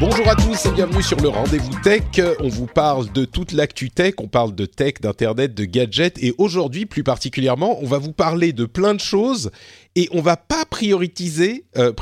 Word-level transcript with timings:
Bonjour 0.00 0.26
à 0.28 0.34
tous 0.34 0.64
et 0.64 0.72
bienvenue 0.72 1.02
sur 1.02 1.18
le 1.20 1.28
Rendez-vous 1.28 1.78
Tech. 1.82 2.04
On 2.42 2.48
vous 2.48 2.64
parle 2.64 3.12
de 3.12 3.26
toute 3.26 3.52
l'actu 3.52 3.90
tech, 3.90 4.14
on 4.16 4.28
parle 4.28 4.54
de 4.54 4.64
tech, 4.64 4.94
d'internet, 5.02 5.52
de 5.52 5.66
gadgets 5.66 6.16
et 6.22 6.34
aujourd'hui 6.38 6.86
plus 6.86 7.04
particulièrement, 7.04 7.76
on 7.82 7.86
va 7.86 7.98
vous 7.98 8.14
parler 8.14 8.54
de 8.54 8.64
plein 8.64 8.94
de 8.94 9.00
choses 9.00 9.50
et 9.96 10.08
on 10.12 10.22
va 10.22 10.38
pas 10.38 10.64
prioriser, 10.64 11.66
euh, 11.76 11.92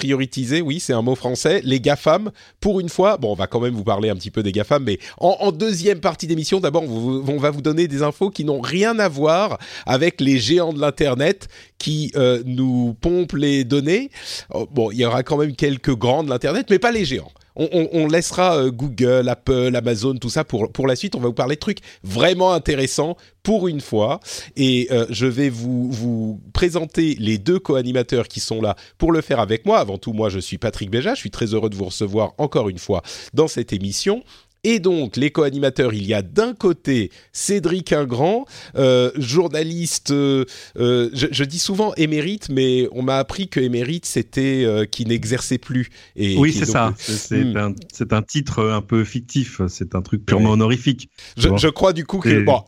oui, 0.62 0.78
c'est 0.78 0.92
un 0.92 1.02
mot 1.02 1.16
français, 1.16 1.60
les 1.64 1.80
GAFAM. 1.80 2.30
Pour 2.60 2.78
une 2.78 2.88
fois, 2.88 3.16
bon, 3.16 3.32
on 3.32 3.34
va 3.34 3.48
quand 3.48 3.58
même 3.58 3.74
vous 3.74 3.82
parler 3.82 4.10
un 4.10 4.14
petit 4.14 4.30
peu 4.30 4.44
des 4.44 4.52
GAFAM, 4.52 4.84
mais 4.84 5.00
en, 5.18 5.36
en 5.40 5.50
deuxième 5.50 5.98
partie 5.98 6.28
d'émission, 6.28 6.60
d'abord, 6.60 6.84
on, 6.84 7.24
on, 7.26 7.38
va 7.38 7.50
vous 7.50 7.62
donner 7.62 7.88
des 7.88 8.04
infos 8.04 8.30
qui 8.30 8.44
n'ont 8.44 8.60
rien 8.60 8.96
à 9.00 9.08
voir 9.08 9.58
avec 9.86 10.20
les 10.20 10.38
géants 10.38 10.72
de 10.72 10.80
l'Internet 10.80 11.48
qui 11.78 12.12
euh, 12.14 12.44
nous 12.46 12.94
pompent 13.00 13.32
les 13.32 13.64
données. 13.64 14.10
Oh, 14.54 14.68
bon, 14.70 14.92
il 14.92 14.98
y 14.98 15.04
aura 15.04 15.24
quand 15.24 15.38
même 15.38 15.56
quelques 15.56 15.96
grands 15.96 16.22
de 16.22 16.30
l'Internet, 16.30 16.68
mais 16.70 16.78
pas 16.78 16.92
les 16.92 17.04
géants. 17.04 17.32
On, 17.58 18.06
laissera 18.06 18.56
euh, 18.56 18.70
Google, 18.70 19.28
Apple, 19.28 19.74
Amazon, 19.74 20.14
tout 20.14 20.30
ça 20.30 20.44
pour, 20.44 20.70
pour 20.72 20.86
la 20.86 20.94
suite. 20.94 21.16
On 21.16 21.20
va 21.20 21.26
vous 21.26 21.34
parler 21.34 21.56
de 21.56 21.60
trucs 21.60 21.80
vraiment 22.04 22.52
intéressants 22.52 23.16
pour 23.42 23.66
une 23.66 23.80
fois. 23.80 24.20
Et 24.56 24.88
euh, 24.90 25.06
je 25.10 25.26
vais 25.26 25.48
vous, 25.48 25.90
vous 25.90 26.40
présenter 26.52 27.16
les 27.18 27.38
deux 27.38 27.58
co-animateurs 27.58 28.28
qui 28.28 28.40
sont 28.40 28.60
là 28.60 28.76
pour 28.96 29.10
le 29.10 29.20
faire 29.20 29.40
avec 29.40 29.66
moi. 29.66 29.78
Avant 29.78 29.98
tout, 29.98 30.12
moi, 30.12 30.28
je 30.28 30.38
suis 30.38 30.58
Patrick 30.58 30.90
Béja. 30.90 31.14
Je 31.14 31.20
suis 31.20 31.30
très 31.30 31.46
heureux 31.46 31.70
de 31.70 31.74
vous 31.74 31.86
recevoir 31.86 32.32
encore 32.38 32.68
une 32.68 32.78
fois 32.78 33.02
dans 33.34 33.48
cette 33.48 33.72
émission. 33.72 34.22
Et 34.70 34.80
donc, 34.80 35.16
les 35.16 35.30
co-animateurs, 35.30 35.94
il 35.94 36.04
y 36.04 36.12
a 36.12 36.20
d'un 36.20 36.52
côté 36.52 37.10
Cédric 37.32 37.94
Ingrand, 37.94 38.44
euh, 38.76 39.10
journaliste, 39.16 40.10
euh, 40.10 40.44
euh, 40.78 41.08
je, 41.14 41.28
je, 41.30 41.44
dis 41.44 41.58
souvent 41.58 41.94
émérite, 41.94 42.50
mais 42.50 42.86
on 42.92 43.00
m'a 43.00 43.16
appris 43.16 43.48
que 43.48 43.60
émérite, 43.60 44.04
c'était 44.04 44.64
euh, 44.66 44.84
qui 44.84 45.06
n'exerçait 45.06 45.56
plus. 45.56 45.88
Et 46.16 46.36
oui, 46.36 46.52
c'est 46.52 46.66
ça. 46.66 46.92
C'est 46.98 47.44
hmm. 47.44 47.56
un, 47.56 47.74
un, 48.10 48.22
titre 48.22 48.62
un 48.62 48.82
peu 48.82 49.04
fictif, 49.04 49.62
c'est 49.68 49.94
un 49.94 50.02
truc 50.02 50.26
purement 50.26 50.48
ouais. 50.48 50.52
honorifique. 50.56 51.08
Je, 51.38 51.48
je, 51.56 51.68
crois 51.68 51.94
du 51.94 52.04
coup 52.04 52.18
que... 52.18 52.44
Bon, 52.44 52.62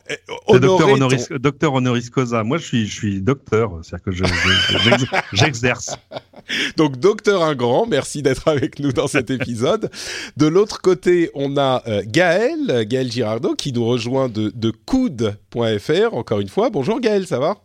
docteur 0.49 0.89
honoris, 0.89 1.27
ton... 1.27 1.35
docteur 1.35 1.73
honoris 1.75 2.09
causa. 2.09 2.43
Moi, 2.43 2.57
je 2.57 2.63
suis, 2.63 2.87
je 2.87 2.95
suis 2.95 3.21
docteur, 3.21 3.79
c'est-à-dire 3.83 5.07
que 5.07 5.17
j'exerce. 5.33 5.95
donc, 6.77 6.97
docteur 6.97 7.43
Ingrand, 7.43 7.85
merci 7.85 8.23
d'être 8.23 8.47
avec 8.47 8.79
nous 8.79 8.91
dans 8.91 9.07
cet 9.07 9.29
épisode. 9.29 9.91
De 10.37 10.47
l'autre 10.47 10.81
côté, 10.81 11.29
on 11.35 11.57
a 11.57 11.83
euh, 11.91 12.01
Gaël, 12.05 12.85
Gaël 12.87 13.11
Girardot, 13.11 13.55
qui 13.55 13.73
nous 13.73 13.85
rejoint 13.85 14.29
de, 14.29 14.51
de 14.55 14.71
coude.fr, 14.71 16.13
encore 16.13 16.39
une 16.39 16.49
fois. 16.49 16.69
Bonjour 16.69 16.99
Gaël, 16.99 17.27
ça 17.27 17.39
va? 17.39 17.57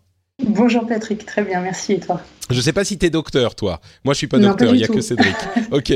Bonjour 0.44 0.86
Patrick, 0.86 1.24
très 1.24 1.42
bien, 1.42 1.60
merci. 1.60 1.94
Et 1.94 2.00
toi? 2.00 2.20
Je 2.50 2.60
sais 2.60 2.72
pas 2.72 2.84
si 2.84 2.98
tu 2.98 3.06
es 3.06 3.10
docteur, 3.10 3.54
toi. 3.54 3.80
Moi, 4.04 4.14
je 4.14 4.18
suis 4.18 4.26
pas 4.26 4.38
non, 4.38 4.48
docteur, 4.48 4.74
il 4.74 4.80
y 4.80 4.84
a 4.84 4.86
tout. 4.86 4.94
que 4.94 5.00
Cédric. 5.00 5.34
Ok. 5.72 5.92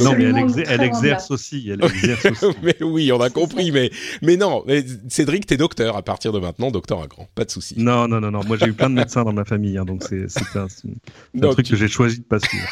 non, 0.00 0.14
mais 0.16 0.24
elle, 0.24 0.36
exer 0.38 0.64
elle 0.68 0.82
exerce 0.82 1.30
aussi. 1.30 1.68
Elle 1.70 1.84
exerce 1.84 2.42
aussi. 2.42 2.56
mais 2.62 2.76
oui, 2.82 3.10
on 3.10 3.20
a 3.20 3.30
compris, 3.30 3.70
mais, 3.72 3.90
mais 4.22 4.36
non. 4.36 4.62
Mais 4.66 4.84
Cédric, 5.08 5.46
tu 5.46 5.54
es 5.54 5.56
docteur 5.56 5.96
à 5.96 6.02
partir 6.02 6.32
de 6.32 6.38
maintenant, 6.38 6.70
docteur 6.70 7.02
à 7.02 7.06
grand. 7.06 7.28
Pas 7.34 7.44
de 7.44 7.50
souci. 7.50 7.74
Non, 7.78 8.06
non, 8.06 8.20
non, 8.20 8.30
non. 8.30 8.42
Moi, 8.46 8.56
j'ai 8.60 8.66
eu 8.66 8.72
plein 8.72 8.90
de 8.90 8.94
médecins 8.94 9.24
dans 9.24 9.32
ma 9.32 9.44
famille, 9.44 9.78
hein, 9.78 9.84
donc 9.84 10.02
c'est 10.04 10.26
un, 10.56 10.66
un 10.66 11.40
truc 11.52 11.66
tu... 11.66 11.72
que 11.72 11.78
j'ai 11.78 11.88
choisi 11.88 12.18
de 12.18 12.24
pas 12.24 12.38
suivre. 12.38 12.68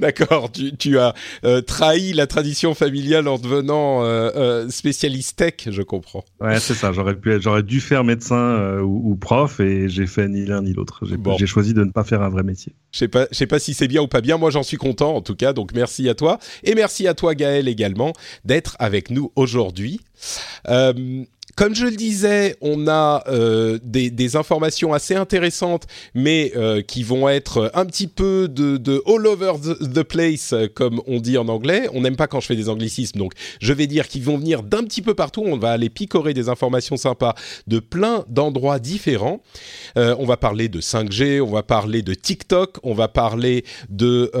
D'accord. 0.00 0.50
Tu, 0.50 0.76
tu, 0.76 0.98
as 0.98 1.14
euh, 1.44 1.60
trahi 1.60 2.12
la 2.12 2.26
tradition 2.26 2.74
familiale 2.74 3.28
en 3.28 3.38
devenant 3.38 4.02
euh, 4.02 4.30
euh, 4.36 4.68
spécialiste 4.68 5.36
tech, 5.36 5.54
je 5.70 5.82
comprends. 5.82 6.24
Ouais, 6.40 6.58
c'est 6.60 6.74
ça. 6.74 6.92
J'aurais 6.92 7.14
pu, 7.14 7.40
j'aurais 7.40 7.62
dû 7.62 7.80
faire 7.80 8.04
médecin 8.04 8.36
euh, 8.36 8.80
ou, 8.80 9.10
ou, 9.10 9.16
prof, 9.16 9.60
et 9.60 9.88
j'ai 9.88 10.06
fait 10.06 10.28
ni 10.28 10.44
l'un 10.44 10.62
ni 10.62 10.72
l'autre. 10.72 11.00
J'ai 11.06 11.16
bon. 11.16 11.36
choisi 11.46 11.74
de 11.74 11.84
ne 11.84 11.90
pas 11.90 12.04
faire 12.04 12.13
un 12.22 12.28
vrai 12.28 12.42
métier. 12.42 12.74
Je 12.92 13.06
je 13.06 13.36
sais 13.36 13.46
pas 13.46 13.58
si 13.58 13.74
c'est 13.74 13.88
bien 13.88 14.02
ou 14.02 14.08
pas 14.08 14.20
bien. 14.20 14.36
Moi, 14.38 14.50
j'en 14.50 14.62
suis 14.62 14.76
content 14.76 15.14
en 15.16 15.20
tout 15.20 15.34
cas. 15.34 15.52
Donc 15.52 15.72
merci 15.74 16.08
à 16.08 16.14
toi 16.14 16.38
et 16.62 16.74
merci 16.74 17.06
à 17.06 17.14
toi 17.14 17.34
Gaël 17.34 17.68
également 17.68 18.12
d'être 18.44 18.76
avec 18.78 19.10
nous 19.10 19.32
aujourd'hui. 19.36 20.00
Euh, 20.68 21.24
comme 21.56 21.74
je 21.74 21.84
le 21.86 21.92
disais, 21.92 22.56
on 22.60 22.88
a 22.88 23.22
euh, 23.28 23.78
des, 23.82 24.36
informations 24.36 24.92
assez 24.92 25.14
intéressantes, 25.14 25.84
mais 26.14 26.52
euh, 26.56 26.82
qui 26.82 27.02
vont 27.02 27.28
être 27.28 27.70
un 27.74 27.84
petit 27.84 28.08
peu 28.08 28.48
de, 28.48 29.02
all 29.06 29.26
over 29.26 29.52
the, 29.60 30.02
place, 30.02 30.54
comme 30.74 31.00
on 31.06 31.20
dit 31.20 31.38
en 31.38 31.48
anglais. 31.48 31.88
On 31.92 32.00
n'aime 32.00 32.16
pas 32.16 32.26
quand 32.26 32.40
je 32.40 32.46
fais 32.46 32.56
des 32.56 32.68
anglicismes, 32.68 33.18
donc 33.18 33.32
je 33.60 33.72
vais 33.72 33.86
dire 33.86 34.08
qu'ils 34.08 34.24
vont 34.24 34.38
venir 34.38 34.62
d'un 34.62 34.82
petit 34.84 35.02
peu 35.02 35.14
partout. 35.14 35.42
On 35.46 35.56
va 35.56 35.70
aller 35.70 35.90
picorer 35.90 36.34
des 36.34 36.48
informations 36.48 36.96
sympas 36.96 37.34
de 37.66 37.78
plein 37.78 38.24
d'endroits 38.28 38.78
différents. 38.78 39.40
Euh, 39.96 40.16
on 40.18 40.24
va 40.24 40.36
parler 40.36 40.68
de 40.68 40.80
5G, 40.80 41.40
on 41.40 41.50
va 41.50 41.62
parler 41.62 42.02
de 42.02 42.14
TikTok, 42.14 42.78
on 42.82 42.94
va 42.94 43.08
parler 43.08 43.64
de 43.88 44.32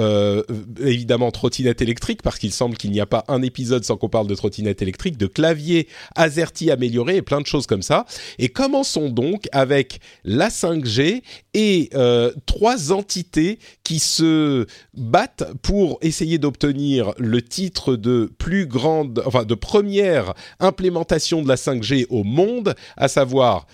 évidemment 0.80 1.30
trottinette 1.30 1.82
électrique, 1.82 2.22
parce 2.22 2.38
qu'il 2.38 2.52
semble 2.52 2.76
qu'il 2.76 2.90
n'y 2.90 3.00
a 3.00 3.06
pas 3.06 3.24
un 3.28 3.42
épisode 3.42 3.84
sans 3.84 3.96
qu'on 3.96 4.08
parle 4.08 4.26
de 4.26 4.34
trottinette 4.34 4.82
électrique, 4.82 5.16
de 5.16 5.26
clavier 5.26 5.88
AZERTY 6.16 6.70
amélioré 6.70 7.03
et 7.12 7.22
plein 7.22 7.40
de 7.40 7.46
choses 7.46 7.66
comme 7.66 7.82
ça. 7.82 8.06
Et 8.38 8.48
commençons 8.48 9.08
donc 9.08 9.48
avec 9.52 10.00
la 10.24 10.48
5G 10.48 11.22
et 11.54 11.90
euh, 11.94 12.32
trois 12.46 12.92
entités 12.92 13.58
qui 13.84 13.98
se 13.98 14.66
battent 14.94 15.44
pour 15.62 15.98
essayer 16.02 16.38
d'obtenir 16.38 17.12
le 17.18 17.42
titre 17.42 17.96
de 17.96 18.32
plus 18.38 18.66
grande, 18.66 19.22
enfin 19.26 19.44
de 19.44 19.54
première 19.54 20.34
implémentation 20.60 21.42
de 21.42 21.48
la 21.48 21.56
5G 21.56 22.06
au 22.10 22.24
monde, 22.24 22.74
à 22.96 23.08
savoir 23.08 23.66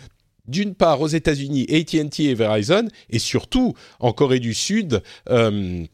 d'une 0.47 0.75
part 0.75 1.01
aux 1.01 1.09
États-Unis, 1.09 1.67
AT&T 1.71 2.25
et 2.25 2.35
Verizon, 2.35 2.89
et 3.09 3.19
surtout 3.19 3.75
en 4.01 4.13
Corée 4.13 4.41
du 4.41 4.53
Sud. 4.53 5.03
Euh, 5.29 5.85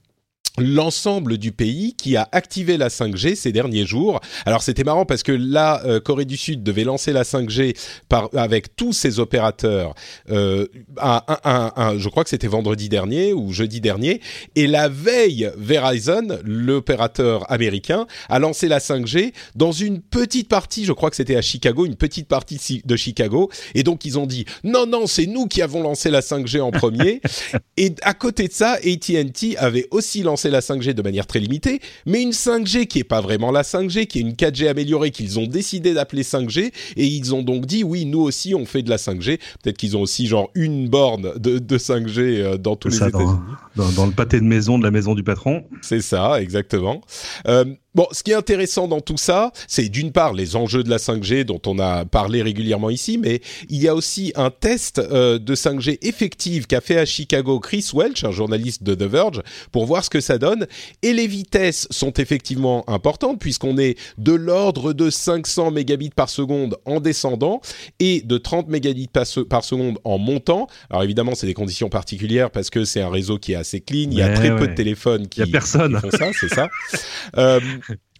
l'ensemble 0.58 1.38
du 1.38 1.52
pays 1.52 1.94
qui 1.94 2.16
a 2.16 2.28
activé 2.32 2.76
la 2.76 2.88
5G 2.88 3.34
ces 3.34 3.52
derniers 3.52 3.86
jours. 3.86 4.20
Alors 4.44 4.62
c'était 4.62 4.84
marrant 4.84 5.04
parce 5.04 5.22
que 5.22 5.32
la 5.32 5.84
euh, 5.84 6.00
Corée 6.00 6.24
du 6.24 6.36
Sud 6.36 6.62
devait 6.62 6.84
lancer 6.84 7.12
la 7.12 7.22
5G 7.22 7.76
par, 8.08 8.28
avec 8.34 8.76
tous 8.76 8.92
ses 8.92 9.18
opérateurs, 9.18 9.94
euh, 10.30 10.66
un, 11.00 11.22
un, 11.44 11.72
un, 11.76 11.98
je 11.98 12.08
crois 12.08 12.24
que 12.24 12.30
c'était 12.30 12.46
vendredi 12.46 12.88
dernier 12.88 13.32
ou 13.32 13.52
jeudi 13.52 13.80
dernier, 13.80 14.20
et 14.54 14.66
la 14.66 14.88
veille, 14.88 15.50
Verizon, 15.56 16.38
l'opérateur 16.44 17.50
américain, 17.50 18.06
a 18.28 18.38
lancé 18.38 18.68
la 18.68 18.78
5G 18.78 19.32
dans 19.54 19.72
une 19.72 20.00
petite 20.00 20.48
partie, 20.48 20.84
je 20.84 20.92
crois 20.92 21.10
que 21.10 21.16
c'était 21.16 21.36
à 21.36 21.42
Chicago, 21.42 21.86
une 21.86 21.96
petite 21.96 22.28
partie 22.28 22.82
de 22.84 22.96
Chicago, 22.96 23.50
et 23.74 23.82
donc 23.82 24.04
ils 24.04 24.18
ont 24.18 24.26
dit 24.26 24.44
non 24.64 24.86
non 24.86 25.06
c'est 25.06 25.26
nous 25.26 25.46
qui 25.46 25.62
avons 25.62 25.82
lancé 25.82 26.10
la 26.10 26.20
5G 26.20 26.60
en 26.60 26.70
premier, 26.70 27.20
et 27.76 27.94
à 28.02 28.14
côté 28.14 28.48
de 28.48 28.52
ça, 28.52 28.72
AT&T 28.74 29.56
avait 29.58 29.86
aussi 29.90 30.22
lancé 30.22 30.45
la 30.50 30.60
5G 30.60 30.92
de 30.92 31.02
manière 31.02 31.26
très 31.26 31.40
limitée, 31.40 31.80
mais 32.06 32.22
une 32.22 32.30
5G 32.30 32.86
qui 32.86 33.00
est 33.00 33.04
pas 33.04 33.20
vraiment 33.20 33.50
la 33.50 33.62
5G, 33.62 34.06
qui 34.06 34.18
est 34.18 34.22
une 34.22 34.32
4G 34.32 34.68
améliorée 34.68 35.10
qu'ils 35.10 35.38
ont 35.38 35.46
décidé 35.46 35.94
d'appeler 35.94 36.22
5G, 36.22 36.72
et 36.96 37.06
ils 37.06 37.34
ont 37.34 37.42
donc 37.42 37.66
dit 37.66 37.84
oui, 37.84 38.04
nous 38.04 38.20
aussi 38.20 38.54
on 38.54 38.64
fait 38.64 38.82
de 38.82 38.90
la 38.90 38.96
5G. 38.96 39.38
Peut-être 39.62 39.76
qu'ils 39.76 39.96
ont 39.96 40.02
aussi 40.02 40.26
genre 40.26 40.50
une 40.54 40.88
borne 40.88 41.32
de, 41.38 41.58
de 41.58 41.78
5G 41.78 42.18
euh, 42.18 42.58
dans 42.58 42.76
tous 42.76 42.88
les 42.88 42.96
États-Unis. 42.96 43.38
Dans, 43.76 44.06
le 44.06 44.12
pâté 44.12 44.40
de 44.40 44.44
maison 44.44 44.78
de 44.78 44.84
la 44.84 44.90
maison 44.90 45.14
du 45.14 45.22
patron. 45.22 45.64
C'est 45.82 46.00
ça, 46.00 46.40
exactement. 46.40 47.00
Euh, 47.46 47.64
Bon, 47.96 48.06
ce 48.12 48.22
qui 48.22 48.32
est 48.32 48.34
intéressant 48.34 48.88
dans 48.88 49.00
tout 49.00 49.16
ça, 49.16 49.52
c'est 49.68 49.88
d'une 49.88 50.12
part 50.12 50.34
les 50.34 50.54
enjeux 50.54 50.82
de 50.82 50.90
la 50.90 50.98
5G 50.98 51.44
dont 51.44 51.62
on 51.64 51.78
a 51.78 52.04
parlé 52.04 52.42
régulièrement 52.42 52.90
ici, 52.90 53.16
mais 53.16 53.40
il 53.70 53.82
y 53.82 53.88
a 53.88 53.94
aussi 53.94 54.34
un 54.36 54.50
test 54.50 54.98
euh, 54.98 55.38
de 55.38 55.54
5G 55.54 55.96
effective 56.02 56.66
qu'a 56.66 56.82
fait 56.82 56.98
à 56.98 57.06
Chicago 57.06 57.58
Chris 57.58 57.88
Welch, 57.94 58.22
un 58.24 58.32
journaliste 58.32 58.82
de 58.82 58.94
The 58.94 59.10
Verge, 59.10 59.40
pour 59.72 59.86
voir 59.86 60.04
ce 60.04 60.10
que 60.10 60.20
ça 60.20 60.36
donne. 60.36 60.66
Et 61.00 61.14
les 61.14 61.26
vitesses 61.26 61.88
sont 61.90 62.12
effectivement 62.12 62.84
importantes 62.86 63.38
puisqu'on 63.40 63.78
est 63.78 63.98
de 64.18 64.32
l'ordre 64.32 64.92
de 64.92 65.08
500 65.08 65.70
mégabits 65.70 66.10
par 66.10 66.28
seconde 66.28 66.76
en 66.84 67.00
descendant 67.00 67.62
et 67.98 68.20
de 68.20 68.36
30 68.36 68.68
mégabits 68.68 69.08
par, 69.08 69.64
seconde 69.64 69.98
en 70.04 70.18
montant. 70.18 70.66
Alors 70.90 71.02
évidemment, 71.02 71.34
c'est 71.34 71.46
des 71.46 71.54
conditions 71.54 71.88
particulières 71.88 72.50
parce 72.50 72.68
que 72.68 72.84
c'est 72.84 73.00
un 73.00 73.08
réseau 73.08 73.38
qui 73.38 73.52
est 73.52 73.56
assez 73.56 73.80
clean. 73.80 74.08
Il 74.10 74.18
y 74.18 74.22
a 74.22 74.34
très 74.34 74.50
ouais. 74.50 74.58
peu 74.58 74.68
de 74.68 74.74
téléphones 74.74 75.28
qui, 75.28 75.40
il 75.40 75.46
y 75.46 75.48
a 75.48 75.50
personne. 75.50 75.94
qui 75.94 76.10
font 76.10 76.10
ça, 76.10 76.30
c'est 76.38 76.52
ça. 76.52 76.68
euh, 77.38 77.60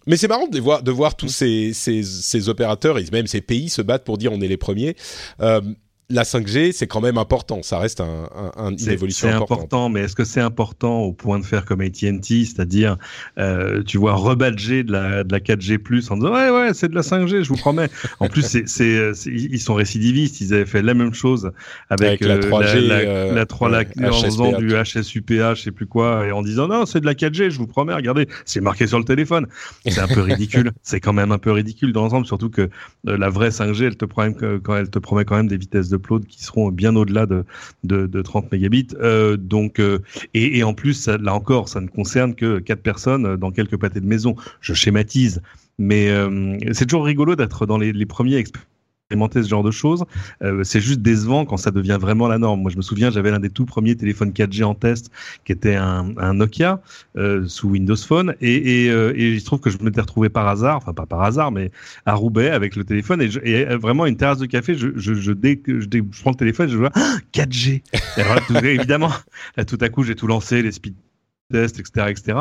mais 0.07 0.17
c'est 0.17 0.27
marrant 0.27 0.47
de 0.47 0.59
voir, 0.59 0.81
de 0.81 0.91
voir 0.91 1.15
tous 1.15 1.29
ces, 1.29 1.73
ces, 1.73 2.01
ces, 2.01 2.49
opérateurs 2.49 2.97
et 2.97 3.05
même 3.11 3.27
ces 3.27 3.41
pays 3.41 3.69
se 3.69 3.81
battre 3.81 4.03
pour 4.03 4.17
dire 4.17 4.31
on 4.31 4.41
est 4.41 4.47
les 4.47 4.57
premiers. 4.57 4.95
Euh, 5.41 5.61
la 6.09 6.23
5G, 6.23 6.71
c'est 6.71 6.87
quand 6.87 7.01
même 7.01 7.17
important. 7.17 7.61
Ça 7.63 7.79
reste 7.79 7.99
un, 7.99 8.29
un, 8.55 8.71
une 8.71 8.89
évolution 8.89 9.27
importante. 9.27 9.47
C'est 9.47 9.53
important, 9.55 9.89
mais 9.89 10.01
est-ce 10.01 10.15
que 10.15 10.23
c'est 10.23 10.39
important 10.39 11.01
au 11.01 11.11
point 11.11 11.37
de 11.37 11.43
faire 11.43 11.65
comme 11.65 11.81
AT&T, 11.81 12.45
c'est-à-dire, 12.45 12.97
euh, 13.37 13.83
tu 13.83 13.97
vois, 13.97 14.13
rebadger 14.13 14.85
de 14.85 14.93
la, 14.93 15.25
de 15.25 15.31
la 15.33 15.39
4G+, 15.41 15.77
en 16.09 16.15
disant 16.15 16.33
ouais 16.33 16.49
ouais, 16.49 16.73
c'est 16.73 16.87
de 16.87 16.95
la 16.95 17.01
5G, 17.01 17.43
je 17.43 17.49
vous 17.49 17.57
promets. 17.57 17.89
en 18.21 18.29
plus, 18.29 18.43
c'est, 18.43 18.67
c'est, 18.67 19.13
ils 19.25 19.59
sont 19.59 19.73
récidivistes. 19.73 20.39
Ils 20.39 20.53
avaient 20.53 20.65
fait 20.65 20.81
la 20.81 20.93
même 20.93 21.13
chose 21.13 21.51
avec, 21.89 22.21
la 22.21 22.37
3G, 22.37 22.89
euh, 22.89 23.33
la, 23.33 23.45
3, 23.45 23.69
la, 23.69 23.79
euh, 23.79 24.09
en 24.09 24.21
faisant 24.21 24.57
du 24.57 24.75
HSUPA, 24.75 25.55
je 25.55 25.63
sais 25.63 25.71
plus 25.71 25.87
quoi, 25.87 26.25
et 26.25 26.31
en 26.31 26.41
disant 26.41 26.69
non, 26.69 26.85
c'est 26.85 27.01
de 27.01 27.05
la 27.05 27.15
4G, 27.15 27.49
je 27.49 27.57
vous 27.57 27.67
promets. 27.67 27.93
Regardez, 27.93 28.29
c'est 28.45 28.61
marqué 28.61 28.87
sur 28.87 28.97
le 28.97 29.05
téléphone. 29.05 29.47
C'est 29.85 29.99
un 29.99 30.07
peu 30.07 30.21
ridicule. 30.21 30.71
c'est 30.83 31.01
quand 31.01 31.13
même 31.13 31.33
un 31.33 31.37
peu 31.37 31.51
ridicule 31.51 31.91
dans 31.91 32.03
l'ensemble, 32.03 32.25
surtout 32.25 32.49
que 32.49 32.69
euh, 33.07 33.17
la 33.17 33.29
vraie 33.29 33.49
5G, 33.49 33.83
elle 33.83 33.97
te 33.97 34.05
promet 34.05 34.33
quand 34.63 34.75
elle 34.77 34.89
te 34.89 34.99
promet 34.99 35.25
quand 35.25 35.35
même 35.35 35.47
des 35.47 35.57
vitesses 35.57 35.89
de 35.89 35.96
qui 36.27 36.43
seront 36.43 36.71
bien 36.71 36.95
au-delà 36.95 37.25
de, 37.25 37.45
de, 37.83 38.21
30 38.21 38.51
mégabits. 38.51 38.87
Euh, 38.99 39.37
donc, 39.37 39.79
euh, 39.79 39.99
et, 40.33 40.63
en 40.63 40.73
plus, 40.73 41.07
là 41.07 41.33
encore, 41.33 41.69
ça 41.69 41.81
ne 41.81 41.87
concerne 41.87 42.35
que 42.35 42.59
quatre 42.59 42.81
personnes 42.81 43.35
dans 43.37 43.51
quelques 43.51 43.77
pâtés 43.77 44.01
de 44.01 44.07
maison. 44.07 44.35
Je 44.61 44.73
schématise, 44.73 45.41
mais 45.77 46.09
euh, 46.09 46.57
c'est 46.73 46.85
toujours 46.85 47.05
rigolo 47.05 47.35
d'être 47.35 47.65
dans 47.65 47.77
les 47.77 48.05
premiers 48.05 48.37
expérimenter 49.07 49.41
ce 49.41 49.47
genre 49.47 49.63
de 49.63 49.71
choses. 49.71 50.03
Euh, 50.43 50.65
c'est 50.65 50.81
juste 50.81 51.01
décevant 51.01 51.45
quand 51.45 51.55
ça 51.55 51.71
devient 51.71 51.97
vraiment 51.99 52.27
la 52.27 52.37
norme. 52.37 52.61
Moi, 52.61 52.71
je 52.71 52.75
me 52.75 52.81
souviens, 52.81 53.09
j'avais 53.09 53.31
l'un 53.31 53.39
des 53.39 53.49
tout 53.49 53.65
premiers 53.65 53.95
téléphones 53.95 54.31
4G 54.31 54.65
en 54.65 54.75
test, 54.75 55.11
qui 55.45 55.53
était 55.53 55.75
un, 55.75 56.13
un 56.17 56.33
Nokia 56.33 56.81
euh, 57.15 57.47
sous 57.47 57.69
Windows 57.69 57.95
Phone, 57.95 58.35
et, 58.41 58.85
et, 58.85 58.89
euh, 58.89 59.13
et, 59.15 59.31
il 59.31 59.39
se 59.39 59.45
trouve 59.45 59.61
que 59.61 59.69
je 59.69 59.77
m'étais 59.81 60.01
retrouvé 60.01 60.27
par 60.27 60.45
hasard, 60.47 60.75
enfin 60.75 60.93
pas 60.93 61.05
par 61.05 61.21
hasard, 61.21 61.51
mais 61.53 61.71
à 62.05 62.15
Roubaix 62.15 62.49
avec 62.49 62.75
le 62.75 62.83
téléphone, 62.83 63.21
et, 63.21 63.49
et 63.49 63.65
vraiment 63.77 64.05
une 64.05 64.17
terrasse 64.17 64.39
de 64.39 64.45
café. 64.45 64.75
Je, 64.75 64.89
je, 64.97 65.13
je, 65.13 65.31
je, 65.31 65.31
je, 65.31 66.21
prends 66.21 66.31
le 66.31 66.35
téléphone, 66.35 66.69
je 66.69 66.77
vois 66.77 66.91
4G. 67.33 67.83
évidemment, 68.65 69.11
là, 69.55 69.63
tout 69.63 69.77
à 69.79 69.87
coup, 69.87 70.03
j'ai 70.03 70.15
tout 70.15 70.27
lancé, 70.27 70.61
les 70.61 70.73
speed 70.73 70.95
tests, 71.49 71.79
etc., 71.79 72.07
etc. 72.09 72.37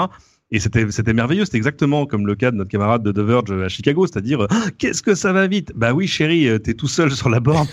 Et 0.52 0.60
c'était 0.60 0.88
c'était 0.92 1.12
merveilleux, 1.12 1.44
c'était 1.44 1.56
exactement 1.56 2.06
comme 2.06 2.24
le 2.24 2.36
cas 2.36 2.52
de 2.52 2.56
notre 2.56 2.70
camarade 2.70 3.02
de 3.02 3.10
The 3.10 3.18
Verge 3.18 3.50
à 3.50 3.68
Chicago, 3.68 4.06
c'est-à-dire 4.06 4.46
ah, 4.48 4.66
qu'est-ce 4.78 5.02
que 5.02 5.16
ça 5.16 5.32
va 5.32 5.48
vite? 5.48 5.72
Bah 5.74 5.92
oui 5.92 6.06
chérie, 6.06 6.46
euh, 6.46 6.60
t'es 6.60 6.74
tout 6.74 6.86
seul 6.86 7.10
sur 7.10 7.28
la 7.28 7.40
borne. 7.40 7.66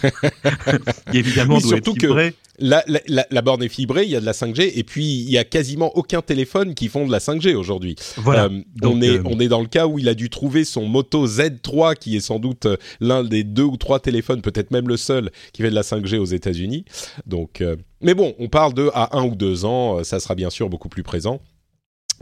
évidemment 1.13 1.59
doit 1.59 1.67
surtout 1.67 1.91
être 1.91 2.01
fibré. 2.01 2.31
que 2.31 2.37
la, 2.57 2.83
la, 2.87 3.27
la, 3.29 3.41
borne 3.43 3.61
est 3.61 3.69
fibrée, 3.69 4.05
il 4.05 4.09
y 4.09 4.15
a 4.15 4.19
de 4.19 4.25
la 4.25 4.31
5G 4.31 4.71
et 4.75 4.83
puis 4.83 5.05
il 5.05 5.29
y 5.29 5.37
a 5.37 5.43
quasiment 5.43 5.95
aucun 5.95 6.23
téléphone 6.23 6.73
qui 6.73 6.87
font 6.87 7.05
de 7.05 7.11
la 7.11 7.19
5G 7.19 7.53
aujourd'hui. 7.53 7.95
Voilà. 8.17 8.45
Euh, 8.45 8.61
on 8.81 9.03
est 9.03 9.19
euh, 9.19 9.23
on 9.25 9.39
est 9.39 9.49
dans 9.49 9.61
le 9.61 9.67
cas 9.67 9.85
où 9.85 9.99
il 9.99 10.09
a 10.09 10.15
dû 10.15 10.31
trouver 10.31 10.63
son 10.63 10.87
Moto 10.87 11.27
Z3 11.27 11.95
qui 11.95 12.15
est 12.15 12.21
sans 12.21 12.39
doute 12.39 12.65
l'un 12.99 13.23
des 13.23 13.43
deux 13.43 13.63
ou 13.63 13.77
trois 13.77 13.99
téléphones, 13.99 14.41
peut-être 14.41 14.71
même 14.71 14.87
le 14.87 14.97
seul 14.97 15.29
qui 15.51 15.61
fait 15.61 15.69
de 15.69 15.75
la 15.75 15.83
5G 15.83 16.17
aux 16.17 16.25
États-Unis. 16.25 16.85
Donc 17.27 17.63
mais 18.01 18.15
bon, 18.15 18.33
on 18.39 18.49
parle 18.49 18.73
de 18.73 18.89
à 18.95 19.15
un 19.15 19.25
ou 19.25 19.35
deux 19.35 19.63
ans, 19.63 20.03
ça 20.03 20.19
sera 20.19 20.33
bien 20.33 20.49
sûr 20.49 20.69
beaucoup 20.69 20.89
plus 20.89 21.03
présent. 21.03 21.39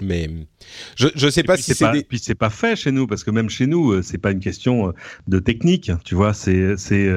Mais 0.01 0.29
je 0.95 1.07
je 1.15 1.29
sais 1.29 1.43
pas 1.43 1.57
si 1.57 1.73
c'est 1.73 1.91
des... 1.91 2.03
puis 2.03 2.19
c'est 2.19 2.35
pas 2.35 2.49
fait 2.49 2.75
chez 2.75 2.91
nous 2.91 3.07
parce 3.07 3.23
que 3.23 3.31
même 3.31 3.49
chez 3.49 3.67
nous 3.67 3.91
euh, 3.91 4.01
c'est 4.01 4.17
pas 4.17 4.31
une 4.31 4.39
question 4.39 4.89
euh, 4.89 4.91
de 5.27 5.39
technique 5.39 5.91
tu 6.03 6.15
vois 6.15 6.33
c'est 6.33 6.75
c'est 6.77 7.07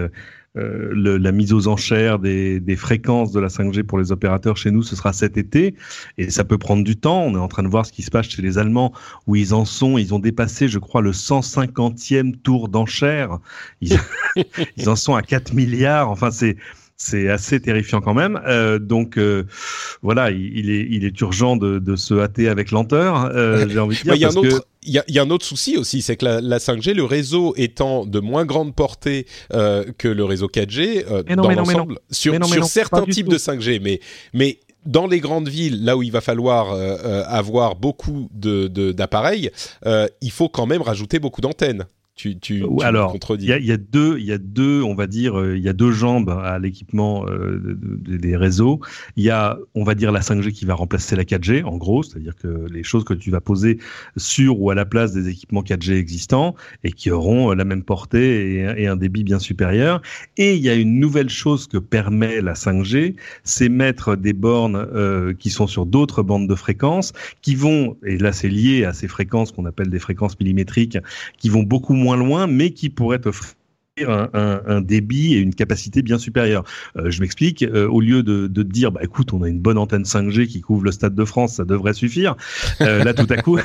euh, 0.57 0.93
la 0.95 1.33
mise 1.33 1.53
aux 1.53 1.67
enchères 1.67 2.21
des, 2.21 2.61
des 2.61 2.77
fréquences 2.77 3.33
de 3.33 3.41
la 3.41 3.49
5G 3.49 3.83
pour 3.83 3.99
les 3.99 4.13
opérateurs 4.13 4.57
chez 4.57 4.71
nous 4.71 4.85
ce 4.85 4.95
sera 4.95 5.13
cet 5.13 5.37
été 5.37 5.75
et 6.17 6.31
ça 6.31 6.45
peut 6.45 6.59
prendre 6.59 6.85
du 6.85 6.97
temps. 6.97 7.23
On 7.23 7.35
est 7.35 7.41
en 7.41 7.49
train 7.49 7.65
de 7.65 7.69
voir 7.69 7.85
ce 7.85 7.91
qui 7.91 8.03
se 8.03 8.11
passe 8.11 8.29
chez 8.29 8.41
les 8.41 8.57
Allemands 8.57 8.93
où 9.27 9.35
ils 9.35 9.53
en 9.53 9.65
sont. 9.65 9.99
Ils 9.99 10.15
ont 10.15 10.21
dépassé 10.21 10.69
je 10.69 10.79
crois 10.79 11.03
le 11.03 11.11
150e 11.11 12.37
tour 12.41 12.69
d'enchères. 12.69 13.39
Ils, 13.81 13.99
ils 14.77 14.89
en 14.89 14.95
sont 14.95 15.17
à 15.17 15.23
4 15.23 15.55
milliards. 15.55 16.09
Enfin 16.09 16.31
c'est 16.31 16.57
c'est 16.97 17.29
assez 17.29 17.61
terrifiant 17.61 18.01
quand 18.01 18.15
même. 18.15 18.41
Euh, 18.47 18.79
donc 18.79 19.19
euh, 19.19 19.45
voilà, 20.03 20.31
il, 20.31 20.71
est, 20.71 20.87
il 20.89 21.05
est 21.05 21.21
urgent 21.21 21.57
de, 21.57 21.79
de 21.79 21.97
se 21.97 22.15
hâter 22.15 22.49
avec 22.49 22.71
lenteur. 22.71 23.31
Euh, 23.35 23.69
j'ai 23.69 23.79
envie 23.79 23.97
de 23.97 24.03
dire. 24.03 24.15
Il 24.15 24.21
y, 24.21 24.25
a 24.25 24.29
un 24.29 24.37
autre, 24.37 24.67
il, 24.83 25.03
y 25.09 25.19
a, 25.19 25.23
un 25.23 25.31
autre 25.31 25.45
souci 25.45 25.77
aussi, 25.77 26.03
c'est 26.03 26.17
que 26.17 26.25
la, 26.25 26.41
la, 26.41 26.59
5G, 26.59 26.95
le 26.95 27.05
réseau 27.05 27.55
étant 27.57 28.07
de 28.07 28.21
moins 28.21 28.45
grande 28.45 28.75
portée 28.75 29.27
que 29.51 30.09
le 30.09 30.25
réseau 30.25 30.47
4G 30.47 31.35
dans 31.35 31.51
l'ensemble, 31.51 31.99
sur, 32.11 32.45
sur 32.47 32.65
certains 32.65 33.05
types 33.05 33.29
de 33.29 33.39
5G, 33.39 33.81
mais 33.83 34.01
mais 34.33 34.59
dans 34.87 35.07
les 35.07 35.19
grandes 35.19 35.49
villes, 35.49 35.83
là 35.83 35.97
où 35.97 36.03
il 36.03 36.13
va 36.13 36.21
falloir 36.21 36.73
avoir 37.27 37.75
beaucoup 37.75 38.29
de 38.33 38.69
d'appareils, 38.93 39.51
il 40.21 40.31
faut 40.31 40.49
quand 40.49 40.67
même 40.67 40.83
rajouter 40.83 41.19
beaucoup 41.19 41.41
d'antennes. 41.41 41.87
Tu, 42.17 42.39
tu, 42.39 42.61
tu 42.61 42.85
alors, 42.85 43.17
il 43.31 43.43
y, 43.43 43.47
y, 43.47 43.73
a 43.73 43.77
deux, 43.77 44.19
il 44.21 44.25
y 44.25 44.33
a 44.33 44.39
deux, 44.39 44.83
on 44.83 44.95
va 44.95 45.09
dire, 45.09 45.37
euh, 45.37 45.57
il 45.57 45.63
y 45.65 45.69
a 45.69 45.73
deux 45.73 45.91
jambes 45.91 46.31
à 46.31 46.61
l'équipement 46.61 47.27
euh, 47.29 47.77
des 48.07 48.37
réseaux. 48.37 48.81
Il 49.17 49.25
y 49.25 49.31
a, 49.31 49.59
on 49.75 49.83
va 49.83 49.97
dire, 49.97 50.13
la 50.13 50.21
5G 50.21 50.53
qui 50.53 50.65
va 50.65 50.75
remplacer 50.75 51.17
la 51.17 51.25
4G, 51.25 51.65
en 51.65 51.77
gros, 51.77 52.05
c'est-à-dire 52.05 52.37
que 52.37 52.67
les 52.71 52.85
choses 52.85 53.03
que 53.03 53.15
tu 53.15 53.33
vas 53.33 53.41
poser 53.41 53.79
sur 54.17 54.61
ou 54.61 54.71
à 54.71 54.77
la 54.77 54.85
place 54.85 55.13
des 55.13 55.29
équipements 55.29 55.63
4G 55.63 55.95
existants 55.95 56.55
et 56.85 56.93
qui 56.93 57.11
auront 57.11 57.51
euh, 57.51 57.55
la 57.57 57.65
même 57.65 57.83
portée 57.83 58.61
et, 58.61 58.83
et 58.83 58.87
un 58.87 58.97
débit 58.97 59.25
bien 59.25 59.41
supérieur. 59.41 60.01
Et 60.37 60.55
il 60.55 60.63
y 60.63 60.69
a 60.69 60.75
une 60.75 61.01
nouvelle 61.01 61.31
chose 61.31 61.67
que 61.67 61.79
permet 61.79 62.41
la 62.41 62.55
5G, 62.55 63.17
c'est 63.43 63.69
mettre 63.69 64.15
des 64.15 64.33
bornes 64.33 64.77
euh, 64.77 65.35
qui 65.35 65.51
sont 65.51 65.67
sur 65.67 65.85
d'autres 65.85 66.23
bandes 66.23 66.49
de 66.49 66.55
fréquences, 66.55 67.13
qui 67.43 67.57
vont, 67.57 67.97
et 68.05 68.19
là 68.19 68.33
c'est 68.33 68.49
lié 68.49 68.85
à 68.85 68.93
ces 68.93 69.09
fréquences 69.09 69.51
qu'on 69.51 69.65
appelle 69.65 69.91
des 69.91 69.99
fréquences 69.99 70.39
millimétriques, 70.39 70.99
qui 71.39 71.49
vont 71.49 71.65
beaucoup 71.65 71.95
moins 71.95 72.04
loin, 72.13 72.47
mais 72.47 72.71
qui 72.71 72.91
pourrait 72.91 73.27
offrir 73.27 73.55
un, 74.03 74.29
un, 74.33 74.61
un, 74.67 74.81
débit 74.81 75.35
et 75.35 75.39
une 75.39 75.55
capacité 75.55 76.03
bien 76.03 76.19
supérieure. 76.19 76.65
Euh, 76.97 77.11
je 77.11 77.21
m'explique, 77.21 77.63
euh, 77.63 77.87
au 77.87 78.01
lieu 78.01 78.25
de, 78.25 78.49
de 78.49 78.63
dire, 78.65 78.91
bah 78.91 79.01
écoute, 79.05 79.33
on 79.33 79.43
a 79.43 79.49
une 79.49 79.61
bonne 79.61 79.79
antenne 79.79 80.03
5G 80.03 80.49
qui 80.49 80.61
couvre 80.61 80.85
le 80.85 80.91
Stade 80.91 81.15
de 81.15 81.25
France, 81.25 81.55
ça 81.55 81.65
devrait 81.65 81.93
suffire. 81.93 82.35
Euh, 82.81 83.05
là, 83.05 83.15
tout 83.15 83.27
à 83.31 83.37
coup, 83.37 83.59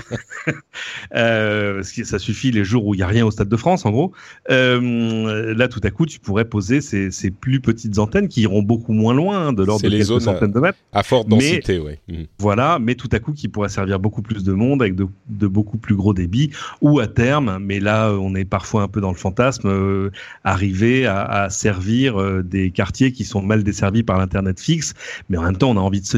euh, 1.16 1.82
ça 1.82 2.20
suffit 2.20 2.52
les 2.52 2.64
jours 2.64 2.86
où 2.86 2.94
il 2.94 2.98
n'y 2.98 3.04
a 3.04 3.08
rien 3.08 3.26
au 3.26 3.32
Stade 3.32 3.50
de 3.50 3.58
France, 3.58 3.88
en 3.88 3.92
gros. 3.92 4.14
là, 4.48 5.68
tout 5.68 5.82
à 5.84 5.90
coup, 5.90 6.06
tu 6.06 6.20
pourrais 6.20 6.46
poser 6.46 6.82
ces, 6.82 7.10
ces, 7.10 7.32
plus 7.32 7.60
petites 7.60 7.98
antennes 7.98 8.28
qui 8.28 8.42
iront 8.42 8.62
beaucoup 8.62 8.94
moins 8.94 9.16
loin, 9.16 9.48
hein, 9.48 9.54
de 9.54 9.64
l'ordre 9.64 9.84
de 9.84 9.90
les 9.90 10.00
quelques 10.00 10.22
centaines 10.22 10.52
de 10.52 10.60
mètres. 10.60 10.78
À 10.94 11.02
forte 11.02 11.28
densité, 11.28 11.80
oui. 11.80 11.94
Mmh. 12.08 12.24
Voilà, 12.38 12.78
mais 12.80 12.94
tout 12.94 13.10
à 13.14 13.20
coup, 13.20 13.34
qui 13.34 13.48
pourrait 13.48 13.70
servir 13.70 14.00
beaucoup 14.00 14.22
plus 14.22 14.44
de 14.44 14.54
monde 14.54 14.82
avec 14.84 14.96
de, 14.96 15.08
de 15.28 15.48
beaucoup 15.48 15.78
plus 15.78 15.96
gros 15.96 16.14
débits, 16.14 16.52
ou 16.82 17.00
à 17.00 17.08
terme, 17.08 17.58
mais 17.60 17.80
là, 17.80 18.12
on 18.14 18.36
est 18.36 18.46
parfois 18.46 18.84
un 18.84 18.88
peu 18.88 19.02
dans 19.02 19.12
le 19.12 19.18
fantasme 19.18 20.12
arriver 20.44 21.06
à, 21.06 21.50
servir 21.50 22.20
euh, 22.20 22.44
des 22.44 22.72
quartiers 22.72 23.12
qui 23.12 23.26
sont 23.26 23.42
mal 23.42 23.64
desservis 23.64 24.04
par 24.04 24.18
l'internet 24.18 24.60
fixe. 24.60 24.94
Mais 25.30 25.38
en 25.38 25.44
même 25.44 25.58
temps, 25.58 25.70
on 25.72 25.78
a 25.78 25.82
envie 25.82 26.02
de 26.02 26.06
se 26.06 26.18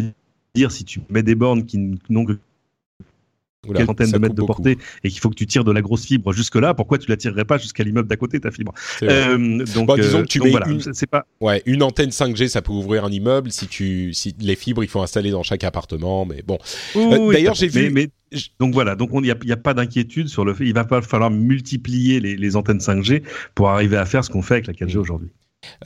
dire 0.56 0.72
si 0.72 0.84
tu 0.84 1.02
mets 1.10 1.24
des 1.24 1.36
bornes 1.36 1.66
qui 1.66 2.00
n'ont 2.10 2.26
que 2.26 2.38
quelques 3.64 3.86
centaines 3.86 4.12
de 4.12 4.18
mètres 4.18 4.36
de 4.36 4.42
portée 4.42 4.78
et 5.04 5.10
qu'il 5.10 5.20
faut 5.20 5.30
que 5.30 5.36
tu 5.36 5.46
tires 5.46 5.64
de 5.64 5.72
la 5.72 5.82
grosse 5.82 6.06
fibre 6.06 6.34
jusque 6.34 6.56
là, 6.56 6.74
pourquoi 6.74 6.98
tu 6.98 7.10
la 7.10 7.18
tirerais 7.18 7.46
pas 7.46 7.58
jusqu'à 7.58 7.84
l'immeuble 7.84 8.08
d'à 8.08 8.16
côté 8.16 8.40
ta 8.40 8.52
fibre? 8.52 8.74
Euh, 9.04 9.64
Donc, 9.76 9.88
bah, 9.88 9.96
disons 9.98 10.24
que 10.24 10.28
tu 10.28 10.40
euh, 10.40 10.46
mets 10.46 10.52
voilà, 10.52 10.68
une, 10.68 10.82
pas... 11.10 11.26
ouais, 11.40 11.62
une 11.66 11.84
antenne 11.84 12.10
5G, 12.10 12.48
ça 12.48 12.62
peut 12.62 12.72
ouvrir 12.72 13.06
un 13.06 13.12
immeuble. 13.12 13.52
Si 13.52 13.68
tu, 13.68 14.14
si 14.14 14.36
les 14.40 14.56
fibres, 14.56 14.84
il 14.84 14.90
faut 14.90 15.02
installer 15.02 15.32
dans 15.32 15.44
chaque 15.44 15.64
appartement, 15.64 16.26
mais 16.26 16.42
bon. 16.46 16.58
Euh, 16.96 17.32
D'ailleurs, 17.32 17.56
j'ai 17.56 17.68
vu. 17.68 17.90
Mais, 17.92 18.10
donc 18.60 18.74
voilà, 18.74 18.96
donc 18.96 19.10
il 19.14 19.22
n'y 19.22 19.32
a, 19.32 19.36
y 19.44 19.52
a, 19.52 19.58
pas 19.58 19.74
d'inquiétude 19.74 20.28
sur 20.28 20.46
le 20.46 20.54
fait. 20.54 20.66
Il 20.66 20.74
va 20.74 20.86
pas 20.86 21.02
falloir 21.02 21.30
multiplier 21.30 22.20
les, 22.20 22.38
les 22.38 22.56
antennes 22.56 22.80
5G 22.80 23.24
pour 23.56 23.70
arriver 23.70 23.98
à 23.98 24.06
faire 24.06 24.24
ce 24.24 24.30
qu'on 24.30 24.42
fait 24.42 24.56
avec 24.56 24.68
la 24.68 24.74
4G 24.74 24.98
aujourd'hui. 24.98 25.30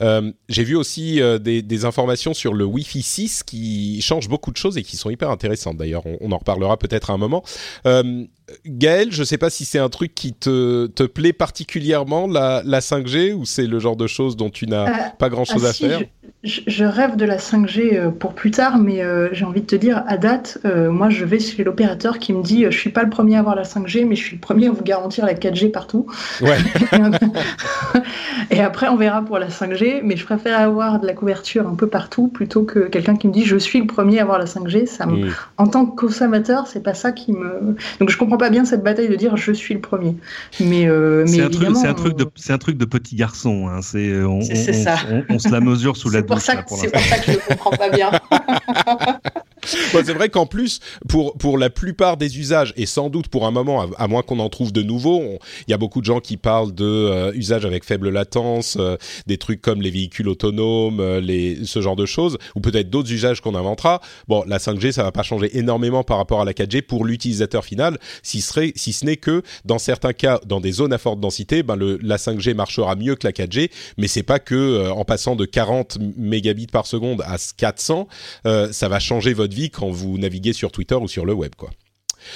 Euh, 0.00 0.32
j'ai 0.48 0.64
vu 0.64 0.76
aussi 0.76 1.20
euh, 1.20 1.38
des, 1.38 1.84
informations 1.84 2.34
sur 2.34 2.54
le 2.54 2.64
Wi-Fi 2.64 3.02
6 3.02 3.42
qui 3.42 4.00
changent 4.00 4.28
beaucoup 4.28 4.50
de 4.50 4.56
choses 4.56 4.78
et 4.78 4.82
qui 4.82 4.96
sont 4.96 5.10
hyper 5.10 5.30
intéressantes. 5.30 5.76
D'ailleurs, 5.76 6.06
on, 6.06 6.16
on, 6.20 6.32
en 6.32 6.38
reparlera 6.38 6.78
peut-être 6.78 7.10
à 7.10 7.12
un 7.12 7.18
moment. 7.18 7.42
Euh, 7.86 8.24
Gaël, 8.64 9.10
je 9.10 9.20
ne 9.20 9.24
sais 9.24 9.38
pas 9.38 9.50
si 9.50 9.64
c'est 9.64 9.78
un 9.78 9.88
truc 9.88 10.14
qui 10.14 10.32
te, 10.32 10.86
te 10.86 11.02
plaît 11.02 11.32
particulièrement, 11.32 12.28
la, 12.28 12.62
la 12.64 12.80
5G, 12.80 13.32
ou 13.32 13.44
c'est 13.44 13.66
le 13.66 13.78
genre 13.80 13.96
de 13.96 14.06
choses 14.06 14.36
dont 14.36 14.50
tu 14.50 14.66
n'as 14.66 14.88
euh, 14.88 15.08
pas 15.18 15.28
grand-chose 15.28 15.64
ah, 15.64 15.70
à 15.70 15.72
si, 15.72 15.88
faire? 15.88 16.00
je, 16.44 16.60
je, 16.66 16.84
rêve 16.84 17.16
de 17.16 17.24
la 17.24 17.38
5G 17.38 17.94
euh, 17.94 18.10
pour 18.10 18.34
plus 18.34 18.50
tard, 18.50 18.78
mais 18.78 19.02
euh, 19.02 19.28
j'ai 19.32 19.44
envie 19.44 19.60
de 19.60 19.66
te 19.66 19.76
dire, 19.76 20.04
à 20.06 20.16
date, 20.16 20.58
euh, 20.64 20.90
moi 20.90 21.10
je 21.10 21.24
vais 21.24 21.40
chez 21.40 21.64
l'opérateur 21.64 22.18
qui 22.18 22.32
me 22.32 22.42
dit 22.42 22.64
je 22.70 22.78
suis 22.78 22.90
pas 22.90 23.02
le 23.02 23.10
premier 23.10 23.36
à 23.36 23.40
avoir 23.40 23.56
la 23.56 23.64
5G, 23.64 24.06
mais 24.06 24.14
je 24.14 24.22
suis 24.22 24.36
le 24.36 24.40
premier 24.40 24.68
à 24.68 24.70
vous 24.70 24.82
garantir 24.82 25.26
la 25.26 25.34
4G 25.34 25.70
partout. 25.70 26.06
Ouais. 26.40 26.56
Et 28.50 28.60
après, 28.60 28.88
on 28.88 28.96
verra 28.96 29.22
pour 29.22 29.38
la 29.38 29.48
5G, 29.48 30.00
mais 30.04 30.16
je 30.16 30.24
préfère 30.24 30.60
avoir 30.60 31.00
de 31.00 31.06
la 31.06 31.14
couverture 31.14 31.66
un 31.66 31.74
peu 31.74 31.88
partout 31.88 32.28
plutôt 32.28 32.62
que 32.62 32.80
quelqu'un 32.80 33.16
qui 33.16 33.26
me 33.26 33.32
dit 33.32 33.44
je 33.44 33.56
suis 33.56 33.80
le 33.80 33.86
premier 33.86 34.20
à 34.20 34.22
avoir 34.22 34.38
la 34.38 34.44
5G. 34.44 34.86
Ça 34.86 35.06
me... 35.06 35.26
mmh. 35.26 35.34
En 35.58 35.66
tant 35.66 35.86
que 35.86 35.96
consommateur, 35.96 36.66
c'est 36.66 36.82
pas 36.82 36.94
ça 36.94 37.12
qui 37.12 37.32
me. 37.32 37.76
Donc 37.98 38.10
je 38.10 38.16
comprends 38.16 38.35
pas 38.38 38.50
bien 38.50 38.64
cette 38.64 38.82
bataille 38.82 39.08
de 39.08 39.16
dire 39.16 39.36
je 39.36 39.52
suis 39.52 39.74
le 39.74 39.80
premier. 39.80 40.16
Mais, 40.60 40.86
euh, 40.86 41.24
mais 41.26 41.36
c'est 41.36 41.42
un, 41.42 41.50
truc, 41.50 41.68
un, 41.68 41.94
truc 41.94 42.16
de, 42.16 42.26
c'est 42.34 42.52
un 42.52 42.58
truc 42.58 42.76
de 42.76 42.84
petit 42.84 43.16
garçon. 43.16 43.68
Hein. 43.68 43.80
C'est, 43.82 44.22
on, 44.22 44.38
on, 44.38 44.40
on, 44.40 45.24
on, 45.30 45.38
se 45.38 45.48
la 45.48 45.60
mesure 45.60 45.96
sous 45.96 46.10
la 46.10 46.22
douche. 46.22 46.38
C'est 46.40 46.62
pour, 46.66 46.78
ça 46.78 47.18
que 47.18 47.32
je 47.32 47.38
comprends 47.48 47.70
pas 47.70 47.90
bien. 47.90 48.10
c'est 49.92 50.12
vrai 50.12 50.28
qu'en 50.28 50.46
plus, 50.46 50.80
pour, 51.08 51.36
pour 51.36 51.58
la 51.58 51.70
plupart 51.70 52.16
des 52.16 52.38
usages, 52.38 52.72
et 52.76 52.86
sans 52.86 53.10
doute 53.10 53.28
pour 53.28 53.46
un 53.46 53.50
moment, 53.50 53.86
à, 53.96 54.08
moins 54.08 54.22
qu'on 54.22 54.38
en 54.38 54.48
trouve 54.48 54.72
de 54.72 54.82
nouveaux, 54.82 55.22
il 55.66 55.70
y 55.70 55.74
a 55.74 55.78
beaucoup 55.78 56.00
de 56.00 56.06
gens 56.06 56.20
qui 56.20 56.36
parlent 56.36 56.74
de 56.74 56.84
euh, 56.84 57.32
usages 57.34 57.64
avec 57.64 57.84
faible 57.84 58.10
latence, 58.10 58.76
euh, 58.78 58.96
des 59.26 59.38
trucs 59.38 59.60
comme 59.60 59.82
les 59.82 59.90
véhicules 59.90 60.28
autonomes, 60.28 61.00
euh, 61.00 61.64
ce 61.64 61.80
genre 61.80 61.96
de 61.96 62.06
choses, 62.06 62.38
ou 62.54 62.60
peut-être 62.60 62.90
d'autres 62.90 63.12
usages 63.12 63.40
qu'on 63.40 63.54
inventera. 63.54 64.00
Bon, 64.28 64.44
la 64.46 64.58
5G, 64.58 64.92
ça 64.92 65.02
va 65.02 65.12
pas 65.12 65.22
changer 65.22 65.56
énormément 65.58 66.04
par 66.04 66.18
rapport 66.18 66.40
à 66.40 66.44
la 66.44 66.52
4G 66.52 66.82
pour 66.82 67.04
l'utilisateur 67.04 67.64
final, 67.64 67.98
si, 68.22 68.40
serait, 68.40 68.72
si 68.76 68.92
ce 68.92 69.04
n'est 69.04 69.16
que 69.16 69.42
dans 69.64 69.78
certains 69.78 70.12
cas, 70.12 70.40
dans 70.46 70.60
des 70.60 70.72
zones 70.72 70.92
à 70.92 70.98
forte 70.98 71.20
densité, 71.20 71.62
ben 71.62 71.76
la 71.76 72.16
5G 72.16 72.54
marchera 72.54 72.94
mieux 72.96 73.16
que 73.16 73.26
la 73.26 73.32
4G, 73.32 73.70
mais 73.98 74.08
c'est 74.08 74.22
pas 74.22 74.38
que 74.38 74.90
en 74.90 75.04
passant 75.04 75.36
de 75.36 75.44
40 75.44 75.98
mégabits 76.16 76.66
par 76.66 76.86
seconde 76.86 77.22
à 77.22 77.36
400, 77.56 78.08
ça 78.44 78.88
va 78.88 78.98
changer 78.98 79.34
votre 79.34 79.54
vie 79.54 79.55
quand 79.70 79.90
vous 79.90 80.18
naviguez 80.18 80.52
sur 80.52 80.70
Twitter 80.70 80.94
ou 80.94 81.08
sur 81.08 81.24
le 81.26 81.34
web, 81.34 81.54
quoi. 81.56 81.70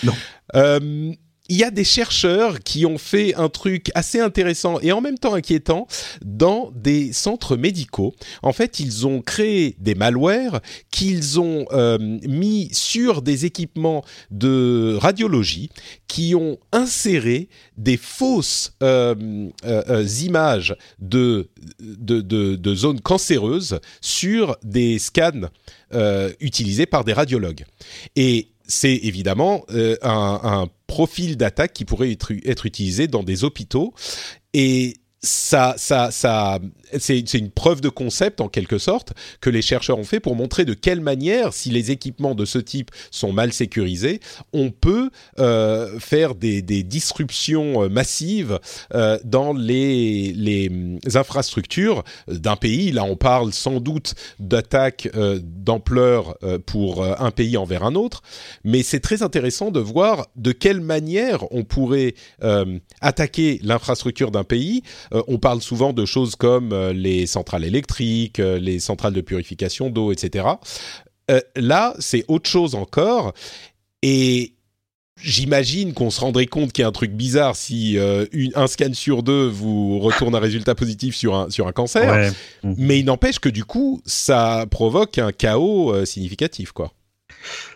Non. 0.03 0.15
Euh, 0.55 1.13
il 1.51 1.57
y 1.57 1.65
a 1.65 1.73
des 1.73 1.85
chercheurs 1.85 2.61
qui 2.61 2.87
ont 2.87 2.97
fait 2.97 3.35
un 3.35 3.49
truc 3.49 3.91
assez 3.97 4.21
intéressant 4.21 4.79
et 4.81 4.93
en 4.93 5.01
même 5.01 5.19
temps 5.19 5.35
inquiétant 5.35 5.89
dans 6.25 6.71
des 6.77 7.13
centres 7.13 7.57
médicaux. 7.57 8.15
En 8.43 8.53
fait, 8.53 8.79
ils 8.79 9.05
ont 9.05 9.21
créé 9.21 9.75
des 9.81 9.97
malwares 9.97 10.61
qu'ils 10.93 11.41
ont 11.41 11.67
euh, 11.73 11.99
mis 11.99 12.69
sur 12.73 13.21
des 13.21 13.47
équipements 13.47 14.05
de 14.31 14.97
radiologie 15.01 15.71
qui 16.07 16.37
ont 16.37 16.57
inséré 16.71 17.49
des 17.77 17.97
fausses 17.97 18.75
euh, 18.85 19.49
euh, 19.65 20.07
images 20.23 20.77
de, 21.01 21.51
de, 21.81 22.21
de, 22.21 22.55
de, 22.55 22.75
zones 22.77 23.01
cancéreuses 23.01 23.81
sur 24.01 24.57
des 24.63 25.01
scans 25.01 25.51
utilisés 26.41 26.87
par 26.87 27.05
des 27.05 27.13
radiologues. 27.13 27.65
Et 28.17 28.49
c'est 28.71 28.95
évidemment 28.95 29.65
euh, 29.71 29.97
un, 30.03 30.41
un, 30.43 30.67
profil 30.87 31.37
d'attaque 31.37 31.73
qui 31.73 31.85
pourrait 31.85 32.13
être, 32.13 32.33
être, 32.45 32.67
utilisé 32.67 33.07
dans 33.07 33.23
des 33.23 33.45
hôpitaux. 33.45 33.95
Et 34.55 34.97
ça, 35.21 35.75
ça, 35.77 36.11
ça, 36.11 36.59
c'est 36.99 37.35
une 37.35 37.51
preuve 37.51 37.81
de 37.81 37.89
concept 37.89 38.41
en 38.41 38.49
quelque 38.49 38.79
sorte 38.79 39.13
que 39.41 39.51
les 39.51 39.63
chercheurs 39.63 39.99
ont 39.99 40.05
fait 40.05 40.21
pour 40.21 40.37
montrer 40.37 40.65
de 40.65 40.75
quelle 40.75 41.01
manière, 41.01 41.53
si 41.53 41.71
les 41.71 41.91
équipements 41.91 42.35
de 42.35 42.45
ce 42.45 42.59
type 42.59 42.91
sont 43.11 43.33
mal 43.33 43.53
sécurisés, 43.53 44.21
on 44.53 44.71
peut 44.71 45.11
euh, 45.39 45.99
faire 45.99 46.35
des, 46.35 46.63
disruptions 46.63 47.83
euh, 47.83 47.89
massives 47.89 48.59
euh, 48.95 49.19
dans 49.25 49.53
les, 49.53 50.33
les 50.33 50.71
infrastructures 51.15 52.05
d'un 52.29 52.57
pays. 52.57 52.93
Là, 52.93 53.05
on 53.05 53.17
parle 53.17 53.53
sans 53.53 53.81
doute 53.81 54.15
d'attaques 54.39 55.09
d'ampleur 55.43 56.37
pour 56.67 57.05
un 57.05 57.31
pays 57.31 57.57
envers 57.57 57.85
un 57.85 57.95
autre, 57.95 58.23
mais 58.65 58.83
c'est 58.83 59.01
très 59.01 59.23
intéressant 59.23 59.71
de 59.71 59.81
voir 59.81 60.27
de 60.37 60.53
quelle 60.53 60.81
manière 60.81 61.45
on 61.53 61.65
pourrait 61.65 62.15
attaquer 63.01 63.61
l'infrastructure 63.63 64.31
d'un 64.31 64.45
pays. 64.45 64.83
on 65.13 65.39
parle 65.39 65.61
souvent 65.61 65.93
de 65.93 66.05
choses 66.05 66.37
comme 66.37 66.73
euh, 66.81 66.93
les 66.93 67.27
centrales 67.27 67.65
électriques, 67.65 68.41
euh, 68.41 68.59
les 68.59 68.81
centrales 68.81 69.13
de 69.13 69.21
purification 69.21 69.91
d'eau, 69.91 70.13
etc. 70.13 70.47
Euh, 71.31 71.41
là, 71.57 71.95
c'est 71.99 72.25
autre 72.29 72.49
chose 72.49 72.75
encore. 72.75 73.33
Et 74.03 74.55
J'imagine 75.23 75.93
qu'on 75.93 76.09
se 76.09 76.19
rendrait 76.19 76.47
compte 76.47 76.73
qu'il 76.73 76.81
y 76.81 76.85
a 76.87 76.89
un 76.89 76.93
truc 76.93 77.11
bizarre 77.11 77.55
si 77.55 77.99
un 77.99 78.67
scan 78.67 78.95
sur 78.95 79.23
deux 79.23 79.49
vous 79.49 79.99
retourne 79.99 80.35
un 80.35 80.39
résultat 80.39 80.75
positif 80.75 81.15
sur 81.15 81.35
un, 81.35 81.51
sur 81.51 81.67
un 81.67 81.73
cancer. 81.73 82.33
Mais 82.63 83.01
il 83.01 83.05
n'empêche 83.05 83.39
que 83.39 83.51
du 83.51 83.67
coup, 83.67 84.01
ça 84.07 84.65
provoque 84.71 85.19
un 85.19 85.31
chaos 85.31 86.07
significatif, 86.07 86.73
quoi 86.73 86.95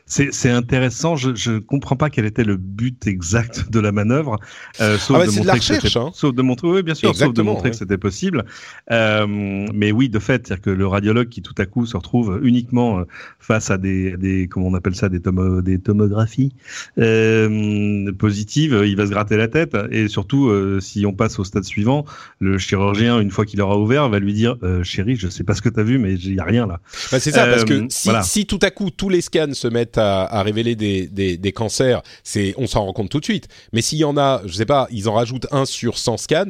c'est 0.06 0.50
intéressant. 0.50 1.16
Je 1.16 1.50
ne 1.50 1.58
comprends 1.58 1.96
pas 1.96 2.10
quel 2.10 2.24
était 2.24 2.44
le 2.44 2.56
but 2.56 3.06
exact 3.06 3.70
de 3.70 3.80
la 3.80 3.92
manœuvre, 3.92 4.38
euh, 4.80 4.98
sauf, 4.98 5.18
ah 5.20 5.26
de 5.26 5.30
montrer 5.32 5.58
que 5.58 5.98
hein. 5.98 6.10
sauf 6.14 6.34
de 6.34 6.42
montrer, 6.42 6.68
oui, 6.68 6.82
bien 6.82 6.94
sûr, 6.94 7.14
sauf 7.14 7.32
de 7.32 7.42
montrer 7.42 7.70
que 7.70 7.76
c'était 7.76 7.98
possible. 7.98 8.44
Euh, 8.90 9.26
mais 9.28 9.92
oui, 9.92 10.08
de 10.08 10.18
fait, 10.18 10.46
c'est-à-dire 10.46 10.62
que 10.62 10.70
le 10.70 10.86
radiologue 10.86 11.28
qui 11.28 11.42
tout 11.42 11.54
à 11.58 11.66
coup 11.66 11.86
se 11.86 11.96
retrouve 11.96 12.40
uniquement 12.42 12.98
euh, 12.98 13.04
face 13.40 13.70
à 13.70 13.78
des, 13.78 14.16
des 14.16 14.48
comment 14.48 14.66
on 14.66 14.74
appelle 14.74 14.94
ça, 14.94 15.08
des, 15.08 15.20
tomo, 15.20 15.62
des 15.62 15.78
tomographies 15.78 16.52
euh, 16.98 18.12
positives, 18.12 18.82
il 18.86 18.96
va 18.96 19.06
se 19.06 19.10
gratter 19.10 19.36
la 19.36 19.48
tête. 19.48 19.76
Et 19.90 20.08
surtout, 20.08 20.48
euh, 20.48 20.80
si 20.80 21.06
on 21.06 21.12
passe 21.12 21.38
au 21.38 21.44
stade 21.44 21.64
suivant, 21.64 22.04
le 22.40 22.58
chirurgien, 22.58 23.20
une 23.20 23.30
fois 23.30 23.46
qu'il 23.46 23.60
aura 23.60 23.78
ouvert, 23.78 24.08
va 24.08 24.18
lui 24.18 24.34
dire, 24.34 24.56
euh, 24.62 24.82
chérie, 24.82 25.16
je 25.16 25.28
sais 25.28 25.44
pas 25.44 25.54
ce 25.54 25.62
que 25.62 25.68
tu 25.68 25.80
as 25.80 25.82
vu, 25.82 25.98
mais 25.98 26.14
il 26.14 26.34
y 26.34 26.40
a 26.40 26.44
rien 26.44 26.66
là. 26.66 26.80
Bah, 27.10 27.20
c'est 27.20 27.32
ça, 27.32 27.46
parce 27.46 27.64
que 27.64 27.86
si, 27.88 28.10
si 28.22 28.46
tout 28.46 28.58
à 28.62 28.70
coup 28.70 28.90
tous 28.90 29.08
les 29.08 29.20
scans 29.20 29.52
se 29.52 29.68
mettent 29.68 29.93
à, 29.98 30.42
révéler 30.42 30.76
des, 30.76 31.06
des, 31.06 31.52
cancers, 31.52 32.02
c'est 32.22 32.54
on 32.58 32.66
s'en 32.66 32.84
rend 32.84 32.92
compte 32.92 33.10
tout 33.10 33.20
de 33.20 33.24
suite. 33.24 33.48
Mais 33.72 33.82
s'il 33.82 33.98
y 33.98 34.04
en 34.04 34.16
a, 34.16 34.42
je 34.46 34.52
sais 34.52 34.66
pas, 34.66 34.88
ils 34.90 35.08
en 35.08 35.14
rajoutent 35.14 35.46
un 35.50 35.64
sur 35.64 35.98
100 35.98 36.16
scans, 36.18 36.44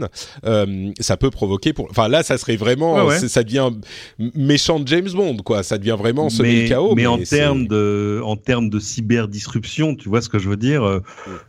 euh, 0.44 0.92
ça 1.00 1.16
peut 1.16 1.30
provoquer. 1.30 1.72
Pour... 1.72 1.88
Enfin 1.90 2.08
là, 2.08 2.22
ça 2.22 2.38
serait 2.38 2.56
vraiment, 2.56 3.10
ça 3.10 3.42
devient 3.42 3.70
méchant 4.18 4.80
de 4.80 4.88
James 4.88 5.10
Bond, 5.12 5.38
quoi. 5.38 5.62
Ça 5.62 5.78
devient 5.78 5.96
vraiment 5.98 6.28
le 6.38 6.68
chaos. 6.68 6.94
Mais, 6.94 7.06
en 7.06 7.18
termes 7.18 7.66
de, 7.66 8.20
en 8.24 8.36
termes 8.36 8.70
de 8.70 8.78
cyberdisruption, 8.78 9.94
tu 9.94 10.08
vois 10.08 10.20
ce 10.20 10.28
que 10.28 10.38
je 10.38 10.48
veux 10.48 10.56
dire 10.56 10.84
euh, 10.84 11.00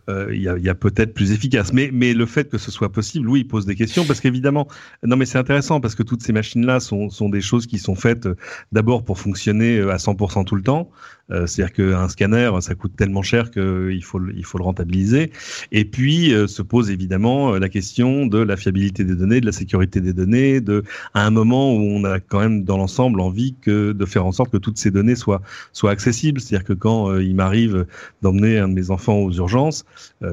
euh, 0.10 0.30
Il 0.34 0.42
y 0.42 0.50
a, 0.50 0.58
y 0.58 0.70
a 0.70 0.76
peut-être 0.76 1.14
plus 1.14 1.32
efficace. 1.32 1.74
Mais, 1.74 1.90
mais 1.92 2.14
le 2.14 2.26
fait 2.26 2.50
que 2.50 2.58
ce 2.58 2.72
soit 2.72 2.92
possible, 2.92 3.30
oui, 3.30 3.42
il 3.42 3.48
pose 3.48 3.66
des 3.66 3.76
questions 3.76 4.06
parce 4.06 4.20
qu'évidemment, 4.20 4.68
non, 5.04 5.16
mais 5.16 5.26
c'est 5.26 5.38
intéressant 5.38 5.80
parce 5.80 5.96
que 5.96 6.04
toutes 6.04 6.24
ces 6.24 6.34
machines-là 6.34 6.80
sont, 6.80 7.10
sont 7.10 7.30
des 7.30 7.42
choses 7.42 7.68
qui 7.68 7.78
sont 7.78 7.96
faites 7.96 8.28
d'abord 8.72 9.04
pour 9.04 9.20
fonctionner 9.20 9.80
à 9.80 9.98
100% 9.98 10.46
tout 10.46 10.56
le 10.56 10.64
temps. 10.64 10.90
Euh, 11.32 11.48
c'est-à-dire 11.48 11.74
qu'un 11.74 12.08
scanner, 12.08 12.52
ça 12.62 12.76
coûte 12.76 12.96
tellement 12.96 13.24
cher 13.24 13.50
qu'il 13.50 14.04
faut, 14.04 14.22
il 14.36 14.46
faut 14.46 14.58
le 14.58 14.64
rentabiliser. 14.64 15.32
Et 15.72 15.86
puis 15.86 16.34
euh, 16.34 16.46
se 16.48 16.62
pose 16.62 16.92
évidemment 16.92 17.56
euh, 17.56 17.60
la 17.60 17.70
question 17.70 18.28
de 18.28 18.38
la 18.38 18.56
fiabilité 18.58 19.04
des 19.04 19.16
données, 19.16 19.42
de 19.42 19.46
la 19.46 19.52
sécurité 19.52 20.02
des 20.02 20.14
données, 20.14 20.62
de 20.62 20.84
à 21.14 21.26
un 21.26 21.32
moment 21.32 21.74
où 21.74 21.80
on 21.80 22.04
a 22.04 22.20
quand 22.20 22.40
même 22.40 22.64
dans 22.64 22.78
l'ensemble 22.78 23.20
envie 23.22 23.56
que 23.60 23.92
de 23.92 24.06
faire 24.06 24.26
en 24.26 24.32
sorte 24.32 24.52
que 24.52 24.58
toutes 24.58 24.78
ces 24.78 24.92
données 24.92 25.16
soient 25.16 25.42
soient 25.74 25.92
accessibles. 25.92 26.40
C'est-à-dire 26.40 26.66
que 26.66 26.74
quand 26.74 27.18
il 27.18 27.36
m'arrive 27.36 27.88
d'emmener 28.22 28.60
un 28.60 28.68
de 28.68 28.74
mes 28.74 28.92
enfants 28.92 29.18
aux 29.18 29.32
urgences, 29.32 29.86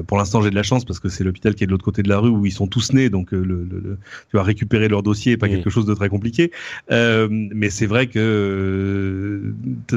pour 0.07 0.17
l'instant 0.17 0.41
j'ai 0.41 0.49
de 0.51 0.55
la 0.55 0.63
chance 0.63 0.85
parce 0.85 0.99
que 0.99 1.09
c'est 1.09 1.23
l'hôpital 1.23 1.55
qui 1.55 1.63
est 1.63 1.67
de 1.67 1.71
l'autre 1.71 1.85
côté 1.85 2.03
de 2.03 2.09
la 2.09 2.19
rue 2.19 2.29
où 2.29 2.45
ils 2.45 2.51
sont 2.51 2.67
tous 2.67 2.93
nés, 2.93 3.09
donc 3.09 3.31
le, 3.31 3.43
le, 3.43 3.97
tu 4.29 4.37
vas 4.37 4.43
récupérer 4.43 4.87
leur 4.87 5.01
dossier, 5.03 5.37
pas 5.37 5.49
quelque 5.49 5.69
chose 5.69 5.85
de 5.85 5.93
très 5.93 6.09
compliqué. 6.09 6.51
mais 6.89 7.69
c'est 7.69 7.87
vrai 7.87 8.07
que 8.07 9.53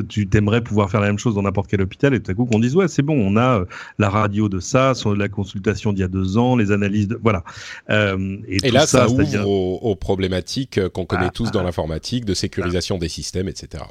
tu 0.09 0.27
t'aimerais 0.29 0.63
pouvoir 0.63 0.86
faire 0.91 1.01
la 1.01 1.09
même 1.09 1.19
chose 1.19 1.35
dans 1.35 1.43
n'importe 1.43 1.69
quel 1.69 1.83
hôpital 1.83 2.15
et 2.15 2.21
tout 2.21 2.31
à 2.31 2.35
coup 2.35 2.45
qu'on 2.45 2.59
dise 2.59 2.77
ouais 2.77 2.89
c'est 2.89 3.03
bon 3.03 3.15
on 3.15 3.37
a 3.37 3.61
euh, 3.61 3.65
la 3.99 4.09
radio 4.09 4.49
de 4.49 4.61
ça, 4.61 4.93
la 5.17 5.29
consultation 5.29 5.93
d'il 5.93 6.01
y 6.01 6.05
a 6.05 6.09
deux 6.09 6.39
ans, 6.39 6.57
les 6.57 6.73
analyses 6.73 7.09
de 7.09 7.19
voilà. 7.23 7.45
Euh, 7.91 8.37
et, 8.49 8.71
là 8.71 8.87
ça, 8.87 9.09
ouvre 9.09 9.47
aux, 9.47 9.97
problématiques 9.97 10.79
euh, 10.79 10.89
qu'on 10.89 11.07
connaît 11.07 11.27
ah, 11.29 11.33
tous 11.35 11.51
dans 11.51 11.61
ah. 11.61 11.65
l'informatique 11.65 12.25
de 12.25 12.35
sécurisation 12.35 12.99
des 12.99 13.09
systèmes, 13.09 13.49
etc. 13.49 13.85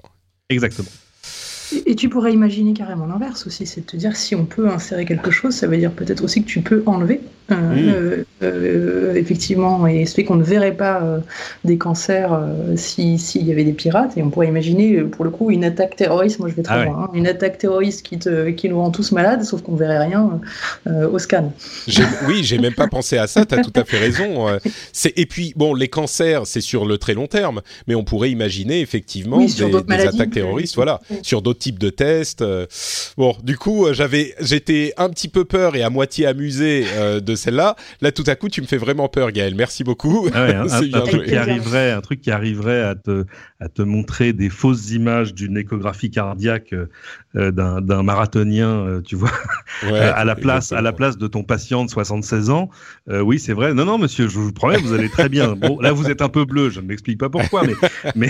Exactement. 0.49 0.89
Et 1.85 1.95
tu 1.95 2.09
pourrais 2.09 2.33
imaginer 2.33 2.73
carrément 2.73 3.07
l'inverse 3.07 3.47
aussi, 3.47 3.65
c'est 3.65 3.81
de 3.81 3.85
te 3.85 3.97
dire 3.97 4.15
si 4.15 4.35
on 4.35 4.45
peut 4.45 4.69
insérer 4.69 5.05
quelque 5.05 5.31
chose, 5.31 5.55
ça 5.55 5.67
veut 5.67 5.77
dire 5.77 5.91
peut-être 5.91 6.23
aussi 6.23 6.43
que 6.43 6.47
tu 6.47 6.61
peux 6.61 6.83
enlever 6.85 7.21
euh, 7.51 7.55
euh, 7.55 8.23
euh, 8.41 9.15
effectivement, 9.15 9.85
et 9.85 10.05
ce 10.07 10.15
fait 10.15 10.23
qu'on 10.23 10.35
ne 10.35 10.43
verrait 10.43 10.75
pas 10.75 11.21
des 11.63 11.77
cancers 11.77 12.39
s'il 12.75 13.45
y 13.45 13.51
avait 13.51 13.63
des 13.63 13.73
pirates, 13.73 14.17
et 14.17 14.23
on 14.23 14.29
pourrait 14.29 14.47
imaginer 14.47 15.01
pour 15.01 15.25
le 15.25 15.31
coup 15.31 15.51
une 15.51 15.63
attaque 15.63 15.95
terroriste, 15.95 16.39
moi 16.39 16.49
je 16.49 16.55
vais 16.55 16.63
très 16.63 16.81
ah 16.81 16.85
loin, 16.85 17.03
hein, 17.03 17.09
une 17.13 17.27
attaque 17.27 17.57
terroriste 17.59 18.03
qui, 18.03 18.17
te, 18.17 18.49
qui 18.49 18.67
nous 18.69 18.79
rend 18.79 18.89
tous 18.89 19.11
malades, 19.11 19.43
sauf 19.43 19.61
qu'on 19.61 19.73
ne 19.73 19.77
verrait 19.77 20.05
rien 20.05 20.39
au 20.87 21.19
scan. 21.19 21.53
Oui, 22.27 22.43
j'ai 22.43 22.57
même 22.57 22.73
pas 22.73 22.87
pensé 22.91 23.17
à 23.17 23.27
ça, 23.27 23.45
tu 23.45 23.53
as 23.53 23.61
tout 23.61 23.73
à 23.75 23.83
fait 23.83 23.99
raison. 23.99 24.47
et 25.15 25.25
puis, 25.25 25.53
bon, 25.55 25.73
les 25.73 25.87
cancers, 25.87 26.47
c'est 26.47 26.61
sur 26.61 26.85
le 26.85 26.97
très 26.97 27.13
long 27.13 27.27
terme, 27.27 27.61
mais 27.87 27.95
on 27.95 28.03
pourrait 28.03 28.31
imaginer 28.31 28.81
effectivement 28.81 29.37
des, 29.37 29.61
attaques 30.07 30.31
terroristes, 30.31 30.75
voilà, 30.75 30.99
sur 31.21 31.41
d'autres 31.41 31.59
types 31.59 31.79
de 31.79 31.89
tests. 31.89 32.43
Bon, 33.17 33.35
du 33.43 33.57
coup, 33.57 33.87
j'avais, 33.93 34.33
j'étais 34.39 34.93
un 34.97 35.09
petit 35.09 35.27
peu 35.27 35.45
peur 35.45 35.75
et 35.75 35.83
à 35.83 35.89
moitié 35.89 36.25
amusé 36.25 36.85
de 37.21 37.34
celle-là. 37.35 37.75
Là, 38.01 38.11
tout 38.11 38.23
à 38.27 38.35
coup, 38.35 38.49
tu 38.49 38.61
me 38.61 38.67
fais 38.67 38.77
vraiment 38.77 39.09
peur, 39.09 39.31
Gaël. 39.31 39.55
Merci 39.55 39.83
beaucoup. 39.83 40.27
Ah 40.33 40.43
un, 40.61 41.01
truc 41.01 41.25
qui 41.25 41.35
arriverait, 41.35 41.91
un 41.91 42.01
truc 42.01 42.21
qui 42.21 42.31
arriverait 42.31 42.81
à 42.81 42.95
te, 42.95 43.25
à 43.59 43.69
te 43.69 43.81
montrer 43.81 44.33
des 44.33 44.49
fausses 44.49 44.91
images 44.91 45.33
d'une 45.33 45.57
échographie 45.57 46.11
cardiaque 46.11 46.73
euh, 46.73 46.89
d'un 47.35 48.03
marathonien, 48.03 48.69
euh, 48.69 49.01
tu 49.01 49.15
vois, 49.15 49.31
à 49.83 50.23
la 50.23 50.35
place, 50.35 50.71
à 50.71 50.81
la 50.81 50.93
place 50.93 51.17
de 51.17 51.27
ton 51.27 51.43
patient 51.43 51.83
de 51.83 51.89
76 51.89 52.49
ans. 52.49 52.69
Euh, 53.09 53.21
oui, 53.21 53.39
c'est 53.39 53.53
vrai. 53.53 53.73
Non, 53.73 53.85
non, 53.85 53.97
monsieur, 53.97 54.27
je 54.27 54.39
vous 54.39 54.53
promets, 54.53 54.77
vous 54.77 54.93
allez 54.93 55.09
très 55.09 55.27
bien. 55.27 55.55
Bon, 55.55 55.79
là, 55.79 55.91
vous 55.91 56.09
êtes 56.09 56.21
un 56.21 56.29
peu 56.29 56.45
bleu. 56.45 56.69
Je 56.69 56.79
ne 56.79 56.87
m'explique 56.87 57.19
pas 57.19 57.29
pourquoi, 57.29 57.63
mais, 57.65 57.73
mais, 58.15 58.29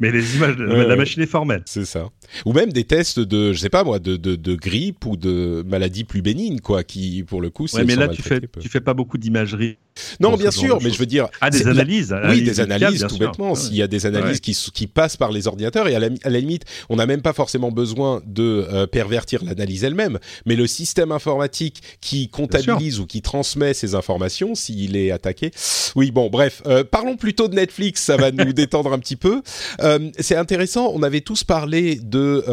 mais 0.00 0.10
les 0.10 0.36
images, 0.36 0.56
de, 0.56 0.64
la 0.64 0.96
machine 0.96 1.22
est 1.22 1.26
formelle. 1.26 1.62
C'est 1.66 1.84
ça. 1.84 2.08
Ou 2.44 2.52
même 2.52 2.72
des 2.72 2.84
tests 2.84 3.20
de, 3.20 3.52
je 3.52 3.58
sais 3.58 3.70
pas 3.70 3.84
moi, 3.84 3.98
de, 3.98 4.16
de, 4.16 4.34
de 4.34 4.54
grippe 4.54 5.06
ou 5.06 5.16
de 5.16 5.64
maladie 5.66 6.04
plus 6.04 6.22
bénigne, 6.22 6.58
quoi, 6.58 6.82
qui, 6.82 7.22
pour 7.22 7.40
le 7.40 7.50
coup, 7.50 7.66
c'est. 7.68 7.84
mais 7.84 7.96
là, 7.96 8.08
tu 8.08 8.22
fais, 8.22 8.40
tu 8.60 8.68
fais 8.68 8.80
pas 8.80 8.94
beaucoup 8.94 9.18
d'imagerie 9.18 9.78
Non, 10.20 10.36
bien 10.36 10.50
sûr, 10.50 10.78
mais 10.82 10.90
je 10.90 10.98
veux 10.98 11.06
dire. 11.06 11.28
Ah, 11.40 11.50
des 11.50 11.66
analyses. 11.66 12.14
Oui, 12.28 12.42
des 12.42 12.60
analyses, 12.60 13.06
tout 13.08 13.18
bêtement. 13.18 13.54
S'il 13.54 13.76
y 13.76 13.82
a 13.82 13.86
des 13.86 14.06
analyses 14.06 14.40
qui, 14.40 14.56
qui, 14.72 14.86
passent 14.86 15.16
par 15.16 15.32
les 15.32 15.46
ordinateurs, 15.46 15.88
et 15.88 15.94
à 15.94 15.98
la, 15.98 16.08
limite, 16.40 16.64
on 16.88 16.96
n'a 16.96 17.06
même 17.06 17.22
pas 17.22 17.32
forcément 17.32 17.70
besoin 17.70 18.22
de 18.26 18.66
euh, 18.70 18.86
pervertir 18.86 19.44
l'analyse 19.44 19.84
elle-même, 19.84 20.18
mais 20.46 20.56
le 20.56 20.66
système 20.66 21.12
informatique 21.12 21.82
qui 22.00 22.28
comptabilise 22.28 23.00
ou 23.00 23.06
qui 23.06 23.22
transmet 23.22 23.74
ces 23.74 23.94
informations, 23.94 24.54
s'il 24.54 24.96
est 24.96 25.10
attaqué. 25.10 25.52
Oui, 25.94 26.10
bon, 26.10 26.28
bref, 26.28 26.62
euh, 26.66 26.84
parlons 26.84 27.16
plutôt 27.16 27.48
de 27.48 27.54
Netflix, 27.54 28.02
ça 28.02 28.16
va 28.16 28.30
nous 28.30 28.52
détendre 28.52 28.92
un 28.92 28.98
petit 28.98 29.16
peu. 29.16 29.42
Euh, 29.80 30.10
c'est 30.18 30.36
intéressant, 30.36 30.90
on 30.94 31.02
avait 31.02 31.20
tous 31.20 31.44
parlé 31.44 31.96
de 31.96 32.44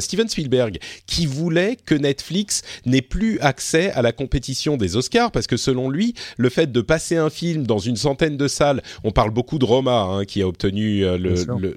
Steven 0.00 0.28
Spielberg 0.28 0.78
qui 1.06 1.26
voulait 1.26 1.76
que 1.84 1.94
Netflix 1.94 2.62
n'ait 2.86 3.02
plus 3.02 3.38
accès 3.40 3.90
à 3.92 4.02
la 4.02 4.12
compétition 4.12 4.76
des 4.76 4.96
Oscars, 4.96 5.30
parce 5.30 5.46
que 5.46 5.56
selon 5.56 5.88
lui, 5.88 6.14
le 6.36 6.49
fait 6.50 6.70
de 6.70 6.80
passer 6.80 7.16
un 7.16 7.30
film 7.30 7.66
dans 7.66 7.78
une 7.78 7.96
centaine 7.96 8.36
de 8.36 8.48
salles, 8.48 8.82
on 9.04 9.10
parle 9.10 9.30
beaucoup 9.30 9.58
de 9.58 9.64
Roma, 9.64 10.02
hein, 10.02 10.24
qui 10.24 10.42
a 10.42 10.48
obtenu 10.48 11.04
euh, 11.04 11.16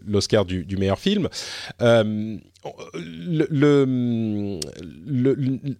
l'Oscar 0.06 0.46
du, 0.46 0.66
du, 0.66 0.78
meilleur 0.78 1.00
film. 1.00 1.30
Euh, 1.82 2.38
le, 2.96 4.60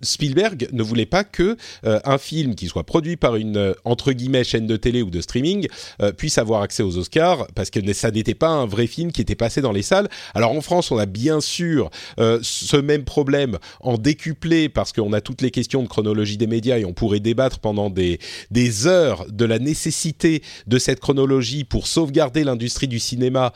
Spielberg 0.02 0.68
ne 0.72 0.84
voulait 0.84 1.06
pas 1.06 1.24
que 1.24 1.58
euh, 1.86 2.00
un 2.06 2.18
film 2.18 2.56
qui 2.56 2.68
soit 2.68 2.84
produit 2.84 3.16
par 3.16 3.36
une 3.36 3.58
euh, 3.58 3.74
entre 3.86 4.12
guillemets 4.12 4.44
chaîne 4.44 4.68
de 4.68 4.76
télé 4.76 5.02
ou 5.02 5.10
de 5.10 5.22
streaming 5.22 5.68
euh, 6.02 6.12
puisse 6.12 6.38
avoir 6.38 6.62
accès 6.62 6.84
aux 6.84 6.98
Oscars 6.98 7.48
parce 7.56 7.70
que 7.70 7.80
ça 7.94 8.12
n'était 8.12 8.34
pas 8.34 8.50
un 8.50 8.66
vrai 8.66 8.88
film 8.88 9.12
qui 9.12 9.22
était 9.22 9.36
passé 9.36 9.62
dans 9.62 9.72
les 9.72 9.82
salles. 9.82 10.10
Alors 10.34 10.52
en 10.52 10.62
France, 10.62 10.92
on 10.92 10.98
a 10.98 11.06
bien 11.06 11.42
sûr 11.42 11.90
ce 12.18 12.78
même 12.78 13.04
problème 13.04 13.58
en 13.82 13.98
décuplé 13.98 14.70
parce 14.70 14.92
qu'on 14.92 15.14
a 15.14 15.22
toutes 15.22 15.42
les 15.42 15.52
questions 15.52 15.84
de 15.84 15.88
chronologie 15.88 16.38
des 16.38 16.48
médias 16.48 16.78
et 16.78 16.86
on 16.86 16.94
pourrait 16.94 17.20
débattre 17.20 17.60
pendant 17.60 17.90
des 17.90 18.20
des 18.52 18.88
heures 18.88 19.26
de 19.30 19.46
la 19.46 19.60
nécessité 19.60 20.42
de 20.68 20.78
cette 20.78 21.00
chronologie 21.00 21.64
pour 21.64 21.88
sauvegarder 21.88 22.44
l'industrie 22.44 22.88
du 22.88 23.00
cinéma 23.00 23.54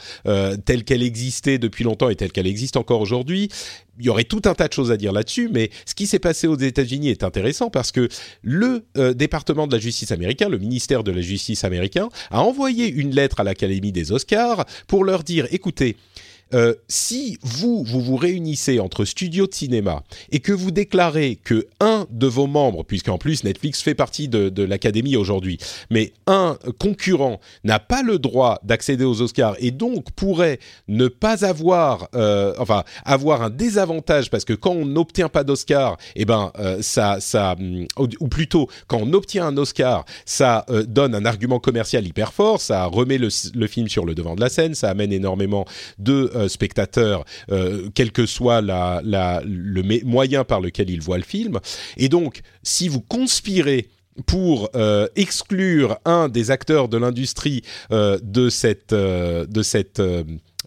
telle 0.66 0.84
qu'elle 0.84 1.04
existait 1.04 1.58
depuis 1.58 1.84
longtemps 1.84 2.10
et 2.10 2.16
telle 2.16 2.32
qu'elle 2.32 2.48
existe 2.48 2.78
encore 2.78 3.02
aujourd'hui 3.02 3.17
aujourd'hui. 3.18 3.50
Il 4.00 4.06
y 4.06 4.10
aurait 4.10 4.26
tout 4.26 4.42
un 4.46 4.54
tas 4.54 4.68
de 4.68 4.74
choses 4.74 4.92
à 4.92 4.98
dire 4.98 5.12
là-dessus, 5.12 5.50
mais 5.52 5.72
ce 5.86 5.96
qui 5.96 6.06
s'est 6.06 6.20
passé 6.20 6.46
aux 6.46 6.58
États-Unis 6.58 7.10
est 7.10 7.24
intéressant 7.24 7.70
parce 7.70 7.92
que 7.92 8.08
le 8.44 8.86
euh, 8.98 9.14
département 9.14 9.66
de 9.66 9.74
la 9.74 9.80
justice 9.80 10.12
américain, 10.12 10.50
le 10.50 10.60
ministère 10.60 11.04
de 11.04 11.12
la 11.12 11.22
justice 11.22 11.64
américain, 11.64 12.10
a 12.30 12.42
envoyé 12.42 12.88
une 12.88 13.16
lettre 13.16 13.40
à 13.40 13.44
l'Académie 13.44 13.92
des 13.92 14.12
Oscars 14.12 14.66
pour 14.88 15.04
leur 15.04 15.24
dire, 15.24 15.48
écoutez, 15.52 15.98
euh, 16.54 16.74
si 16.88 17.38
vous, 17.42 17.84
vous 17.84 18.02
vous 18.02 18.16
réunissez 18.16 18.80
entre 18.80 19.06
studios 19.06 19.48
de 19.48 19.54
cinéma 19.54 20.04
et 20.32 20.40
que 20.40 20.54
vous 20.54 20.72
déclarez 20.72 21.38
que 21.44 21.68
un 21.80 22.08
de 22.10 22.28
vos 22.28 22.48
membres, 22.48 22.84
puisqu'en 22.84 23.18
plus 23.18 23.44
Netflix 23.44 23.82
fait 23.82 23.96
partie 23.96 24.28
de, 24.28 24.64
l'académie 24.64 25.16
aujourd'hui, 25.16 25.58
mais 25.90 26.14
un 26.26 26.58
concurrent 26.80 27.40
n'a 27.64 27.80
pas 27.80 28.02
le 28.02 28.20
droit 28.20 28.60
d'accéder 28.64 29.04
aux 29.04 29.22
Oscars 29.22 29.56
et 29.60 29.72
donc 29.72 30.12
pourrait 30.12 30.60
ne 30.88 31.08
pas 31.08 31.46
avoir, 31.46 32.10
euh, 32.16 32.54
enfin, 32.60 32.84
avoir 33.06 33.42
un 33.42 33.50
désavantage 33.50 34.30
parce 34.30 34.46
que 34.46 34.54
quand 34.54 34.72
on 34.72 34.86
n'obtient 34.86 35.30
pas 35.30 35.44
d'Oscar, 35.44 35.98
eh 36.16 36.26
ben, 36.26 36.52
euh, 36.60 36.82
ça, 36.82 37.18
ça, 37.20 37.56
ou 38.00 38.28
plutôt 38.28 38.68
quand 38.88 39.00
on 39.02 39.14
obtient 39.14 39.48
un 39.48 39.58
Oscar, 39.58 40.06
ça 40.26 40.66
donne 40.88 41.14
un 41.16 41.26
argument 41.26 41.60
commercial 41.60 42.06
hyper 42.06 42.34
fort, 42.34 42.62
ça 42.62 42.86
remet 42.86 43.18
le, 43.18 43.30
film 43.68 43.88
sur 43.90 44.06
le 44.06 44.16
devant 44.16 44.36
de 44.36 44.42
la 44.42 44.50
scène, 44.50 44.76
ça 44.76 44.90
amène 44.90 45.12
énormément 45.12 45.66
de 46.00 46.32
euh, 46.38 46.48
spectateur, 46.48 47.26
euh, 47.52 47.90
quel 47.94 48.12
que 48.12 48.26
soit 48.26 48.62
le 48.62 50.04
moyen 50.06 50.44
par 50.44 50.62
lequel 50.62 50.90
il 50.90 51.02
voit 51.02 51.18
le 51.18 51.24
film. 51.24 51.60
Et 51.98 52.10
donc, 52.10 52.42
si 52.64 52.88
vous 52.88 53.02
conspirez 53.02 53.90
pour 54.26 54.70
euh, 54.76 55.08
exclure 55.16 55.98
un 56.06 56.28
des 56.30 56.50
acteurs 56.50 56.90
de 56.90 56.98
l'industrie 56.98 57.62
de 57.92 58.50
cette 58.50 58.94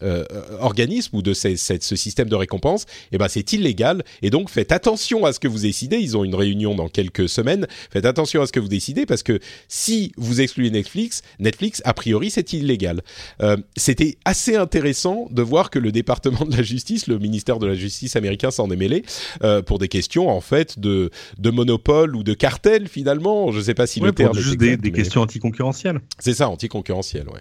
euh, 0.02 0.24
organisme 0.60 1.16
ou 1.16 1.22
de 1.22 1.34
ce 1.34 1.56
système 1.96 2.28
de 2.28 2.34
récompense, 2.36 2.86
eh 3.12 3.18
ben 3.18 3.28
c'est 3.28 3.52
illégal. 3.52 4.02
Et 4.22 4.30
donc 4.30 4.50
faites 4.50 4.72
attention 4.72 5.24
à 5.24 5.32
ce 5.32 5.40
que 5.40 5.48
vous 5.48 5.60
décidez. 5.60 5.98
Ils 5.98 6.16
ont 6.16 6.24
une 6.24 6.34
réunion 6.34 6.74
dans 6.74 6.88
quelques 6.88 7.28
semaines. 7.28 7.66
Faites 7.90 8.04
attention 8.04 8.42
à 8.42 8.46
ce 8.46 8.52
que 8.52 8.60
vous 8.60 8.68
décidez 8.68 9.06
parce 9.06 9.22
que 9.22 9.38
si 9.68 10.12
vous 10.16 10.40
excluez 10.40 10.70
Netflix, 10.70 11.22
Netflix 11.38 11.82
a 11.84 11.94
priori 11.94 12.30
c'est 12.30 12.52
illégal. 12.52 13.02
Euh, 13.42 13.56
C'était 13.76 14.16
assez 14.24 14.56
intéressant 14.56 15.28
de 15.30 15.42
voir 15.42 15.70
que 15.70 15.78
le 15.78 15.92
département 15.92 16.44
de 16.44 16.56
la 16.56 16.62
justice, 16.62 17.06
le 17.06 17.18
ministère 17.18 17.58
de 17.58 17.66
la 17.66 17.74
justice 17.74 18.16
américain 18.16 18.50
s'en 18.50 18.70
est 18.70 18.76
mêlé 18.76 19.04
euh, 19.42 19.62
pour 19.62 19.78
des 19.78 19.88
questions 19.88 20.28
en 20.28 20.40
fait 20.40 20.78
de 20.78 21.10
de 21.38 21.50
monopole 21.50 22.16
ou 22.16 22.22
de 22.22 22.34
cartel 22.34 22.88
finalement. 22.88 23.52
Je 23.52 23.58
ne 23.58 23.62
sais 23.62 23.74
pas 23.74 23.86
si 23.86 24.00
le 24.00 24.12
terme. 24.12 24.36
Juste 24.38 24.58
des, 24.58 24.76
des 24.76 24.92
questions 24.92 25.20
anticoncurrentielles. 25.22 26.00
C'est 26.18 26.34
ça, 26.34 26.48
anticoncurrentielles, 26.48 27.28
ouais. 27.28 27.40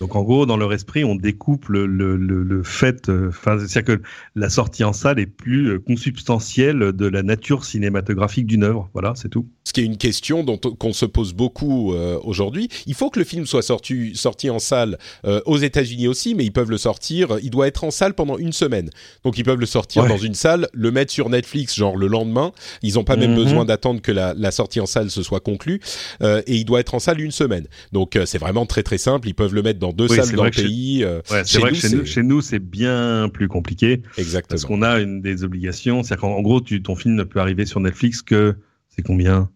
Donc 0.00 0.14
en 0.14 0.22
gros, 0.22 0.46
dans 0.46 0.56
leur 0.56 0.72
esprit, 0.72 1.04
on 1.04 1.14
découpe 1.14 1.68
le, 1.68 1.86
le, 1.86 2.16
le, 2.16 2.62
fait, 2.62 3.08
euh, 3.08 3.30
c'est-à-dire 3.32 3.84
que 3.84 4.02
la 4.34 4.50
sortie 4.50 4.84
en 4.84 4.92
salle 4.92 5.18
est 5.18 5.26
plus 5.26 5.68
euh, 5.70 5.78
consubstantielle 5.78 6.92
de 6.92 7.06
la 7.06 7.22
nature 7.22 7.64
cinématographique 7.64 8.46
d'une 8.46 8.64
œuvre. 8.64 8.90
Voilà, 8.92 9.14
c'est 9.16 9.30
tout. 9.30 9.48
Ce 9.66 9.72
qui 9.72 9.80
est 9.80 9.84
une 9.84 9.96
question 9.96 10.44
dont 10.44 10.56
qu'on 10.56 10.92
se 10.92 11.06
pose 11.06 11.34
beaucoup 11.34 11.92
euh, 11.92 12.18
aujourd'hui. 12.22 12.68
Il 12.86 12.94
faut 12.94 13.10
que 13.10 13.18
le 13.18 13.24
film 13.24 13.46
soit 13.46 13.62
sorti, 13.62 14.12
sorti 14.14 14.48
en 14.48 14.58
salle 14.58 14.98
aux 15.44 15.58
États-Unis 15.58 16.08
aussi, 16.08 16.34
mais 16.34 16.44
ils 16.44 16.52
peuvent 16.52 16.70
le 16.70 16.78
sortir. 16.78 17.38
Il 17.42 17.50
doit 17.50 17.66
être 17.66 17.82
en 17.84 17.90
salle 17.90 18.14
pendant 18.14 18.38
une 18.38 18.52
semaine. 18.52 18.90
Donc 19.24 19.38
ils 19.38 19.44
peuvent 19.44 19.58
le 19.58 19.66
sortir 19.66 20.06
dans 20.06 20.18
une 20.18 20.34
salle, 20.34 20.68
le 20.72 20.90
mettre 20.90 21.12
sur 21.12 21.28
Netflix, 21.28 21.74
genre 21.76 21.96
le 21.96 22.06
lendemain. 22.06 22.52
Ils 22.82 22.94
n'ont 22.94 23.04
pas 23.04 23.16
même 23.16 23.32
mhm. 23.32 23.36
besoin 23.36 23.64
d'attendre 23.64 24.00
que 24.00 24.12
la, 24.12 24.34
la, 24.34 24.50
sortie 24.50 24.80
en 24.80 24.86
salle 24.86 25.10
se 25.10 25.22
soit 25.22 25.40
conclue. 25.40 25.80
et 26.22 26.42
il 26.46 26.64
doit 26.64 26.80
être 26.80 26.94
en 26.94 27.00
salle 27.00 27.20
une 27.20 27.32
semaine. 27.32 27.66
Donc 27.92 28.18
c'est 28.24 28.38
vraiment 28.38 28.66
très 28.66 28.82
très 28.82 28.98
simple. 28.98 29.28
Ils 29.28 29.34
peuvent 29.34 29.54
le 29.54 29.62
mettre 29.62 29.80
dans 29.80 29.92
deux 29.92 30.08
salles 30.08 30.34
dans 30.34 30.44
le 30.44 30.50
pays. 30.50 31.04
Euh, 31.04 31.20
c'est 31.44 31.58
vrai 31.58 31.72
que 31.72 32.04
chez 32.04 32.22
nous, 32.22 32.40
c'est 32.40 32.58
bien 32.58 33.28
plus 33.32 33.48
compliqué. 33.48 34.02
Exactement. 34.18 34.48
Parce 34.48 34.64
qu'on 34.64 34.82
a 34.82 35.00
une 35.00 35.20
des 35.20 35.44
obligations. 35.44 36.02
C'est-à-dire 36.02 36.22
qu'en 36.22 36.42
gros, 36.42 36.60
tu, 36.60 36.82
ton 36.82 36.94
film 36.94 37.14
ne 37.14 37.24
peut 37.24 37.40
arriver 37.40 37.66
sur 37.66 37.80
Netflix 37.80 38.22
que 38.22 38.56
c'est 38.88 39.02
combien? 39.02 39.50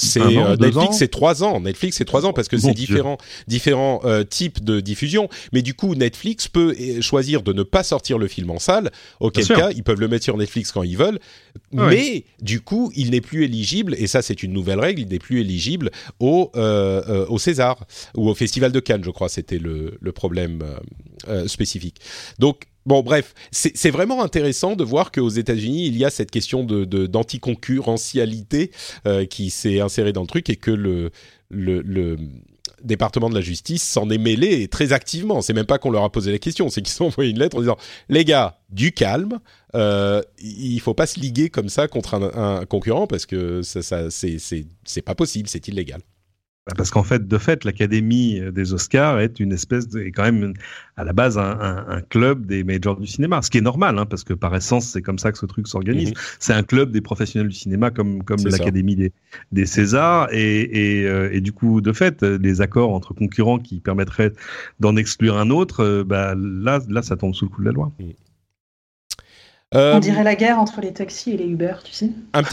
C'est 0.00 0.20
euh, 0.20 0.56
Netflix, 0.56 0.96
c'est 0.98 1.08
trois 1.08 1.44
ans. 1.44 1.60
Netflix, 1.60 1.98
c'est 1.98 2.04
trois 2.04 2.24
ans 2.24 2.32
parce 2.32 2.48
que 2.48 2.56
c'est 2.56 2.72
différents 2.72 3.18
différents 3.46 4.00
euh, 4.04 4.24
types 4.24 4.64
de 4.64 4.80
diffusion. 4.80 5.28
Mais 5.52 5.62
du 5.62 5.74
coup, 5.74 5.94
Netflix 5.94 6.48
peut 6.48 6.74
eh, 6.78 7.02
choisir 7.02 7.42
de 7.42 7.52
ne 7.52 7.62
pas 7.62 7.82
sortir 7.82 8.18
le 8.18 8.26
film 8.26 8.50
en 8.50 8.58
salle. 8.58 8.90
Auquel 9.20 9.46
cas, 9.46 9.70
ils 9.70 9.82
peuvent 9.82 10.00
le 10.00 10.08
mettre 10.08 10.24
sur 10.24 10.36
Netflix 10.36 10.72
quand 10.72 10.82
ils 10.82 10.96
veulent. 10.96 11.18
Mais 11.72 12.24
du 12.40 12.60
coup, 12.60 12.90
il 12.96 13.10
n'est 13.10 13.20
plus 13.20 13.44
éligible. 13.44 13.94
Et 13.98 14.06
ça, 14.06 14.22
c'est 14.22 14.42
une 14.42 14.52
nouvelle 14.52 14.80
règle. 14.80 15.02
Il 15.02 15.08
n'est 15.08 15.18
plus 15.18 15.40
éligible 15.40 15.90
au 16.18 16.50
euh, 16.56 17.26
au 17.28 17.38
César 17.38 17.84
ou 18.16 18.28
au 18.28 18.34
Festival 18.34 18.72
de 18.72 18.80
Cannes. 18.80 19.04
Je 19.04 19.10
crois, 19.10 19.28
c'était 19.28 19.58
le, 19.58 19.98
le 20.00 20.12
problème 20.12 20.64
spécifique. 21.46 22.00
Donc 22.38 22.69
Bon, 22.86 23.02
bref, 23.02 23.34
c'est 23.52 23.90
vraiment 23.90 24.22
intéressant 24.22 24.74
de 24.74 24.84
voir 24.84 25.12
qu'aux 25.12 25.28
États-Unis, 25.28 25.86
il 25.86 25.98
y 25.98 26.04
a 26.04 26.10
cette 26.10 26.30
question 26.30 26.64
d'anticoncurrentialité 26.64 28.70
euh, 29.06 29.26
qui 29.26 29.50
s'est 29.50 29.80
insérée 29.80 30.12
dans 30.12 30.22
le 30.22 30.26
truc 30.26 30.48
et 30.48 30.56
que 30.56 30.70
le, 30.70 31.10
département 32.82 33.28
de 33.28 33.34
la 33.34 33.42
justice 33.42 33.82
s'en 33.82 34.08
est 34.08 34.16
mêlé 34.16 34.66
très 34.68 34.94
activement. 34.94 35.42
C'est 35.42 35.52
même 35.52 35.66
pas 35.66 35.78
qu'on 35.78 35.90
leur 35.90 36.04
a 36.04 36.10
posé 36.10 36.32
la 36.32 36.38
question, 36.38 36.70
c'est 36.70 36.80
qu'ils 36.80 37.02
ont 37.02 37.08
envoyé 37.08 37.30
une 37.30 37.38
lettre 37.38 37.58
en 37.58 37.60
disant 37.60 37.76
les 38.08 38.24
gars, 38.24 38.58
du 38.70 38.92
calme, 38.92 39.40
euh, 39.74 40.22
il 40.38 40.80
faut 40.80 40.94
pas 40.94 41.06
se 41.06 41.20
liguer 41.20 41.50
comme 41.50 41.68
ça 41.68 41.88
contre 41.88 42.14
un, 42.14 42.60
un 42.60 42.64
concurrent 42.64 43.06
parce 43.06 43.26
que 43.26 43.60
ça, 43.60 43.82
ça 43.82 44.08
c'est 44.10 45.02
pas 45.02 45.14
possible, 45.14 45.50
c'est 45.50 45.68
illégal. 45.68 46.00
Bah, 46.70 46.74
parce 46.76 46.90
qu'en 46.90 47.02
fait, 47.02 47.26
de 47.26 47.38
fait, 47.38 47.64
l'Académie 47.64 48.40
des 48.52 48.72
Oscars 48.72 49.20
est 49.20 49.40
une 49.40 49.52
espèce 49.52 49.88
de, 49.88 50.00
est 50.00 50.12
quand 50.12 50.24
même 50.24 50.54
à 50.96 51.04
la 51.04 51.12
base 51.12 51.38
un, 51.38 51.58
un, 51.60 51.88
un, 51.88 52.00
club 52.02 52.46
des 52.46 52.62
majors 52.62 52.96
du 52.96 53.06
cinéma, 53.06 53.40
ce 53.42 53.50
qui 53.50 53.58
est 53.58 53.62
normal, 53.62 53.98
hein, 53.98 54.06
parce 54.06 54.22
que 54.22 54.34
par 54.34 54.54
essence, 54.54 54.86
c'est 54.86 55.02
comme 55.02 55.18
ça 55.18 55.32
que 55.32 55.38
ce 55.38 55.46
truc 55.46 55.66
s'organise. 55.66 56.10
Mhm. 56.10 56.14
C'est 56.38 56.52
un 56.52 56.62
club 56.62 56.90
des 56.90 57.00
professionnels 57.00 57.48
du 57.48 57.56
cinéma, 57.56 57.90
comme 57.90 58.22
comme 58.22 58.40
l'Académie 58.44 58.96
des, 58.96 59.12
des 59.52 59.66
Césars, 59.66 60.28
et, 60.32 61.00
et, 61.00 61.06
euh, 61.06 61.30
et, 61.32 61.40
du 61.40 61.52
coup, 61.52 61.80
de 61.80 61.92
fait, 61.92 62.22
les 62.22 62.60
accords 62.60 62.92
entre 62.92 63.14
concurrents 63.14 63.58
qui 63.58 63.80
permettraient 63.80 64.32
d'en 64.78 64.96
exclure 64.96 65.36
un 65.36 65.50
autre, 65.50 65.82
euh, 65.82 66.04
bah, 66.04 66.34
là, 66.36 66.80
là, 66.88 67.02
ça 67.02 67.16
tombe 67.16 67.34
sous 67.34 67.46
le 67.46 67.50
coup 67.50 67.60
de 67.62 67.66
la 67.66 67.72
loi. 67.72 67.90
Euh, 69.76 69.94
On 69.94 70.00
dirait 70.00 70.24
la 70.24 70.34
guerre 70.34 70.58
entre 70.58 70.80
les 70.80 70.92
taxis 70.92 71.30
et 71.30 71.36
les 71.36 71.44
Uber, 71.44 71.74
tu 71.84 71.92
sais. 71.92 72.10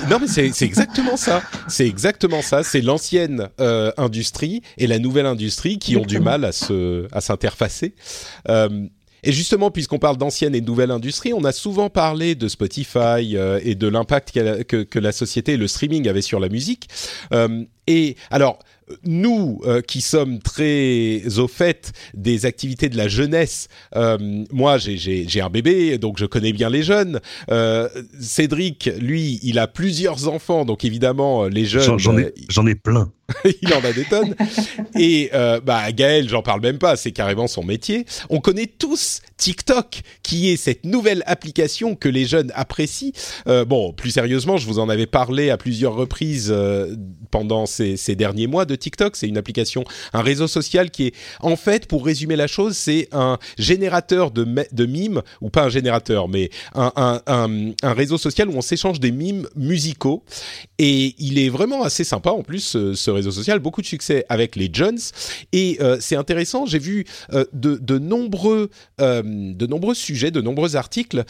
non, 0.10 0.20
mais 0.22 0.28
c'est 0.28 0.62
exactement 0.62 1.18
ça. 1.18 1.42
C'est 1.68 1.88
exactement 1.88 2.44
ça. 2.44 2.62
C'est 2.64 2.82
l'ancienne 2.82 3.50
euh, 3.60 3.92
industrie 3.98 4.62
et 4.78 4.86
la 4.86 5.00
nouvelle 5.00 5.26
industrie 5.26 5.80
qui 5.80 5.98
ont 5.98 6.06
du 6.06 6.20
mal 6.20 6.46
à 6.46 6.52
se 6.52 7.08
à 7.12 7.22
s'interfacer. 7.22 7.96
Euh, 8.50 8.86
et 9.24 9.32
justement, 9.32 9.72
puisqu'on 9.72 9.98
parle 9.98 10.18
d'ancienne 10.18 10.54
et 10.54 10.62
de 10.62 10.68
nouvelle 10.68 10.92
industrie, 10.92 11.34
on 11.34 11.44
a 11.44 11.52
souvent 11.52 11.90
parlé 11.90 12.36
de 12.36 12.48
Spotify 12.48 13.36
et 13.64 13.74
de 13.74 13.88
l'impact 13.88 14.32
que, 14.66 14.84
que, 14.84 15.00
la 15.00 15.12
société 15.12 15.54
et 15.54 15.58
le 15.58 15.68
streaming 15.68 16.08
avaient 16.08 16.22
sur 16.22 16.40
la 16.40 16.50
musique. 16.50 16.88
Et 17.88 18.16
alors, 18.30 18.60
nous 19.04 19.62
euh, 19.65 19.82
qui 19.82 20.02
sommes 20.02 20.39
très 20.39 21.21
au 21.38 21.47
fait 21.47 21.91
des 22.13 22.45
activités 22.45 22.89
de 22.89 22.97
la 22.97 23.08
jeunesse, 23.08 23.67
euh, 23.95 24.17
moi 24.52 24.78
j'ai 24.78 25.41
un 25.41 25.50
bébé, 25.50 25.97
donc 25.97 26.17
je 26.17 26.26
connais 26.26 26.54
bien 26.54 26.69
les 26.69 26.84
jeunes. 26.84 27.19
Euh, 27.52 27.89
Cédric, 28.19 28.89
lui, 29.00 29.39
il 29.43 29.60
a 29.60 29.67
plusieurs 29.67 30.28
enfants, 30.28 30.65
donc 30.65 30.86
évidemment 30.86 31.45
les 31.45 31.65
jeunes. 31.65 32.00
J'en 32.00 32.17
ai, 32.17 32.32
ai, 32.71 32.76
plein. 32.76 33.12
il 33.62 33.73
en 33.73 33.84
a 33.84 33.91
des 33.91 34.06
tonnes. 34.06 34.36
Et 34.97 35.30
bah 35.65 35.91
Gaël, 35.91 36.30
j'en 36.30 36.41
parle 36.41 36.62
même 36.62 36.78
pas, 36.78 36.95
c'est 36.95 37.12
carrément 37.12 37.47
son 37.47 37.63
métier. 37.63 38.06
On 38.30 38.39
connaît 38.39 38.67
tous 38.67 39.21
TikTok, 39.36 40.02
qui 40.23 40.50
est 40.50 40.58
cette 40.58 40.86
nouvelle 40.86 41.23
application 41.26 41.95
que 41.95 42.08
les 42.08 42.26
jeunes 42.26 42.52
apprécient. 42.56 43.12
bon, 43.67 43.91
plus 43.91 44.12
sérieusement, 44.12 44.58
je 44.58 44.65
vous 44.65 44.80
en 44.80 44.88
avais 44.88 45.08
parlé 45.08 45.50
à 45.50 45.58
plusieurs 45.58 45.93
reprises 45.93 46.56
pendant 47.32 47.65
ces, 47.65 47.97
ces 47.97 48.15
derniers 48.15 48.47
mois 48.47 48.65
de 48.65 48.77
TikTok. 48.78 49.16
C'est 49.16 49.28
une 49.28 49.38
application, 49.38 49.84
un 50.13 50.22
réseau 50.22 50.48
social 50.48 50.92
qui 50.92 51.08
est, 51.08 51.16
en 51.40 51.56
fait, 51.56 51.88
pour 51.88 52.06
résumer 52.06 52.36
la 52.36 52.48
chose, 52.48 52.76
c'est 52.76 53.10
un 53.12 53.38
générateur 53.58 54.32
de, 54.32 54.86
mimes, 54.86 55.22
ou 55.42 55.50
pas 55.50 55.66
un 55.66 55.70
générateur, 55.70 56.28
mais 56.28 56.50
un, 56.76 57.22
réseau 57.84 58.18
social 58.18 58.50
où 58.50 58.54
on 58.54 58.62
s'échange 58.62 59.00
des 59.00 59.12
mimes 59.12 59.48
musicaux. 59.56 60.24
Et 60.78 61.16
il 61.20 61.40
est 61.40 61.50
vraiment 61.50 61.84
assez 61.84 62.04
sympa, 62.04 62.32
en 62.32 62.44
plus, 62.44 62.78
ce, 62.94 63.10
réseau 63.10 63.32
social. 63.32 63.60
Beaucoup 63.60 63.82
de 63.82 63.88
succès 63.88 64.26
avec 64.30 64.56
les 64.56 64.70
Jones. 64.72 65.00
Et 65.54 65.78
euh, 65.82 65.98
c'est 66.00 66.16
intéressant, 66.16 66.66
j'ai 66.66 66.80
vu 66.80 67.06
euh, 67.34 67.46
de, 67.54 67.98
nombreux, 67.98 68.70
euh, 69.02 69.22
de 69.24 69.68
nombreux 69.68 69.96
sujets, 69.96 70.32
de 70.32 70.42
nombreux 70.42 70.76
articles 70.76 71.24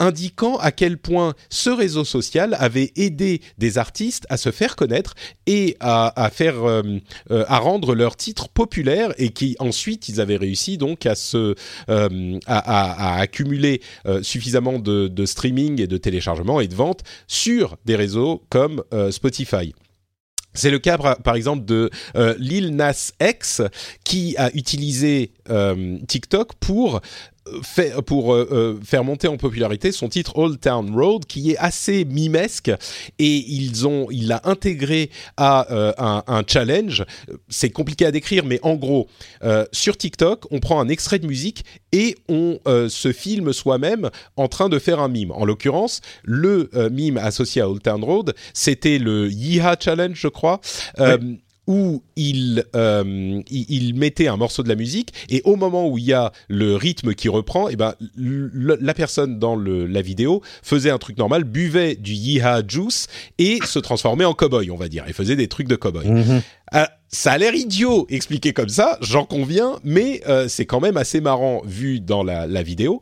indiquant 0.00 0.56
à 0.56 0.72
quel 0.72 0.98
point 0.98 1.34
ce 1.50 1.70
réseau 1.70 2.04
social 2.04 2.56
avait 2.58 2.92
aidé 2.96 3.42
des 3.58 3.78
artistes 3.78 4.26
à 4.30 4.36
se 4.36 4.50
faire 4.50 4.74
connaître 4.74 5.14
et 5.46 5.76
à, 5.78 6.30
euh, 6.40 6.98
euh, 7.30 7.44
rendre 7.48 7.94
leurs 7.94 8.16
titres 8.16 8.48
populaires 8.48 9.12
et 9.18 9.28
qui 9.28 9.56
ensuite 9.60 10.08
ils 10.08 10.20
avaient 10.20 10.38
réussi 10.38 10.78
donc 10.78 11.06
à 11.06 11.14
se 11.14 11.54
euh, 11.90 12.38
à, 12.46 13.20
accumuler 13.20 13.82
suffisamment 14.22 14.78
de, 14.78 15.26
streaming 15.26 15.80
et 15.80 15.86
de 15.86 15.98
téléchargement 15.98 16.60
et 16.60 16.66
de 16.66 16.74
vente 16.74 17.02
sur 17.28 17.76
des 17.84 17.96
réseaux 17.96 18.42
comme 18.48 18.82
Spotify. 19.10 19.74
C'est 20.54 20.70
le 20.70 20.78
cas 20.78 20.96
par 20.96 21.34
exemple 21.36 21.66
de 21.66 21.90
Lil 22.38 22.74
Nas 22.74 23.12
X 23.20 23.60
qui 24.04 24.34
a 24.38 24.50
utilisé 24.54 25.32
TikTok 26.08 26.54
pour 26.54 27.02
pour 28.06 28.34
euh, 28.34 28.48
euh, 28.52 28.78
faire 28.84 29.04
monter 29.04 29.28
en 29.28 29.36
popularité 29.36 29.92
son 29.92 30.08
titre 30.08 30.36
Old 30.36 30.60
Town 30.60 30.90
Road 30.94 31.24
qui 31.24 31.52
est 31.52 31.56
assez 31.56 32.04
mimesque. 32.04 32.70
Et 33.18 33.36
ils 33.36 33.86
ont 33.86 34.08
il 34.10 34.28
l'a 34.28 34.40
intégré 34.44 35.10
à 35.36 35.70
euh, 35.72 35.92
un, 35.98 36.42
challenge. 36.46 37.04
C'est 37.48 37.70
compliqué 37.70 38.06
à 38.06 38.10
décrire 38.10 38.44
mais 38.44 38.60
en 38.62 38.74
gros 38.74 39.08
sur 39.72 39.96
TikTok 39.96 40.44
on 40.50 40.60
prend 40.60 40.80
un 40.80 40.88
extrait 40.88 41.18
de 41.18 41.26
musique 41.26 41.64
et 41.92 42.16
on 42.28 42.58
se 42.88 43.12
filme 43.12 43.52
soi-même 43.52 44.10
en 44.36 44.48
train 44.48 44.68
de 44.68 44.78
faire 44.78 45.00
un 45.00 45.08
mime. 45.08 45.32
En 45.32 45.44
l'occurrence 45.44 46.00
le 46.24 46.70
mime 46.90 47.16
associé 47.18 47.62
à 47.62 47.68
Old 47.68 47.82
Town 47.82 48.02
Road 48.02 48.34
c'était 48.54 48.98
le 48.98 49.30
Yeeha 49.30 49.76
Challenge 49.78 50.18
je 50.18 50.28
crois 50.28 50.60
où 51.70 52.02
il, 52.16 52.64
euh, 52.74 53.40
il, 53.48 53.94
mettait 53.94 54.26
un 54.26 54.36
morceau 54.36 54.64
de 54.64 54.68
la 54.68 54.74
musique 54.74 55.12
et 55.28 55.40
au 55.44 55.54
moment 55.54 55.88
où 55.88 55.98
il 55.98 56.04
y 56.04 56.12
a 56.12 56.32
le 56.48 56.74
rythme 56.74 57.14
qui 57.14 57.28
reprend, 57.28 57.68
et 57.68 57.74
eh 57.74 57.76
ben 57.76 57.94
la 58.16 58.92
personne 58.92 59.38
dans 59.38 59.54
le, 59.54 59.86
la 59.86 60.02
vidéo 60.02 60.42
faisait 60.64 60.90
un 60.90 60.98
truc 60.98 61.16
normal, 61.16 61.44
buvait 61.44 61.94
du 61.94 62.12
Yeeha 62.12 62.62
Juice 62.66 63.06
et 63.38 63.60
se 63.64 63.78
transformait 63.78 64.24
en 64.24 64.34
cowboy, 64.34 64.72
on 64.72 64.76
va 64.76 64.88
dire, 64.88 65.04
et 65.06 65.12
faisait 65.12 65.36
des 65.36 65.46
trucs 65.46 65.68
de 65.68 65.76
cowboy. 65.76 66.08
Mhm. 66.08 66.42
Euh, 66.74 66.84
ça 67.08 67.32
a 67.32 67.38
l'air 67.38 67.54
idiot 67.54 68.06
expliqué 68.10 68.52
comme 68.52 68.68
ça, 68.68 68.98
j'en 69.00 69.24
conviens, 69.24 69.78
mais 69.84 70.22
euh, 70.28 70.48
c'est 70.48 70.66
quand 70.66 70.80
même 70.80 70.96
assez 70.96 71.20
marrant 71.20 71.62
vu 71.64 72.00
dans 72.00 72.24
la, 72.24 72.48
la 72.48 72.62
vidéo. 72.64 73.00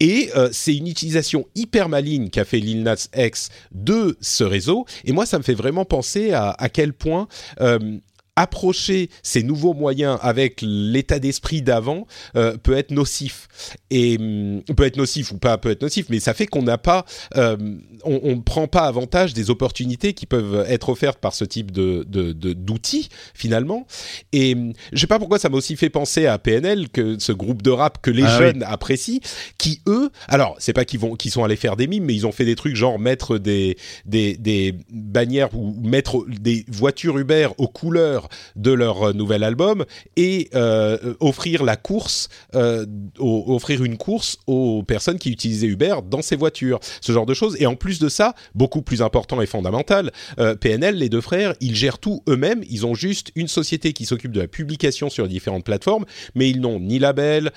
Et 0.00 0.30
euh, 0.36 0.48
c'est 0.52 0.74
une 0.74 0.88
utilisation 0.88 1.46
hyper 1.54 1.88
maligne 1.88 2.28
qu'a 2.28 2.44
fait 2.44 2.58
Lil 2.58 2.82
Nas 2.82 3.08
X 3.16 3.50
de 3.72 4.16
ce 4.20 4.44
réseau. 4.44 4.86
Et 5.04 5.12
moi, 5.12 5.26
ça 5.26 5.38
me 5.38 5.42
fait 5.42 5.54
vraiment 5.54 5.84
penser 5.84 6.32
à, 6.32 6.68
quel 6.72 6.92
point 6.92 7.28
euh, 7.60 7.98
approcher 8.36 9.10
ces 9.22 9.42
nouveaux 9.42 9.74
moyens 9.74 10.18
avec 10.20 10.60
l'état 10.62 11.18
d'esprit 11.18 11.62
d'avant 11.62 12.06
euh, 12.36 12.56
peut 12.56 12.76
être 12.76 12.90
nocif. 12.90 13.48
Et 13.90 14.16
hum, 14.18 14.62
peut 14.76 14.84
être 14.84 14.96
nocif 14.96 15.32
ou 15.32 15.38
pas 15.38 15.56
peut 15.58 15.70
être 15.70 15.82
nocif 15.82 16.06
mais 16.10 16.18
ça 16.18 16.34
fait 16.34 16.46
qu'on 16.46 16.62
n'a 16.62 16.78
pas 16.78 17.04
euh, 17.36 17.56
on 18.04 18.34
ne 18.34 18.40
prend 18.40 18.66
pas 18.66 18.82
avantage 18.82 19.34
des 19.34 19.50
opportunités 19.50 20.12
qui 20.14 20.26
peuvent 20.26 20.66
être 20.68 20.88
offertes 20.88 21.18
par 21.18 21.32
ce 21.32 21.44
type 21.44 21.70
de 21.70 22.04
d'outils 22.04 23.08
finalement. 23.34 23.86
Et 24.32 24.54
hum, 24.54 24.72
je 24.92 24.98
sais 24.98 25.06
pas 25.06 25.18
pourquoi 25.18 25.38
ça 25.38 25.48
m'a 25.48 25.56
aussi 25.56 25.76
fait 25.76 25.90
penser 25.90 26.26
à 26.26 26.38
PNL 26.38 26.88
que 26.88 27.18
ce 27.18 27.32
groupe 27.32 27.62
de 27.62 27.70
rap 27.70 28.02
que 28.02 28.10
les 28.10 28.24
ah 28.24 28.38
jeunes 28.38 28.62
apprécient 28.64 29.20
qui 29.58 29.80
eux 29.86 30.10
alors 30.28 30.56
c'est 30.58 30.72
pas 30.72 30.84
qu'ils 30.84 31.00
vont 31.00 31.14
qu'ils 31.14 31.30
sont 31.30 31.44
allés 31.44 31.56
faire 31.56 31.76
des 31.76 31.86
mimes 31.86 32.04
mais 32.04 32.14
ils 32.14 32.26
ont 32.26 32.32
fait 32.32 32.44
des 32.44 32.56
trucs 32.56 32.74
genre 32.74 32.98
mettre 32.98 33.38
des 33.38 33.76
des, 34.04 34.36
des 34.36 34.74
bannières 34.90 35.54
ou 35.54 35.74
mettre 35.82 36.24
des 36.28 36.64
voitures 36.68 37.18
Uber 37.18 37.48
aux 37.58 37.68
couleurs 37.68 38.23
de 38.56 38.72
leur 38.72 39.02
euh, 39.02 39.12
nouvel 39.12 39.42
album 39.42 39.84
et 40.16 40.48
euh, 40.54 41.14
offrir 41.20 41.64
la 41.64 41.76
course, 41.76 42.28
euh, 42.54 42.86
offrir 43.18 43.84
une 43.84 43.96
course 43.96 44.38
aux 44.46 44.82
personnes 44.82 45.18
qui 45.18 45.30
utilisaient 45.30 45.66
Uber 45.66 45.96
dans 46.08 46.22
ces 46.22 46.36
voitures, 46.36 46.80
ce 47.00 47.12
genre 47.12 47.26
de 47.26 47.34
choses. 47.34 47.56
Et 47.60 47.66
en 47.66 47.74
plus 47.74 47.98
de 47.98 48.08
ça, 48.08 48.34
beaucoup 48.54 48.82
plus 48.82 49.02
important 49.02 49.40
et 49.40 49.46
fondamental, 49.46 50.12
PNL, 50.60 50.96
les 50.96 51.08
deux 51.08 51.20
frères, 51.20 51.54
ils 51.60 51.74
gèrent 51.74 51.98
tout 51.98 52.22
eux-mêmes. 52.28 52.62
Ils 52.70 52.86
ont 52.86 52.94
juste 52.94 53.30
une 53.34 53.48
société 53.48 53.92
qui 53.92 54.04
s'occupe 54.04 54.32
de 54.32 54.40
la 54.40 54.48
publication 54.48 55.10
sur 55.10 55.28
différentes 55.28 55.64
plateformes, 55.64 56.04
mais 56.34 56.50
ils 56.50 56.60
n'ont 56.60 56.80
ni 56.80 56.98
label, 56.98 57.52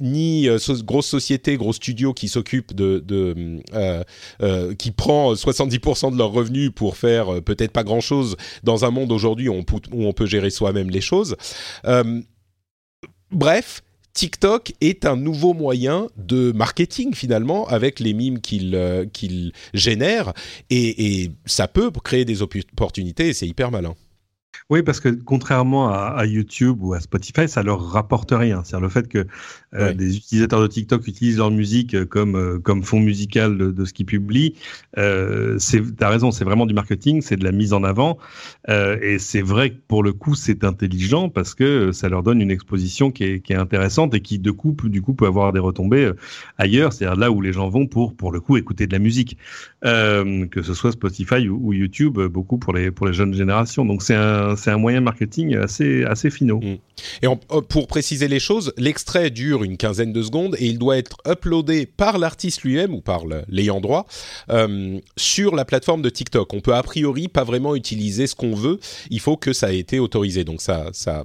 ni 0.00 0.48
grosse 0.84 1.06
société, 1.06 1.56
gros 1.56 1.72
studio 1.72 2.12
qui 2.12 2.28
s'occupe 2.28 2.74
de, 2.74 3.02
qui 4.78 4.90
prend 4.90 5.34
70% 5.34 6.12
de 6.12 6.18
leurs 6.18 6.32
revenus 6.32 6.70
pour 6.74 6.96
faire 6.96 7.42
peut-être 7.42 7.72
pas 7.72 7.84
grand-chose 7.84 8.36
dans 8.62 8.84
un 8.84 8.90
monde 8.90 9.12
aujourd'hui 9.12 9.48
où 9.48 9.54
on, 9.92 9.99
où 10.00 10.06
on 10.06 10.12
peut 10.12 10.26
gérer 10.26 10.50
soi-même 10.50 10.90
les 10.90 11.00
choses. 11.00 11.36
Euh, 11.84 12.20
bref, 13.30 13.82
TikTok 14.12 14.72
est 14.80 15.06
un 15.06 15.16
nouveau 15.16 15.54
moyen 15.54 16.08
de 16.16 16.52
marketing 16.52 17.14
finalement 17.14 17.66
avec 17.68 18.00
les 18.00 18.12
mimes 18.12 18.40
qu'il 18.40 18.74
euh, 18.74 19.06
génère 19.72 20.32
et, 20.68 21.22
et, 21.22 21.30
ça 21.46 21.68
peut 21.68 21.90
créer 21.90 22.24
des 22.24 22.42
opportunités 22.42 23.28
et 23.28 23.32
c'est 23.32 23.46
hyper 23.46 23.70
malin. 23.70 23.94
Oui, 24.70 24.84
parce 24.84 25.00
que 25.00 25.08
contrairement 25.08 25.92
à, 25.92 26.24
YouTube 26.26 26.78
ou 26.80 26.94
à 26.94 27.00
Spotify, 27.00 27.48
ça 27.48 27.64
leur 27.64 27.90
rapporte 27.90 28.30
rien. 28.30 28.62
C'est-à-dire 28.62 28.84
le 28.84 28.88
fait 28.88 29.08
que 29.08 29.26
euh, 29.74 29.92
des 29.92 30.16
utilisateurs 30.16 30.62
de 30.62 30.68
TikTok 30.68 31.06
utilisent 31.08 31.38
leur 31.38 31.50
musique 31.50 31.94
euh, 31.94 32.04
comme 32.04 32.36
euh, 32.36 32.58
comme 32.60 32.84
fond 32.84 33.00
musical 33.00 33.58
de, 33.58 33.84
ce 33.84 33.92
qu'ils 33.92 34.06
publient. 34.06 34.54
Euh, 34.96 35.58
T'as 35.98 36.08
raison, 36.08 36.30
c'est 36.30 36.44
vraiment 36.44 36.66
du 36.66 36.74
marketing, 36.74 37.20
c'est 37.20 37.36
de 37.36 37.42
la 37.42 37.50
mise 37.50 37.72
en 37.72 37.82
avant, 37.82 38.18
et 38.68 39.18
c'est 39.18 39.42
vrai 39.42 39.70
que 39.70 39.76
pour 39.88 40.02
le 40.02 40.12
coup, 40.12 40.34
c'est 40.34 40.64
intelligent 40.64 41.28
parce 41.28 41.54
que 41.54 41.92
ça 41.92 42.08
leur 42.08 42.22
donne 42.22 42.40
une 42.40 42.50
exposition 42.50 43.10
qui 43.10 43.24
est, 43.24 43.40
qui 43.40 43.52
est 43.52 43.56
intéressante 43.56 44.14
et 44.14 44.20
qui 44.20 44.38
de 44.38 44.50
coup, 44.50 44.74
du 44.84 45.02
coup, 45.02 45.14
peut 45.14 45.26
avoir 45.26 45.52
des 45.52 45.58
retombées 45.58 46.12
ailleurs, 46.58 46.92
c'est-à-dire 46.92 47.18
là 47.18 47.30
où 47.30 47.40
les 47.40 47.52
gens 47.52 47.68
vont 47.68 47.86
pour 47.86 48.14
pour 48.14 48.30
le 48.32 48.40
coup 48.40 48.56
écouter 48.56 48.86
de 48.86 48.92
la 48.92 48.98
musique, 48.98 49.36
que 49.82 50.62
ce 50.62 50.74
soit 50.74 50.92
Spotify 50.92 51.48
ou, 51.48 51.72
YouTube, 51.72 52.18
beaucoup 52.18 52.58
pour 52.58 52.72
les 52.72 52.90
pour 52.90 53.06
les 53.06 53.12
jeunes 53.12 53.34
générations. 53.34 53.84
Donc 53.84 54.02
c'est 54.02 54.14
un 54.14 54.39
c'est 54.56 54.70
un 54.70 54.78
moyen 54.78 55.00
marketing 55.00 55.56
assez 55.56 56.04
assez 56.04 56.30
finaux. 56.30 56.60
Mm. 56.60 56.76
Et 57.22 57.26
pour 57.68 57.86
préciser 57.86 58.28
les 58.28 58.40
choses, 58.40 58.72
l'extrait 58.76 59.30
dure 59.30 59.64
une 59.64 59.76
quinzaine 59.76 60.12
de 60.12 60.22
secondes 60.22 60.56
et 60.58 60.66
il 60.66 60.78
doit 60.78 60.98
être 60.98 61.16
uploadé 61.26 61.86
par 61.86 62.18
l'artiste 62.18 62.62
lui-même 62.62 62.94
ou 62.94 63.00
par 63.00 63.22
l'ayant 63.48 63.80
droit 63.80 64.06
euh, 64.50 64.98
sur 65.16 65.54
la 65.54 65.64
plateforme 65.64 66.02
de 66.02 66.10
TikTok. 66.10 66.52
On 66.52 66.60
peut 66.60 66.74
a 66.74 66.82
priori 66.82 67.28
pas 67.28 67.44
vraiment 67.44 67.74
utiliser 67.74 68.26
ce 68.26 68.34
qu'on 68.34 68.54
veut. 68.54 68.78
Il 69.10 69.20
faut 69.20 69.36
que 69.36 69.52
ça 69.52 69.72
ait 69.72 69.78
été 69.78 69.98
autorisé. 69.98 70.44
Donc 70.44 70.60
ça, 70.60 70.88
ça 70.92 71.24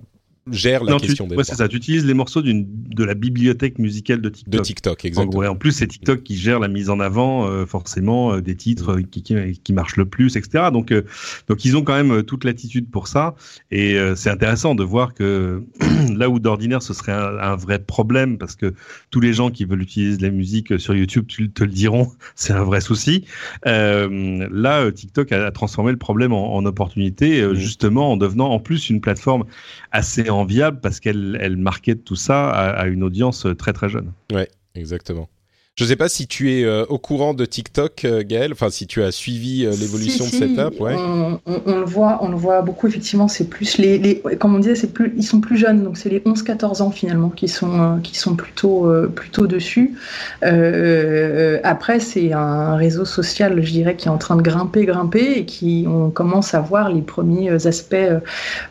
gère 0.51 0.83
la 0.83 0.99
question 0.99 1.27
des 1.27 1.35
ouais, 1.35 1.43
c'est 1.43 1.55
ça. 1.55 1.67
Tu 1.67 1.77
utilises 1.77 2.05
les 2.05 2.13
morceaux 2.13 2.41
d'une 2.41 2.67
de 2.67 3.03
la 3.03 3.15
bibliothèque 3.15 3.79
musicale 3.79 4.21
de 4.21 4.29
TikTok. 4.29 4.53
De 4.53 4.59
TikTok, 4.59 5.05
exactement. 5.05 5.43
En, 5.43 5.51
en 5.51 5.55
plus, 5.55 5.71
c'est 5.71 5.87
TikTok 5.87 6.23
qui 6.23 6.37
gère 6.37 6.59
la 6.59 6.67
mise 6.67 6.89
en 6.89 6.99
avant, 6.99 7.47
euh, 7.47 7.65
forcément, 7.65 8.33
euh, 8.33 8.41
des 8.41 8.55
titres 8.55 8.99
qui, 8.99 9.23
qui, 9.23 9.59
qui, 9.61 9.73
marchent 9.73 9.97
le 9.97 10.05
plus, 10.05 10.37
etc. 10.37 10.65
Donc, 10.71 10.91
euh, 10.91 11.01
donc 11.47 11.65
ils 11.65 11.75
ont 11.75 11.83
quand 11.83 11.95
même 11.95 12.23
toute 12.23 12.43
l'attitude 12.43 12.89
pour 12.89 13.07
ça. 13.07 13.35
Et 13.71 13.97
c'est 14.15 14.29
intéressant 14.29 14.75
de 14.75 14.83
voir 14.83 15.13
que 15.13 15.63
là 16.15 16.29
où 16.29 16.39
d'ordinaire 16.39 16.81
ce 16.81 16.93
serait 16.93 17.11
un, 17.11 17.37
un, 17.37 17.55
vrai 17.55 17.79
problème, 17.79 18.37
parce 18.37 18.55
que 18.55 18.73
tous 19.09 19.19
les 19.19 19.33
gens 19.33 19.49
qui 19.49 19.65
veulent 19.65 19.81
utiliser 19.81 20.17
de 20.17 20.23
la 20.23 20.31
musique 20.31 20.79
sur 20.79 20.93
YouTube 20.93 21.25
te 21.27 21.63
le 21.63 21.71
diront, 21.71 22.11
c'est 22.35 22.53
un 22.53 22.63
vrai 22.63 22.81
souci. 22.81 23.25
là, 23.65 24.91
TikTok 24.91 25.31
a, 25.31 25.51
transformé 25.51 25.91
le 25.91 25.97
problème 25.97 26.33
en, 26.33 26.55
en 26.55 26.65
opportunité, 26.65 27.41
mmh. 27.41 27.55
justement 27.55 28.11
en 28.11 28.17
devenant 28.17 28.51
en 28.51 28.59
plus 28.59 28.89
une 28.89 29.01
plateforme 29.01 29.45
assez 29.91 30.29
enviable 30.35 30.79
parce 30.81 30.99
qu'elle 30.99 31.37
elle 31.41 31.57
marquait 31.57 31.95
tout 31.95 32.15
ça 32.15 32.49
à, 32.49 32.87
une 32.87 33.03
audience 33.03 33.47
très 33.57 33.73
très 33.73 33.89
jeune. 33.89 34.11
Ouais, 34.31 34.49
exactement. 34.75 35.29
Je 35.77 35.83
ne 35.83 35.89
sais 35.89 35.97
pas 35.97 36.07
si 36.07 36.25
tu 36.25 36.53
es 36.53 36.63
euh, 36.63 36.85
au 36.87 36.97
courant 36.97 37.33
de 37.33 37.43
TikTok, 37.43 38.05
euh, 38.05 38.23
Gaël, 38.25 38.53
enfin 38.53 38.69
si 38.69 38.87
tu 38.87 39.03
as 39.03 39.11
suivi 39.11 39.65
euh, 39.65 39.71
l'évolution 39.77 40.23
de 40.23 40.29
cette 40.29 40.57
app. 40.57 40.79
Ouais. 40.79 40.95
On, 40.95 41.39
le 41.65 41.83
voit, 41.83 42.19
on 42.21 42.29
le 42.29 42.37
voit 42.37 42.61
beaucoup 42.61 42.87
effectivement. 42.87 43.27
C'est 43.27 43.49
plus 43.49 43.77
les, 43.77 43.97
les, 43.97 44.21
comme 44.39 44.55
on 44.55 44.59
disait, 44.59 44.75
c'est 44.75 44.93
plus, 44.93 45.13
ils 45.17 45.23
sont 45.25 45.41
plus 45.41 45.57
jeunes, 45.57 45.83
donc 45.83 45.97
c'est 45.97 46.07
les 46.07 46.21
11-14 46.21 46.81
ans 46.81 46.91
finalement 46.91 47.27
qui 47.27 47.49
sont 47.49 47.99
qui 48.03 48.17
sont 48.17 48.35
plutôt 48.35 48.89
plutôt 49.15 49.47
dessus. 49.47 49.95
après, 50.41 51.99
c'est 51.99 52.31
un 52.31 52.77
réseau 52.77 53.03
social, 53.03 53.61
je 53.61 53.71
dirais, 53.71 53.97
qui 53.97 54.07
est 54.07 54.11
en 54.11 54.17
train 54.17 54.37
de 54.37 54.41
grimper, 54.41 54.85
grimper, 54.85 55.39
et 55.39 55.45
qui 55.45 55.83
on 55.89 56.09
commence 56.09 56.53
à 56.53 56.61
voir 56.61 56.89
les 56.89 57.01
premiers 57.01 57.67
aspects 57.67 57.97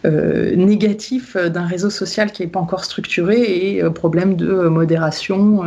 négatifs 0.05 1.37
d'un 1.37 1.67
réseau 1.67 1.91
social 1.91 2.33
qui 2.33 2.43
n'est 2.43 2.49
pas 2.49 2.61
encore 2.61 2.85
structuré 2.85 3.43
et 3.43 3.83
problème 3.91 4.37
de 4.37 4.69
modération. 4.69 5.65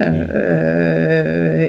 Euh, 0.00 0.75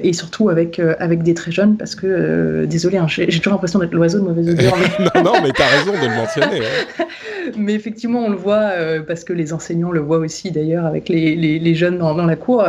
et 0.04 0.14
surtout 0.14 0.50
avec, 0.50 0.80
euh, 0.80 0.96
avec 1.00 1.24
des 1.24 1.34
très 1.34 1.52
jeunes, 1.52 1.78
parce 1.78 1.96
que, 1.96 2.08
euh, 2.08 2.66
désolé, 2.66 2.98
hein, 2.98 3.08
j'ai 3.08 3.28
toujours 3.28 3.54
l'impression 3.54 3.80
d'être 3.80 3.94
l'oiseau 3.94 4.20
de 4.20 4.24
mauvaise 4.24 4.50
augure. 4.54 4.78
Non, 5.00 5.24
non, 5.24 5.34
mais 5.44 5.52
t'as 5.52 5.68
raison 5.68 5.92
de 5.92 6.08
le 6.08 6.16
mentionner. 6.16 6.62
mais 7.58 7.74
effectivement, 7.74 8.26
on 8.26 8.30
le 8.30 8.36
voit, 8.36 8.72
parce 9.08 9.24
que 9.24 9.34
les 9.34 9.54
enseignants 9.54 9.92
le 9.92 10.00
voient 10.00 10.18
aussi 10.18 10.52
d'ailleurs 10.52 10.86
avec 10.86 11.10
les, 11.10 11.36
les, 11.36 11.76
jeunes 11.76 11.98
dans, 11.98 12.16
dans, 12.16 12.26
la 12.26 12.36
cour. 12.36 12.66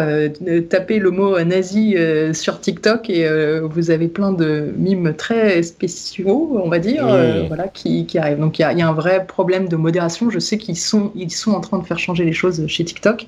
tapez 0.69 0.99
le 0.99 1.11
mot 1.11 1.39
nazi 1.43 1.97
sur 2.33 2.61
TikTok 2.61 3.11
et 3.11 3.29
vous 3.63 3.91
avez 3.91 4.09
plein 4.09 4.33
de 4.33 4.73
mimes 4.77 5.15
très 5.15 5.63
spéciaux, 5.63 6.61
on 6.63 6.69
va 6.69 6.79
dire, 6.79 7.07
voilà, 7.49 7.69
qui, 7.69 8.07
qui, 8.07 8.19
arrivent. 8.19 8.39
Donc 8.39 8.59
il 8.59 8.63
y, 8.63 8.79
y 8.79 8.83
a, 8.83 8.89
un 8.89 8.93
vrai 8.93 9.25
problème 9.27 9.69
de 9.69 9.77
modération. 9.77 10.31
Je 10.31 10.39
sais 10.39 10.59
qu'ils 10.59 10.77
sont, 10.77 11.13
ils 11.15 11.31
sont 11.31 11.53
en 11.53 11.61
train 11.61 11.79
de 11.79 11.85
faire 11.85 11.99
changer 11.99 12.25
les 12.25 12.33
choses 12.33 12.67
chez 12.67 12.85
TikTok 12.85 13.27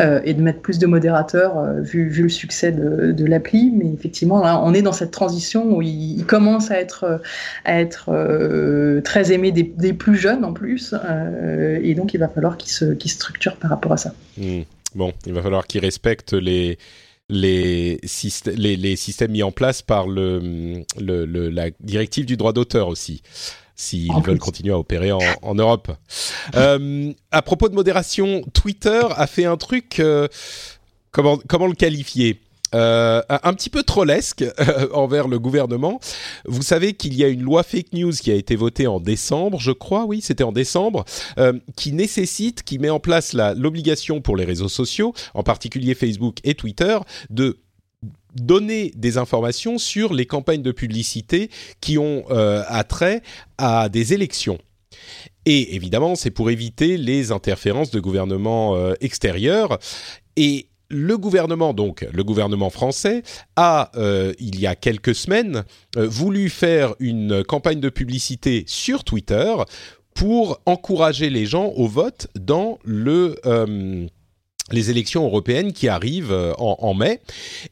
et 0.00 0.34
de 0.34 0.42
mettre 0.42 0.60
plus 0.60 0.78
de 0.78 0.86
modérateurs 0.86 1.54
vu, 1.80 2.08
vu 2.08 2.22
le 2.22 2.28
succès 2.36 2.72
de, 2.72 3.24
l'appli, 3.24 3.72
mais 3.74 3.92
effectivement, 3.92 4.42
on 4.64 4.74
est 4.74 4.82
dans 4.82 4.92
cette 4.92 5.10
transition 5.10 5.76
où 5.76 5.82
il, 5.82 6.24
commence 6.26 6.70
à 6.70 6.78
être, 6.78 7.20
à 7.64 7.80
être 7.80 8.10
euh, 8.10 9.00
très 9.00 9.32
aimé 9.32 9.52
des, 9.52 9.92
plus 9.92 10.16
jeunes 10.16 10.44
en 10.44 10.52
plus, 10.52 10.94
euh, 10.94 11.78
et 11.82 11.94
donc 11.94 12.14
il 12.14 12.18
va 12.18 12.28
falloir 12.28 12.56
qu'il 12.56 12.70
se, 12.70 12.96
structure 13.06 13.56
par 13.56 13.70
rapport 13.70 13.92
à 13.92 13.96
ça. 13.96 14.12
Hmm. 14.36 14.62
Bon, 14.94 15.12
il 15.26 15.32
va 15.32 15.42
falloir 15.42 15.66
qu'il 15.66 15.80
respecte 15.80 16.32
les, 16.32 16.78
les, 17.28 18.00
les, 18.56 18.96
systèmes 18.96 19.32
mis 19.32 19.42
en 19.42 19.52
place 19.52 19.82
par 19.82 20.06
le, 20.06 20.84
le, 20.98 21.48
la 21.48 21.70
directive 21.80 22.24
du 22.24 22.36
droit 22.36 22.52
d'auteur 22.52 22.88
aussi 22.88 23.22
s'ils 23.76 24.10
veulent 24.24 24.38
continuer 24.38 24.72
à 24.72 24.78
opérer 24.78 25.12
en, 25.12 25.54
Europe. 25.54 25.92
Euh, 26.54 27.12
à 27.30 27.42
propos 27.42 27.68
de 27.68 27.74
modération, 27.74 28.42
Twitter 28.54 29.02
a 29.14 29.26
fait 29.26 29.44
un 29.44 29.58
truc 29.58 30.00
comment, 31.16 31.66
le 31.66 31.74
qualifier 31.74 32.40
euh, 32.74 33.22
un 33.28 33.54
petit 33.54 33.70
peu 33.70 33.84
trollesque 33.84 34.42
euh, 34.60 34.88
envers 34.92 35.28
le 35.28 35.38
gouvernement. 35.38 36.00
Vous 36.44 36.62
savez 36.62 36.94
qu'il 36.94 37.14
y 37.14 37.24
a 37.24 37.28
une 37.28 37.42
loi 37.42 37.62
fake 37.62 37.92
news 37.92 38.12
qui 38.12 38.30
a 38.30 38.34
été 38.34 38.56
votée 38.56 38.86
en 38.86 39.00
décembre, 39.00 39.58
je 39.60 39.70
crois, 39.70 40.04
oui, 40.04 40.20
c'était 40.20 40.44
en 40.44 40.52
décembre, 40.52 41.04
euh, 41.38 41.52
qui 41.76 41.92
nécessite, 41.92 42.64
qui 42.64 42.78
met 42.78 42.90
en 42.90 43.00
place 43.00 43.34
l'obligation 43.34 44.20
pour 44.20 44.36
les 44.36 44.44
réseaux 44.44 44.68
sociaux, 44.68 45.14
en 45.34 45.42
particulier 45.42 45.94
Facebook 45.94 46.38
et 46.44 46.54
Twitter, 46.54 46.98
de 47.30 47.58
donner 48.34 48.92
des 48.94 49.16
informations 49.16 49.78
sur 49.78 50.12
les 50.12 50.26
campagnes 50.26 50.62
de 50.62 50.72
publicité 50.72 51.50
qui 51.80 51.96
ont 51.96 52.26
attrait 52.28 53.22
à 53.56 53.88
des 53.88 54.12
élections. 54.12 54.58
Et 55.46 55.74
évidemment, 55.74 56.16
c'est 56.16 56.30
pour 56.30 56.50
éviter 56.50 56.98
les 56.98 57.32
interférences 57.32 57.90
de 57.90 57.98
gouvernements 57.98 58.76
extérieurs. 59.00 59.78
Et 60.36 60.68
le 60.88 61.18
gouvernement, 61.18 61.74
donc 61.74 62.06
le 62.12 62.24
gouvernement 62.24 62.70
français, 62.70 63.22
a, 63.56 63.90
euh, 63.96 64.32
il 64.38 64.58
y 64.60 64.66
a 64.66 64.74
quelques 64.74 65.14
semaines, 65.14 65.64
euh, 65.96 66.06
voulu 66.06 66.48
faire 66.48 66.94
une 67.00 67.44
campagne 67.44 67.80
de 67.80 67.88
publicité 67.88 68.64
sur 68.66 69.04
Twitter 69.04 69.54
pour 70.14 70.60
encourager 70.66 71.30
les 71.30 71.46
gens 71.46 71.66
au 71.76 71.86
vote 71.86 72.28
dans 72.38 72.78
le... 72.84 73.36
Euh, 73.46 74.06
les 74.72 74.90
élections 74.90 75.24
européennes 75.24 75.72
qui 75.72 75.86
arrivent 75.86 76.36
en, 76.58 76.92
mai. 76.92 77.20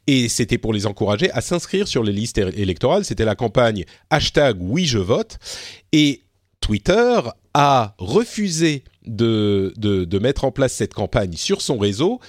Et 0.07 0.29
c'était 0.29 0.59
pour 0.59 0.73
les 0.73 0.87
encourager 0.87 1.29
à 1.33 1.41
s'inscrire 1.41 1.89
sur 1.89 2.05
les 2.05 2.13
listes 2.13 2.39
électorales. 2.39 3.05
C'était 3.05 3.25
la 3.25 3.35
campagne 3.35 3.85
hashtag 4.11 4.59
oui 4.61 4.87
je 4.87 5.01
vote. 5.01 5.39
Et 5.91 6.23
Twitter 6.61 7.19
a 7.53 7.97
refusé 7.99 8.85
de, 9.07 9.75
de 9.77 10.19
mettre 10.21 10.45
en 10.45 10.53
place 10.53 10.73
cette 10.73 10.95
campagne 10.95 11.33
sur 11.33 11.63
son 11.63 11.79
réseau 11.79 12.21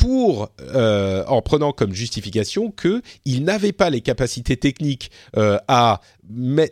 pour 0.00 0.48
euh, 0.60 1.22
en 1.26 1.42
prenant 1.42 1.72
comme 1.72 1.92
justification 1.92 2.70
que 2.70 3.02
il 3.26 3.44
n'avait 3.44 3.72
pas 3.72 3.90
les 3.90 4.00
capacités 4.00 4.56
techniques 4.56 5.10
euh, 5.36 5.58
à 5.68 6.00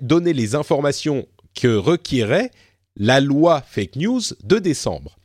donner 0.00 0.32
les 0.32 0.54
informations 0.54 1.26
que 1.54 1.76
requérait 1.76 2.50
la 2.96 3.20
loi 3.20 3.62
fake 3.68 3.96
news 3.96 4.22
de 4.44 4.58
décembre. 4.58 5.18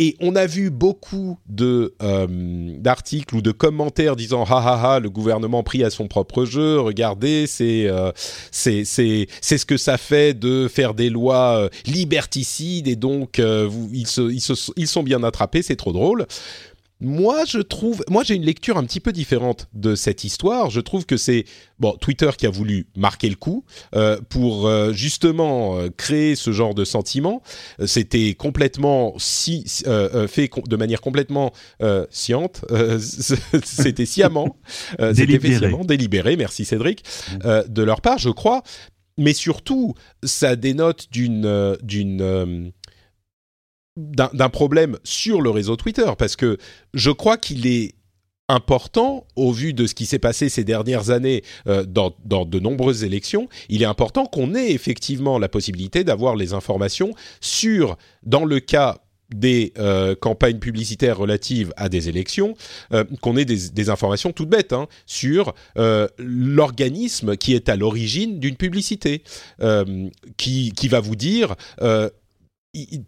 Et 0.00 0.16
on 0.20 0.36
a 0.36 0.46
vu 0.46 0.70
beaucoup 0.70 1.38
de 1.48 1.94
euh, 2.02 2.26
d'articles 2.78 3.34
ou 3.34 3.42
de 3.42 3.50
commentaires 3.50 4.14
disant 4.14 4.44
ha 4.44 4.58
ha 4.58 4.94
ha 4.94 5.00
le 5.00 5.10
gouvernement 5.10 5.62
pris 5.62 5.82
à 5.84 5.90
son 5.90 6.08
propre 6.08 6.44
jeu. 6.44 6.80
Regardez, 6.80 7.46
c'est 7.46 7.88
c'est 8.50 8.84
c'est 8.84 9.28
c'est 9.40 9.58
ce 9.58 9.66
que 9.66 9.76
ça 9.76 9.96
fait 9.96 10.34
de 10.34 10.68
faire 10.68 10.94
des 10.94 11.10
lois 11.10 11.68
liberticides 11.86 12.88
et 12.88 12.96
donc 12.96 13.38
ils 13.38 14.06
se, 14.06 14.30
ils 14.32 14.40
se 14.40 14.72
ils 14.76 14.88
sont 14.88 15.02
bien 15.02 15.22
attrapés. 15.24 15.62
C'est 15.62 15.76
trop 15.76 15.92
drôle. 15.92 16.26
Moi, 17.00 17.44
je 17.44 17.58
trouve, 17.58 18.04
moi 18.08 18.24
j'ai 18.24 18.34
une 18.34 18.44
lecture 18.44 18.76
un 18.76 18.84
petit 18.84 18.98
peu 18.98 19.12
différente 19.12 19.68
de 19.72 19.94
cette 19.94 20.24
histoire. 20.24 20.68
Je 20.68 20.80
trouve 20.80 21.06
que 21.06 21.16
c'est 21.16 21.44
bon 21.78 21.92
Twitter 21.92 22.30
qui 22.36 22.44
a 22.46 22.50
voulu 22.50 22.88
marquer 22.96 23.28
le 23.28 23.36
coup 23.36 23.64
euh, 23.94 24.18
pour 24.28 24.66
euh, 24.66 24.92
justement 24.92 25.78
euh, 25.78 25.90
créer 25.96 26.34
ce 26.34 26.50
genre 26.50 26.74
de 26.74 26.84
sentiment. 26.84 27.40
C'était 27.86 28.34
complètement 28.34 29.14
si 29.16 29.64
fait 30.28 30.50
de 30.66 30.76
manière 30.76 31.00
complètement 31.00 31.52
sciente. 32.10 32.64
C'était 33.64 34.06
sciemment, 34.06 34.56
c'était 35.14 35.54
sciemment, 35.54 35.84
délibéré. 35.84 36.36
Merci 36.36 36.64
Cédric 36.64 37.04
de 37.44 37.82
leur 37.82 38.00
part, 38.00 38.18
je 38.18 38.30
crois. 38.30 38.62
Mais 39.16 39.34
surtout, 39.34 39.94
ça 40.22 40.56
dénote 40.56 41.08
d'une 41.10 41.76
d'une 41.82 42.72
d'un 43.98 44.48
problème 44.48 44.96
sur 45.02 45.40
le 45.40 45.50
réseau 45.50 45.76
Twitter, 45.76 46.10
parce 46.16 46.36
que 46.36 46.56
je 46.94 47.10
crois 47.10 47.36
qu'il 47.36 47.66
est 47.66 47.94
important, 48.48 49.26
au 49.36 49.52
vu 49.52 49.74
de 49.74 49.86
ce 49.86 49.94
qui 49.94 50.06
s'est 50.06 50.18
passé 50.18 50.48
ces 50.48 50.64
dernières 50.64 51.10
années 51.10 51.42
euh, 51.66 51.84
dans, 51.84 52.14
de 52.24 52.58
nombreuses 52.58 53.04
élections, 53.04 53.48
il 53.68 53.82
est 53.82 53.86
important 53.86 54.24
qu'on 54.24 54.54
ait 54.54 54.70
effectivement 54.70 55.38
la 55.38 55.48
possibilité 55.48 56.02
d'avoir 56.02 56.34
les 56.34 56.54
informations 56.54 57.12
sur, 57.40 57.98
dans 58.22 58.44
le 58.44 58.60
cas 58.60 58.98
des 59.34 59.74
euh, 59.76 60.14
campagnes 60.14 60.58
publicitaires 60.58 61.18
relatives 61.18 61.74
à 61.76 61.90
des 61.90 62.08
élections, 62.08 62.54
euh, 62.94 63.04
qu'on 63.20 63.36
ait 63.36 63.44
des, 63.44 63.90
informations 63.90 64.32
toutes 64.32 64.48
bêtes 64.48 64.72
hein, 64.72 64.86
sur 65.04 65.54
l'organisme 66.18 67.36
qui 67.36 67.54
est 67.54 67.68
à 67.68 67.76
l'origine 67.76 68.40
d'une 68.40 68.56
publicité, 68.56 69.22
qui, 70.38 70.72
qui 70.72 70.88
va 70.88 71.00
vous 71.00 71.16
dire 71.16 71.54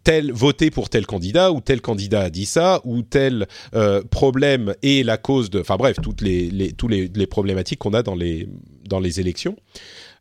tel 0.05 0.33
voter 0.33 0.71
pour 0.71 0.89
tel 0.89 1.07
candidat 1.07 1.53
ou 1.53 1.61
tel 1.61 1.81
candidat 1.81 2.23
a 2.23 2.31
dit 2.31 2.47
ça 2.47 2.81
ou 2.85 3.03
tel 3.03 3.47
euh, 3.75 4.03
problème 4.03 4.75
est 4.83 5.05
la 5.05 5.19
cause 5.19 5.51
de 5.51 5.61
enfin 5.61 5.77
bref 5.77 5.97
toutes 6.03 6.23
les, 6.23 6.51
les 6.51 6.73
tous 6.73 6.89
les, 6.89 7.09
les 7.09 7.27
problématiques 7.27 7.79
qu'on 7.79 7.93
a 7.93 8.03
dans 8.03 8.15
les 8.15 8.49
dans 8.89 9.01
les 9.01 9.21
élections 9.21 9.57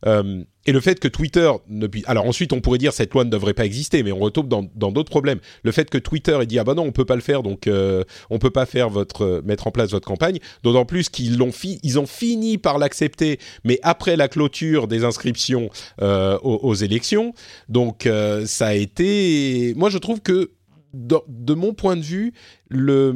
euh, 0.05 0.43
et 0.65 0.71
le 0.71 0.81
fait 0.81 0.99
que 0.99 1.07
Twitter 1.07 1.51
ne 1.67 1.87
alors 2.05 2.25
ensuite 2.25 2.53
on 2.53 2.61
pourrait 2.61 2.77
dire 2.77 2.93
cette 2.93 3.13
loi 3.13 3.23
ne 3.23 3.29
devrait 3.29 3.53
pas 3.53 3.65
exister, 3.65 4.03
mais 4.03 4.11
on 4.11 4.19
retombe 4.19 4.47
dans 4.47 4.91
d'autres 4.91 5.09
problèmes. 5.09 5.39
Le 5.63 5.71
fait 5.71 5.89
que 5.89 5.97
Twitter 5.97 6.37
ait 6.41 6.45
dit 6.45 6.59
ah 6.59 6.63
bah 6.63 6.75
non 6.75 6.83
on 6.83 6.91
peut 6.91 7.05
pas 7.05 7.15
le 7.15 7.21
faire 7.21 7.43
donc 7.43 7.65
euh, 7.65 8.03
on 8.29 8.37
peut 8.37 8.51
pas 8.51 8.65
faire 8.65 8.89
votre 8.89 9.23
euh, 9.23 9.41
mettre 9.43 9.67
en 9.67 9.71
place 9.71 9.91
votre 9.91 10.07
campagne. 10.07 10.39
D'autant 10.63 10.85
plus 10.85 11.09
qu'ils 11.09 11.37
l'ont 11.37 11.49
ont 11.49 12.05
fini 12.05 12.57
par 12.57 12.77
l'accepter, 12.77 13.39
mais 13.63 13.79
après 13.81 14.15
la 14.15 14.27
clôture 14.27 14.87
des 14.87 15.03
inscriptions 15.03 15.69
euh, 16.01 16.37
aux, 16.43 16.75
élections. 16.75 17.33
Donc 17.67 18.07
ça 18.45 18.67
a 18.67 18.73
été, 18.73 19.73
moi 19.75 19.89
je 19.89 19.97
trouve 19.97 20.21
que 20.21 20.51
de, 20.93 21.17
de 21.27 21.53
mon 21.53 21.73
point 21.73 21.95
de 21.95 22.01
vue 22.01 22.33
le 22.69 23.11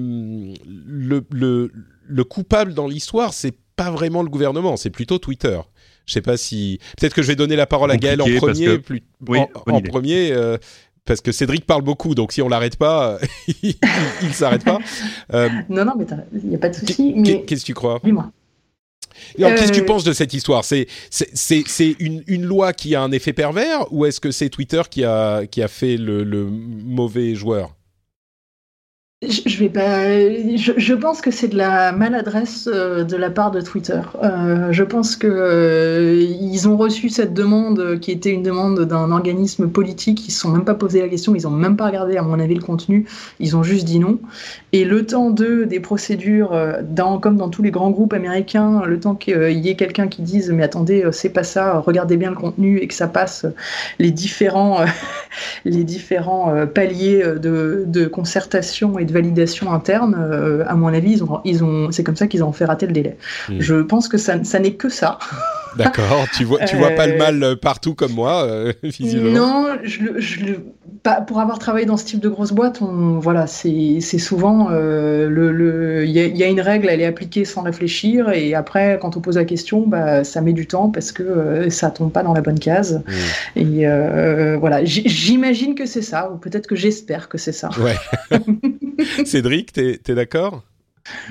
le, 0.65 1.23
le, 1.31 1.71
le 2.05 2.23
coupable 2.23 2.73
dans 2.73 2.87
l'histoire 2.87 3.33
c'est 3.33 3.55
pas 3.75 3.91
vraiment 3.91 4.23
le 4.23 4.29
gouvernement, 4.29 4.77
c'est 4.77 4.89
plutôt 4.89 5.17
Twitter. 5.17 5.59
Je 6.05 6.13
sais 6.13 6.21
pas 6.21 6.37
si 6.37 6.79
peut-être 6.97 7.13
que 7.13 7.21
je 7.21 7.27
vais 7.27 7.35
donner 7.35 7.55
la 7.55 7.65
parole 7.65 7.91
à 7.91 7.97
Gaël 7.97 8.21
en 8.21 8.25
premier, 8.37 8.77
plus... 8.79 9.03
en, 9.27 9.81
premier. 9.81 10.31
Euh, 10.31 10.57
parce 11.05 11.21
que 11.21 11.31
Cédric 11.31 11.65
parle 11.65 11.81
beaucoup, 11.81 12.15
donc 12.15 12.31
si 12.31 12.41
on 12.41 12.49
l'arrête 12.49 12.77
pas, 12.77 13.17
il, 13.63 13.75
ne 14.23 14.31
s'arrête 14.31 14.63
pas. 14.63 14.79
Euh, 15.33 15.49
non, 15.69 15.85
non, 15.85 15.93
mais 15.97 16.05
il 16.33 16.49
n'y 16.49 16.55
a 16.55 16.59
pas 16.59 16.69
de 16.69 16.75
souci. 16.75 17.15
Qu'est-ce 17.45 17.61
que 17.61 17.65
tu 17.65 17.73
crois? 17.73 17.99
Dis-moi. 18.03 18.31
Qu'est-ce 19.37 19.71
que 19.71 19.77
tu 19.77 19.81
euh, 19.81 19.85
penses 19.85 20.03
de 20.03 20.13
cette 20.13 20.33
histoire? 20.33 20.63
C'est 20.65 20.87
c'est 21.09 21.95
une, 21.99 22.23
une, 22.27 22.43
loi 22.43 22.73
qui 22.73 22.95
a 22.95 23.01
un 23.01 23.11
effet 23.11 23.33
pervers 23.33 23.91
ou 23.91 24.05
est-ce 24.05 24.19
que 24.19 24.31
c'est 24.31 24.49
Twitter 24.49 24.81
qui 24.89 25.03
a, 25.03 25.45
qui 25.45 25.61
a 25.61 25.67
fait 25.67 25.97
le, 25.97 26.23
le 26.23 26.45
mauvais 26.45 27.35
joueur? 27.35 27.75
Je, 29.29 29.59
vais 29.59 29.69
pas. 29.69 30.07
Je, 30.55 30.93
pense 30.93 31.21
que 31.21 31.31
c'est 31.31 31.47
de 31.47 31.57
la 31.57 31.91
maladresse 31.91 32.69
euh, 32.71 33.03
de 33.03 33.15
la 33.15 33.29
part 33.29 33.51
de 33.51 33.61
Twitter. 33.61 34.01
Euh, 34.21 34.71
je 34.71 34.83
pense 34.83 35.15
que 35.15 35.27
euh, 35.27 36.15
ils 36.41 36.67
ont 36.67 36.77
reçu 36.77 37.09
cette 37.09 37.33
demande 37.33 37.99
qui 37.99 38.11
était 38.11 38.31
une 38.31 38.43
demande 38.43 38.81
d'un 38.81 39.11
organisme 39.11 39.67
politique. 39.67 40.27
Ils 40.27 40.31
se 40.31 40.41
sont 40.41 40.49
même 40.49 40.65
pas 40.65 40.73
posé 40.73 41.01
la 41.01 41.07
question. 41.07 41.35
Ils 41.35 41.47
ont 41.47 41.51
même 41.51 41.77
pas 41.77 41.87
regardé, 41.87 42.17
à 42.17 42.21
mon 42.21 42.39
avis, 42.39 42.55
le 42.55 42.61
contenu. 42.61 43.05
Ils 43.39 43.55
ont 43.55 43.63
juste 43.63 43.85
dit 43.85 43.99
non. 43.99 44.19
Et 44.71 44.85
le 44.85 45.05
temps 45.05 45.29
de 45.29 45.63
des 45.63 45.79
procédures, 45.79 46.57
dans, 46.83 47.19
comme 47.19 47.37
dans 47.37 47.49
tous 47.49 47.61
les 47.61 47.71
grands 47.71 47.91
groupes 47.91 48.13
américains, 48.13 48.83
le 48.85 48.99
temps 48.99 49.15
qu'il 49.15 49.59
y 49.59 49.69
ait 49.69 49.75
quelqu'un 49.75 50.07
qui 50.07 50.21
dise 50.21 50.51
mais 50.51 50.63
attendez, 50.63 51.07
c'est 51.11 51.29
pas 51.29 51.43
ça. 51.43 51.79
Regardez 51.79 52.17
bien 52.17 52.29
le 52.29 52.35
contenu 52.35 52.79
et 52.79 52.87
que 52.87 52.93
ça 52.93 53.07
passe 53.07 53.45
les 53.99 54.11
différents 54.11 54.79
les 55.65 55.83
différents 55.83 56.65
paliers 56.67 57.23
de, 57.23 57.83
de 57.85 58.05
concertation 58.05 58.99
et 58.99 59.05
de 59.05 59.12
validation 59.13 59.71
interne, 59.71 60.15
euh, 60.19 60.63
à 60.67 60.75
mon 60.75 60.87
avis, 60.87 61.13
ils 61.13 61.23
ont, 61.23 61.39
ils 61.45 61.63
ont, 61.63 61.91
c'est 61.91 62.03
comme 62.03 62.15
ça 62.15 62.27
qu'ils 62.27 62.43
ont 62.43 62.51
fait 62.51 62.65
rater 62.65 62.87
le 62.87 62.93
délai. 62.93 63.17
Hmm. 63.47 63.59
Je 63.59 63.75
pense 63.75 64.07
que 64.07 64.17
ça, 64.17 64.43
ça 64.43 64.59
n'est 64.59 64.73
que 64.73 64.89
ça. 64.89 65.19
D'accord, 65.77 66.25
tu 66.35 66.43
vois, 66.43 66.59
tu 66.65 66.75
vois 66.75 66.91
pas 66.91 67.07
le 67.07 67.17
mal 67.17 67.41
euh, 67.43 67.55
partout 67.55 67.95
comme 67.95 68.13
moi, 68.13 68.43
euh, 68.43 68.73
Non, 68.99 69.67
je, 69.83 70.55
pour 71.27 71.39
avoir 71.39 71.59
travaillé 71.59 71.85
dans 71.85 71.97
ce 71.97 72.05
type 72.05 72.19
de 72.19 72.29
grosse 72.29 72.51
boîte, 72.51 72.81
on, 72.81 73.19
voilà, 73.19 73.47
c'est 73.47 73.99
souvent 73.99 74.69
le, 74.69 76.03
il 76.05 76.11
y, 76.11 76.43
a 76.43 76.47
une 76.47 76.61
règle, 76.61 76.87
elle 76.89 77.01
est 77.01 77.05
appliquée 77.05 77.45
sans 77.45 77.61
réfléchir, 77.61 78.29
et 78.29 78.55
après, 78.55 78.97
quand 79.01 79.17
on 79.17 79.19
pose 79.19 79.37
la 79.37 79.45
question, 79.45 79.85
bah, 79.85 80.23
ça 80.23 80.41
met 80.41 80.53
du 80.53 80.67
temps 80.67 80.89
parce 80.89 81.11
que 81.11 81.69
ça 81.69 81.91
tombe 81.91 82.11
pas 82.11 82.23
dans 82.23 82.33
la 82.33 82.41
bonne 82.41 82.59
case. 82.59 83.01
Hmm. 83.55 83.59
Et 83.59 84.57
voilà, 84.57 84.85
j'imagine 84.85 85.75
que 85.75 85.85
c'est 85.85 86.01
ça, 86.01 86.31
ou 86.31 86.37
peut-être 86.37 86.67
que 86.67 86.75
j'espère 86.75 87.29
que 87.29 87.37
c'est 87.37 87.51
ça. 87.51 87.69
Ouais. 87.79 87.95
Cédric, 89.25 89.73
t'es 89.73 89.99
es, 90.07 90.15
d'accord? 90.15 90.63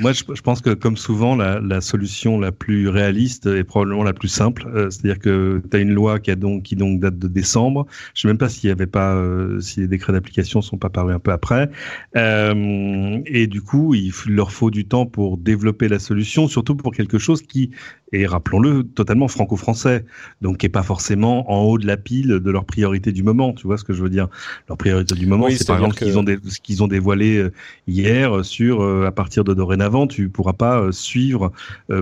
Moi, 0.00 0.12
je, 0.12 0.42
pense 0.42 0.60
que 0.60 0.70
comme 0.70 0.96
souvent, 0.96 1.34
la, 1.34 1.80
solution 1.80 2.38
la 2.38 2.52
plus 2.52 2.88
réaliste 2.88 3.46
est 3.46 3.64
probablement 3.64 4.04
la 4.04 4.12
plus 4.12 4.28
simple. 4.28 4.68
Euh, 4.74 4.90
c'est-à-dire 4.90 5.18
que 5.18 5.62
tu 5.70 5.76
as 5.76 5.80
une 5.80 5.92
loi 5.92 6.20
qui, 6.20 6.30
a 6.30 6.36
donc, 6.36 6.64
qui 6.64 6.76
donc 6.76 7.00
date 7.00 7.18
de 7.18 7.28
décembre. 7.28 7.86
Je 8.14 8.22
sais 8.22 8.28
même 8.28 8.38
pas 8.38 8.48
y 8.62 8.70
avait 8.70 8.86
pas, 8.86 9.14
euh, 9.14 9.60
si 9.60 9.80
les 9.80 9.88
décrets 9.88 10.12
d'application 10.12 10.60
sont 10.60 10.78
pas 10.78 10.90
parus 10.90 11.14
un 11.14 11.18
peu 11.18 11.32
après. 11.32 11.70
Euh, 12.16 13.20
et 13.26 13.46
du 13.46 13.62
coup, 13.62 13.94
il 13.94 14.12
leur 14.28 14.52
faut 14.52 14.70
du 14.70 14.86
temps 14.86 15.06
pour 15.06 15.38
développer 15.38 15.88
la 15.88 15.98
solution, 15.98 16.48
surtout 16.48 16.76
pour 16.76 16.92
quelque 16.92 17.18
chose 17.18 17.42
qui 17.42 17.70
et 18.12 18.26
rappelons-le, 18.26 18.84
totalement 18.84 19.28
franco-français, 19.28 20.04
donc 20.40 20.58
qui 20.58 20.66
est 20.66 20.70
pas 20.70 20.82
forcément 20.82 21.50
en 21.50 21.62
haut 21.62 21.78
de 21.78 21.86
la 21.86 21.96
pile 21.96 22.28
de 22.28 22.50
leur 22.50 22.64
priorité 22.64 23.12
du 23.12 23.22
moment. 23.22 23.52
Tu 23.52 23.66
vois 23.66 23.78
ce 23.78 23.84
que 23.84 23.92
je 23.92 24.02
veux 24.02 24.10
dire? 24.10 24.28
Leur 24.68 24.76
priorité 24.76 25.14
du 25.14 25.26
moment, 25.26 25.48
c'est 25.50 25.66
par 25.66 25.76
exemple 25.76 26.38
ce 26.48 26.60
qu'ils 26.60 26.82
ont, 26.82 26.88
dévoilé 26.88 27.38
euh, 27.38 27.52
hier 27.86 28.44
sur 28.44 28.82
euh, 28.82 29.06
à 29.06 29.12
partir 29.12 29.44
de 29.44 29.54
dorénavant, 29.54 30.06
tu 30.06 30.28
pourras 30.28 30.52
pas 30.52 30.80
euh, 30.80 30.92
suivre 30.92 31.52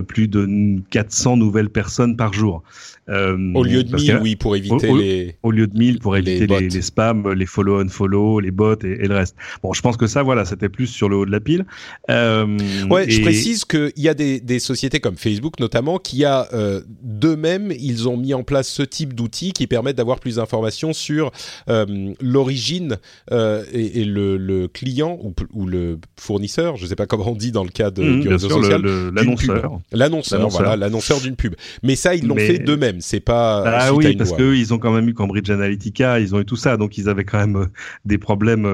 plus 0.07 0.27
de 0.27 0.81
400 0.89 1.37
nouvelles 1.37 1.69
personnes 1.69 2.17
par 2.17 2.33
jour. 2.33 2.63
Euh, 3.09 3.35
au 3.55 3.63
lieu 3.63 3.83
de 3.83 3.95
1000, 3.95 4.19
oui, 4.21 4.35
pour 4.35 4.55
éviter 4.55 4.87
au, 4.87 4.97
les. 4.97 5.35
Au 5.43 5.51
lieu 5.51 5.67
de 5.67 5.77
1000, 5.77 5.99
pour 5.99 6.15
éviter 6.15 6.47
les, 6.47 6.69
les, 6.69 6.81
spams, 6.81 7.33
les 7.33 7.45
follow 7.45 7.79
unfollow, 7.79 8.39
les 8.39 8.51
bots 8.51 8.79
et, 8.83 9.07
le 9.07 9.15
reste. 9.15 9.35
Bon, 9.63 9.73
je 9.73 9.81
pense 9.81 9.97
que 9.97 10.07
ça, 10.07 10.23
voilà, 10.23 10.45
c'était 10.45 10.69
plus 10.69 10.87
sur 10.87 11.09
le 11.09 11.17
haut 11.17 11.25
de 11.25 11.31
la 11.31 11.39
pile. 11.39 11.65
Euh, 12.09 12.57
ouais, 12.89 13.09
je 13.09 13.21
précise 13.21 13.65
qu'il 13.65 13.91
y 13.97 14.07
a 14.07 14.13
des, 14.13 14.39
des, 14.39 14.59
sociétés 14.59 14.99
comme 14.99 15.17
Facebook 15.17 15.59
notamment 15.59 15.97
qui 16.01 16.25
a 16.25 16.47
euh, 16.53 16.81
d'eux-mêmes, 17.01 17.71
ils 17.79 18.07
ont 18.07 18.17
mis 18.17 18.33
en 18.33 18.43
place 18.43 18.67
ce 18.67 18.83
type 18.83 19.13
d'outils 19.13 19.53
qui 19.53 19.67
permettent 19.67 19.97
d'avoir 19.97 20.19
plus 20.19 20.35
d'informations 20.35 20.93
sur 20.93 21.31
euh, 21.69 22.13
l'origine 22.21 22.97
euh, 23.31 23.63
et, 23.71 24.01
et 24.01 24.05
le, 24.05 24.37
le, 24.37 24.67
client 24.67 25.17
ou, 25.21 25.33
ou, 25.53 25.65
le 25.65 25.99
fournisseur, 26.19 26.77
je 26.77 26.85
sais 26.85 26.95
pas 26.95 27.05
comment 27.05 27.29
on 27.29 27.35
dit 27.35 27.51
dans 27.51 27.63
le 27.63 27.69
cas 27.69 27.91
de, 27.91 28.03
mmh, 28.03 28.19
du 28.21 28.27
réseau 28.29 28.49
social, 28.49 28.81
l'annonceur. 29.13 29.79
L'annonceur, 29.91 30.49
voilà, 30.49 30.75
l'annonceur 30.75 31.19
d'une 31.19 31.35
pub. 31.35 31.55
Mais 31.83 31.95
ça, 31.95 32.15
ils 32.15 32.27
l'ont 32.27 32.35
fait 32.35 32.59
d'eux-mêmes 32.59 33.01
c'est 33.01 33.19
pas. 33.19 33.63
Ah 33.65 33.93
oui, 33.93 34.15
parce 34.15 34.33
qu'eux, 34.33 34.57
ils 34.57 34.73
ont 34.73 34.79
quand 34.79 34.91
même 34.91 35.07
eu 35.07 35.13
Cambridge 35.13 35.49
Analytica, 35.49 36.19
ils 36.19 36.33
ont 36.35 36.39
eu 36.39 36.45
tout 36.45 36.55
ça, 36.55 36.77
donc 36.77 36.97
ils 36.97 37.09
avaient 37.09 37.23
quand 37.23 37.39
même 37.39 37.57
euh, 37.57 37.65
des 38.05 38.17
problèmes 38.17 38.67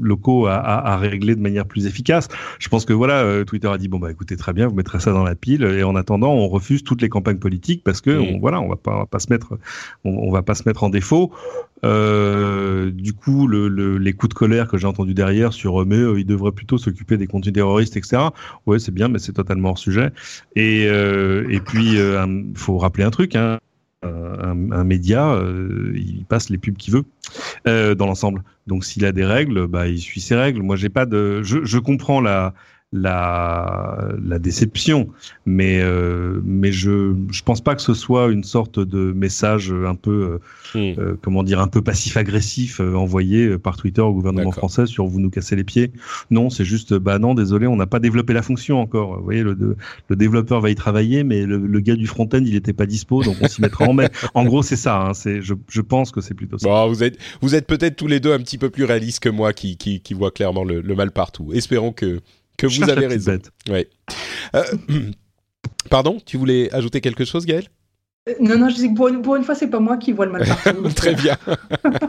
locaux 0.00 0.46
à, 0.46 0.56
à, 0.56 0.96
régler 0.96 1.34
de 1.34 1.40
manière 1.40 1.66
plus 1.66 1.86
efficace. 1.86 2.28
Je 2.58 2.68
pense 2.68 2.84
que 2.84 2.92
voilà, 2.92 3.44
Twitter 3.44 3.68
a 3.68 3.78
dit 3.78 3.88
bon 3.88 3.98
bah 3.98 4.10
écoutez 4.10 4.36
très 4.36 4.52
bien, 4.52 4.66
vous 4.68 4.74
mettrez 4.74 5.00
ça 5.00 5.12
dans 5.12 5.24
la 5.24 5.34
pile, 5.34 5.64
et 5.64 5.82
en 5.82 5.96
attendant, 5.96 6.19
on 6.28 6.48
refuse 6.48 6.82
toutes 6.82 7.02
les 7.02 7.08
campagnes 7.08 7.38
politiques 7.38 7.82
parce 7.84 8.00
que 8.00 8.10
on, 8.10 8.38
voilà, 8.38 8.60
on 8.60 8.68
va 8.68 8.76
pas, 8.76 9.06
pas 9.06 9.18
se 9.18 9.28
mettre, 9.30 9.58
on, 10.04 10.30
va 10.30 10.42
pas 10.42 10.54
se 10.54 10.62
mettre 10.66 10.84
en 10.84 10.90
défaut. 10.90 11.32
Euh, 11.84 12.90
du 12.90 13.12
coup, 13.12 13.46
le, 13.46 13.68
le, 13.68 13.98
les 13.98 14.12
coups 14.12 14.30
de 14.30 14.34
colère 14.34 14.68
que 14.68 14.76
j'ai 14.76 14.86
entendus 14.86 15.14
derrière 15.14 15.52
sur 15.52 15.84
mais 15.86 15.96
euh, 15.96 16.20
ils 16.20 16.26
devraient 16.26 16.52
plutôt 16.52 16.78
s'occuper 16.78 17.16
des 17.16 17.26
contenus 17.26 17.54
terroristes, 17.54 17.96
etc. 17.96 18.22
Ouais, 18.66 18.78
c'est 18.78 18.92
bien, 18.92 19.08
mais 19.08 19.18
c'est 19.18 19.32
totalement 19.32 19.70
hors 19.70 19.78
sujet. 19.78 20.10
Et, 20.56 20.86
euh, 20.88 21.46
et 21.50 21.60
puis, 21.60 21.96
il 21.96 22.52
faut 22.54 22.78
rappeler 22.78 23.04
un 23.04 23.10
truc. 23.10 23.34
Hein, 23.34 23.58
un, 24.02 24.72
un, 24.72 24.84
média, 24.84 25.38
il 25.94 26.24
passe 26.28 26.48
les 26.48 26.58
pubs 26.58 26.76
qu'il 26.76 26.94
veut 26.94 27.04
dans 27.94 28.06
l'ensemble. 28.06 28.42
Donc, 28.66 28.84
s'il 28.84 29.04
a 29.04 29.12
des 29.12 29.24
règles, 29.24 29.66
bah, 29.66 29.88
il 29.88 29.98
suit 29.98 30.20
ses 30.20 30.36
règles. 30.36 30.62
Moi, 30.62 30.76
j'ai 30.76 30.88
pas 30.88 31.06
de, 31.06 31.42
je, 31.42 31.64
je 31.64 31.78
comprends 31.78 32.20
la 32.20 32.54
la, 32.92 34.08
la 34.22 34.38
déception. 34.38 35.08
Mais, 35.46 35.80
euh, 35.80 36.40
mais 36.44 36.72
je 36.72 37.14
je 37.30 37.42
pense 37.42 37.60
pas 37.60 37.76
que 37.76 37.82
ce 37.82 37.94
soit 37.94 38.30
une 38.30 38.42
sorte 38.42 38.80
de 38.80 39.12
message 39.12 39.72
un 39.72 39.94
peu, 39.94 40.40
euh, 40.74 40.94
hmm. 40.94 41.00
euh 41.00 41.16
comment 41.20 41.42
dire, 41.42 41.60
un 41.60 41.68
peu 41.68 41.82
passif-agressif 41.82 42.80
euh, 42.80 42.94
envoyé 42.94 43.58
par 43.58 43.76
Twitter 43.76 44.00
au 44.00 44.12
gouvernement 44.12 44.50
français 44.50 44.86
sur 44.86 45.06
vous 45.06 45.20
nous 45.20 45.30
cassez 45.30 45.54
les 45.54 45.64
pieds. 45.64 45.92
Non, 46.30 46.50
c'est 46.50 46.64
juste, 46.64 46.94
bah 46.94 47.18
non, 47.18 47.34
désolé, 47.34 47.66
on 47.66 47.76
n'a 47.76 47.86
pas 47.86 48.00
développé 48.00 48.32
la 48.32 48.42
fonction 48.42 48.80
encore. 48.80 49.18
Vous 49.18 49.24
voyez, 49.24 49.42
le, 49.42 49.76
le 50.08 50.16
développeur 50.16 50.60
va 50.60 50.70
y 50.70 50.74
travailler, 50.74 51.22
mais 51.22 51.46
le, 51.46 51.58
le 51.58 51.80
gars 51.80 51.96
du 51.96 52.06
front-end, 52.06 52.42
il 52.44 52.54
n'était 52.54 52.72
pas 52.72 52.86
dispo, 52.86 53.22
donc 53.22 53.36
on 53.40 53.48
s'y 53.48 53.60
mettra 53.60 53.84
en 53.86 53.92
mai. 53.92 54.08
En 54.34 54.44
gros, 54.44 54.62
c'est 54.62 54.76
ça. 54.76 55.00
Hein, 55.00 55.14
c'est, 55.14 55.42
je, 55.42 55.54
je 55.68 55.80
pense 55.80 56.12
que 56.12 56.20
c'est 56.20 56.34
plutôt 56.34 56.58
ça. 56.58 56.68
Bon, 56.68 56.88
vous 56.88 57.02
êtes, 57.02 57.18
vous 57.40 57.54
êtes 57.54 57.66
peut-être 57.66 57.96
tous 57.96 58.06
les 58.06 58.20
deux 58.20 58.32
un 58.32 58.38
petit 58.38 58.58
peu 58.58 58.70
plus 58.70 58.84
réalistes 58.84 59.20
que 59.20 59.28
moi, 59.28 59.52
qui, 59.52 59.76
qui, 59.76 60.00
qui 60.00 60.14
voit 60.14 60.30
clairement 60.30 60.64
le, 60.64 60.80
le 60.80 60.94
mal 60.94 61.10
partout. 61.10 61.52
Espérons 61.52 61.92
que 61.92 62.20
que 62.60 62.66
vous 62.66 62.88
avez 62.88 63.06
raison. 63.06 63.38
Ouais. 63.68 63.88
Euh, 64.54 64.64
pardon, 65.90 66.18
tu 66.24 66.36
voulais 66.36 66.72
ajouter 66.72 67.00
quelque 67.00 67.24
chose, 67.24 67.46
Gaël 67.46 67.68
euh, 68.28 68.34
non, 68.38 68.58
non, 68.58 68.68
je 68.68 68.74
dis 68.74 68.90
que 68.90 68.94
pour 68.94 69.08
une, 69.08 69.22
pour 69.22 69.36
une 69.36 69.44
fois, 69.44 69.54
c'est 69.54 69.68
pas 69.68 69.80
moi 69.80 69.96
qui 69.96 70.12
vois 70.12 70.26
le 70.26 70.32
mal 70.32 70.46
partout. 70.64 70.88
Très 70.94 71.14
bien. 71.14 71.38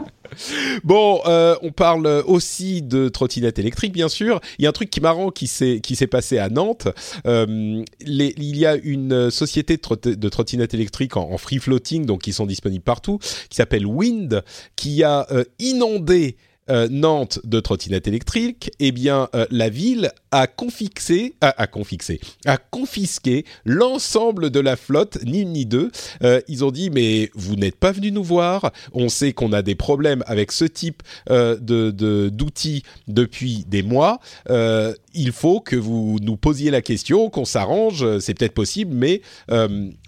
bon, 0.84 1.20
euh, 1.24 1.56
on 1.62 1.72
parle 1.72 2.06
aussi 2.26 2.82
de 2.82 3.08
trottinettes 3.08 3.58
électriques, 3.58 3.94
bien 3.94 4.10
sûr. 4.10 4.38
Il 4.58 4.64
y 4.64 4.66
a 4.66 4.68
un 4.68 4.72
truc 4.72 4.90
qui 4.90 5.00
est 5.00 5.02
marrant 5.02 5.30
qui 5.30 5.46
s'est 5.46 5.80
qui 5.80 5.96
s'est 5.96 6.06
passé 6.06 6.38
à 6.38 6.50
Nantes. 6.50 6.88
Euh, 7.26 7.82
les, 8.00 8.34
il 8.36 8.58
y 8.58 8.66
a 8.66 8.76
une 8.76 9.30
société 9.30 9.78
de, 9.78 10.14
de 10.14 10.28
trottinettes 10.28 10.74
électriques 10.74 11.16
en, 11.16 11.30
en, 11.30 11.38
free 11.38 11.58
floating, 11.58 12.04
donc 12.04 12.20
qui 12.22 12.34
sont 12.34 12.44
disponibles 12.44 12.84
partout, 12.84 13.18
qui 13.48 13.56
s'appelle 13.56 13.86
Wind, 13.86 14.44
qui 14.76 15.02
a 15.02 15.26
euh, 15.30 15.44
inondé 15.58 16.36
euh, 16.70 16.86
Nantes 16.88 17.40
de 17.42 17.58
trottinettes 17.58 18.06
électriques, 18.06 18.70
eh 18.78 18.92
bien, 18.92 19.28
euh, 19.34 19.46
la 19.50 19.68
ville 19.68 20.12
a 20.30 20.46
confixé, 20.46 21.34
a, 21.40 21.48
a, 21.48 21.64
a 21.64 22.56
confisqué 22.56 23.44
l'ensemble 23.64 24.50
de 24.50 24.60
la 24.60 24.76
flotte, 24.76 25.18
ni 25.24 25.40
une 25.40 25.54
ni 25.54 25.66
deux. 25.66 25.90
Euh, 26.22 26.40
ils 26.46 26.64
ont 26.64 26.70
dit, 26.70 26.88
mais 26.88 27.30
vous 27.34 27.56
n'êtes 27.56 27.74
pas 27.74 27.90
venu 27.90 28.12
nous 28.12 28.22
voir. 28.22 28.70
On 28.92 29.08
sait 29.08 29.32
qu'on 29.32 29.52
a 29.52 29.62
des 29.62 29.74
problèmes 29.74 30.22
avec 30.26 30.52
ce 30.52 30.64
type 30.64 31.02
de 31.28 31.90
d'outils 32.30 32.84
depuis 33.08 33.64
des 33.66 33.82
mois. 33.82 34.20
il 34.48 35.32
faut 35.32 35.60
que 35.60 35.76
vous 35.76 36.18
nous 36.22 36.36
posiez 36.36 36.70
la 36.70 36.80
question, 36.80 37.28
qu'on 37.28 37.44
s'arrange. 37.44 38.18
C'est 38.20 38.34
peut-être 38.34 38.54
possible, 38.54 38.94
mais 38.94 39.20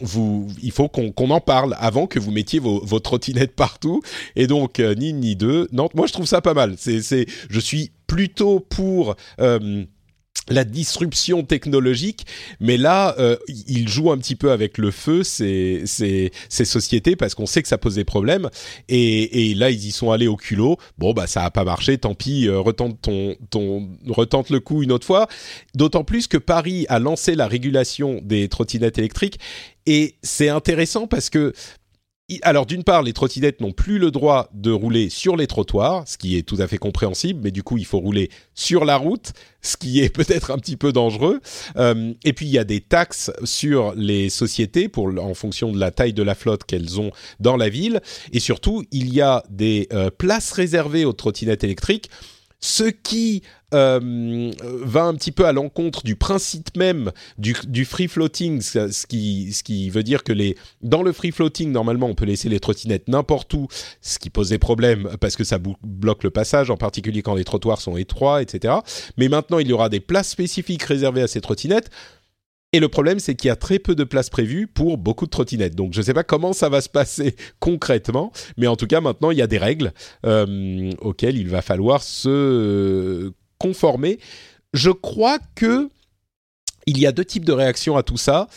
vous, 0.01 0.49
il 0.63 0.71
faut 0.71 0.89
qu'on 0.89 1.31
en 1.31 1.41
parle 1.41 1.77
avant 1.79 2.07
que 2.07 2.19
vous 2.19 2.31
mettiez 2.31 2.61
vos, 2.61 2.85
vos 2.85 3.01
trottinettes 3.01 3.57
partout. 3.57 4.03
Et 4.37 4.47
donc, 4.47 4.79
ni 4.79 5.11
une 5.11 5.21
ni 5.21 5.37
deux. 5.37 5.69
Nantes, 5.73 5.95
moi, 5.95 6.07
je 6.07 6.13
trouve 6.13 6.27
ça 6.27 6.41
pas 6.45 6.55
mal. 6.55 6.77
C'est, 6.79 7.27
je 7.51 7.61
suis 7.61 7.91
plutôt 8.07 8.61
pour 8.61 9.17
euh, 9.41 9.85
la 10.49 10.65
disruption 10.65 11.43
technologique, 11.43 12.27
mais 12.61 12.77
là, 12.77 13.15
euh, 13.19 13.37
il 13.49 13.89
joue 13.89 14.13
un 14.13 14.19
petit 14.19 14.37
peu 14.37 14.51
avec 14.51 14.77
le 14.77 14.91
feu 14.91 15.23
ces, 15.23 15.83
ces, 15.87 16.33
ces 16.51 16.65
sociétés 16.67 17.17
parce 17.17 17.35
qu'on 17.35 17.47
sait 17.47 17.63
que 17.63 17.69
ça 17.69 17.79
pose 17.79 17.95
des 17.95 18.05
problèmes. 18.05 18.51
Et, 18.89 19.51
et, 19.51 19.55
là, 19.55 19.71
ils 19.71 19.87
y 19.87 19.91
sont 19.91 20.11
allés 20.11 20.27
au 20.27 20.37
culot. 20.37 20.77
Bon, 20.99 21.15
bah 21.15 21.27
ça 21.27 21.45
a 21.45 21.51
pas 21.51 21.65
marché, 21.65 21.97
tant 21.97 22.15
pis, 22.15 22.47
euh, 22.47 22.61
retente 22.61 23.01
ton, 23.01 23.37
ton, 23.51 23.89
retente 24.07 24.51
le 24.51 24.61
coup 24.61 24.83
une 24.83 24.93
autre 24.93 25.07
fois. 25.07 25.29
D'autant 25.75 26.05
plus 26.05 26.27
que 26.27 26.37
Paris 26.37 26.85
a 26.91 26.99
lancé 26.99 27.35
la 27.35 27.49
régulation 27.49 28.21
des 28.23 28.49
trottinettes 28.49 28.99
électriques. 28.99 29.41
Et 29.87 30.17
c'est 30.23 30.51
intéressant 30.51 31.07
parce 31.07 31.31
que 31.31 31.55
alors 32.43 32.65
d'une 32.65 32.85
part, 32.85 33.03
les 33.03 33.13
trottinettes 33.13 33.61
n'ont 33.61 33.73
plus 33.73 33.99
le 33.99 34.11
droit 34.11 34.49
de 34.55 34.71
rouler 34.71 35.11
sur 35.11 35.37
les 35.37 35.47
trottoirs, 35.47 36.09
ce 36.09 36.17
qui 36.17 36.39
est 36.39 36.43
tout 36.43 36.57
à 36.59 36.67
fait 36.67 36.79
compréhensible, 36.79 37.41
mais 37.43 37.51
du 37.51 37.63
coup 37.63 37.77
il 37.77 37.85
faut 37.85 37.99
rouler 37.99 38.31
sur 38.55 38.87
la 38.87 38.97
route, 38.97 39.33
ce 39.61 39.77
qui 39.77 40.01
est 40.01 40.09
peut-être 40.15 40.51
un 40.51 40.57
petit 40.57 40.77
peu 40.77 40.93
dangereux. 40.93 41.41
Euh, 41.77 42.15
et 42.25 42.33
puis 42.33 42.47
il 42.47 42.53
y 42.53 42.59
a 42.59 42.65
des 42.65 42.81
taxes 42.81 43.31
sur 43.45 43.95
les 43.95 44.31
sociétés 44.31 44.89
pour 44.89 45.09
en 45.19 45.35
fonction 45.35 45.71
de 45.71 45.79
la 45.79 45.91
taille 45.91 46.15
de 46.15 46.23
la 46.23 46.35
flotte 46.35 46.65
qu'elles 46.65 46.99
ont 46.99 47.11
dans 47.41 47.57
la 47.57 47.69
ville, 47.69 48.01
et 48.33 48.41
surtout 48.41 48.85
il 48.91 49.13
y 49.13 49.21
a 49.21 49.43
des 49.51 49.89
euh, 49.93 50.11
places 50.11 50.53
réservées 50.53 51.05
aux 51.05 51.13
trottinettes 51.13 51.65
électriques 51.65 52.09
ce 52.65 52.85
qui 52.85 53.43
euh, 53.75 54.53
va 54.63 55.03
un 55.05 55.15
petit 55.15 55.33
peu 55.33 55.47
à 55.47 55.53
l'encontre 55.53 56.05
du 56.05 56.17
principe 56.17 56.77
même 56.77 57.11
du, 57.39 57.85
free 57.85 58.09
floating, 58.09 58.61
ce 58.61 59.07
qui, 59.07 59.91
veut 59.91 60.03
dire 60.03 60.23
que 60.23 60.33
dans 60.83 61.03
le 61.03 61.13
free 61.13 61.33
floating, 61.33 61.73
normalement, 61.73 62.07
on 62.07 62.15
peut 62.15 62.25
laisser 62.25 62.49
les 62.49 62.61
trottinettes 62.61 63.09
n'importe 63.09 63.53
où, 63.55 63.69
ce 64.01 64.19
qui 64.19 64.31
pose 64.31 64.51
des 64.51 64.59
problèmes 64.59 65.11
parce 65.21 65.37
que 65.37 65.45
ça 65.45 65.59
bloque 65.83 66.23
le 66.23 66.31
passage, 66.31 66.71
en 66.71 66.77
particulier 66.77 67.23
quand 67.23 67.35
les 67.35 67.45
trottoirs 67.45 67.81
sont 67.81 67.97
étroits, 67.97 68.43
etc. 68.43 68.75
Mais 69.17 69.29
maintenant, 69.29 69.59
il 69.59 69.69
y 69.69 69.73
aura 69.73 69.89
des 69.89 70.01
places 70.01 70.29
spécifiques 70.29 70.85
réservées 70.85 71.23
à 71.23 71.27
ces 71.27 71.41
trottinettes. 71.41 71.91
Et 72.73 72.81
le 72.81 72.89
problème, 72.89 73.21
c'est 73.21 73.37
qu'il 73.37 73.49
y 73.49 73.53
a 73.53 73.57
très 73.57 73.79
peu 73.79 73.95
de 73.95 74.03
places 74.03 74.31
prévues 74.31 74.67
pour 74.67 74.99
beaucoup 74.99 75.27
de 75.27 75.31
trottinettes. 75.31 75.77
Donc, 75.77 75.93
je 75.93 76.01
ne 76.01 76.05
sais 76.05 76.15
pas 76.15 76.25
comment 76.25 76.53
ça 76.53 76.69
va 76.69 76.81
se 76.81 76.89
passer 76.89 77.37
concrètement, 77.61 78.33
mais 78.57 78.67
en 78.67 78.77
tout 78.77 78.89
cas, 78.89 79.01
maintenant, 79.01 79.31
il 79.31 79.39
y 79.39 79.43
a 79.43 79.47
des 79.47 79.59
règles 79.59 79.93
euh, 80.27 80.91
auxquelles 81.01 81.37
il 81.37 81.49
va 81.49 81.63
falloir 81.63 82.03
se 82.03 83.33
conformer. 83.59 84.19
Je 84.73 84.91
crois 84.91 85.39
que 85.55 85.89
il 86.87 86.99
y 86.99 87.07
a 87.07 87.13
deux 87.13 87.25
types 87.25 87.45
de 87.45 87.53
réactions 87.53 87.97
à 87.97 88.03
tout 88.03 88.17
ça 88.17 88.49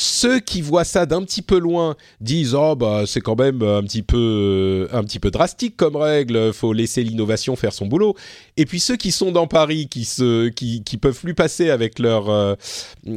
ceux 0.00 0.40
qui 0.40 0.62
voient 0.62 0.84
ça 0.84 1.04
d'un 1.04 1.22
petit 1.22 1.42
peu 1.42 1.58
loin 1.58 1.94
disent 2.20 2.54
oh 2.54 2.74
bah 2.74 3.02
c'est 3.06 3.20
quand 3.20 3.38
même 3.38 3.62
un 3.62 3.82
petit 3.82 4.02
peu 4.02 4.88
un 4.92 5.04
petit 5.04 5.18
peu 5.18 5.30
drastique 5.30 5.76
comme 5.76 5.96
règle, 5.96 6.52
faut 6.52 6.72
laisser 6.72 7.02
l'innovation 7.02 7.54
faire 7.54 7.72
son 7.72 7.86
boulot. 7.86 8.16
Et 8.56 8.64
puis 8.64 8.80
ceux 8.80 8.96
qui 8.96 9.12
sont 9.12 9.30
dans 9.30 9.46
Paris, 9.46 9.88
qui 9.88 10.06
se 10.06 10.48
qui, 10.48 10.82
qui 10.82 10.96
peuvent 10.96 11.18
plus 11.18 11.34
passer 11.34 11.68
avec 11.68 11.98
leur 11.98 12.30
euh, 12.30 12.54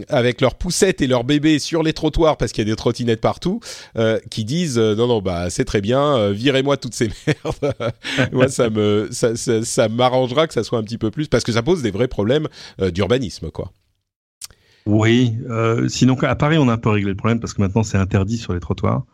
avec 0.10 0.42
leurs 0.42 0.56
poussettes 0.56 1.02
et 1.02 1.08
leurs 1.08 1.24
bébés 1.24 1.60
sur 1.60 1.84
les 1.84 1.94
trottoirs 1.94 2.36
parce 2.36 2.52
qu'il 2.52 2.68
y 2.68 2.70
a 2.70 2.72
des 2.72 2.76
trottinettes 2.76 3.22
partout, 3.22 3.62
euh, 3.98 4.20
qui 4.30 4.44
disent 4.44 4.78
euh, 4.78 4.94
non 4.96 5.08
non 5.08 5.22
bah 5.22 5.50
c'est 5.50 5.66
très 5.66 5.82
bien, 5.82 6.32
virez-moi 6.32 6.76
toutes 6.76 6.96
ces 6.96 7.10
merdes. 7.28 7.74
Moi 8.34 8.50
ça 8.50 8.70
me 8.70 9.08
ça, 9.12 9.38
ça, 9.38 9.64
ça 9.64 9.88
m'arrangera 9.88 10.48
que 10.48 10.54
ça 10.54 10.64
soit 10.64 10.80
un 10.80 10.84
petit 10.84 10.98
peu 10.98 11.12
plus 11.12 11.30
parce 11.30 11.46
que 11.46 11.54
ça 11.54 11.64
pose 11.64 11.82
des 11.82 11.92
vrais 11.92 12.10
problèmes 12.10 12.50
d'urbanisme 12.80 13.52
quoi. 13.52 13.72
Oui, 14.86 15.38
euh, 15.50 15.88
sinon 15.88 16.18
à 16.24 16.36
Paris 16.36 16.58
on 16.58 16.68
a 16.68 16.74
un 16.74 16.78
peu 16.78 16.90
réglé 16.90 17.10
le 17.12 17.16
problème 17.16 17.40
parce 17.40 17.54
que 17.54 17.62
maintenant 17.62 17.84
c'est 17.84 17.98
interdit 17.98 18.38
sur 18.38 18.54
les 18.54 18.60
trottoirs. 18.60 19.06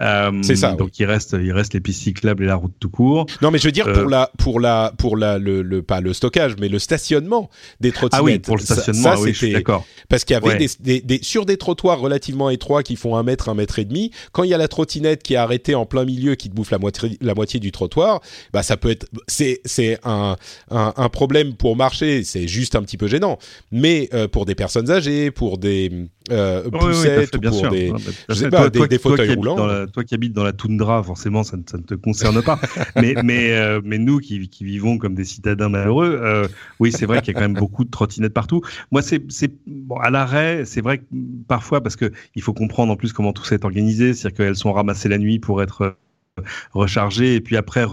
Euh, 0.00 0.32
c'est 0.42 0.56
ça. 0.56 0.72
Donc 0.72 0.98
il 0.98 1.04
reste, 1.04 1.36
il 1.40 1.52
reste 1.52 1.74
les 1.74 1.80
pistes 1.80 2.02
cyclables 2.02 2.44
et 2.44 2.46
la 2.46 2.56
route 2.56 2.72
tout 2.80 2.88
court. 2.88 3.26
Non, 3.42 3.50
mais 3.50 3.58
je 3.58 3.64
veux 3.64 3.72
dire 3.72 3.84
pour 3.84 4.04
euh, 4.04 4.08
la, 4.08 4.30
pour 4.38 4.60
la, 4.60 4.92
pour 4.96 5.16
la, 5.16 5.38
le, 5.38 5.62
le, 5.62 5.82
pas 5.82 6.00
le 6.00 6.12
stockage, 6.12 6.56
mais 6.58 6.68
le 6.68 6.78
stationnement 6.78 7.50
des 7.80 7.92
trottinettes. 7.92 8.20
Ah 8.20 8.24
oui, 8.24 8.38
pour 8.38 8.56
le 8.56 8.62
stationnement, 8.62 9.16
ça, 9.16 9.20
oui, 9.20 9.32
je 9.32 9.38
suis 9.38 9.52
d'accord. 9.52 9.86
Parce 10.08 10.24
qu'il 10.24 10.34
y 10.34 10.36
avait 10.36 10.68
des, 10.80 11.00
des, 11.00 11.18
sur 11.22 11.44
des 11.44 11.56
trottoirs 11.56 12.00
relativement 12.00 12.50
étroits 12.50 12.82
qui 12.82 12.96
font 12.96 13.16
un 13.16 13.22
mètre, 13.22 13.48
un 13.48 13.54
mètre 13.54 13.78
et 13.78 13.84
demi. 13.84 14.10
Quand 14.32 14.42
il 14.42 14.50
y 14.50 14.54
a 14.54 14.58
la 14.58 14.68
trottinette 14.68 15.22
qui 15.22 15.34
est 15.34 15.36
arrêtée 15.36 15.74
en 15.74 15.86
plein 15.86 16.04
milieu, 16.04 16.34
qui 16.34 16.48
te 16.48 16.54
bouffe 16.54 16.70
la 16.70 16.78
moitié, 16.78 17.18
la 17.20 17.34
moitié 17.34 17.60
du 17.60 17.72
trottoir, 17.72 18.20
bah 18.52 18.62
ça 18.62 18.76
peut 18.76 18.90
être, 18.90 19.06
c'est, 19.28 19.60
c'est 19.64 19.98
un, 20.04 20.36
un, 20.70 20.94
un, 20.96 21.08
problème 21.08 21.54
pour 21.54 21.76
marcher. 21.76 22.24
C'est 22.24 22.48
juste 22.48 22.74
un 22.74 22.82
petit 22.82 22.96
peu 22.96 23.06
gênant. 23.06 23.38
Mais 23.70 24.08
euh, 24.14 24.28
pour 24.28 24.46
des 24.46 24.54
personnes 24.54 24.90
âgées, 24.90 25.30
pour 25.30 25.58
des 25.58 26.08
euh, 26.30 26.70
poussettes, 26.70 27.36
bien 27.36 27.50
pour 27.50 27.58
sûr. 27.58 27.70
des, 27.70 27.92
je 28.28 28.34
sais 28.34 28.50
pas, 28.50 28.70
des, 28.70 28.98
fauteuils 28.98 29.34
roulants. 29.34 29.86
toi 29.86 30.04
qui 30.04 30.14
habites 30.14 30.32
dans 30.32 30.44
la 30.44 30.52
toundra, 30.52 31.02
forcément, 31.02 31.42
ça 31.42 31.56
ne, 31.56 31.62
ça 31.68 31.78
ne 31.78 31.82
te 31.82 31.94
concerne 31.94 32.42
pas. 32.42 32.58
mais, 32.96 33.14
mais, 33.24 33.52
euh, 33.52 33.80
mais 33.84 33.98
nous 33.98 34.18
qui, 34.18 34.48
qui, 34.48 34.64
vivons 34.64 34.98
comme 34.98 35.14
des 35.14 35.24
citadins 35.24 35.68
malheureux, 35.68 36.20
euh, 36.22 36.48
oui, 36.78 36.92
c'est 36.92 37.06
vrai 37.06 37.20
qu'il 37.20 37.34
y 37.34 37.36
a 37.36 37.40
quand 37.40 37.48
même 37.48 37.58
beaucoup 37.58 37.84
de 37.84 37.90
trottinettes 37.90 38.34
partout. 38.34 38.62
Moi, 38.90 39.02
c'est 39.02 39.22
bon, 39.66 39.96
à 39.96 40.10
l'arrêt, 40.10 40.64
c'est 40.64 40.80
vrai 40.80 40.98
que 40.98 41.04
parfois, 41.48 41.82
parce 41.82 41.96
que 41.96 42.12
il 42.34 42.42
faut 42.42 42.54
comprendre 42.54 42.92
en 42.92 42.96
plus 42.96 43.12
comment 43.12 43.32
tout 43.32 43.44
ça 43.44 43.54
est 43.54 43.64
organisé, 43.64 44.14
c'est-à-dire 44.14 44.36
qu'elles 44.36 44.56
sont 44.56 44.72
ramassées 44.72 45.08
la 45.08 45.18
nuit 45.18 45.38
pour 45.38 45.62
être 45.62 45.82
euh, 45.82 46.42
rechargées 46.72 47.34
et 47.34 47.40
puis 47.40 47.56
après 47.56 47.84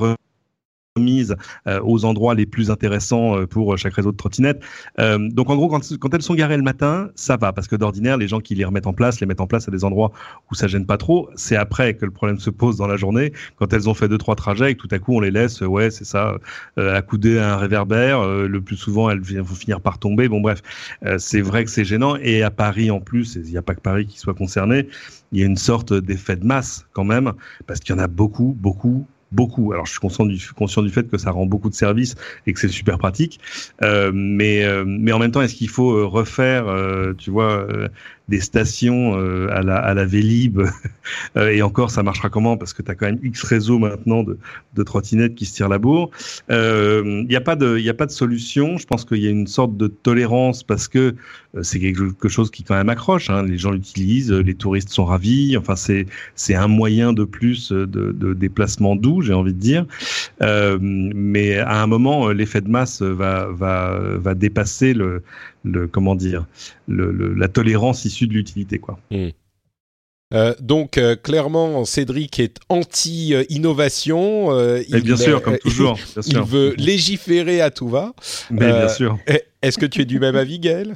mise 0.98 1.36
euh, 1.68 1.80
aux 1.84 2.06
endroits 2.06 2.36
les 2.36 2.46
plus 2.46 2.72
intéressants 2.72 3.38
euh, 3.38 3.46
pour 3.46 3.78
chaque 3.78 3.94
réseau 3.94 4.12
de 4.12 4.18
trottinettes. 4.18 4.62
Euh, 5.00 5.30
donc 5.30 5.50
en 5.50 5.56
gros, 5.56 5.68
quand, 5.68 6.14
elles 6.14 6.22
sont 6.22 6.36
garées 6.36 6.58
le 6.58 6.64
matin, 6.64 7.10
ça 7.16 7.38
va 7.38 7.54
parce 7.54 7.68
que 7.68 7.76
d'ordinaire, 7.76 8.18
les 8.18 8.28
gens 8.28 8.40
qui 8.40 8.56
les 8.56 8.66
remettent 8.66 8.88
en 8.88 8.94
place, 8.94 9.20
les 9.20 9.28
mettent 9.28 9.42
en 9.42 9.48
place 9.48 9.68
à 9.68 9.72
des 9.72 9.84
endroits 9.84 10.12
où 10.52 10.56
ça 10.56 10.68
gêne 10.68 10.86
pas 10.86 10.98
trop. 10.98 11.30
C'est 11.36 11.56
après 11.56 11.94
que 11.96 12.06
le 12.06 12.12
problème 12.12 12.40
se 12.40 12.50
pose 12.50 12.78
dans 12.78 12.88
la 12.88 12.98
journée, 12.98 13.34
quand 13.58 13.74
elles 13.74 13.90
ont 13.90 13.94
fait 13.94 14.08
deux 14.08 14.18
trois 14.18 14.36
trajets 14.36 14.72
et 14.72 14.76
que 14.76 14.82
tout 14.82 14.94
à 14.96 15.00
coup 15.00 15.16
on 15.16 15.20
les 15.20 15.32
laisse, 15.32 15.62
ouais, 15.62 15.92
c'est 15.92 16.06
ça, 16.06 16.36
accouder 16.78 17.40
à 17.40 17.54
un 17.54 17.58
réverbère. 17.58 18.26
le 18.26 18.62
plus 18.62 18.78
souvent, 18.78 19.10
elles 19.10 19.22
vont 19.22 19.56
finir 19.56 19.82
par 19.82 20.00
tomber. 20.00 20.28
Bon 20.28 20.42
bref, 20.42 20.62
c'est 21.18 21.42
vrai 21.42 21.64
que 21.64 21.72
c'est 21.72 21.86
gênant. 21.86 22.16
Et 22.18 22.44
à 22.44 22.52
Paris 22.52 22.92
en 22.92 23.00
plus, 23.00 23.36
il 23.36 23.52
n'y 23.52 23.58
a 23.58 23.62
pas 23.62 23.76
que 23.76 23.82
Paris 23.82 24.08
qui 24.08 24.20
soit 24.20 24.34
concerné. 24.34 24.88
Il 25.32 25.40
y 25.40 25.44
a 25.44 25.46
une 25.46 25.58
sorte 25.58 25.94
d'effet 25.94 26.36
de 26.36 26.46
masse 26.46 26.86
quand 26.94 27.04
même, 27.04 27.34
parce 27.66 27.80
qu'il 27.80 27.96
y 27.96 28.00
en 28.00 28.02
a 28.02 28.08
beaucoup, 28.08 28.56
beaucoup, 28.58 29.06
beaucoup. 29.32 29.74
Alors, 29.74 29.86
je 29.86 29.92
suis 29.92 30.00
conscient 30.00 30.26
du, 30.26 30.40
conscient 30.56 30.82
du 30.82 30.90
fait 30.90 31.10
que 31.10 31.18
ça 31.18 31.32
rend 31.32 31.46
beaucoup 31.46 31.70
de 31.70 31.76
services 31.76 32.16
et 32.46 32.54
que 32.54 32.60
c'est 32.60 32.68
super 32.68 32.98
pratique. 32.98 33.40
Euh, 33.82 34.12
mais, 34.14 34.64
euh, 34.64 34.84
mais 34.86 35.12
en 35.12 35.20
même 35.20 35.32
temps, 35.32 35.42
est-ce 35.42 35.56
qu'il 35.56 35.70
faut 35.70 35.92
euh, 35.92 36.06
refaire, 36.06 36.68
euh, 36.68 37.14
tu 37.18 37.32
vois, 37.32 37.68
des 38.28 38.42
stations 38.42 39.18
euh, 39.18 39.48
à, 39.52 39.62
la, 39.62 39.78
à 39.78 39.94
la 39.94 40.06
Vélib. 40.06 40.62
Euh, 41.38 41.52
et 41.52 41.62
encore, 41.62 41.90
ça 41.90 42.04
marchera 42.04 42.30
comment? 42.30 42.58
Parce 42.58 42.74
que 42.74 42.82
tu 42.82 42.92
as 42.92 42.96
quand 42.96 43.06
même 43.06 43.20
X 43.24 43.44
réseaux 43.44 43.80
maintenant 43.80 44.24
de, 44.24 44.38
de 44.76 44.84
trottinettes 44.84 45.36
qui 45.36 45.46
se 45.46 45.56
tirent 45.56 45.70
la 45.70 45.78
bourre. 45.78 46.12
Il 46.50 46.56
euh, 46.56 47.24
n'y 47.24 47.36
a, 47.36 47.42
pas 47.42 47.56
de, 47.56 47.78
y 47.78 47.90
a 47.90 47.94
pas 47.94 48.06
de 48.06 48.12
solution. 48.12 48.78
Je 48.78 48.86
pense 48.86 49.06
qu'il 49.06 49.20
y 49.20 49.28
a 49.28 49.30
une 49.30 49.48
sorte 49.48 49.78
de 49.78 49.88
tolérance 49.88 50.64
parce 50.64 50.90
que 50.90 51.16
c'est 51.62 51.80
quelque 51.80 52.28
chose 52.28 52.52
qui 52.52 52.64
quand 52.64 52.76
même 52.76 52.90
accroche. 52.90 53.30
Hein. 53.30 53.44
Les 53.44 53.58
gens 53.58 53.72
l'utilisent, 53.72 54.34
les 54.34 54.54
touristes 54.54 54.90
sont 54.90 55.06
ravis. 55.06 55.56
Enfin, 55.56 55.76
c'est 55.76 56.56
un 56.56 56.68
moyen 56.68 57.14
de 57.14 57.24
plus 57.24 57.72
de, 57.72 57.86
de 57.86 58.34
déplacement 58.34 58.98
doux, 58.98 59.22
j'ai 59.22 59.34
envie 59.34 59.54
de 59.54 59.60
dire. 59.60 59.86
mais 60.42 61.58
à 61.58 61.82
un 61.82 61.88
moment, 61.88 62.30
l'effet 62.30 62.60
de 62.60 62.70
masse 62.70 63.02
va, 63.02 63.48
va, 63.50 63.98
va 64.18 64.36
dépasser 64.36 64.94
le, 64.94 65.24
le 65.64 65.88
comment 65.88 66.16
dire 66.16 66.46
le, 66.88 67.34
la 67.34 67.48
tolérance 67.48 68.06
issue 68.06 68.28
de 68.28 68.34
l'utilité 68.34 68.80
quoi. 68.80 69.00
Hmm. 69.12 69.30
Euh, 70.34 70.54
donc 70.60 70.98
euh, 70.98 71.16
clairement, 71.16 71.86
Cédric 71.86 72.40
est 72.40 72.58
anti-innovation. 72.70 74.52
Euh, 74.52 74.84
bien 75.04 75.16
sûr, 75.16 75.42
comme 75.42 75.58
toujours. 75.58 75.98
il 76.26 76.40
veut 76.42 76.76
légiférer 76.78 77.62
à 77.62 77.72
tout 77.72 77.88
va. 77.88 78.14
Mais 78.52 78.68
bien 78.68 78.90
sûr. 78.90 79.18
Est-ce 79.62 79.78
que 79.78 79.86
tu 79.86 80.02
es 80.02 80.06
du 80.06 80.20
même 80.20 80.36
avis, 80.36 80.60
Gaël? 80.60 80.96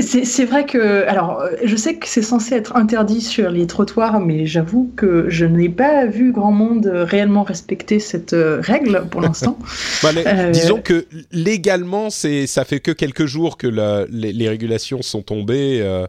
C'est 0.00 0.44
vrai 0.44 0.66
que, 0.66 1.06
alors, 1.06 1.44
je 1.64 1.76
sais 1.76 1.96
que 1.96 2.06
c'est 2.06 2.22
censé 2.22 2.54
être 2.54 2.76
interdit 2.76 3.20
sur 3.20 3.50
les 3.50 3.66
trottoirs, 3.66 4.20
mais 4.20 4.46
j'avoue 4.46 4.92
que 4.96 5.26
je 5.28 5.44
n'ai 5.44 5.68
pas 5.68 6.06
vu 6.06 6.32
grand 6.32 6.52
monde 6.52 6.86
réellement 6.86 7.42
respecter 7.42 7.98
cette 7.98 8.32
euh, 8.32 8.60
règle 8.60 9.06
pour 9.10 9.20
l'instant. 9.22 9.58
Bah, 10.02 10.10
euh, 10.16 10.50
disons 10.50 10.80
que 10.80 11.06
légalement, 11.30 12.10
ça 12.10 12.64
fait 12.64 12.80
que 12.80 12.90
quelques 12.90 13.26
jours 13.26 13.56
que 13.56 13.66
les, 14.10 14.48
régulations 14.48 15.02
sont 15.02 15.22
tombées. 15.22 15.80
Euh, 15.80 16.06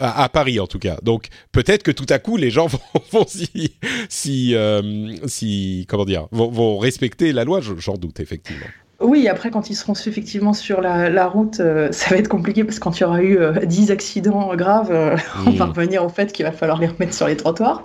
à, 0.00 0.28
Paris 0.28 0.58
en 0.58 0.66
tout 0.66 0.80
cas. 0.80 0.98
Donc 1.02 1.28
peut-être 1.52 1.84
que 1.84 1.92
tout 1.92 2.06
à 2.08 2.18
coup 2.18 2.36
les 2.36 2.50
gens 2.50 2.66
vont, 3.12 3.26
si, 3.28 3.76
si, 4.08 5.86
comment 5.88 6.04
dire, 6.04 6.26
vont, 6.32 6.50
vont 6.50 6.78
respecter 6.78 7.32
la 7.32 7.44
loi. 7.44 7.60
J'en 7.60 7.94
doute 7.94 8.18
effectivement. 8.18 8.66
Oui, 8.98 9.28
après, 9.28 9.50
quand 9.50 9.68
ils 9.68 9.74
seront 9.74 9.92
effectivement 9.92 10.54
sur 10.54 10.80
la, 10.80 11.26
route, 11.26 11.60
euh, 11.60 11.88
ça 11.92 12.10
va 12.10 12.16
être 12.16 12.28
compliqué 12.28 12.64
parce 12.64 12.78
que 12.78 12.84
quand 12.84 12.98
il 12.98 13.02
y 13.02 13.04
aura 13.04 13.22
eu 13.22 13.38
euh, 13.38 13.52
10 13.64 13.90
accidents 13.90 14.56
graves, 14.56 14.90
euh, 14.90 15.16
on 15.46 15.50
va 15.50 15.66
revenir 15.66 16.02
au 16.02 16.08
fait 16.08 16.32
qu'il 16.32 16.46
va 16.46 16.52
falloir 16.52 16.80
les 16.80 16.86
remettre 16.86 17.12
sur 17.12 17.26
les 17.26 17.36
trottoirs. 17.36 17.82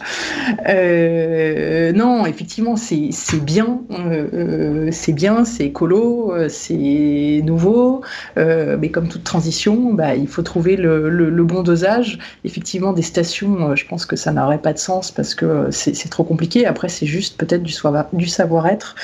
Euh, 0.70 1.91
non, 1.91 2.26
effectivement, 2.26 2.78
c'est 2.78 3.12
bien. 3.43 3.82
c'est 4.91 5.12
bien, 5.12 5.43
c'est 5.43 5.66
écolo, 5.66 6.34
c'est 6.47 7.41
nouveau. 7.43 8.01
mais 8.38 8.89
comme 8.89 9.09
toute 9.09 9.26
transition, 9.26 9.93
bah, 9.93 10.16
il 10.16 10.28
faut 10.28 10.43
trouver 10.43 10.78
le, 10.78 11.09
le, 11.09 11.43
bon 11.43 11.62
dosage. 11.62 12.20
Effectivement, 12.45 12.93
des 12.93 13.01
stations, 13.01 13.76
je 13.76 13.86
pense 13.86 14.05
que 14.05 14.16
ça 14.16 14.32
n'aurait 14.32 14.59
pas 14.59 14.72
de 14.72 14.78
sens 14.78 15.12
parce 15.12 15.36
que 15.36 15.68
c'est 15.72 16.09
trop 16.09 16.24
compliqué. 16.24 16.66
Après, 16.66 16.88
c'est 16.88 17.05
juste 17.05 17.38
peut-être 17.38 17.64
du, 17.64 17.74
du 18.14 18.28
savoir-être, 18.28 18.95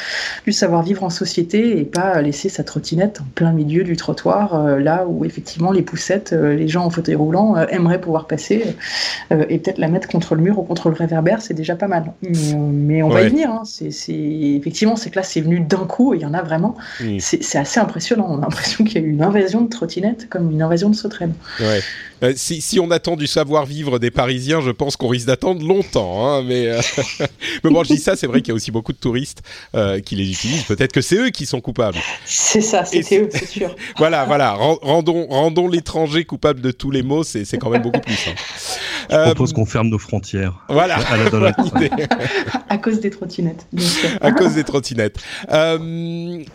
du 0.46 0.54
savoir-vivre 0.54 1.04
en 1.04 1.10
société 1.10 1.80
et 1.80 1.86
laisser 2.22 2.50
sa 2.50 2.64
trottinette 2.64 3.22
en 3.22 3.26
plein 3.36 3.52
milieu 3.52 3.84
du 3.84 3.96
trottoir, 3.96 4.56
euh, 4.56 4.80
là 4.80 5.06
où 5.08 5.26
effectivement 5.26 5.72
les 5.72 5.82
poussettes, 5.82 6.34
euh, 6.34 6.56
les 6.56 6.68
gens 6.68 6.86
en 6.86 6.90
fauteuil 6.90 7.16
roulant 7.16 7.58
euh, 7.58 7.66
aimeraient 7.70 8.02
pouvoir 8.02 8.28
passer, 8.28 8.76
et 9.32 9.58
peut-être 9.60 9.78
la 9.78 9.88
mettre 9.88 10.08
contre 10.08 10.36
le 10.36 10.42
mur 10.42 10.60
ou 10.60 10.64
contre 10.64 10.90
le 10.90 10.96
réverbère, 10.96 11.42
c'est 11.42 11.54
déjà 11.54 11.76
pas 11.76 11.88
mal. 11.88 12.14
Mais, 12.22 13.04
on 13.04 13.10
va 13.10 13.24
y 13.24 13.30
venir. 13.30 13.50
Hein. 13.50 13.64
C'est, 13.66 14.14
effectivement, 14.14 14.96
c'est 14.96 15.10
que 15.10 15.18
là, 15.18 15.24
c'est 15.24 15.42
venu 15.42 15.60
d'un 15.60 15.86
coup, 15.86 16.14
et 16.14 16.18
il 16.18 16.22
y 16.22 16.26
en 16.26 16.34
a 16.34 16.42
vraiment. 16.42 16.76
C'est, 17.20 17.58
assez 17.58 17.80
impressionnant. 17.80 18.28
On 18.30 18.38
a 18.38 18.42
l'impression 18.42 18.84
qu'il 18.84 19.02
y 19.02 19.04
a 19.04 19.08
eu 19.08 19.10
une 19.10 19.24
invasion 19.24 19.62
de 19.62 19.70
trottinettes 19.70 20.28
comme 20.30 20.52
une 20.52 20.62
invasion 20.62 20.90
de 20.90 20.96
sauterelles. 20.96 21.32
Euh, 22.24 22.34
si, 22.36 22.80
on 22.80 22.90
attend 22.92 23.16
du 23.16 23.28
savoir-vivre 23.28 24.00
des 24.00 24.12
Parisiens, 24.12 24.62
je 24.62 24.72
pense 24.72 24.98
qu'on 24.98 25.08
risque 25.08 25.28
d'attendre 25.28 25.66
longtemps. 25.66 26.28
Hein, 26.28 26.44
mais, 26.44 26.68
euh, 26.68 26.82
mais 27.64 27.70
bon, 27.70 27.84
je 27.84 27.94
dis 27.94 28.00
ça, 28.00 28.16
c'est 28.16 28.28
vrai 28.28 28.42
qu'il 28.42 28.50
y 28.50 28.52
a 28.52 28.56
aussi 28.56 28.72
beaucoup 28.72 28.94
de 28.94 28.98
touristes 28.98 29.44
euh, 29.76 30.00
qui 30.00 30.16
les 30.16 30.30
utilisent. 30.30 30.64
Peut-être 30.64 30.92
que 30.92 31.02
c'est 31.02 31.18
eux 31.18 31.30
qui 31.30 31.46
sont 31.46 31.62
coupables. 31.62 31.98
C'est 32.26 32.62
ça, 32.62 32.86
c'était 32.86 33.22
eux, 33.22 33.30
c'est 33.32 33.48
sûr. 33.48 33.76
voilà, 33.98 34.26
voilà. 34.26 34.54
Rendons, 34.54 35.28
rendons 35.28 35.68
l'étranger 35.68 36.26
coupable 36.26 36.62
de 36.62 36.72
tous 36.72 36.92
les 36.92 37.04
maux, 37.04 37.24
c'est 37.24 37.46
quand 37.58 37.70
même 37.70 37.84
beaucoup 37.84 38.02
plus. 38.02 38.28
Hein. 38.28 38.36
Je 39.10 39.24
propose 39.26 39.54
qu'on 39.54 39.66
ferme 39.66 39.90
nos 39.90 40.00
frontières. 40.00 40.66
Voilà. 40.70 40.98
À, 40.98 41.14
à 42.70 42.78
cause 42.78 43.00
des 43.00 43.10
trottinettes. 43.10 43.68
À 44.22 44.32
cause 44.32 44.54
des 44.56 44.64
trottinettes. 44.64 45.18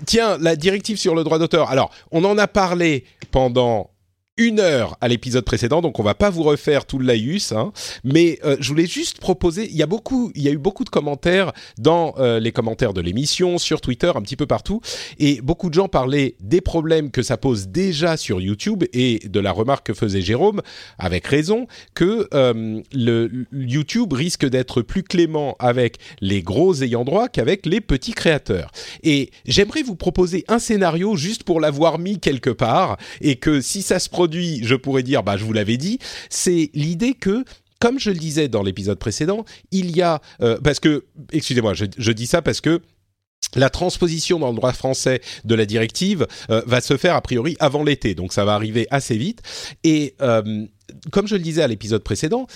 tiens, 0.06 0.38
la 0.40 0.56
directive 0.56 0.98
sur 0.98 1.14
le 1.14 1.24
droit 1.24 1.38
d'auteur. 1.38 1.70
Alors, 1.70 1.90
on 2.10 2.24
en 2.24 2.36
a 2.36 2.46
parlé 2.46 3.04
pendant 3.30 3.92
une 4.38 4.60
heure 4.60 4.96
à 5.02 5.08
l'épisode 5.08 5.44
précédent, 5.44 5.82
donc 5.82 6.00
on 6.00 6.02
va 6.02 6.14
pas 6.14 6.30
vous 6.30 6.42
refaire 6.42 6.86
tout 6.86 6.98
le 6.98 7.04
laïus, 7.04 7.52
hein, 7.52 7.70
mais 8.02 8.38
euh, 8.44 8.56
je 8.60 8.68
voulais 8.68 8.86
juste 8.86 9.18
proposer. 9.18 9.68
Il 9.70 9.76
y 9.76 9.82
a 9.82 9.86
beaucoup, 9.86 10.32
il 10.34 10.42
y 10.42 10.48
a 10.48 10.52
eu 10.52 10.58
beaucoup 10.58 10.84
de 10.84 10.88
commentaires 10.88 11.52
dans 11.76 12.14
euh, 12.18 12.40
les 12.40 12.50
commentaires 12.50 12.94
de 12.94 13.02
l'émission, 13.02 13.58
sur 13.58 13.82
Twitter, 13.82 14.10
un 14.14 14.22
petit 14.22 14.36
peu 14.36 14.46
partout, 14.46 14.80
et 15.18 15.42
beaucoup 15.42 15.68
de 15.68 15.74
gens 15.74 15.88
parlaient 15.88 16.36
des 16.40 16.62
problèmes 16.62 17.10
que 17.10 17.22
ça 17.22 17.36
pose 17.36 17.68
déjà 17.68 18.16
sur 18.16 18.40
YouTube 18.40 18.84
et 18.94 19.18
de 19.28 19.38
la 19.38 19.52
remarque 19.52 19.88
que 19.88 19.94
faisait 19.94 20.22
Jérôme, 20.22 20.62
avec 20.98 21.26
raison, 21.26 21.66
que 21.94 22.26
euh, 22.32 22.80
le 22.94 23.46
YouTube 23.52 24.14
risque 24.14 24.46
d'être 24.46 24.80
plus 24.80 25.02
clément 25.02 25.56
avec 25.58 25.98
les 26.22 26.42
gros 26.42 26.82
ayants 26.82 27.04
droit 27.04 27.28
qu'avec 27.28 27.66
les 27.66 27.82
petits 27.82 28.12
créateurs. 28.12 28.70
Et 29.02 29.30
j'aimerais 29.44 29.82
vous 29.82 29.96
proposer 29.96 30.46
un 30.48 30.58
scénario 30.58 31.16
juste 31.16 31.44
pour 31.44 31.60
l'avoir 31.60 31.98
mis 31.98 32.18
quelque 32.18 32.50
part 32.50 32.96
et 33.20 33.36
que 33.36 33.60
si 33.60 33.82
ça 33.82 33.98
se 33.98 34.08
je 34.30 34.74
pourrais 34.74 35.02
dire, 35.02 35.22
bah, 35.22 35.36
je 35.36 35.44
vous 35.44 35.52
l'avais 35.52 35.76
dit, 35.76 35.98
c'est 36.30 36.70
l'idée 36.74 37.14
que 37.14 37.44
comme 37.82 37.98
je 37.98 38.10
le 38.10 38.16
disais 38.16 38.46
dans 38.46 38.62
l'épisode 38.62 38.98
précédent, 38.98 39.44
il 39.72 39.90
y 39.96 40.02
a 40.02 40.20
euh, 40.40 40.56
parce 40.62 40.78
que 40.78 41.04
excusez-moi, 41.32 41.74
je, 41.74 42.12
dis 42.12 42.28
ça 42.28 42.40
parce 42.40 42.60
que 42.60 42.80
la 43.56 43.70
transposition 43.70 44.38
dans 44.38 44.50
le 44.50 44.54
droit 44.54 44.72
français 44.72 45.20
de 45.44 45.56
la 45.56 45.66
directive 45.66 46.28
euh, 46.48 46.62
va 46.64 46.80
se 46.80 46.96
faire 46.96 47.16
a 47.16 47.20
priori 47.20 47.56
avant 47.58 47.82
l'été, 47.82 48.14
donc 48.14 48.32
ça 48.32 48.44
va 48.44 48.54
arriver 48.54 48.86
assez 48.92 49.16
vite. 49.16 49.42
Et 49.82 50.14
euh, 50.22 50.64
comme 51.10 51.26
je 51.26 51.34
le 51.34 51.42
disais 51.42 51.62
à 51.62 51.66
l'épisode 51.66 52.04
précédent, 52.04 52.46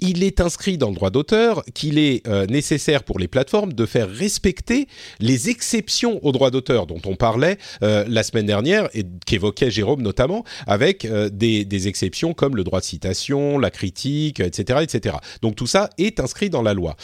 il 0.00 0.22
est 0.22 0.40
inscrit 0.40 0.76
dans 0.76 0.88
le 0.88 0.94
droit 0.94 1.10
d'auteur 1.10 1.64
qu'il 1.72 1.98
est 1.98 2.26
euh, 2.26 2.46
nécessaire 2.46 3.04
pour 3.04 3.18
les 3.18 3.28
plateformes 3.28 3.72
de 3.72 3.86
faire 3.86 4.10
respecter 4.10 4.88
les 5.20 5.50
exceptions 5.50 6.24
au 6.24 6.32
droit 6.32 6.50
d'auteur 6.50 6.86
dont 6.86 7.00
on 7.06 7.14
parlait 7.14 7.58
euh, 7.82 8.04
la 8.08 8.22
semaine 8.22 8.46
dernière 8.46 8.88
et 8.94 9.04
qu'évoquait 9.24 9.70
Jérôme 9.70 10.02
notamment 10.02 10.44
avec 10.66 11.04
euh, 11.04 11.28
des, 11.30 11.64
des, 11.64 11.88
exceptions 11.88 12.34
comme 12.34 12.56
le 12.56 12.64
droit 12.64 12.80
de 12.80 12.84
citation, 12.84 13.58
la 13.58 13.70
critique, 13.70 14.40
etc., 14.40 14.80
etc. 14.82 15.16
Donc 15.42 15.54
tout 15.54 15.66
ça 15.66 15.90
est 15.98 16.18
inscrit 16.18 16.50
dans 16.50 16.62
la 16.62 16.74
loi. 16.74 16.96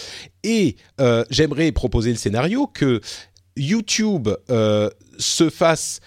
Et 0.42 0.76
j'aimerais 1.28 1.70
proposer 1.72 2.10
le 2.10 2.16
scénario 2.16 2.66
que 2.66 3.00
YouTube 3.56 4.28
se 5.18 5.50
fasse 5.50 6.00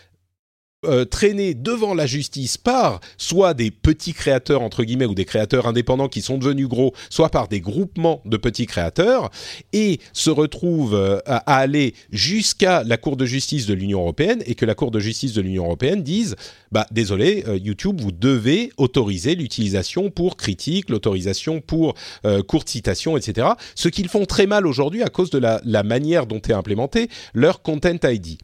euh, 0.85 1.05
traîner 1.05 1.53
devant 1.53 1.93
la 1.93 2.05
justice 2.05 2.57
par 2.57 2.99
soit 3.17 3.53
des 3.53 3.71
petits 3.71 4.13
créateurs 4.13 4.61
entre 4.61 4.83
guillemets 4.83 5.05
ou 5.05 5.15
des 5.15 5.25
créateurs 5.25 5.67
indépendants 5.67 6.07
qui 6.07 6.21
sont 6.21 6.37
devenus 6.37 6.67
gros, 6.67 6.93
soit 7.09 7.29
par 7.29 7.47
des 7.47 7.61
groupements 7.61 8.21
de 8.25 8.37
petits 8.37 8.65
créateurs 8.65 9.29
et 9.71 9.99
se 10.13 10.29
retrouve 10.29 10.95
euh, 10.95 11.19
à, 11.25 11.37
aller 11.55 11.93
jusqu'à 12.11 12.83
la 12.83 12.97
Cour 12.97 13.17
de 13.17 13.25
justice 13.25 13.65
de 13.65 13.73
l'Union 13.73 13.99
européenne 14.01 14.43
et 14.45 14.55
que 14.55 14.65
la 14.65 14.75
Cour 14.75 14.91
de 14.91 14.99
justice 14.99 15.33
de 15.33 15.41
l'Union 15.41 15.65
européenne 15.65 16.03
dise 16.03 16.35
bah 16.71 16.87
désolé 16.91 17.43
euh, 17.47 17.57
YouTube 17.57 18.01
vous 18.01 18.11
devez 18.11 18.71
autoriser 18.77 19.35
l'utilisation 19.35 20.09
pour 20.09 20.37
critique, 20.37 20.89
l'autorisation 20.89 21.61
pour 21.61 21.95
courte 22.47 22.69
citation, 22.69 23.17
etc. 23.17 23.47
Ce 23.75 23.89
qu'ils 23.89 24.09
font 24.09 24.25
très 24.25 24.47
mal 24.47 24.65
aujourd'hui 24.65 25.03
à 25.03 25.09
cause 25.09 25.29
de 25.29 25.37
la, 25.37 25.61
la 25.63 25.83
manière 25.83 26.25
dont 26.25 26.41
est 26.41 26.53
implémenté 26.53 27.09
leur 27.33 27.61
Content 27.61 27.97
ID. 28.03 28.37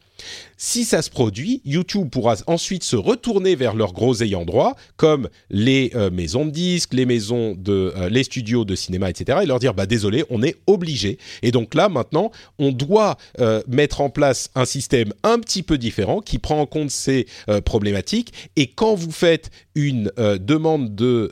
Si 0.61 0.83
ça 0.83 1.01
se 1.01 1.09
produit, 1.09 1.61
YouTube 1.63 2.09
pourra 2.09 2.35
ensuite 2.45 2.83
se 2.83 2.97
retourner 2.97 3.55
vers 3.55 3.73
leurs 3.75 3.93
gros 3.93 4.21
ayants 4.21 4.43
droit, 4.43 4.75
comme 4.97 5.29
les 5.49 5.89
euh, 5.95 6.11
maisons 6.11 6.45
de 6.45 6.51
disques, 6.51 6.93
les 6.93 7.05
maisons 7.05 7.55
de, 7.57 7.93
euh, 7.95 8.09
les 8.09 8.25
studios 8.25 8.65
de 8.65 8.75
cinéma, 8.75 9.09
etc., 9.09 9.39
et 9.41 9.45
leur 9.45 9.59
dire 9.59 9.73
bah 9.73 9.85
désolé, 9.85 10.25
on 10.29 10.43
est 10.43 10.57
obligé. 10.67 11.17
Et 11.43 11.51
donc 11.51 11.75
là 11.75 11.87
maintenant, 11.87 12.31
on 12.57 12.73
doit 12.73 13.15
euh, 13.39 13.61
mettre 13.69 14.01
en 14.01 14.09
place 14.09 14.49
un 14.53 14.65
système 14.65 15.13
un 15.23 15.39
petit 15.39 15.63
peu 15.63 15.77
différent 15.77 16.19
qui 16.19 16.39
prend 16.39 16.59
en 16.59 16.65
compte 16.65 16.91
ces 16.91 17.27
problématiques. 17.63 18.33
Et 18.57 18.67
quand 18.67 18.95
vous 18.95 19.11
faites 19.11 19.51
une 19.75 20.11
demande 20.17 20.93
de 20.93 21.31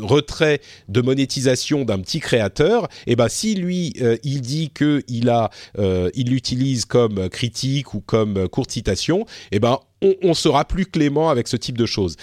retrait 0.00 0.60
de 0.88 1.02
monétisation 1.02 1.84
d'un 1.84 1.98
petit 1.98 2.20
créateur, 2.20 2.84
et 3.06 3.12
eh 3.12 3.16
ben 3.16 3.28
si 3.28 3.54
lui 3.54 3.92
il 4.24 4.40
dit 4.40 4.70
que 4.70 5.02
il 5.08 5.28
a, 5.28 5.50
il 5.78 6.30
l'utilise 6.30 6.84
comme 6.84 7.28
critique 7.28 7.92
ou 7.92 8.00
comme 8.00 8.48
citation, 8.70 9.26
eh 9.50 9.58
ben, 9.58 9.78
on, 10.22 10.34
sera 10.34 10.64
plus 10.64 10.86
clément 10.86 11.30
avec 11.30 11.48
ce 11.48 11.56
type 11.56 11.78
de 11.78 11.86
choses. 11.86 12.16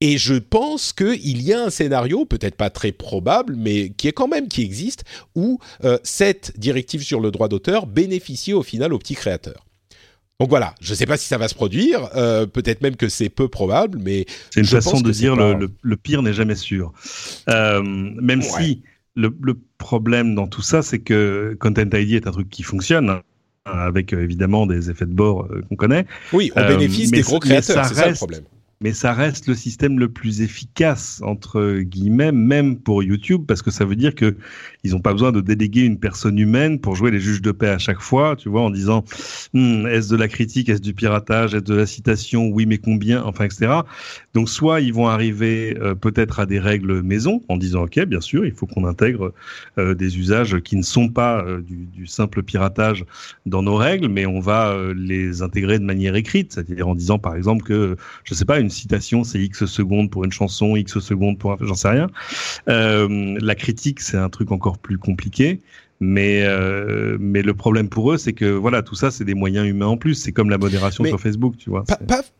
Et 0.00 0.18
je 0.18 0.34
pense 0.34 0.92
qu'il 0.92 1.42
y 1.42 1.52
a 1.52 1.62
un 1.62 1.70
scénario, 1.70 2.24
peut-être 2.24 2.56
pas 2.56 2.70
très 2.70 2.90
probable, 2.90 3.54
mais 3.56 3.90
qui 3.90 4.08
est 4.08 4.12
quand 4.12 4.26
même 4.26 4.48
qui 4.48 4.62
existe, 4.62 5.04
où 5.36 5.60
euh, 5.84 5.98
cette 6.02 6.58
directive 6.58 7.02
sur 7.02 7.20
le 7.20 7.30
droit 7.30 7.48
d'auteur 7.48 7.86
bénéficie 7.86 8.52
au 8.52 8.62
final 8.62 8.92
aux 8.92 8.98
petits 8.98 9.14
créateurs. 9.14 9.64
Donc 10.40 10.48
voilà, 10.48 10.74
je 10.80 10.90
ne 10.90 10.96
sais 10.96 11.06
pas 11.06 11.16
si 11.16 11.28
ça 11.28 11.38
va 11.38 11.46
se 11.46 11.54
produire, 11.54 12.08
euh, 12.16 12.46
peut-être 12.46 12.80
même 12.82 12.96
que 12.96 13.08
c'est 13.08 13.28
peu 13.28 13.46
probable, 13.46 14.00
mais 14.02 14.26
c'est 14.50 14.58
une 14.58 14.66
façon 14.66 15.00
de 15.00 15.12
dire 15.12 15.36
le, 15.36 15.96
pire 15.96 16.20
n'est 16.22 16.32
jamais 16.32 16.56
sûr. 16.56 16.92
Euh, 17.48 17.80
même 17.80 18.42
si 18.42 18.82
le, 19.14 19.32
problème 19.78 20.34
dans 20.34 20.48
tout 20.48 20.62
ça, 20.62 20.82
c'est 20.82 20.98
que 20.98 21.56
Content 21.60 21.88
ID 21.92 22.14
est 22.14 22.26
un 22.26 22.32
truc 22.32 22.48
qui 22.50 22.64
fonctionne. 22.64 23.20
Hein 23.64 23.78
avec 23.78 24.12
euh, 24.12 24.22
évidemment 24.22 24.66
des 24.66 24.90
effets 24.90 25.06
de 25.06 25.14
bord 25.14 25.46
euh, 25.50 25.62
qu'on 25.68 25.76
connaît. 25.76 26.06
Oui, 26.32 26.50
on 26.56 26.66
bénéficie 26.66 27.12
des 27.12 27.22
gros 27.22 27.38
créateurs, 27.38 27.84
c'est 27.84 27.94
ça 27.94 28.08
le 28.08 28.14
problème 28.14 28.42
mais 28.82 28.92
ça 28.92 29.12
reste 29.12 29.46
le 29.46 29.54
système 29.54 29.98
le 29.98 30.08
plus 30.08 30.42
efficace 30.42 31.22
entre 31.24 31.78
guillemets, 31.80 32.32
même 32.32 32.76
pour 32.76 33.02
YouTube, 33.02 33.44
parce 33.46 33.62
que 33.62 33.70
ça 33.70 33.84
veut 33.84 33.96
dire 33.96 34.14
que 34.14 34.36
ils 34.84 34.92
n'ont 34.92 35.00
pas 35.00 35.12
besoin 35.12 35.32
de 35.32 35.40
déléguer 35.40 35.82
une 35.82 35.98
personne 35.98 36.38
humaine 36.38 36.80
pour 36.80 36.96
jouer 36.96 37.10
les 37.10 37.20
juges 37.20 37.42
de 37.42 37.52
paix 37.52 37.68
à 37.68 37.78
chaque 37.78 38.00
fois, 38.00 38.36
tu 38.36 38.48
vois, 38.48 38.62
en 38.62 38.70
disant 38.70 39.04
hmm, 39.54 39.86
est-ce 39.86 40.10
de 40.10 40.16
la 40.16 40.28
critique, 40.28 40.68
est-ce 40.68 40.80
du 40.80 40.94
piratage, 40.94 41.54
est-ce 41.54 41.64
de 41.64 41.74
la 41.74 41.86
citation, 41.86 42.48
oui 42.48 42.66
mais 42.66 42.78
combien, 42.78 43.22
enfin 43.24 43.44
etc. 43.44 43.72
Donc 44.34 44.48
soit 44.48 44.80
ils 44.80 44.92
vont 44.92 45.08
arriver 45.08 45.76
euh, 45.80 45.94
peut-être 45.94 46.40
à 46.40 46.46
des 46.46 46.58
règles 46.58 47.02
maison 47.02 47.42
en 47.48 47.56
disant 47.56 47.84
ok 47.84 48.00
bien 48.04 48.20
sûr 48.20 48.44
il 48.44 48.52
faut 48.52 48.66
qu'on 48.66 48.84
intègre 48.84 49.32
euh, 49.78 49.94
des 49.94 50.18
usages 50.18 50.60
qui 50.60 50.76
ne 50.76 50.82
sont 50.82 51.08
pas 51.08 51.44
euh, 51.44 51.60
du, 51.60 51.86
du, 51.86 52.06
simple 52.06 52.42
piratage 52.42 53.04
dans 53.46 53.62
nos 53.62 53.76
règles, 53.76 54.08
mais 54.08 54.26
on 54.26 54.40
va 54.40 54.76
les 54.94 55.42
intégrer 55.42 55.78
de 55.78 55.84
manière 55.84 56.14
écrite, 56.16 56.52
c'est-à-dire 56.52 56.88
en 56.88 56.94
disant 56.94 57.18
par 57.18 57.36
exemple 57.36 57.62
que 57.64 57.96
je 58.24 58.34
sais 58.34 58.44
pas 58.44 58.58
une 58.58 58.70
citation, 58.70 59.24
c'est 59.24 59.40
X 59.40 59.66
secondes 59.66 60.10
pour 60.10 60.24
une 60.24 60.32
chanson, 60.32 60.76
X 60.76 60.98
secondes 60.98 61.38
pour 61.38 61.52
un... 61.52 61.56
J'en 61.60 61.74
sais 61.74 61.88
rien. 61.88 62.08
Euh, 62.68 63.38
la 63.40 63.54
critique, 63.54 64.00
c'est 64.00 64.16
un 64.16 64.28
truc 64.28 64.52
encore 64.52 64.71
plus 64.78 64.98
compliqué. 64.98 65.60
Mais, 66.00 66.42
euh, 66.42 67.16
mais 67.20 67.42
le 67.42 67.54
problème 67.54 67.88
pour 67.88 68.12
eux, 68.12 68.18
c'est 68.18 68.32
que 68.32 68.46
voilà, 68.46 68.82
tout 68.82 68.96
ça, 68.96 69.12
c'est 69.12 69.24
des 69.24 69.34
moyens 69.34 69.68
humains 69.68 69.86
en 69.86 69.96
plus. 69.96 70.14
C'est 70.16 70.32
comme 70.32 70.50
la 70.50 70.58
modération 70.58 71.04
sur 71.04 71.20
Facebook, 71.20 71.56
tu 71.56 71.70
vois. 71.70 71.84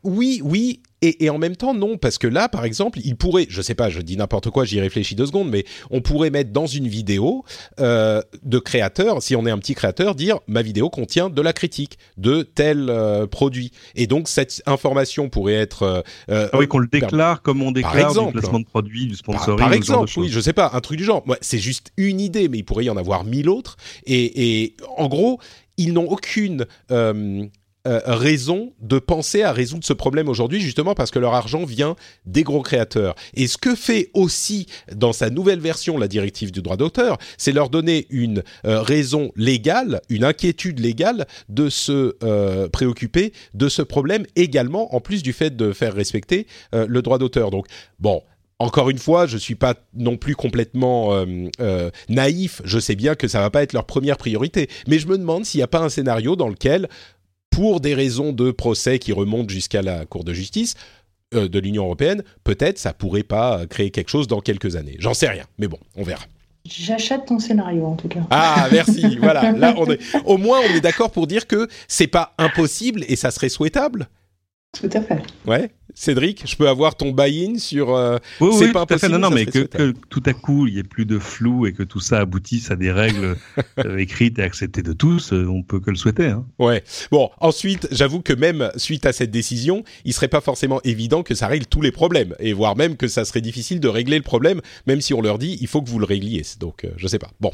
oui, 0.02 0.40
oui, 0.44 0.80
et, 1.02 1.30
en 1.30 1.38
même 1.38 1.56
temps, 1.56 1.74
non, 1.74 1.98
parce 1.98 2.16
que 2.16 2.28
là, 2.28 2.48
par 2.48 2.64
exemple, 2.64 3.00
il 3.04 3.16
pourrait, 3.16 3.46
je 3.48 3.60
sais 3.60 3.74
pas, 3.74 3.90
je 3.90 4.00
dis 4.00 4.16
n'importe 4.16 4.50
quoi, 4.50 4.64
j'y 4.64 4.80
réfléchis 4.80 5.16
deux 5.16 5.26
secondes, 5.26 5.50
mais 5.50 5.64
on 5.90 6.00
pourrait 6.00 6.30
mettre 6.30 6.50
dans 6.50 6.66
une 6.66 6.86
vidéo 6.86 7.44
euh, 7.80 8.22
de 8.44 8.58
créateur, 8.60 9.20
si 9.20 9.34
on 9.34 9.44
est 9.44 9.50
un 9.50 9.58
petit 9.58 9.74
créateur, 9.74 10.14
dire 10.14 10.38
ma 10.46 10.62
vidéo 10.62 10.90
contient 10.90 11.28
de 11.28 11.42
la 11.42 11.52
critique 11.52 11.98
de 12.18 12.42
tel 12.42 12.88
euh, 12.88 13.26
produit. 13.26 13.72
Et 13.96 14.06
donc 14.06 14.28
cette 14.28 14.62
information 14.66 15.28
pourrait 15.28 15.54
être. 15.54 16.04
Euh, 16.28 16.48
ah 16.52 16.58
oui, 16.58 16.68
qu'on 16.68 16.78
le 16.78 16.86
déclare 16.86 17.42
comme 17.42 17.62
on 17.62 17.72
déclare 17.72 17.92
par 17.92 18.08
exemple, 18.08 18.32
du 18.34 18.40
placement 18.40 18.60
de 18.60 18.64
produit, 18.64 19.06
du 19.06 19.16
sponsoring. 19.16 19.58
Par, 19.58 19.72
exemple, 19.72 20.10
oui, 20.16 20.28
je 20.28 20.40
sais 20.40 20.52
pas, 20.52 20.70
un 20.72 20.80
truc 20.80 20.98
du 20.98 21.04
genre. 21.04 21.22
Moi, 21.26 21.36
c'est 21.40 21.58
juste 21.58 21.92
une 21.96 22.20
idée, 22.20 22.48
mais 22.48 22.58
il 22.58 22.64
pourrait 22.64 22.84
y 22.84 22.90
en 22.90 22.96
avoir 22.96 23.24
mille 23.24 23.48
autres. 23.48 23.76
Et, 24.06 24.62
et 24.62 24.76
en 24.96 25.08
gros, 25.08 25.40
ils 25.76 25.92
n'ont 25.92 26.08
aucune 26.08 26.66
euh, 26.90 27.44
raison 27.84 28.72
de 28.80 28.98
penser 28.98 29.42
à 29.42 29.52
résoudre 29.52 29.84
ce 29.84 29.92
problème 29.92 30.28
aujourd'hui, 30.28 30.60
justement 30.60 30.94
parce 30.94 31.10
que 31.10 31.18
leur 31.18 31.34
argent 31.34 31.64
vient 31.64 31.96
des 32.26 32.42
gros 32.42 32.62
créateurs. 32.62 33.14
Et 33.34 33.46
ce 33.46 33.58
que 33.58 33.74
fait 33.74 34.10
aussi 34.14 34.66
dans 34.94 35.12
sa 35.12 35.30
nouvelle 35.30 35.60
version 35.60 35.98
la 35.98 36.08
directive 36.08 36.52
du 36.52 36.62
droit 36.62 36.76
d'auteur, 36.76 37.18
c'est 37.38 37.52
leur 37.52 37.70
donner 37.70 38.06
une 38.10 38.42
euh, 38.66 38.82
raison 38.82 39.32
légale, 39.36 40.00
une 40.08 40.24
inquiétude 40.24 40.78
légale 40.78 41.26
de 41.48 41.68
se 41.68 42.16
euh, 42.22 42.68
préoccuper 42.68 43.32
de 43.54 43.68
ce 43.68 43.82
problème 43.82 44.26
également, 44.36 44.94
en 44.94 45.00
plus 45.00 45.22
du 45.22 45.32
fait 45.32 45.56
de 45.56 45.72
faire 45.72 45.94
respecter 45.94 46.46
le 46.72 47.02
droit 47.02 47.18
d'auteur. 47.18 47.50
Donc, 47.50 47.66
bon, 47.98 48.22
encore 48.58 48.90
une 48.90 48.98
fois, 48.98 49.26
je 49.26 49.36
suis 49.36 49.54
pas 49.54 49.74
non 49.94 50.16
plus 50.16 50.36
complètement 50.36 51.24
naïf. 52.08 52.62
Je 52.64 52.78
sais 52.78 52.94
bien 52.94 53.14
que 53.14 53.28
ça 53.28 53.40
va 53.40 53.50
pas 53.50 53.62
être 53.62 53.72
leur 53.72 53.84
première 53.84 54.16
priorité, 54.16 54.68
mais 54.86 54.98
je 54.98 55.06
me 55.08 55.18
demande 55.18 55.44
s'il 55.44 55.58
n'y 55.58 55.64
a 55.64 55.68
pas 55.68 55.80
un 55.80 55.88
scénario 55.88 56.36
dans 56.36 56.48
lequel 56.48 56.88
pour 57.52 57.80
des 57.80 57.94
raisons 57.94 58.32
de 58.32 58.50
procès 58.50 58.98
qui 58.98 59.12
remontent 59.12 59.48
jusqu'à 59.48 59.82
la 59.82 60.04
Cour 60.06 60.24
de 60.24 60.32
justice, 60.32 60.74
de 61.32 61.58
l'Union 61.58 61.84
européenne, 61.84 62.24
peut-être 62.44 62.78
ça 62.78 62.92
pourrait 62.92 63.22
pas 63.22 63.66
créer 63.66 63.90
quelque 63.90 64.10
chose 64.10 64.26
dans 64.26 64.40
quelques 64.40 64.76
années. 64.76 64.96
J'en 64.98 65.14
sais 65.14 65.28
rien, 65.28 65.44
mais 65.58 65.68
bon, 65.68 65.78
on 65.96 66.02
verra. 66.02 66.24
J'achète 66.64 67.26
ton 67.26 67.38
scénario 67.38 67.86
en 67.86 67.96
tout 67.96 68.08
cas. 68.08 68.20
Ah 68.30 68.68
merci, 68.70 69.16
voilà. 69.16 69.52
Là 69.52 69.74
on 69.78 69.86
est, 69.90 69.98
au 70.26 70.36
moins 70.36 70.60
on 70.60 70.74
est 70.74 70.80
d'accord 70.80 71.10
pour 71.10 71.26
dire 71.26 71.46
que 71.46 71.68
c'est 71.88 72.06
pas 72.06 72.34
impossible 72.38 73.04
et 73.08 73.16
ça 73.16 73.30
serait 73.30 73.48
souhaitable. 73.48 74.08
Tout 74.72 74.90
à 74.94 75.02
fait. 75.02 75.22
Ouais. 75.46 75.70
Cédric, 75.94 76.44
je 76.46 76.56
peux 76.56 76.68
avoir 76.68 76.94
ton 76.94 77.10
buy-in 77.10 77.58
sur. 77.58 77.94
Euh, 77.94 78.16
oui, 78.40 78.50
oui, 78.58 78.72
pas 78.72 78.86
tout 78.86 78.94
à 78.94 78.98
fait. 78.98 79.08
Non, 79.08 79.18
non, 79.18 79.30
mais 79.30 79.44
que, 79.44 79.92
tout 80.08 80.22
à 80.24 80.32
coup 80.32 80.66
il 80.66 80.74
y 80.74 80.78
ait 80.78 80.84
plus 80.84 81.04
de 81.04 81.18
flou 81.18 81.66
et 81.66 81.72
que 81.72 81.82
tout 81.82 82.00
ça 82.00 82.20
aboutisse 82.20 82.70
à 82.70 82.76
des 82.76 82.90
règles 82.90 83.36
euh, 83.78 83.98
écrites 83.98 84.38
et 84.38 84.42
acceptées 84.42 84.82
de 84.82 84.92
tous, 84.92 85.32
euh, 85.32 85.46
on 85.46 85.62
peut 85.62 85.80
que 85.80 85.90
le 85.90 85.96
souhaiter. 85.96 86.26
Hein. 86.26 86.46
Ouais. 86.58 86.82
Bon, 87.10 87.30
ensuite, 87.40 87.88
j'avoue 87.90 88.20
que 88.20 88.32
même 88.32 88.70
suite 88.76 89.04
à 89.04 89.12
cette 89.12 89.30
décision, 89.30 89.84
il 90.04 90.14
serait 90.14 90.28
pas 90.28 90.40
forcément 90.40 90.80
évident 90.84 91.22
que 91.22 91.34
ça 91.34 91.46
règle 91.46 91.66
tous 91.66 91.82
les 91.82 91.92
problèmes 91.92 92.34
et 92.38 92.54
voire 92.54 92.74
même 92.74 92.96
que 92.96 93.08
ça 93.08 93.24
serait 93.24 93.42
difficile 93.42 93.80
de 93.80 93.88
régler 93.88 94.16
le 94.16 94.22
problème, 94.22 94.60
même 94.86 95.00
si 95.00 95.12
on 95.12 95.20
leur 95.20 95.38
dit 95.38 95.58
il 95.60 95.66
faut 95.66 95.82
que 95.82 95.90
vous 95.90 95.98
le 95.98 96.06
régliez. 96.06 96.42
Donc, 96.58 96.86
je 96.96 97.06
sais 97.06 97.18
pas. 97.18 97.30
Bon. 97.40 97.52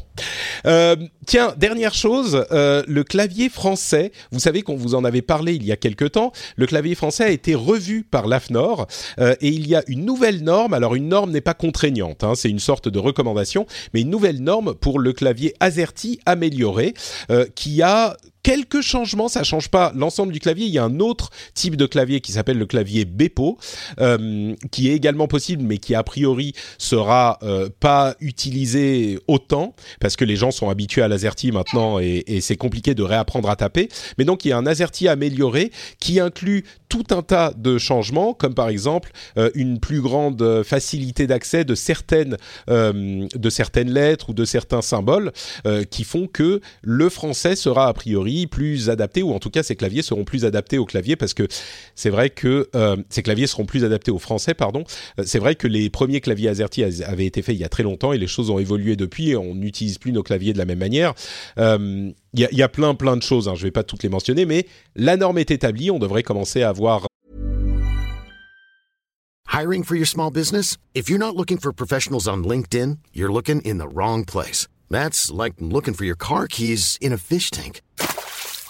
tiens, 1.25 1.53
dernière 1.57 1.93
chose, 1.93 2.45
le 2.51 3.01
clavier 3.03 3.49
français. 3.49 4.11
Vous 4.31 4.39
savez 4.39 4.61
qu'on 4.61 4.77
vous 4.77 4.95
en 4.95 5.03
avait 5.03 5.21
parlé 5.21 5.55
il 5.55 5.65
y 5.65 5.71
a 5.73 5.77
quelque 5.77 6.05
temps. 6.05 6.31
Le 6.55 6.65
clavier 6.65 6.95
a 7.25 7.29
été 7.29 7.55
revu 7.55 8.03
par 8.03 8.27
l'AFNOR 8.27 8.87
euh, 9.19 9.35
et 9.41 9.49
il 9.49 9.67
y 9.67 9.75
a 9.75 9.83
une 9.87 10.05
nouvelle 10.05 10.43
norme. 10.43 10.73
Alors 10.73 10.95
une 10.95 11.07
norme 11.07 11.31
n'est 11.31 11.41
pas 11.41 11.53
contraignante, 11.53 12.23
hein, 12.23 12.33
c'est 12.35 12.49
une 12.49 12.59
sorte 12.59 12.87
de 12.87 12.99
recommandation, 12.99 13.65
mais 13.93 14.01
une 14.01 14.09
nouvelle 14.09 14.41
norme 14.41 14.73
pour 14.75 14.99
le 14.99 15.13
clavier 15.13 15.53
AZERTY 15.59 16.19
amélioré 16.25 16.93
euh, 17.31 17.45
qui 17.55 17.81
a 17.81 18.15
quelques 18.43 18.81
changements, 18.81 19.27
ça 19.27 19.43
change 19.43 19.69
pas 19.69 19.91
l'ensemble 19.95 20.31
du 20.31 20.39
clavier. 20.39 20.65
Il 20.65 20.73
y 20.73 20.77
a 20.77 20.83
un 20.83 20.99
autre 20.99 21.29
type 21.53 21.75
de 21.75 21.85
clavier 21.85 22.21
qui 22.21 22.31
s'appelle 22.31 22.57
le 22.57 22.65
clavier 22.65 23.05
Bepo, 23.05 23.57
euh, 23.99 24.55
qui 24.71 24.89
est 24.89 24.93
également 24.93 25.27
possible, 25.27 25.63
mais 25.63 25.77
qui 25.77 25.95
a 25.95 26.03
priori 26.03 26.53
sera 26.77 27.39
euh, 27.43 27.69
pas 27.79 28.15
utilisé 28.19 29.19
autant 29.27 29.75
parce 29.99 30.15
que 30.15 30.25
les 30.25 30.35
gens 30.35 30.51
sont 30.51 30.69
habitués 30.69 31.01
à 31.01 31.07
l'AZERTY 31.07 31.51
maintenant 31.51 31.99
et, 31.99 32.23
c'est 32.41 32.55
compliqué 32.55 32.95
de 32.95 33.03
réapprendre 33.03 33.49
à 33.49 33.55
taper. 33.55 33.89
Mais 34.17 34.23
donc 34.23 34.45
il 34.45 34.49
y 34.49 34.51
a 34.51 34.57
un 34.57 34.65
AZERTY 34.65 35.07
amélioré 35.07 35.71
qui 35.99 36.19
inclut 36.19 36.63
tout 36.87 37.03
un 37.11 37.21
tas 37.21 37.53
de 37.55 37.77
changements, 37.77 38.33
comme 38.33 38.53
par 38.53 38.69
exemple 38.69 39.11
euh, 39.37 39.49
une 39.55 39.79
plus 39.79 40.01
grande 40.01 40.63
facilité 40.63 41.27
d'accès 41.27 41.65
de 41.65 41.75
certaines 41.75 42.37
de 42.67 43.49
certaines 43.49 43.91
lettres 43.91 44.29
ou 44.29 44.33
de 44.33 44.45
certains 44.45 44.81
symboles 44.81 45.31
qui 45.89 46.03
font 46.03 46.27
que 46.27 46.61
le 46.81 47.09
français 47.09 47.55
sera 47.55 47.87
a 47.87 47.93
priori 47.93 48.28
plus 48.47 48.89
adapté, 48.89 49.23
ou 49.23 49.31
en 49.31 49.39
tout 49.39 49.49
cas 49.49 49.63
ces 49.63 49.75
claviers 49.75 50.01
seront 50.01 50.23
plus 50.23 50.45
adaptés 50.45 50.77
au 50.77 50.85
clavier, 50.85 51.15
parce 51.15 51.33
que 51.33 51.47
c'est 51.95 52.09
vrai 52.09 52.29
que 52.29 52.69
euh, 52.75 52.95
ces 53.09 53.23
claviers 53.23 53.47
seront 53.47 53.65
plus 53.65 53.83
adaptés 53.83 54.11
au 54.11 54.19
français, 54.19 54.53
pardon. 54.53 54.83
Euh, 55.19 55.23
c'est 55.25 55.39
vrai 55.39 55.55
que 55.55 55.67
les 55.67 55.89
premiers 55.89 56.21
claviers 56.21 56.49
AZERTY 56.49 56.83
avaient 57.03 57.25
été 57.25 57.41
faits 57.41 57.55
il 57.55 57.61
y 57.61 57.63
a 57.63 57.69
très 57.69 57.83
longtemps 57.83 58.13
et 58.13 58.17
les 58.17 58.27
choses 58.27 58.49
ont 58.49 58.59
évolué 58.59 58.95
depuis. 58.95 59.35
On 59.35 59.55
n'utilise 59.55 59.97
plus 59.97 60.11
nos 60.11 60.23
claviers 60.23 60.53
de 60.53 60.57
la 60.57 60.65
même 60.65 60.79
manière. 60.79 61.13
Euh, 61.57 62.11
il 62.33 62.47
y, 62.51 62.61
a, 62.61 62.69
plein 62.69 62.93
plein 62.93 63.17
de 63.17 63.23
choses. 63.23 63.49
Hein, 63.49 63.55
je 63.55 63.63
vais 63.63 63.71
pas 63.71 63.83
toutes 63.83 64.03
les 64.03 64.09
mentionner, 64.09 64.45
mais 64.45 64.67
la 64.95 65.17
norme 65.17 65.39
est 65.39 65.49
établie. 65.49 65.89
On 65.89 65.97
devrait 65.97 66.23
commencer 66.23 66.61
à 66.61 66.69
avoir 66.69 67.07
Hiring 69.51 69.83
for 69.83 69.95
your 69.95 70.05
small 70.05 70.29
business? 70.29 70.77
If 70.93 71.09
you're 71.09 71.17
not 71.17 71.35
looking 71.35 71.57
for 71.57 71.73
professionals 71.73 72.27
on 72.27 72.43
LinkedIn, 72.43 72.99
you're 73.13 73.31
looking 73.31 73.61
in 73.61 73.79
the 73.79 73.87
wrong 73.87 74.23
place. 74.23 74.67
That's 74.91 75.31
like 75.31 75.55
looking 75.59 75.95
for 75.95 76.05
your 76.05 76.15
car 76.15 76.47
keys 76.47 76.97
in 77.01 77.11
a 77.11 77.17
fish 77.17 77.49
tank. 77.49 77.81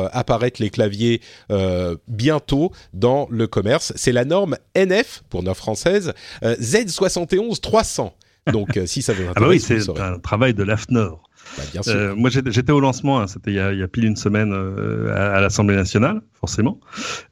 Euh, 0.00 0.08
apparaître 0.12 0.60
les 0.60 0.70
claviers 0.70 1.20
euh, 1.50 1.96
bientôt 2.08 2.72
dans 2.92 3.26
le 3.30 3.46
commerce. 3.46 3.92
C'est 3.96 4.12
la 4.12 4.24
norme 4.24 4.56
NF 4.74 5.22
pour 5.28 5.42
nos 5.42 5.54
françaises 5.54 6.12
euh, 6.42 6.56
Z71 6.56 7.60
300. 7.60 8.14
Donc 8.52 8.78
si 8.86 9.02
ça 9.02 9.12
veut 9.12 9.26
ah 9.34 9.40
bah 9.40 9.48
oui, 9.48 9.60
c'est 9.60 9.88
un 9.98 10.18
travail 10.18 10.54
de 10.54 10.62
l'AFNOR. 10.62 11.30
Bah, 11.56 11.64
euh, 11.88 12.14
moi, 12.14 12.30
j'étais 12.30 12.72
au 12.72 12.80
lancement, 12.80 13.20
hein, 13.20 13.26
c'était 13.26 13.50
il, 13.50 13.56
y 13.56 13.82
a 13.82 13.88
pile 13.88 14.04
une 14.04 14.16
semaine 14.16 14.52
euh, 14.52 15.12
à, 15.14 15.40
l'Assemblée 15.40 15.74
nationale, 15.74 16.20
forcément. 16.38 16.78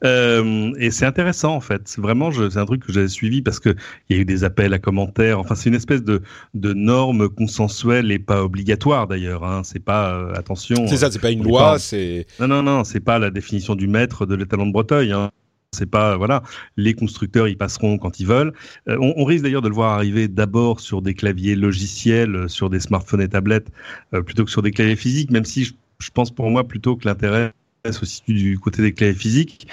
Euh, 0.04 0.72
et 0.78 0.90
c'est 0.90 1.06
intéressant, 1.06 1.54
en 1.54 1.60
fait. 1.60 1.94
Vraiment, 1.98 2.30
c'est 2.32 2.58
un 2.58 2.66
truc 2.66 2.84
que 2.84 2.92
j'avais 2.92 3.08
suivi 3.08 3.42
parce 3.42 3.60
que 3.60 3.74
il 4.08 4.16
y 4.16 4.18
a 4.18 4.22
eu 4.22 4.24
des 4.24 4.44
appels 4.44 4.72
à 4.72 4.78
commentaires. 4.78 5.38
Enfin, 5.38 5.54
c'est 5.54 5.68
une 5.68 5.76
espèce 5.76 6.02
de, 6.02 6.22
de 6.54 6.72
norme 6.72 7.28
consensuelle 7.28 8.10
et 8.10 8.18
pas 8.18 8.42
obligatoire, 8.42 9.06
d'ailleurs. 9.06 9.44
Hein. 9.44 9.62
C'est 9.64 9.84
pas, 9.84 10.32
attention. 10.34 10.86
C'est 10.88 10.96
ça, 10.96 11.10
c'est 11.10 11.20
pas 11.20 11.30
une 11.30 11.44
loi, 11.44 11.78
c'est. 11.78 12.26
Non, 12.40 12.48
non, 12.48 12.62
non, 12.62 12.84
c'est 12.84 13.00
pas 13.00 13.18
la 13.18 13.30
définition 13.30 13.76
du 13.76 13.86
maître 13.86 14.26
de 14.26 14.34
l'étalon 14.34 14.66
de 14.66 14.72
Breteuil. 14.72 15.12
Hein 15.12 15.30
c'est 15.72 15.86
pas 15.86 16.16
voilà 16.16 16.42
les 16.76 16.94
constructeurs 16.94 17.48
ils 17.48 17.56
passeront 17.56 17.98
quand 17.98 18.20
ils 18.20 18.26
veulent. 18.26 18.52
Euh, 18.88 18.96
on, 19.00 19.24
risque 19.24 19.44
d'ailleurs 19.44 19.62
de 19.62 19.68
le 19.68 19.74
voir 19.74 19.92
arriver 19.92 20.28
d'abord 20.28 20.80
sur 20.80 21.02
des 21.02 21.14
claviers 21.14 21.54
logiciels 21.54 22.34
euh, 22.34 22.48
sur 22.48 22.70
des 22.70 22.80
smartphones 22.80 23.20
et 23.20 23.28
tablettes 23.28 23.68
euh, 24.14 24.22
plutôt 24.22 24.44
que 24.44 24.50
sur 24.50 24.62
des 24.62 24.70
claviers 24.70 24.96
physiques 24.96 25.30
même 25.30 25.44
si 25.44 25.64
je 25.64 26.10
pense 26.10 26.30
pour 26.30 26.50
moi 26.50 26.64
plutôt 26.64 26.96
que 26.96 27.06
l'intérêt 27.06 27.52
se 27.90 28.06
situe 28.06 28.34
du 28.34 28.58
côté 28.58 28.82
des 28.82 28.92
claviers 28.92 29.18
physiques 29.18 29.68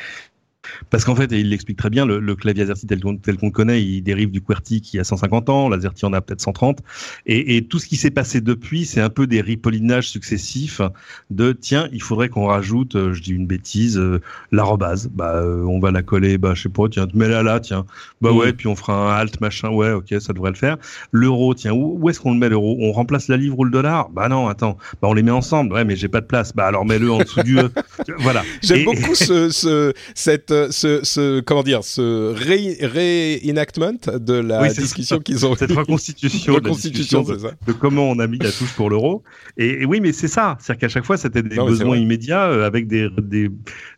parce 0.89 1.05
qu'en 1.05 1.15
fait, 1.15 1.31
et 1.31 1.39
il 1.39 1.49
l'explique 1.49 1.77
très 1.77 1.89
bien, 1.89 2.05
le, 2.05 2.35
clavier 2.35 2.63
AZERTY 2.63 2.87
tel, 2.87 3.01
tel 3.21 3.37
qu'on 3.37 3.47
le 3.47 3.51
connaît, 3.51 3.83
il 3.83 4.01
dérive 4.01 4.31
du 4.31 4.41
QWERTY 4.41 4.81
qui 4.81 4.99
a 4.99 5.03
150 5.03 5.49
ans, 5.49 5.69
l'AZERTY 5.69 6.05
en 6.05 6.13
a 6.13 6.21
peut-être 6.21 6.41
130, 6.41 6.79
et, 7.25 7.57
et, 7.57 7.65
tout 7.65 7.79
ce 7.79 7.87
qui 7.87 7.95
s'est 7.95 8.11
passé 8.11 8.41
depuis, 8.41 8.85
c'est 8.85 9.01
un 9.01 9.09
peu 9.09 9.27
des 9.27 9.41
ripollinages 9.41 10.09
successifs 10.09 10.81
de 11.29 11.51
tiens, 11.51 11.87
il 11.91 12.01
faudrait 12.01 12.29
qu'on 12.29 12.45
rajoute, 12.45 12.95
euh, 12.95 13.13
je 13.13 13.21
dis 13.21 13.31
une 13.31 13.47
bêtise, 13.47 13.97
euh, 13.97 14.21
l'arrobase, 14.51 15.09
bah 15.13 15.35
euh, 15.35 15.63
on 15.63 15.79
va 15.79 15.91
la 15.91 16.03
coller, 16.03 16.37
bah 16.37 16.53
je 16.53 16.63
sais 16.63 16.69
pas, 16.69 16.87
tiens, 16.89 17.07
mets-la 17.13 17.43
là, 17.43 17.59
tiens, 17.59 17.85
bah 18.21 18.31
ouais, 18.31 18.53
puis 18.53 18.67
on 18.67 18.75
fera 18.75 18.93
un 18.93 19.17
alt 19.17 19.41
machin, 19.41 19.69
ouais, 19.69 19.91
ok, 19.91 20.15
ça 20.19 20.33
devrait 20.33 20.51
le 20.51 20.57
faire. 20.57 20.77
L'euro, 21.11 21.53
tiens, 21.53 21.73
où, 21.73 22.09
est-ce 22.09 22.19
qu'on 22.19 22.33
le 22.33 22.39
met 22.39 22.49
l'euro? 22.49 22.77
On 22.79 22.91
remplace 22.91 23.27
la 23.27 23.37
livre 23.37 23.59
ou 23.59 23.63
le 23.63 23.71
dollar? 23.71 24.09
Bah 24.09 24.29
non, 24.29 24.47
attends, 24.47 24.77
bah 25.01 25.07
on 25.07 25.13
les 25.13 25.23
met 25.23 25.31
ensemble, 25.31 25.73
ouais, 25.73 25.85
mais 25.85 25.95
j'ai 25.95 26.07
pas 26.07 26.21
de 26.21 26.25
place, 26.25 26.53
bah 26.55 26.65
alors 26.65 26.85
mets-le 26.85 27.11
en 27.11 27.19
dessous 27.19 27.43
du 27.43 27.57
E. 27.59 27.69
Voilà. 28.19 28.43
J'aime 28.61 28.85
beaucoup 28.85 29.15
ce, 29.15 29.49
ce, 29.49 29.93
cette 30.13 30.51
ce, 30.71 31.39
comment 31.41 31.63
dire, 31.63 31.83
ce 31.83 32.33
reenactment 32.33 34.19
de 34.19 34.33
la 34.33 34.67
discussion 34.67 35.19
qu'ils 35.19 35.45
ont 35.45 35.55
cette 35.55 35.71
reconstitution, 35.71 36.53
reconstitution 36.53 37.23
de, 37.23 37.35
de, 37.35 37.73
comment 37.73 38.09
on 38.09 38.19
a 38.19 38.27
mis 38.27 38.37
la 38.39 38.51
touche 38.51 38.73
pour 38.73 38.89
l'euro. 38.89 39.23
Et, 39.57 39.85
oui, 39.85 39.99
mais 40.01 40.11
c'est 40.13 40.27
ça, 40.27 40.57
c'est-à-dire 40.59 40.81
qu'à 40.81 40.89
chaque 40.89 41.05
fois, 41.05 41.17
c'était 41.17 41.43
des 41.43 41.55
besoins 41.55 41.97
immédiats 41.97 42.45
euh, 42.47 42.65
avec 42.65 42.87
des, 42.87 43.09
des, 43.21 43.49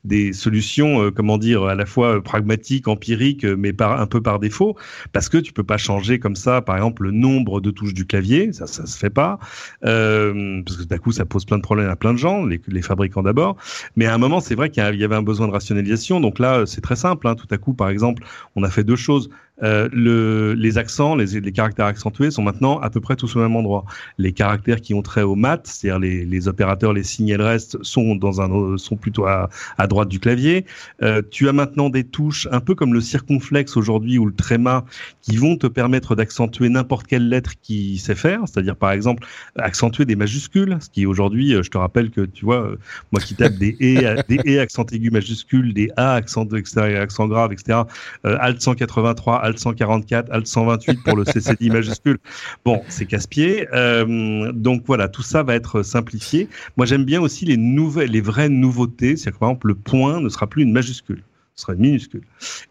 des 0.03 0.33
solutions, 0.33 1.03
euh, 1.03 1.11
comment 1.11 1.37
dire, 1.37 1.63
à 1.63 1.75
la 1.75 1.85
fois 1.85 2.21
pragmatiques, 2.23 2.87
empiriques, 2.87 3.45
mais 3.45 3.73
par 3.73 3.99
un 3.99 4.07
peu 4.07 4.21
par 4.21 4.39
défaut, 4.39 4.75
parce 5.13 5.29
que 5.29 5.37
tu 5.37 5.53
peux 5.53 5.63
pas 5.63 5.77
changer 5.77 6.19
comme 6.19 6.35
ça, 6.35 6.61
par 6.61 6.75
exemple, 6.75 7.03
le 7.03 7.11
nombre 7.11 7.61
de 7.61 7.71
touches 7.71 7.93
du 7.93 8.05
clavier, 8.05 8.51
ça, 8.53 8.67
ça 8.67 8.85
se 8.85 8.97
fait 8.97 9.09
pas, 9.09 9.39
euh, 9.85 10.61
parce 10.65 10.77
que 10.77 10.83
d'un 10.83 10.97
coup, 10.97 11.11
ça 11.11 11.25
pose 11.25 11.45
plein 11.45 11.57
de 11.57 11.63
problèmes 11.63 11.89
à 11.89 11.95
plein 11.95 12.13
de 12.13 12.19
gens, 12.19 12.45
les, 12.45 12.61
les 12.67 12.81
fabricants 12.81 13.23
d'abord. 13.23 13.57
Mais 13.95 14.05
à 14.05 14.13
un 14.13 14.17
moment, 14.17 14.39
c'est 14.39 14.55
vrai 14.55 14.69
qu'il 14.69 14.83
y 14.83 15.03
avait 15.03 15.15
un 15.15 15.23
besoin 15.23 15.47
de 15.47 15.53
rationalisation, 15.53 16.19
donc 16.19 16.39
là, 16.39 16.46
c'est 16.65 16.81
très 16.81 16.95
simple. 16.95 17.27
Hein. 17.27 17.35
Tout 17.35 17.47
à 17.51 17.57
coup, 17.57 17.73
par 17.73 17.89
exemple, 17.89 18.23
on 18.55 18.63
a 18.63 18.69
fait 18.69 18.83
deux 18.83 18.95
choses. 18.95 19.29
Euh, 19.63 19.89
le, 19.91 20.53
les 20.53 20.77
accents, 20.77 21.15
les, 21.15 21.51
caractères 21.51 21.85
accentués 21.85 22.31
sont 22.31 22.43
maintenant 22.43 22.79
à 22.79 22.89
peu 22.89 23.01
près 23.01 23.15
tous 23.15 23.35
au 23.35 23.39
même 23.39 23.55
endroit. 23.55 23.85
Les 24.17 24.31
caractères 24.31 24.81
qui 24.81 24.93
ont 24.93 25.01
trait 25.01 25.23
au 25.23 25.35
mat, 25.35 25.65
c'est-à-dire 25.65 25.99
les, 25.99 26.47
opérateurs, 26.47 26.93
les 26.93 27.03
signes 27.03 27.29
et 27.29 27.37
le 27.37 27.43
reste, 27.43 27.81
sont 27.83 28.15
dans 28.15 28.41
un 28.41 28.77
sont 28.77 28.95
plutôt 28.95 29.25
à, 29.25 29.49
droite 29.87 30.09
du 30.09 30.19
clavier. 30.19 30.65
Euh, 31.01 31.21
tu 31.31 31.49
as 31.49 31.53
maintenant 31.53 31.89
des 31.89 32.03
touches 32.03 32.47
un 32.51 32.59
peu 32.59 32.75
comme 32.75 32.93
le 32.93 33.01
circonflexe 33.01 33.77
aujourd'hui 33.77 34.17
ou 34.17 34.25
le 34.25 34.33
tréma 34.33 34.85
qui 35.21 35.37
vont 35.37 35.57
te 35.57 35.67
permettre 35.67 36.15
d'accentuer 36.15 36.69
n'importe 36.69 37.07
quelle 37.07 37.27
lettre 37.27 37.53
qui 37.61 37.97
sait 37.97 38.15
faire, 38.15 38.41
c'est-à-dire 38.45 38.75
par 38.75 38.91
exemple 38.91 39.25
accentuer 39.57 40.05
des 40.05 40.15
majuscules, 40.15 40.77
ce 40.79 40.89
qui 40.89 41.05
aujourd'hui, 41.05 41.53
euh, 41.53 41.63
je 41.63 41.69
te 41.69 41.77
rappelle 41.77 42.11
que 42.11 42.21
tu 42.21 42.45
vois, 42.45 42.71
moi 43.11 43.21
qui 43.21 43.35
tape 43.35 43.55
des 43.55 43.75
e, 43.81 44.21
des 44.27 44.57
e 44.57 44.59
accent 44.59 44.85
aigu 44.91 45.09
majuscule, 45.09 45.73
des 45.73 45.89
a 45.97 46.13
accent 46.13 46.47
accent 46.53 47.27
grave, 47.27 47.51
etc. 47.53 47.79
Euh, 48.25 48.37
alt 48.39 48.61
183, 48.61 49.46
alt 49.47 49.59
144, 49.59 50.29
alt 50.31 50.45
128 50.45 51.03
pour 51.03 51.15
le 51.15 51.25
CCD 51.25 51.69
majuscule. 51.77 52.17
Bon, 52.65 52.81
c'est 52.89 53.05
casse-pied. 53.05 53.67
Euh, 53.73 54.51
donc 54.51 54.83
voilà, 54.85 55.07
tout 55.07 55.23
ça 55.23 55.43
va 55.43 55.55
être 55.55 55.81
simplifié. 55.83 56.49
Moi, 56.75 56.85
j'aime 56.85 57.05
bien 57.05 57.21
aussi 57.21 57.45
les 57.45 57.57
nouvelles, 57.57 58.11
les 58.11 58.21
vraies 58.21 58.49
nouveautés. 58.49 59.15
C'est-à-dire 59.15 59.33
que 59.33 59.39
par 59.39 59.49
exemple, 59.49 59.67
le 59.67 59.75
point 59.75 60.19
ne 60.21 60.29
sera 60.29 60.47
plus 60.47 60.63
une 60.63 60.71
majuscule 60.71 61.23
serait 61.57 61.75
minuscule. 61.75 62.21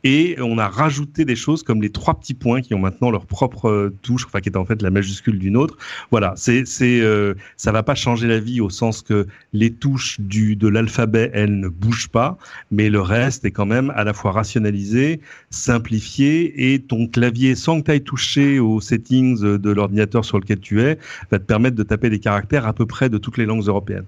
Et 0.05 0.37
on 0.41 0.59
a 0.59 0.69
rajouté 0.69 1.25
des 1.25 1.35
choses 1.35 1.65
comme 1.65 1.83
les 1.83 1.91
trois 1.91 2.15
petits 2.15 2.35
points 2.35 2.61
qui 2.61 2.73
ont 2.73 2.79
maintenant 2.79 3.11
leur 3.11 3.27
propre 3.27 3.69
euh, 3.69 3.95
touche, 4.03 4.25
enfin 4.27 4.41
qui 4.41 4.49
est 4.49 4.57
en 4.57 4.65
fait 4.65 4.81
la 4.81 4.91
majuscule 4.91 5.39
d'une 5.39 5.57
autre. 5.57 5.77
Voilà, 6.13 6.35
c'est 6.37 6.65
c'est 6.65 7.01
euh, 7.01 7.35
ça 7.57 7.73
va 7.73 7.83
pas 7.83 7.97
changer 7.97 8.29
la 8.29 8.39
vie 8.39 8.61
au 8.61 8.71
sens 8.71 9.03
que 9.03 9.27
les 9.53 9.73
touches 9.73 10.21
du 10.21 10.55
de 10.55 10.69
l'alphabet 10.69 11.31
elles 11.35 11.59
ne 11.59 11.69
bougent 11.69 12.09
pas, 12.09 12.39
mais 12.71 12.89
le 12.89 13.01
reste 13.01 13.45
est 13.45 13.51
quand 13.51 13.67
même 13.67 13.91
à 13.97 14.05
la 14.05 14.13
fois 14.13 14.31
rationalisé, 14.31 15.21
simplifié 15.51 16.73
et 16.73 16.79
ton 16.79 17.09
clavier 17.09 17.57
sans 17.57 17.81
que 17.81 17.87
tu 17.87 17.91
ailles 17.91 18.05
toucher 18.05 18.61
aux 18.61 18.81
settings 18.81 19.41
de 19.41 19.71
l'ordinateur 19.71 20.25
sur 20.25 20.39
lequel 20.39 20.61
tu 20.61 20.81
es 20.81 20.99
va 21.33 21.41
te 21.41 21.45
permettre 21.45 21.75
de 21.75 21.83
taper 21.83 22.09
des 22.09 22.21
caractères 22.21 22.67
à 22.67 22.73
peu 22.73 22.87
près 22.87 23.09
de 23.09 23.19
toutes 23.19 23.37
les 23.37 23.47
langues 23.47 23.67
européennes. 23.67 24.07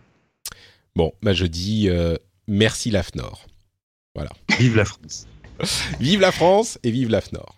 Bon, 0.95 1.13
bah 1.23 1.33
je 1.33 1.47
dis 1.47 1.89
euh, 1.89 2.17
merci 2.47 2.91
l'AFNOR. 2.91 3.47
Voilà. 4.19 4.31
Vive 4.59 4.77
la 4.77 4.85
France. 4.85 5.29
vive 6.01 6.21
la 6.21 6.33
France 6.33 6.79
et 6.83 6.91
vive 6.91 7.09
l'AFNOR. 7.09 7.55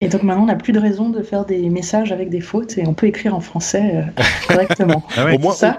Et 0.00 0.08
donc 0.08 0.24
maintenant, 0.24 0.42
on 0.42 0.46
n'a 0.46 0.56
plus 0.56 0.72
de 0.72 0.80
raison 0.80 1.10
de 1.10 1.22
faire 1.22 1.46
des 1.46 1.70
messages 1.70 2.10
avec 2.10 2.28
des 2.28 2.40
fautes 2.40 2.76
et 2.76 2.88
on 2.88 2.92
peut 2.92 3.06
écrire 3.06 3.36
en 3.36 3.40
français 3.40 3.94
euh, 3.94 4.22
correctement. 4.48 5.06
Ah 5.16 5.32
Au 5.32 5.38
moins, 5.38 5.54
ça. 5.54 5.78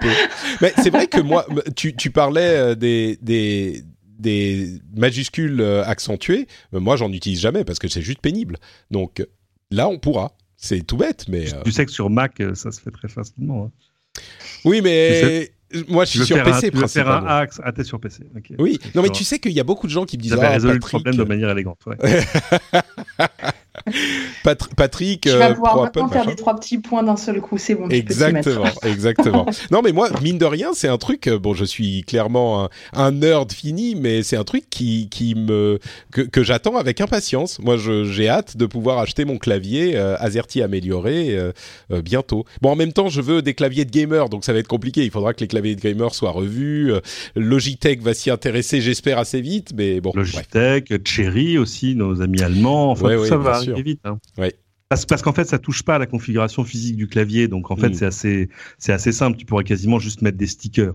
Mais 0.62 0.74
c'est 0.82 0.89
vrai 0.91 1.08
que 1.08 1.20
moi, 1.20 1.45
tu, 1.76 1.93
tu 1.93 2.10
parlais 2.10 2.55
euh, 2.55 2.76
des, 2.76 3.20
des, 3.22 3.84
des 4.18 4.80
majuscules 4.95 5.60
euh, 5.60 5.84
accentuées. 5.84 6.47
Moi, 6.72 6.95
j'en 6.95 7.12
utilise 7.12 7.41
jamais 7.41 7.66
parce 7.66 7.80
que 7.80 7.89
c'est 7.89 8.01
juste 8.01 8.22
pénible. 8.22 8.58
Donc 8.91 9.24
là, 9.72 9.89
on 9.89 9.99
pourra. 9.99 10.32
C'est 10.55 10.82
tout 10.88 10.97
bête, 10.97 11.26
mais. 11.28 11.45
Tu 11.66 11.72
sais 11.74 11.86
que 11.86 11.91
sur 11.91 12.10
Mac, 12.10 12.41
ça 12.55 12.72
se 12.72 12.80
fait 12.82 12.91
très 12.91 13.10
facilement. 13.10 13.66
Hein. 13.66 14.22
Oui, 14.66 14.82
mais 14.82 15.51
moi, 15.88 16.05
je 16.05 16.11
suis 16.11 16.26
sur 16.26 16.41
PC 16.43 16.72
un, 16.74 16.88
faire 16.88 17.09
un 17.09 17.26
axe 17.26 17.59
à 17.63 17.84
sur 17.84 17.99
PC. 17.99 18.24
Oui, 18.57 18.80
non, 18.95 19.01
mais 19.01 19.09
tu 19.09 19.24
sais 19.24 19.39
qu'il 19.39 19.51
y 19.51 19.59
a 19.59 19.63
beaucoup 19.63 19.88
de 19.88 19.91
gens 19.91 20.05
qui 20.05 20.18
me 20.18 20.22
disent. 20.22 20.36
Ça 20.36 20.39
ah, 20.41 20.49
résolu 20.51 20.74
le 20.76 20.80
problème 20.80 21.15
de 21.15 21.24
manière 21.24 21.49
élégante. 21.49 21.80
Ouais. 21.86 21.97
Patrick. 24.75 25.21
Tu 25.21 25.29
vas 25.29 25.51
euh, 25.51 25.53
pouvoir 25.53 25.81
maintenant 25.83 26.07
faire 26.07 26.25
les 26.25 26.35
trois 26.35 26.55
petits 26.55 26.77
points 26.77 27.03
d'un 27.03 27.17
seul 27.17 27.41
coup, 27.41 27.57
c'est 27.57 27.75
bon. 27.75 27.89
Exactement, 27.89 28.65
exactement. 28.83 29.45
non, 29.71 29.81
mais 29.83 29.91
moi, 29.91 30.09
mine 30.21 30.38
de 30.38 30.45
rien, 30.45 30.71
c'est 30.73 30.88
un 30.88 30.97
truc. 30.97 31.27
Euh, 31.27 31.39
bon, 31.39 31.53
je 31.53 31.65
suis 31.65 32.03
clairement 32.03 32.69
un, 32.93 33.11
nerd 33.11 33.51
fini, 33.51 33.95
mais 33.95 34.23
c'est 34.23 34.38
un 34.38 34.43
truc 34.43 34.69
qui, 34.69 35.09
qui 35.09 35.35
me 35.35 35.79
que, 36.11 36.21
que 36.21 36.43
j'attends 36.43 36.77
avec 36.77 37.01
impatience. 37.01 37.59
Moi, 37.59 37.77
j'ai 37.77 38.29
hâte 38.29 38.57
de 38.57 38.65
pouvoir 38.65 38.99
acheter 38.99 39.25
mon 39.25 39.38
clavier 39.38 39.95
euh, 39.95 40.15
AZERTY 40.19 40.61
amélioré 40.61 41.38
bientôt. 42.03 42.45
Bon, 42.61 42.71
en 42.71 42.75
même 42.75 42.93
temps, 42.93 43.09
je 43.09 43.21
veux 43.21 43.41
des 43.41 43.53
claviers 43.53 43.85
de 43.85 43.91
gamer, 43.91 44.29
donc 44.29 44.45
ça 44.45 44.53
va 44.53 44.59
être 44.59 44.67
compliqué. 44.67 45.03
Il 45.03 45.11
faudra 45.11 45.33
que 45.33 45.39
les 45.39 45.47
claviers 45.47 45.75
de 45.75 45.81
gamer 45.81 46.13
soient 46.13 46.31
revus. 46.31 46.91
Logitech 47.35 48.01
va 48.01 48.13
s'y 48.13 48.29
intéresser, 48.29 48.81
j'espère 48.81 49.19
assez 49.19 49.41
vite, 49.41 49.71
mais 49.75 50.01
bon. 50.01 50.11
Logitech, 50.13 50.93
Cherry 51.07 51.57
aussi, 51.57 51.95
nos 51.95 52.21
amis 52.21 52.41
allemands. 52.41 52.91
Enfin, 52.91 53.15
tout 53.15 53.25
ça 53.25 53.38
va 53.38 53.61
vite. 53.82 54.01
Hein. 54.05 54.17
Parce, 54.89 55.05
parce 55.05 55.21
qu'en 55.21 55.34
fait, 55.34 55.45
ça 55.45 55.59
touche 55.59 55.84
pas 55.84 55.95
à 55.95 55.99
la 55.99 56.05
configuration 56.05 56.63
physique 56.63 56.95
du 56.95 57.07
clavier, 57.07 57.47
donc 57.47 57.71
en 57.71 57.75
fait, 57.75 57.89
mm. 57.89 57.93
c'est 57.93 58.05
assez, 58.05 58.49
c'est 58.78 58.93
assez 58.93 59.11
simple. 59.11 59.38
Tu 59.38 59.45
pourrais 59.45 59.63
quasiment 59.63 59.99
juste 59.99 60.21
mettre 60.21 60.38
des 60.38 60.47
stickers. 60.47 60.93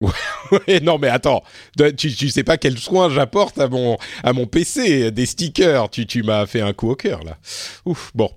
Ouais, 0.50 0.80
non 0.80 0.96
mais 0.96 1.08
attends, 1.08 1.42
tu, 1.76 2.14
tu 2.14 2.28
sais 2.30 2.44
pas 2.44 2.56
quel 2.56 2.78
soin 2.78 3.10
j'apporte 3.10 3.58
à 3.58 3.68
mon 3.68 3.98
à 4.22 4.32
mon 4.32 4.46
PC, 4.46 5.10
des 5.10 5.26
stickers. 5.26 5.90
Tu 5.90 6.06
tu 6.06 6.22
m'as 6.22 6.46
fait 6.46 6.62
un 6.62 6.72
coup 6.72 6.88
au 6.88 6.94
cœur 6.94 7.22
là. 7.24 7.36
Ouf, 7.84 8.12
bon. 8.14 8.30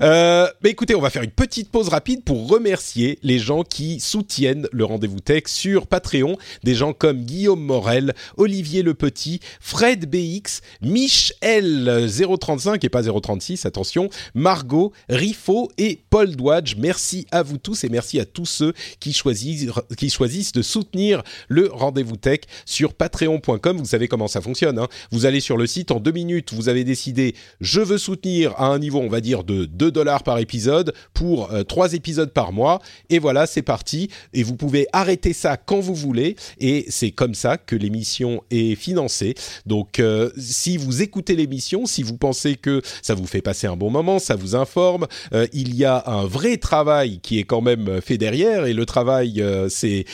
Euh, 0.00 0.46
écoutez, 0.64 0.94
on 0.94 1.00
va 1.00 1.10
faire 1.10 1.22
une 1.22 1.30
petite 1.30 1.70
pause 1.70 1.88
rapide 1.88 2.22
pour 2.22 2.48
remercier 2.48 3.18
les 3.22 3.38
gens 3.38 3.62
qui 3.64 4.00
soutiennent 4.00 4.68
le 4.72 4.84
rendez-vous 4.84 5.20
tech 5.20 5.44
sur 5.46 5.86
Patreon. 5.86 6.36
Des 6.62 6.74
gens 6.74 6.92
comme 6.92 7.22
Guillaume 7.22 7.62
Morel, 7.62 8.14
Olivier 8.36 8.82
Le 8.82 8.94
Petit, 8.94 9.40
Fred 9.60 10.08
BX, 10.08 10.60
Michel 10.82 12.08
035 12.40 12.84
et 12.84 12.88
pas 12.88 13.02
036, 13.02 13.66
attention, 13.66 14.08
Margot, 14.34 14.92
Rifo 15.08 15.70
et 15.78 16.00
Paul 16.10 16.36
Dwadge. 16.36 16.76
Merci 16.78 17.26
à 17.30 17.42
vous 17.42 17.58
tous 17.58 17.84
et 17.84 17.88
merci 17.88 18.20
à 18.20 18.24
tous 18.24 18.46
ceux 18.46 18.72
qui 19.00 19.12
choisissent, 19.12 19.70
qui 19.96 20.10
choisissent 20.10 20.52
de 20.52 20.62
soutenir 20.62 21.22
le 21.48 21.68
rendez-vous 21.72 22.16
tech 22.16 22.40
sur 22.64 22.94
patreon.com. 22.94 23.78
Vous 23.78 23.84
savez 23.84 24.08
comment 24.08 24.28
ça 24.28 24.40
fonctionne. 24.40 24.78
Hein 24.78 24.88
vous 25.10 25.26
allez 25.26 25.40
sur 25.40 25.56
le 25.56 25.66
site 25.66 25.90
en 25.90 26.00
deux 26.00 26.12
minutes, 26.12 26.52
vous 26.52 26.68
avez 26.68 26.84
décidé 26.84 27.34
je 27.60 27.80
veux 27.80 27.98
soutenir 27.98 28.52
à 28.58 28.66
un 28.66 28.78
niveau, 28.78 29.00
on 29.00 29.08
va 29.08 29.20
dire, 29.20 29.44
de 29.48 29.64
2 29.64 29.90
dollars 29.90 30.22
par 30.22 30.38
épisode 30.38 30.92
pour 31.14 31.52
euh, 31.52 31.64
trois 31.64 31.78
3 31.78 31.92
épisodes 31.94 32.32
par 32.32 32.52
mois. 32.52 32.80
Et 33.08 33.20
voilà, 33.20 33.46
c'est 33.46 33.62
parti. 33.62 34.10
Et 34.34 34.42
vous 34.42 34.56
pouvez 34.56 34.88
arrêter 34.92 35.32
ça 35.32 35.56
quand 35.56 35.78
vous 35.78 35.94
voulez. 35.94 36.34
Et 36.58 36.86
c'est 36.88 37.12
comme 37.12 37.34
ça 37.34 37.56
que 37.56 37.76
l'émission 37.76 38.42
est 38.50 38.74
financée. 38.74 39.36
Donc, 39.64 40.00
euh, 40.00 40.30
si 40.36 40.76
vous 40.76 41.00
écoutez 41.02 41.36
l'émission, 41.36 41.86
si 41.86 42.02
vous 42.02 42.16
pensez 42.16 42.56
que 42.56 42.82
ça 43.00 43.14
vous 43.14 43.28
fait 43.28 43.42
passer 43.42 43.68
un 43.68 43.76
bon 43.76 43.90
moment, 43.90 44.18
ça 44.18 44.34
vous 44.34 44.56
informe, 44.56 45.06
euh, 45.32 45.46
il 45.52 45.76
y 45.76 45.84
a 45.84 46.02
un 46.08 46.26
vrai 46.26 46.56
travail 46.56 47.20
qui 47.20 47.38
est 47.38 47.44
quand 47.44 47.60
même 47.60 48.00
fait 48.00 48.18
derrière. 48.18 48.66
Et 48.66 48.72
le 48.72 48.84
travail, 48.84 49.40
c'est 49.68 50.04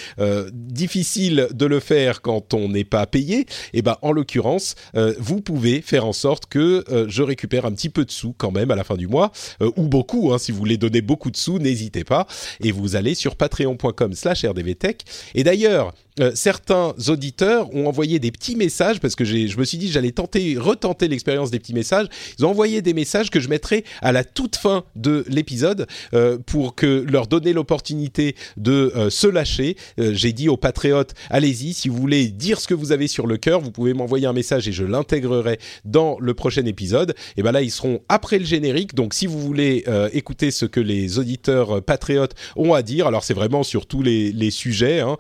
difficile 0.52 1.48
de 1.54 1.64
le 1.64 1.80
faire 1.80 2.20
quand 2.20 2.52
on 2.52 2.68
n'est 2.68 2.84
pas 2.84 3.06
payé. 3.06 3.46
Et 3.72 3.80
ben, 3.80 3.96
en 4.02 4.12
l'occurrence, 4.12 4.74
vous 5.18 5.40
pouvez 5.40 5.80
faire 5.80 6.04
en 6.04 6.12
sorte 6.12 6.44
que 6.44 6.84
je 7.08 7.22
récupère 7.22 7.64
un 7.64 7.72
petit 7.72 7.88
peu 7.88 8.04
de 8.04 8.10
sous 8.10 8.34
quand 8.36 8.50
même 8.50 8.70
à 8.70 8.76
la 8.76 8.84
fin 8.84 8.96
du 8.96 9.06
mois. 9.06 9.23
Euh, 9.60 9.70
ou 9.76 9.88
beaucoup. 9.88 10.32
Hein, 10.32 10.38
si 10.38 10.52
vous 10.52 10.58
voulez 10.58 10.76
donner 10.76 11.00
beaucoup 11.00 11.30
de 11.30 11.36
sous, 11.36 11.58
n'hésitez 11.58 12.04
pas. 12.04 12.26
Et 12.62 12.72
vous 12.72 12.96
allez 12.96 13.14
sur 13.14 13.36
patreon.com/slash 13.36 14.44
rdvtech. 14.44 15.02
Et 15.34 15.44
d'ailleurs, 15.44 15.92
euh, 16.20 16.30
certains 16.34 16.94
auditeurs 17.08 17.74
ont 17.74 17.88
envoyé 17.88 18.20
des 18.20 18.30
petits 18.30 18.54
messages 18.54 19.00
parce 19.00 19.16
que 19.16 19.24
je 19.24 19.58
me 19.58 19.64
suis 19.64 19.78
dit 19.78 19.90
j'allais 19.90 20.12
tenter, 20.12 20.56
retenter 20.56 21.08
l'expérience 21.08 21.50
des 21.50 21.58
petits 21.58 21.74
messages. 21.74 22.06
Ils 22.38 22.46
ont 22.46 22.50
envoyé 22.50 22.82
des 22.82 22.94
messages 22.94 23.30
que 23.30 23.40
je 23.40 23.48
mettrai 23.48 23.84
à 24.00 24.12
la 24.12 24.22
toute 24.22 24.54
fin 24.54 24.84
de 24.94 25.24
l'épisode 25.28 25.88
euh, 26.12 26.38
pour 26.46 26.76
que 26.76 27.04
leur 27.08 27.26
donner 27.26 27.52
l'opportunité 27.52 28.36
de 28.56 28.92
euh, 28.94 29.10
se 29.10 29.26
lâcher. 29.26 29.76
J'ai 29.98 30.32
dit 30.32 30.48
aux 30.48 30.56
patriotes 30.56 31.14
allez-y 31.30 31.72
si 31.72 31.88
vous 31.88 31.96
voulez 31.96 32.28
dire 32.28 32.60
ce 32.60 32.68
que 32.68 32.74
vous 32.74 32.92
avez 32.92 33.08
sur 33.08 33.26
le 33.26 33.36
cœur, 33.36 33.60
vous 33.60 33.72
pouvez 33.72 33.92
m'envoyer 33.92 34.26
un 34.26 34.32
message 34.32 34.68
et 34.68 34.72
je 34.72 34.84
l'intégrerai 34.84 35.58
dans 35.84 36.16
le 36.20 36.34
prochain 36.34 36.64
épisode. 36.66 37.14
Et 37.36 37.42
ben 37.42 37.52
là 37.52 37.62
ils 37.62 37.70
seront 37.70 38.00
après 38.08 38.38
le 38.38 38.44
générique. 38.44 38.94
Donc 38.94 39.13
si 39.14 39.26
vous 39.26 39.38
voulez 39.38 39.84
écouter 40.12 40.50
ce 40.50 40.66
que 40.66 40.80
les 40.80 41.18
auditeurs 41.18 41.82
patriotes 41.82 42.34
ont 42.56 42.74
à 42.74 42.82
dire, 42.82 43.06
alors 43.06 43.24
c'est 43.24 43.34
vraiment 43.34 43.62
sur 43.62 43.86
tous 43.86 44.02
les, 44.02 44.50
sujets. 44.50 45.00
Hein, 45.00 45.16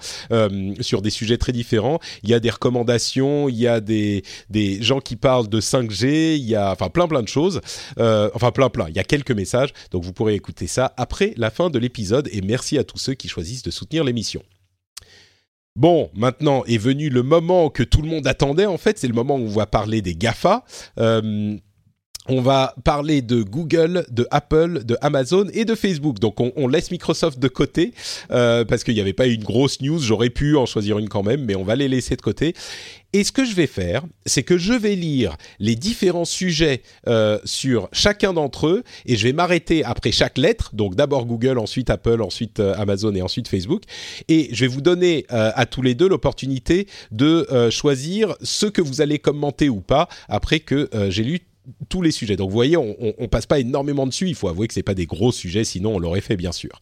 sur 0.80 1.02
des 1.02 1.10
sujets 1.10 1.38
très 1.38 1.52
différents. 1.52 1.98
Il 2.22 2.30
y 2.30 2.34
a 2.34 2.40
des 2.40 2.50
recommandations, 2.50 3.48
il 3.48 3.56
y 3.56 3.66
a 3.66 3.80
des, 3.80 4.22
gens 4.80 5.00
qui 5.00 5.16
parlent 5.16 5.48
de 5.48 5.60
5G, 5.60 6.36
il 6.36 6.44
y 6.44 6.54
a 6.54 6.70
enfin 6.72 6.88
plein 6.88 7.08
plein 7.08 7.22
de 7.22 7.28
choses. 7.28 7.60
Euh, 7.98 8.30
enfin 8.34 8.50
plein 8.50 8.68
plein, 8.68 8.88
il 8.88 8.96
y 8.96 8.98
a 8.98 9.04
quelques 9.04 9.30
messages. 9.30 9.70
Donc 9.90 10.04
vous 10.04 10.12
pourrez 10.12 10.34
écouter 10.34 10.66
ça 10.66 10.92
après 10.96 11.34
la 11.36 11.50
fin 11.50 11.70
de 11.70 11.78
l'épisode. 11.78 12.28
Et 12.32 12.40
merci 12.40 12.78
à 12.78 12.84
tous 12.84 12.98
ceux 12.98 13.14
qui 13.14 13.28
choisissent 13.28 13.62
de 13.62 13.70
soutenir 13.70 14.04
l'émission. 14.04 14.42
Bon, 15.76 16.08
maintenant 16.14 16.64
est 16.66 16.78
venu 16.78 17.08
le 17.08 17.24
moment 17.24 17.68
que 17.68 17.82
tout 17.82 18.00
le 18.00 18.08
monde 18.08 18.28
attendait. 18.28 18.66
En 18.66 18.78
fait, 18.78 18.96
c'est 18.96 19.08
le 19.08 19.14
moment 19.14 19.34
où 19.34 19.46
on 19.46 19.48
va 19.48 19.66
parler 19.66 20.02
des 20.02 20.14
Gafa. 20.14 20.64
Euh, 20.98 21.56
on 22.28 22.40
va 22.40 22.74
parler 22.84 23.22
de 23.22 23.42
Google, 23.42 24.06
de 24.10 24.26
Apple, 24.30 24.84
de 24.84 24.96
Amazon 25.00 25.46
et 25.52 25.64
de 25.64 25.74
Facebook. 25.74 26.18
Donc 26.18 26.40
on, 26.40 26.68
laisse 26.68 26.90
Microsoft 26.90 27.38
de 27.38 27.48
côté 27.48 27.92
euh, 28.30 28.64
parce 28.64 28.82
qu'il 28.82 28.94
n'y 28.94 29.00
avait 29.00 29.12
pas 29.12 29.26
une 29.26 29.44
grosse 29.44 29.80
news. 29.82 29.98
J'aurais 29.98 30.30
pu 30.30 30.56
en 30.56 30.66
choisir 30.66 30.98
une 30.98 31.08
quand 31.08 31.22
même, 31.22 31.44
mais 31.44 31.54
on 31.54 31.64
va 31.64 31.76
les 31.76 31.88
laisser 31.88 32.16
de 32.16 32.22
côté. 32.22 32.54
Et 33.12 33.22
ce 33.22 33.30
que 33.30 33.44
je 33.44 33.54
vais 33.54 33.68
faire, 33.68 34.02
c'est 34.26 34.42
que 34.42 34.58
je 34.58 34.72
vais 34.72 34.96
lire 34.96 35.36
les 35.60 35.76
différents 35.76 36.24
sujets 36.24 36.82
euh, 37.06 37.38
sur 37.44 37.88
chacun 37.92 38.32
d'entre 38.32 38.66
eux 38.66 38.82
et 39.06 39.16
je 39.16 39.24
vais 39.24 39.32
m'arrêter 39.32 39.84
après 39.84 40.10
chaque 40.10 40.38
lettre. 40.38 40.70
Donc 40.74 40.96
d'abord 40.96 41.26
Google, 41.26 41.58
ensuite 41.58 41.90
Apple, 41.90 42.22
ensuite 42.22 42.58
euh, 42.58 42.74
Amazon 42.76 43.14
et 43.14 43.22
ensuite 43.22 43.48
Facebook. 43.48 43.82
Et 44.28 44.48
je 44.52 44.62
vais 44.62 44.68
vous 44.68 44.80
donner 44.80 45.26
à 45.28 45.66
tous 45.66 45.82
les 45.82 45.94
deux 45.94 46.08
l'opportunité 46.08 46.88
de 47.10 47.68
choisir 47.70 48.34
ce 48.42 48.66
que 48.66 48.80
vous 48.80 49.00
allez 49.00 49.18
commenter 49.18 49.68
ou 49.68 49.80
pas 49.80 50.08
après 50.28 50.60
que 50.60 50.88
j'ai 51.10 51.22
lu 51.22 51.40
tous 51.88 52.02
les 52.02 52.10
sujets. 52.10 52.36
Donc 52.36 52.50
vous 52.50 52.54
voyez, 52.54 52.76
on, 52.76 52.96
on, 53.18 53.28
passe 53.28 53.46
pas 53.46 53.58
énormément 53.58 54.06
dessus. 54.06 54.28
Il 54.28 54.34
faut 54.34 54.48
avouer 54.48 54.68
que 54.68 54.74
c'est 54.74 54.82
pas 54.82 54.94
des 54.94 55.06
gros 55.06 55.32
sujets, 55.32 55.64
sinon 55.64 55.96
on 55.96 55.98
l'aurait 55.98 56.20
fait 56.20 56.36
bien 56.36 56.52
sûr. 56.52 56.80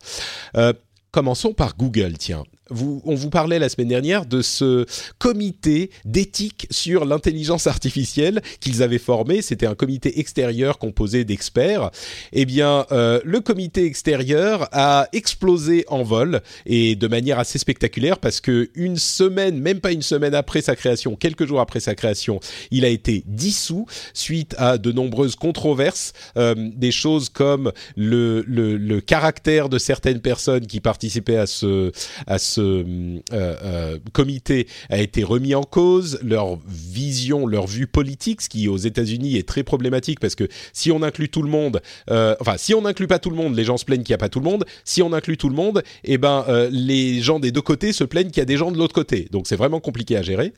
Euh, 0.56 0.72
commençons 1.10 1.52
par 1.52 1.76
Google, 1.76 2.18
tiens 2.18 2.44
on 2.70 3.14
vous 3.14 3.30
parlait 3.30 3.58
la 3.58 3.68
semaine 3.68 3.88
dernière 3.88 4.26
de 4.26 4.40
ce 4.40 4.86
comité 5.18 5.90
d'éthique 6.04 6.66
sur 6.70 7.04
l'intelligence 7.04 7.66
artificielle 7.66 8.40
qu'ils 8.60 8.82
avaient 8.82 8.98
formé. 8.98 9.42
C'était 9.42 9.66
un 9.66 9.74
comité 9.74 10.20
extérieur 10.20 10.78
composé 10.78 11.24
d'experts. 11.24 11.90
Eh 12.32 12.44
bien, 12.44 12.86
euh, 12.92 13.20
le 13.24 13.40
comité 13.40 13.84
extérieur 13.84 14.68
a 14.72 15.08
explosé 15.12 15.84
en 15.88 16.02
vol 16.02 16.40
et 16.64 16.94
de 16.94 17.08
manière 17.08 17.38
assez 17.38 17.58
spectaculaire 17.58 18.18
parce 18.18 18.40
que 18.40 18.70
une 18.74 18.96
semaine, 18.96 19.58
même 19.58 19.80
pas 19.80 19.92
une 19.92 20.02
semaine 20.02 20.34
après 20.34 20.62
sa 20.62 20.76
création, 20.76 21.16
quelques 21.16 21.46
jours 21.46 21.60
après 21.60 21.80
sa 21.80 21.94
création, 21.94 22.40
il 22.70 22.84
a 22.84 22.88
été 22.88 23.24
dissous 23.26 23.86
suite 24.14 24.54
à 24.58 24.78
de 24.78 24.92
nombreuses 24.92 25.36
controverses, 25.36 26.12
euh, 26.36 26.54
des 26.56 26.92
choses 26.92 27.28
comme 27.28 27.72
le, 27.96 28.42
le, 28.46 29.00
caractère 29.00 29.68
de 29.68 29.78
certaines 29.78 30.20
personnes 30.20 30.66
qui 30.66 30.80
participaient 30.80 31.36
à 31.36 31.46
ce 31.46 31.90
à 32.26 32.38
ce 32.38 32.51
euh, 32.58 33.20
euh, 33.32 33.98
comité 34.12 34.66
a 34.90 35.00
été 35.00 35.24
remis 35.24 35.54
en 35.54 35.62
cause, 35.62 36.18
leur 36.22 36.58
vision, 36.66 37.46
leur 37.46 37.66
vue 37.66 37.86
politique, 37.86 38.42
ce 38.42 38.48
qui 38.48 38.68
aux 38.68 38.76
États-Unis 38.76 39.36
est 39.36 39.46
très 39.46 39.62
problématique 39.62 40.20
parce 40.20 40.34
que 40.34 40.48
si 40.72 40.90
on 40.90 41.02
inclut 41.02 41.28
tout 41.28 41.42
le 41.42 41.50
monde, 41.50 41.80
euh, 42.10 42.34
enfin 42.40 42.56
si 42.56 42.74
on 42.74 42.82
n'inclut 42.82 43.06
pas 43.06 43.18
tout 43.18 43.30
le 43.30 43.36
monde, 43.36 43.54
les 43.54 43.64
gens 43.64 43.76
se 43.76 43.84
plaignent 43.84 44.02
qu'il 44.02 44.12
n'y 44.12 44.16
a 44.16 44.18
pas 44.18 44.28
tout 44.28 44.40
le 44.40 44.48
monde. 44.48 44.64
Si 44.84 45.02
on 45.02 45.12
inclut 45.12 45.36
tout 45.36 45.48
le 45.48 45.54
monde, 45.54 45.82
eh 46.04 46.18
ben 46.18 46.44
les 46.70 47.20
gens 47.20 47.40
des 47.40 47.52
deux 47.52 47.62
côtés 47.62 47.92
se 47.92 48.04
plaignent 48.04 48.28
qu'il 48.28 48.38
y 48.38 48.42
a 48.42 48.46
des 48.46 48.56
gens 48.56 48.70
de 48.70 48.78
l'autre 48.78 48.94
côté. 48.94 49.28
Donc 49.30 49.46
c'est 49.46 49.56
vraiment 49.56 49.80
compliqué 49.80 50.16
à 50.16 50.22
gérer. 50.22 50.52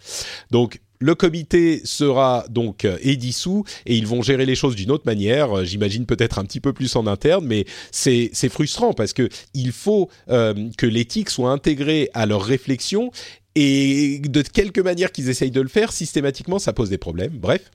Donc 0.50 0.80
le 1.04 1.14
comité 1.14 1.82
sera 1.84 2.46
donc 2.48 2.86
euh, 2.86 2.96
est 3.02 3.16
dissous 3.16 3.64
et 3.84 3.94
ils 3.94 4.06
vont 4.06 4.22
gérer 4.22 4.46
les 4.46 4.54
choses 4.54 4.74
d'une 4.74 4.90
autre 4.90 5.04
manière. 5.04 5.58
Euh, 5.58 5.64
j'imagine 5.64 6.06
peut-être 6.06 6.38
un 6.38 6.46
petit 6.46 6.60
peu 6.60 6.72
plus 6.72 6.96
en 6.96 7.06
interne, 7.06 7.44
mais 7.46 7.66
c'est 7.90 8.30
frustrant 8.48 8.94
parce 8.94 9.12
que 9.12 9.28
il 9.52 9.72
faut 9.72 10.08
euh, 10.30 10.54
que 10.78 10.86
l'éthique 10.86 11.28
soit 11.28 11.50
intégrée 11.50 12.08
à 12.14 12.24
leur 12.24 12.42
réflexion 12.42 13.10
et 13.54 14.18
de 14.18 14.42
quelque 14.42 14.80
manière 14.80 15.12
qu'ils 15.12 15.28
essayent 15.28 15.50
de 15.50 15.60
le 15.60 15.68
faire, 15.68 15.92
systématiquement, 15.92 16.58
ça 16.58 16.72
pose 16.72 16.90
des 16.90 16.98
problèmes. 16.98 17.38
Bref. 17.38 17.70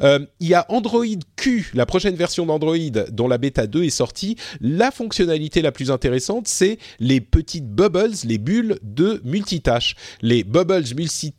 Euh, 0.00 0.18
il 0.40 0.48
y 0.48 0.54
a 0.54 0.66
Android 0.68 1.04
Q, 1.36 1.70
la 1.74 1.86
prochaine 1.86 2.16
version 2.16 2.46
d'Android 2.46 2.76
dont 3.10 3.28
la 3.28 3.38
bêta 3.38 3.68
2 3.68 3.84
est 3.84 3.90
sortie. 3.90 4.36
La 4.60 4.90
fonctionnalité 4.90 5.62
la 5.62 5.70
plus 5.70 5.92
intéressante, 5.92 6.48
c'est 6.48 6.78
les 6.98 7.20
petites 7.20 7.68
bubbles, 7.68 8.12
les 8.24 8.38
bulles 8.38 8.78
de 8.82 9.20
multitâche. 9.24 9.94
Les 10.20 10.42
bubbles 10.42 10.84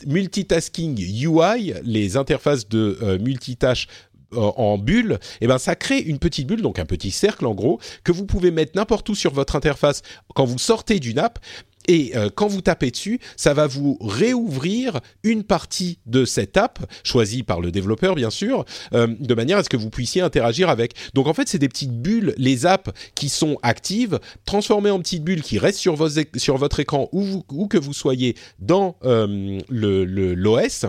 multitasking 0.07 0.97
UI, 0.99 1.73
les 1.83 2.15
interfaces 2.15 2.69
de 2.69 2.97
euh, 3.01 3.19
multitâche 3.19 3.87
euh, 4.35 4.51
en 4.55 4.77
bulle, 4.77 5.19
et 5.41 5.45
eh 5.45 5.47
ben 5.47 5.57
ça 5.57 5.75
crée 5.75 5.99
une 5.99 6.17
petite 6.17 6.47
bulle, 6.47 6.61
donc 6.61 6.79
un 6.79 6.85
petit 6.85 7.11
cercle 7.11 7.45
en 7.45 7.53
gros, 7.53 7.79
que 8.03 8.11
vous 8.11 8.25
pouvez 8.25 8.51
mettre 8.51 8.71
n'importe 8.75 9.07
où 9.09 9.15
sur 9.15 9.31
votre 9.31 9.55
interface 9.55 10.01
quand 10.33 10.45
vous 10.45 10.57
sortez 10.57 10.99
d'une 10.99 11.19
app 11.19 11.39
et 11.87 12.15
euh, 12.15 12.29
quand 12.33 12.47
vous 12.47 12.61
tapez 12.61 12.91
dessus, 12.91 13.19
ça 13.35 13.53
va 13.53 13.67
vous 13.67 13.97
réouvrir 14.01 14.99
une 15.23 15.43
partie 15.43 15.99
de 16.05 16.25
cette 16.25 16.57
app, 16.57 16.79
choisie 17.03 17.43
par 17.43 17.61
le 17.61 17.71
développeur 17.71 18.15
bien 18.15 18.29
sûr, 18.29 18.65
euh, 18.93 19.07
de 19.19 19.33
manière 19.33 19.57
à 19.57 19.63
ce 19.63 19.69
que 19.69 19.77
vous 19.77 19.89
puissiez 19.89 20.21
interagir 20.21 20.69
avec. 20.69 20.93
Donc 21.13 21.27
en 21.27 21.33
fait, 21.33 21.47
c'est 21.47 21.59
des 21.59 21.69
petites 21.69 22.01
bulles, 22.01 22.33
les 22.37 22.65
apps 22.65 22.89
qui 23.15 23.29
sont 23.29 23.57
actives, 23.63 24.19
transformées 24.45 24.91
en 24.91 24.99
petites 24.99 25.23
bulles 25.23 25.41
qui 25.41 25.59
restent 25.59 25.79
sur, 25.79 25.95
votre 25.95 26.79
écran 26.79 27.09
où, 27.11 27.43
où, 27.51 27.67
que 27.67 27.77
vous 27.77 27.93
soyez 27.93 28.35
dans 28.59 28.95
euh, 29.03 29.59
l'OS 29.69 30.85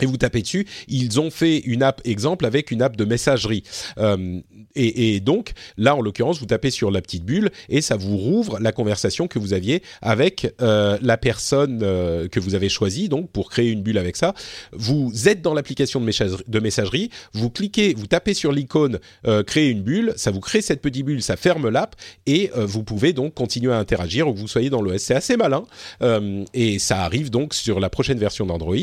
et 0.00 0.06
vous 0.06 0.16
tapez 0.16 0.42
dessus, 0.42 0.66
ils 0.88 1.20
ont 1.20 1.30
fait 1.30 1.58
une 1.58 1.82
app 1.82 2.00
exemple 2.04 2.46
avec 2.46 2.70
une 2.70 2.82
app 2.82 2.96
de 2.96 3.04
messagerie. 3.04 3.62
Euh, 3.98 4.40
et, 4.74 5.14
et, 5.14 5.20
donc, 5.20 5.52
là, 5.76 5.96
en 5.96 6.00
l'occurrence, 6.00 6.38
vous 6.38 6.46
tapez 6.46 6.70
sur 6.70 6.90
la 6.90 7.00
petite 7.00 7.24
bulle 7.24 7.50
et 7.68 7.80
ça 7.80 7.96
vous 7.96 8.16
rouvre 8.16 8.58
la 8.60 8.72
conversation 8.72 9.28
que 9.28 9.38
vous 9.38 9.52
aviez 9.52 9.82
avec 10.02 10.54
euh, 10.60 10.98
la 11.02 11.16
personne 11.16 11.80
euh, 11.82 12.28
que 12.28 12.40
vous 12.40 12.54
avez 12.54 12.68
choisie, 12.68 13.08
donc 13.08 13.30
pour 13.30 13.50
créer 13.50 13.70
une 13.70 13.82
bulle 13.82 13.98
avec 13.98 14.16
ça. 14.16 14.34
Vous 14.72 15.28
êtes 15.28 15.42
dans 15.42 15.54
l'application 15.54 16.00
de 16.00 16.04
messagerie, 16.04 16.44
de 16.46 16.60
messagerie, 16.60 17.10
vous 17.32 17.50
cliquez, 17.50 17.94
vous 17.94 18.06
tapez 18.06 18.34
sur 18.34 18.52
l'icône 18.52 18.98
euh, 19.26 19.42
créer 19.42 19.70
une 19.70 19.82
bulle, 19.82 20.12
ça 20.16 20.30
vous 20.30 20.40
crée 20.40 20.60
cette 20.60 20.80
petite 20.80 21.04
bulle, 21.04 21.22
ça 21.22 21.36
ferme 21.36 21.68
l'app 21.68 21.96
et 22.26 22.50
euh, 22.56 22.66
vous 22.66 22.82
pouvez 22.82 23.12
donc 23.12 23.34
continuer 23.34 23.72
à 23.72 23.78
interagir 23.78 24.28
où 24.28 24.34
vous 24.34 24.48
soyez 24.48 24.70
dans 24.70 24.82
l'OS. 24.82 25.00
C'est 25.00 25.14
assez 25.14 25.36
malin 25.36 25.64
euh, 26.02 26.44
et 26.54 26.78
ça 26.78 27.02
arrive 27.02 27.30
donc 27.30 27.54
sur 27.54 27.80
la 27.80 27.90
prochaine 27.90 28.18
version 28.18 28.46
d'Android 28.46 28.76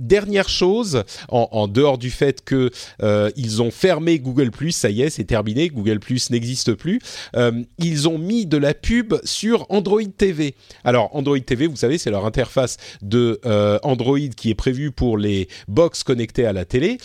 dernière 0.00 0.48
chose, 0.48 1.04
en, 1.28 1.68
dehors 1.68 1.98
du 1.98 2.10
fait 2.10 2.42
que 2.44 2.70
euh, 3.02 3.30
ils 3.36 3.62
ont 3.62 3.70
fermé 3.70 4.18
Google 4.18 4.50
ça 4.70 4.90
y 4.90 5.02
est, 5.02 5.10
c'est 5.10 5.24
terminé, 5.24 5.68
Google 5.68 6.00
n'existe 6.30 6.74
plus. 6.74 7.00
Euh, 7.36 7.62
ils 7.78 8.08
ont 8.08 8.18
mis 8.18 8.46
de 8.46 8.56
la 8.56 8.74
pub 8.74 9.14
sur 9.24 9.66
Android 9.68 10.02
TV. 10.16 10.54
Alors 10.84 11.14
Android 11.14 11.38
TV, 11.38 11.66
vous 11.66 11.76
savez, 11.76 11.98
c'est 11.98 12.10
leur 12.10 12.26
interface 12.26 12.76
de 13.02 13.40
euh, 13.46 13.78
Android 13.82 14.18
qui 14.36 14.50
est 14.50 14.54
prévue 14.54 14.90
pour 14.90 15.18
les 15.18 15.48
box 15.68 16.02
connectées 16.02 16.46
à 16.46 16.52
la 16.52 16.64
télé. 16.64 16.98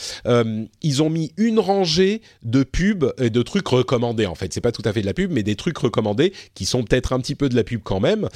ils 0.82 1.04
ont 1.04 1.10
mis 1.10 1.32
une 1.38 1.60
rangée 1.60 2.22
de 2.44 2.64
pubs 2.64 3.14
et 3.20 3.30
de 3.30 3.42
trucs 3.42 3.68
recommandés. 3.68 4.26
En 4.26 4.36
fait, 4.36 4.54
c'est 4.54 4.62
pas 4.62 4.72
tout 4.72 4.84
à 4.86 4.94
fait 4.94 5.02
de 5.02 5.06
la 5.06 5.14
pub, 5.14 5.32
mais 5.32 5.44
des 5.44 5.56
trucs 5.56 5.78
recommandés 5.78 6.34
qui 6.54 6.66
sont 6.66 6.84
peut-être 6.84 7.14
un 7.14 7.20
petit 7.20 7.36
peu 7.36 7.50
de 7.50 7.56
la 7.56 7.64
pub 7.64 7.82
quand 7.84 8.00
même. 8.00 8.30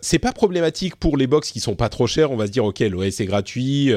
c'est 0.00 0.18
pas 0.18 0.32
problématique 0.32 0.96
pour 0.96 1.16
les 1.16 1.26
box 1.26 1.50
qui 1.50 1.60
sont 1.60 1.74
pas 1.74 1.88
trop 1.88 2.06
chères. 2.06 2.30
On 2.30 2.36
va 2.36 2.46
se 2.46 2.52
dire, 2.52 2.64
ok, 2.64 2.80
l'OS 2.80 3.20
est 3.20 3.26
gratuit 3.26 3.92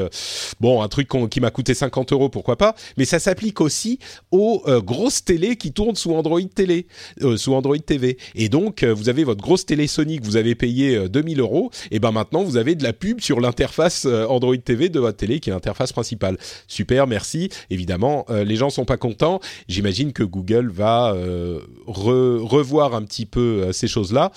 bon, 0.59 0.81
un 0.81 0.87
truc 0.87 1.09
qui 1.29 1.39
m'a 1.39 1.51
coûté 1.51 1.73
50 1.73 2.11
euros, 2.11 2.29
pourquoi 2.29 2.57
pas. 2.57 2.75
Mais 2.97 3.05
ça 3.05 3.19
s'applique 3.19 3.61
aussi 3.61 3.99
aux 4.31 4.63
euh, 4.67 4.81
grosses 4.81 5.23
télés 5.23 5.55
qui 5.55 5.71
tournent 5.71 5.95
sous 5.95 6.13
Android 6.13 6.41
télé, 6.53 6.87
euh, 7.21 7.37
sous 7.37 7.53
Android 7.53 7.77
TV. 7.77 8.17
Et 8.35 8.49
donc, 8.49 8.83
euh, 8.83 8.93
vous 8.93 9.09
avez 9.09 9.23
votre 9.23 9.41
grosse 9.41 9.65
télé 9.65 9.87
Sony 9.87 10.19
que 10.19 10.25
vous 10.25 10.37
avez 10.37 10.55
payé 10.55 11.07
2000 11.09 11.39
euros. 11.39 11.71
Et 11.91 11.99
ben 11.99 12.11
maintenant, 12.11 12.43
vous 12.43 12.57
avez 12.57 12.75
de 12.75 12.83
la 12.83 12.93
pub 12.93 13.21
sur 13.21 13.39
l'interface 13.39 14.05
Android 14.05 14.57
TV 14.57 14.89
de 14.89 14.99
votre 14.99 15.17
télé 15.17 15.39
qui 15.39 15.49
est 15.49 15.53
l'interface 15.53 15.91
principale. 15.91 16.37
Super, 16.67 17.07
merci. 17.07 17.49
Évidemment, 17.69 18.25
les 18.29 18.55
gens 18.55 18.69
sont 18.69 18.85
pas 18.85 18.97
contents. 18.97 19.39
J'imagine 19.67 20.13
que 20.13 20.23
Google 20.23 20.69
va 20.69 21.15
revoir 21.87 22.95
un 22.95 23.03
petit 23.03 23.25
peu 23.25 23.71
ces 23.71 23.87
choses-là. 23.87 24.31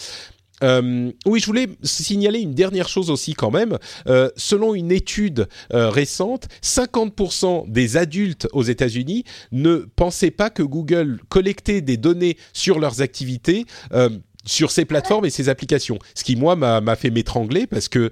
Euh, 0.62 1.12
oui, 1.26 1.40
je 1.40 1.46
voulais 1.46 1.68
signaler 1.82 2.40
une 2.40 2.54
dernière 2.54 2.88
chose 2.88 3.10
aussi 3.10 3.34
quand 3.34 3.50
même. 3.50 3.78
Euh, 4.06 4.30
selon 4.36 4.74
une 4.74 4.92
étude 4.92 5.48
euh, 5.72 5.90
récente, 5.90 6.48
50% 6.62 7.70
des 7.70 7.96
adultes 7.96 8.48
aux 8.52 8.62
États-Unis 8.62 9.24
ne 9.52 9.86
pensaient 9.96 10.30
pas 10.30 10.50
que 10.50 10.62
Google 10.62 11.20
collectait 11.28 11.80
des 11.80 11.96
données 11.96 12.36
sur 12.52 12.78
leurs 12.78 13.00
activités 13.00 13.64
sur 14.44 14.70
ces 14.70 14.84
plateformes 14.84 15.26
et 15.26 15.30
ces 15.30 15.48
applications. 15.48 15.98
Ce 16.14 16.24
qui, 16.24 16.36
moi, 16.36 16.56
m'a 16.56 16.96
fait 16.96 17.10
m'étrangler 17.10 17.66
parce 17.66 17.88
que 17.88 18.10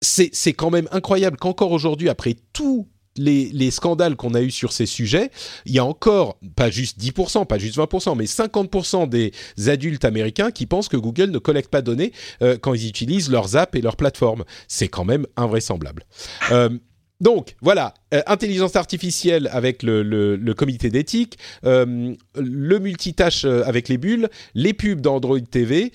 c'est 0.00 0.52
quand 0.52 0.70
même 0.70 0.88
incroyable 0.92 1.36
qu'encore 1.36 1.72
aujourd'hui, 1.72 2.08
après 2.08 2.36
tout 2.52 2.86
les, 3.18 3.70
scandales 3.70 4.16
qu'on 4.16 4.34
a 4.34 4.40
eus 4.40 4.50
sur 4.50 4.72
ces 4.72 4.86
sujets, 4.86 5.30
il 5.66 5.74
y 5.74 5.78
a 5.78 5.84
encore, 5.84 6.38
pas 6.56 6.70
juste 6.70 6.98
10%, 6.98 7.46
pas 7.46 7.58
juste 7.58 7.76
20%, 7.76 8.16
mais 8.16 8.24
50% 8.24 9.08
des 9.08 9.32
adultes 9.68 10.04
américains 10.04 10.50
qui 10.50 10.66
pensent 10.66 10.88
que 10.88 10.96
Google 10.96 11.30
ne 11.30 11.38
collecte 11.38 11.70
pas 11.70 11.80
de 11.80 11.86
données 11.86 12.12
euh, 12.42 12.56
quand 12.60 12.74
ils 12.74 12.88
utilisent 12.88 13.30
leurs 13.30 13.56
apps 13.56 13.76
et 13.76 13.82
leurs 13.82 13.96
plateformes. 13.96 14.44
C'est 14.68 14.88
quand 14.88 15.04
même 15.04 15.26
invraisemblable. 15.36 16.04
Euh, 16.50 16.70
donc 17.20 17.56
voilà, 17.60 17.94
euh, 18.14 18.22
intelligence 18.26 18.76
artificielle 18.76 19.48
avec 19.52 19.82
le, 19.82 20.52
comité 20.56 20.88
d'éthique, 20.88 21.36
le 21.64 22.78
multitâche 22.78 23.44
avec 23.44 23.88
les 23.88 23.98
bulles, 23.98 24.28
les 24.54 24.72
pubs 24.72 25.00
d'Android 25.00 25.40
TV 25.40 25.92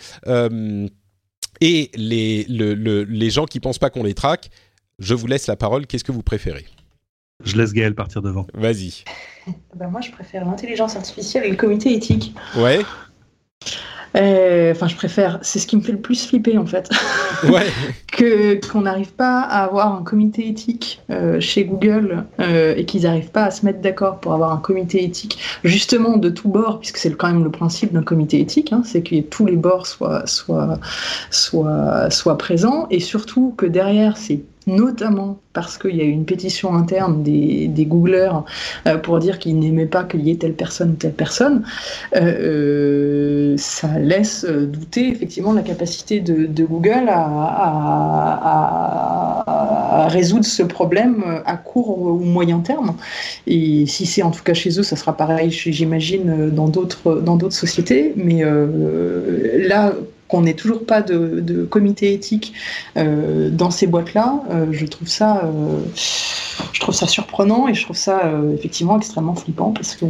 et 1.62 1.92
les, 1.96 2.46
les 2.48 3.30
gens 3.30 3.46
qui 3.46 3.60
pensent 3.62 3.80
pas 3.80 3.90
qu'on 3.90 4.04
les 4.04 4.14
traque. 4.14 4.50
Je 5.00 5.14
vous 5.14 5.28
laisse 5.28 5.48
la 5.48 5.56
parole. 5.56 5.88
Qu'est-ce 5.88 6.04
que 6.04 6.12
vous 6.12 6.24
préférez? 6.24 6.66
Je 7.44 7.58
laisse 7.58 7.74
Gaël 7.74 7.96
partir 7.96 8.22
devant. 8.22 8.48
Vas-y. 8.54 9.04
Ben 9.76 9.90
moi, 9.90 10.00
je 10.00 10.10
préfère 10.10 10.46
l'intelligence 10.46 10.96
artificielle 10.96 11.44
et 11.44 11.50
le 11.50 11.58
comité 11.58 11.94
éthique. 11.94 12.34
Ouais. 12.56 12.80
Euh, 14.16 14.72
enfin, 14.72 14.88
je 14.88 14.96
préfère. 14.96 15.40
C'est 15.42 15.60
ce 15.60 15.68
qui 15.68 15.76
me 15.76 15.82
fait 15.82 15.92
le 15.92 16.00
plus 16.00 16.26
flipper, 16.26 16.58
en 16.58 16.66
fait. 16.66 16.90
Ouais. 17.44 17.66
que 18.08 18.66
qu'on 18.66 18.82
n'arrive 18.82 19.12
pas 19.12 19.42
à 19.42 19.66
avoir 19.66 19.94
un 19.94 20.04
comité 20.04 20.48
éthique 20.48 21.02
euh, 21.10 21.42
chez 21.42 21.66
Google 21.66 22.24
euh, 22.40 22.74
et 22.78 22.86
qu'ils 22.86 23.04
n'arrivent 23.04 23.32
pas 23.32 23.44
à 23.44 23.52
se 23.52 23.66
mettre 23.66 23.82
d'accord 23.82 24.22
pour 24.22 24.34
avoir 24.34 24.54
un 24.54 24.60
comité 24.60 25.04
éthique, 25.04 25.40
justement 25.66 26.16
de 26.16 26.30
tous 26.30 26.48
bords, 26.48 26.80
puisque 26.80 27.00
c'est 27.00 27.14
quand 27.18 27.28
même 27.28 27.44
le 27.44 27.52
principe 27.52 27.92
d'un 27.92 28.04
comité 28.04 28.40
éthique, 28.40 28.72
hein, 28.72 28.82
c'est 28.86 29.02
que 29.02 29.20
tous 29.20 29.46
les 29.46 29.58
bords 29.58 29.88
soient, 29.88 30.26
soient, 30.26 30.80
soient, 31.32 32.10
soient 32.10 32.38
présents 32.38 32.88
et 32.90 33.02
surtout 33.02 33.54
que 33.58 33.66
derrière 33.66 34.16
ces 34.16 34.46
notamment 34.68 35.40
parce 35.54 35.78
qu'il 35.78 35.96
y 35.96 36.02
a 36.02 36.04
eu 36.04 36.10
une 36.10 36.26
pétition 36.26 36.74
interne 36.74 37.24
des, 37.24 37.68
des 37.68 37.86
Googlers 37.86 38.44
euh, 38.88 38.98
pour 38.98 39.20
dire 39.20 39.38
qu'ils 39.40 39.60
n'aimaient 39.60 39.86
pas 39.86 40.04
qu'il 40.04 40.22
y 40.22 40.32
ait 40.32 40.36
telle 40.36 40.54
personne 40.54 40.92
ou 40.92 40.96
telle 40.96 41.14
personne, 41.14 41.64
euh, 42.16 43.56
ça 43.58 44.00
laisse 44.00 44.46
douter 44.46 45.10
effectivement 45.10 45.54
la 45.54 45.62
capacité 45.62 46.20
de, 46.20 46.64
Google 46.64 47.10
à, 47.10 47.44
résoudre 50.08 50.46
ce 50.46 50.64
problème 50.64 51.42
à 51.46 51.56
court 51.58 52.00
ou 52.00 52.20
moyen 52.20 52.60
terme. 52.60 52.96
Et 53.48 53.86
si 53.86 54.06
c'est 54.06 54.24
en 54.24 54.32
tout 54.32 54.44
cas 54.44 54.54
chez 54.54 54.80
eux, 54.80 54.84
ça 54.84 54.96
sera 54.96 55.16
pareil, 55.16 55.52
j'imagine, 55.52 56.50
dans 56.50 56.68
d'autres 56.68 57.22
dans 57.22 57.36
d'autres 57.36 57.56
sociétés. 57.56 58.14
Mais 58.16 58.44
là, 59.68 59.94
qu'on 60.34 60.42
n'ait 60.42 60.56
toujours 60.56 60.84
pas 60.84 61.04
de, 61.04 61.64
comité 61.70 62.12
éthique 62.12 62.54
euh, 62.98 63.52
dans 63.52 63.70
ces 63.70 63.86
boîtes-là, 63.86 64.42
euh, 64.50 64.66
je 64.72 64.88
trouve 64.88 65.08
ça, 65.08 65.44
euh, 65.46 65.80
je 66.72 66.80
trouve 66.80 66.96
ça 66.96 67.08
surprenant 67.08 67.68
et 67.68 67.74
je 67.74 67.84
trouve 67.84 67.98
ça 67.98 68.22
effectivement 68.54 68.98
extrêmement 68.98 69.36
flippant 69.36 69.72
parce 69.72 69.96
que 69.96 70.06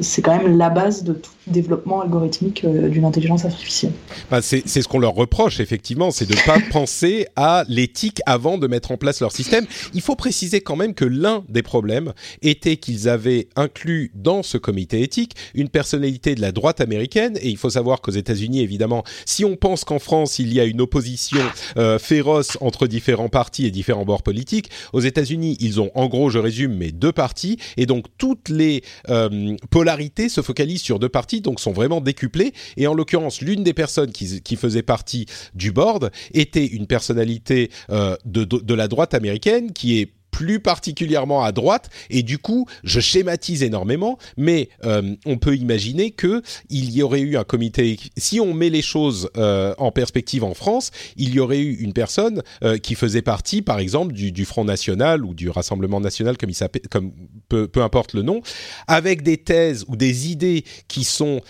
c'est 0.00 0.22
quand 0.22 0.36
même 0.36 0.56
la 0.56 0.70
base 0.70 1.04
de 1.04 1.12
tout 1.14 1.30
développement 1.46 2.02
algorithmique 2.02 2.64
d'une 2.64 3.04
intelligence 3.04 3.44
artificielle. 3.44 3.92
Bah, 4.30 4.40
c'est 4.42 4.66
ce 4.66 4.86
qu'on 4.88 5.00
leur 5.00 5.14
reproche 5.14 5.60
effectivement, 5.60 6.10
c'est 6.10 6.26
de 6.26 6.34
ne 6.34 6.46
pas 6.46 6.58
penser 6.70 7.26
à 7.36 7.64
l'éthique 7.68 8.20
avant 8.26 8.58
de 8.58 8.66
mettre 8.66 8.92
en 8.92 8.96
place 8.96 9.20
leur 9.20 9.32
système. 9.32 9.66
Il 9.94 10.00
faut 10.00 10.16
préciser 10.16 10.60
quand 10.60 10.76
même 10.76 10.94
que 10.94 11.04
l'un 11.04 11.44
des 11.48 11.62
problèmes 11.62 12.12
était 12.42 12.76
qu'ils 12.76 13.08
avaient 13.08 13.48
inclus 13.56 14.12
dans 14.14 14.42
ce 14.42 14.58
comité 14.58 15.02
éthique 15.02 15.34
une 15.54 15.68
personnalité 15.68 16.34
de 16.34 16.40
la 16.40 16.52
droite 16.52 16.80
américaine 16.80 17.36
et 17.40 17.48
il 17.48 17.56
faut 17.56 17.70
savoir 17.70 18.00
qu'aux 18.00 18.12
États-Unis 18.12 18.60
évidemment, 18.60 19.04
si 19.24 19.44
on 19.44 19.56
pense 19.56 19.84
qu'en 19.84 19.98
France, 19.98 20.38
il 20.38 20.52
y 20.52 20.60
a 20.60 20.64
une 20.64 20.80
opposition 20.80 21.40
euh, 21.76 21.98
féroce 21.98 22.56
entre 22.60 22.86
différents 22.86 23.28
partis 23.28 23.66
et 23.66 23.70
différents 23.70 24.04
bords 24.04 24.22
politiques, 24.22 24.70
aux 24.92 25.00
États-Unis, 25.00 25.56
ils 25.60 25.80
ont, 25.80 25.81
en 25.94 26.06
gros, 26.08 26.30
je 26.30 26.38
résume, 26.38 26.76
mais 26.76 26.92
deux 26.92 27.12
partis, 27.12 27.58
et 27.76 27.86
donc 27.86 28.06
toutes 28.18 28.48
les 28.48 28.82
euh, 29.08 29.56
polarités 29.70 30.28
se 30.28 30.40
focalisent 30.40 30.82
sur 30.82 30.98
deux 30.98 31.08
partis, 31.08 31.40
donc 31.40 31.60
sont 31.60 31.72
vraiment 31.72 32.00
décuplées. 32.00 32.52
Et 32.76 32.86
en 32.86 32.94
l'occurrence, 32.94 33.40
l'une 33.40 33.62
des 33.62 33.74
personnes 33.74 34.12
qui, 34.12 34.56
faisait 34.56 34.82
partie 34.82 35.26
du 35.54 35.72
board 35.72 36.10
était 36.34 36.66
une 36.66 36.86
personnalité 36.86 37.70
euh, 37.90 38.16
de 38.24 38.74
la 38.74 38.86
droite 38.86 39.14
américaine 39.14 39.72
qui 39.72 39.98
est 39.98 40.12
plus 40.32 40.58
particulièrement 40.58 41.44
à 41.44 41.52
droite. 41.52 41.90
Et 42.10 42.24
du 42.24 42.38
coup 42.38 42.66
je 42.82 42.98
schématise 42.98 43.62
énormément 43.62 44.18
mais 44.36 44.68
euh, 44.84 45.14
on 45.26 45.38
peut 45.38 45.54
imaginer 45.54 46.10
que 46.10 46.42
il 46.68 46.90
y 46.90 47.02
aurait 47.02 47.20
eu 47.20 47.36
un 47.36 47.44
comité 47.44 47.98
si 48.16 48.40
on 48.40 48.54
met 48.54 48.70
les 48.70 48.82
choses 48.82 49.30
euh, 49.36 49.74
en 49.78 49.92
perspective 49.92 50.42
en 50.42 50.54
France 50.54 50.90
il 51.16 51.34
y 51.34 51.40
aurait 51.40 51.60
eu 51.60 51.74
une 51.74 51.92
personne 51.92 52.42
euh, 52.64 52.78
qui 52.78 52.94
faisait 52.94 53.22
partie 53.22 53.62
par 53.62 53.78
exemple 53.78 54.12
du, 54.12 54.32
du, 54.32 54.44
Front 54.44 54.64
National 54.64 55.24
ou 55.24 55.34
du 55.34 55.50
Rassemblement 55.50 56.00
National 56.00 56.36
comme 56.36 56.50
il 56.50 56.54
s'appelle 56.54 56.82
comme 56.90 57.12
peu, 57.48 57.68
peu, 57.68 57.82
importe 57.82 58.14
le 58.14 58.22
nom 58.22 58.40
avec 58.88 59.22
des 59.22 59.36
thèses 59.36 59.84
ou 59.88 59.96
des 59.96 60.30
idées 60.30 60.64
qui 60.88 61.04
sont 61.04 61.40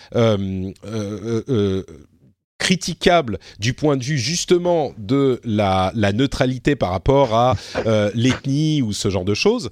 critiquable 2.63 3.39
du 3.59 3.73
point 3.73 3.97
de 3.97 4.03
vue 4.03 4.17
justement 4.17 4.93
de 4.97 5.41
la, 5.43 5.91
neutralité 6.13 6.77
par 6.77 6.91
rapport 6.91 7.35
à 7.35 7.57
euh, 7.85 8.09
l'ethnie 8.15 8.81
ou 8.81 8.93
ce 8.93 9.09
genre 9.09 9.25
de 9.25 9.33
choses. 9.33 9.69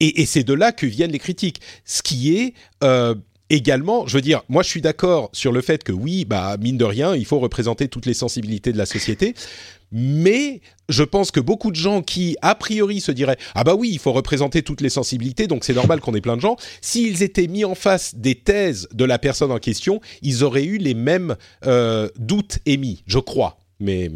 Et, 0.00 0.26
c'est 0.26 0.42
de 0.42 0.52
là 0.52 0.72
que 0.72 0.84
viennent 0.84 1.12
les 1.12 1.20
critiques. 1.20 1.60
Ce 1.84 2.02
qui 2.02 2.36
est 2.36 2.54
euh, 2.82 3.14
également, 3.48 4.08
je 4.08 4.16
veux 4.16 4.20
dire, 4.20 4.42
moi 4.48 4.64
je 4.64 4.68
suis 4.68 4.80
d'accord 4.80 5.30
sur 5.32 5.52
le 5.52 5.60
fait 5.60 5.84
que 5.84 5.92
oui, 5.92 6.24
bah 6.24 6.56
mine 6.60 6.76
de 6.76 6.84
rien, 6.84 7.14
il 7.14 7.24
faut 7.24 7.38
représenter 7.38 7.86
toutes 7.86 8.06
les 8.06 8.14
sensibilités 8.14 8.72
de 8.72 8.78
la 8.78 8.86
société 8.86 9.34
mais 9.92 10.60
je 10.88 11.02
pense 11.02 11.30
que 11.30 11.40
beaucoup 11.40 11.70
de 11.70 11.76
gens 11.76 12.02
qui, 12.02 12.36
a 12.42 12.54
priori, 12.54 13.00
se 13.00 13.12
diraient 13.12 13.38
Ah 13.54 13.64
bah 13.64 13.74
oui, 13.74 13.90
il 13.92 13.98
faut 13.98 14.12
représenter 14.12 14.62
toutes 14.62 14.80
les 14.80 14.88
sensibilités, 14.88 15.46
donc 15.46 15.64
c'est 15.64 15.74
normal 15.74 16.00
qu'on 16.00 16.14
ait 16.14 16.20
plein 16.20 16.36
de 16.36 16.40
gens, 16.40 16.56
s'ils 16.80 17.22
étaient 17.22 17.46
mis 17.46 17.64
en 17.64 17.74
face 17.74 18.14
des 18.14 18.34
thèses 18.34 18.88
de 18.92 19.04
la 19.04 19.18
personne 19.18 19.52
en 19.52 19.58
question, 19.58 20.00
ils 20.22 20.44
auraient 20.44 20.64
eu 20.64 20.78
les 20.78 20.94
mêmes 20.94 21.36
euh, 21.66 22.08
doutes 22.18 22.58
émis, 22.66 23.04
je 23.06 23.18
crois. 23.18 23.58
Mais... 23.80 24.10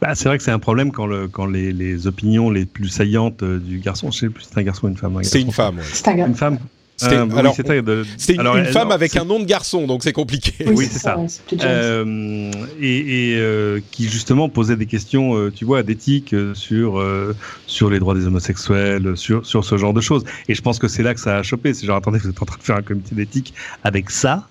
Bah, 0.00 0.14
c'est 0.14 0.28
vrai 0.28 0.38
que 0.38 0.44
c'est 0.44 0.50
un 0.50 0.58
problème 0.58 0.90
quand, 0.90 1.06
le, 1.06 1.28
quand 1.28 1.46
les, 1.46 1.72
les, 1.72 2.08
opinions 2.08 2.50
les 2.50 2.66
plus 2.66 2.88
saillantes 2.88 3.42
euh, 3.44 3.60
du 3.60 3.78
garçon, 3.78 4.10
je 4.10 4.18
sais 4.18 4.28
plus 4.28 4.42
si 4.42 4.48
c'est 4.52 4.58
un 4.58 4.64
garçon 4.64 4.86
ou 4.86 4.90
une 4.90 4.96
femme. 4.96 5.22
C'est 5.22 5.40
une 5.40 5.52
femme. 5.52 5.78
C'est 5.84 6.08
un 6.08 6.26
Une 6.26 6.34
femme. 6.34 6.58
C'était 6.96 7.16
euh, 7.16 8.56
une, 8.56 8.64
femme 8.66 8.92
avec 8.92 9.16
un 9.16 9.24
nom 9.24 9.40
de 9.40 9.44
garçon, 9.44 9.86
donc 9.86 10.04
c'est 10.04 10.12
compliqué. 10.12 10.52
Oui, 10.66 10.88
c'est 10.90 11.00
ça. 11.00 11.16
Euh, 11.62 12.52
et, 12.80 13.36
euh, 13.36 13.80
qui 13.90 14.08
justement 14.08 14.48
posait 14.48 14.76
des 14.76 14.86
questions, 14.86 15.50
tu 15.50 15.64
vois, 15.64 15.82
d'éthique 15.82 16.34
sur 16.54 17.04
sur 17.66 17.90
les 17.90 17.98
droits 17.98 18.14
des 18.14 18.26
homosexuels, 18.26 19.16
sur 19.16 19.44
sur 19.44 19.64
ce 19.64 19.76
genre 19.76 19.92
de 19.92 20.00
choses. 20.00 20.24
Et 20.48 20.54
je 20.54 20.62
pense 20.62 20.78
que 20.78 20.88
c'est 20.88 21.02
là 21.02 21.14
que 21.14 21.20
ça 21.20 21.36
a 21.36 21.42
chopé. 21.42 21.74
C'est 21.74 21.86
genre 21.86 21.96
attendez, 21.96 22.18
vous 22.18 22.28
êtes 22.28 22.40
en 22.40 22.46
train 22.46 22.58
de 22.58 22.62
faire 22.62 22.76
un 22.76 22.82
comité 22.82 23.14
d'éthique 23.14 23.54
avec 23.82 24.10
ça, 24.10 24.48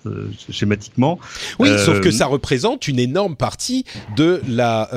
schématiquement. 0.50 1.18
Oui, 1.58 1.70
sauf 1.78 2.00
que 2.00 2.10
ça 2.10 2.26
représente 2.26 2.88
une 2.88 2.98
énorme 2.98 3.36
partie 3.36 3.84
de 4.16 4.42
la 4.48 4.90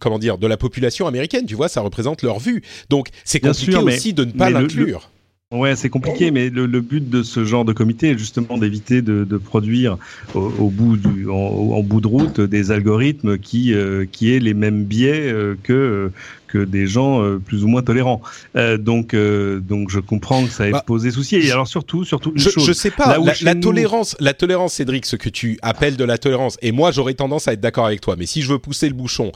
comment 0.00 0.18
dire 0.18 0.38
de 0.38 0.46
la 0.46 0.56
population 0.56 1.06
américaine. 1.06 1.46
Tu 1.46 1.54
vois, 1.54 1.68
ça 1.68 1.80
représente 1.80 2.22
leur 2.22 2.40
vue. 2.40 2.62
Donc 2.88 3.08
c'est 3.24 3.40
compliqué 3.40 3.76
aussi 3.76 4.12
de 4.12 4.24
ne 4.24 4.32
pas 4.32 4.50
l'inclure. 4.50 5.10
Ouais, 5.52 5.74
c'est 5.74 5.90
compliqué, 5.90 6.30
mais 6.30 6.48
le, 6.48 6.80
but 6.80 7.10
de 7.10 7.24
ce 7.24 7.44
genre 7.44 7.64
de 7.64 7.72
comité 7.72 8.10
est 8.10 8.18
justement 8.18 8.56
d'éviter 8.56 9.02
de, 9.02 9.36
produire 9.36 9.98
au, 10.32 10.70
bout 10.70 10.96
du, 10.96 11.28
en, 11.28 11.82
bout 11.82 12.00
de 12.00 12.06
route 12.06 12.40
des 12.40 12.70
algorithmes 12.70 13.36
qui 13.36 13.74
euh, 13.74 14.06
qui 14.06 14.32
aient 14.32 14.38
les 14.38 14.54
mêmes 14.54 14.84
biais 14.84 15.32
euh, 15.32 15.56
que 15.60 16.12
que 16.50 16.64
des 16.64 16.86
gens 16.86 17.22
euh, 17.22 17.38
plus 17.38 17.64
ou 17.64 17.68
moins 17.68 17.82
tolérants. 17.82 18.20
Euh, 18.56 18.76
donc, 18.76 19.14
euh, 19.14 19.60
donc 19.60 19.90
je 19.90 20.00
comprends 20.00 20.44
que 20.44 20.50
ça 20.50 20.68
ait 20.68 20.72
bah, 20.72 20.84
posé 20.86 21.10
souci. 21.10 21.36
Et 21.36 21.50
alors 21.50 21.68
surtout, 21.68 22.04
surtout 22.04 22.32
je, 22.34 22.50
chose, 22.50 22.66
je 22.66 22.72
sais 22.72 22.90
pas. 22.90 23.18
La, 23.42 23.54
tolérance, 23.54 24.16
la 24.20 24.34
tolérance, 24.34 24.74
Cédric, 24.74 25.06
ce 25.06 25.16
que 25.16 25.28
tu 25.28 25.58
appelles 25.62 25.96
de 25.96 26.04
la 26.04 26.18
tolérance, 26.18 26.58
et 26.62 26.72
moi 26.72 26.90
j'aurais 26.90 27.14
tendance 27.14 27.48
à 27.48 27.52
être 27.52 27.60
d'accord 27.60 27.86
avec 27.86 28.00
toi. 28.00 28.16
Mais 28.18 28.26
si 28.26 28.42
je 28.42 28.52
veux 28.52 28.58
pousser 28.58 28.88
le 28.88 28.94
bouchon, 28.94 29.32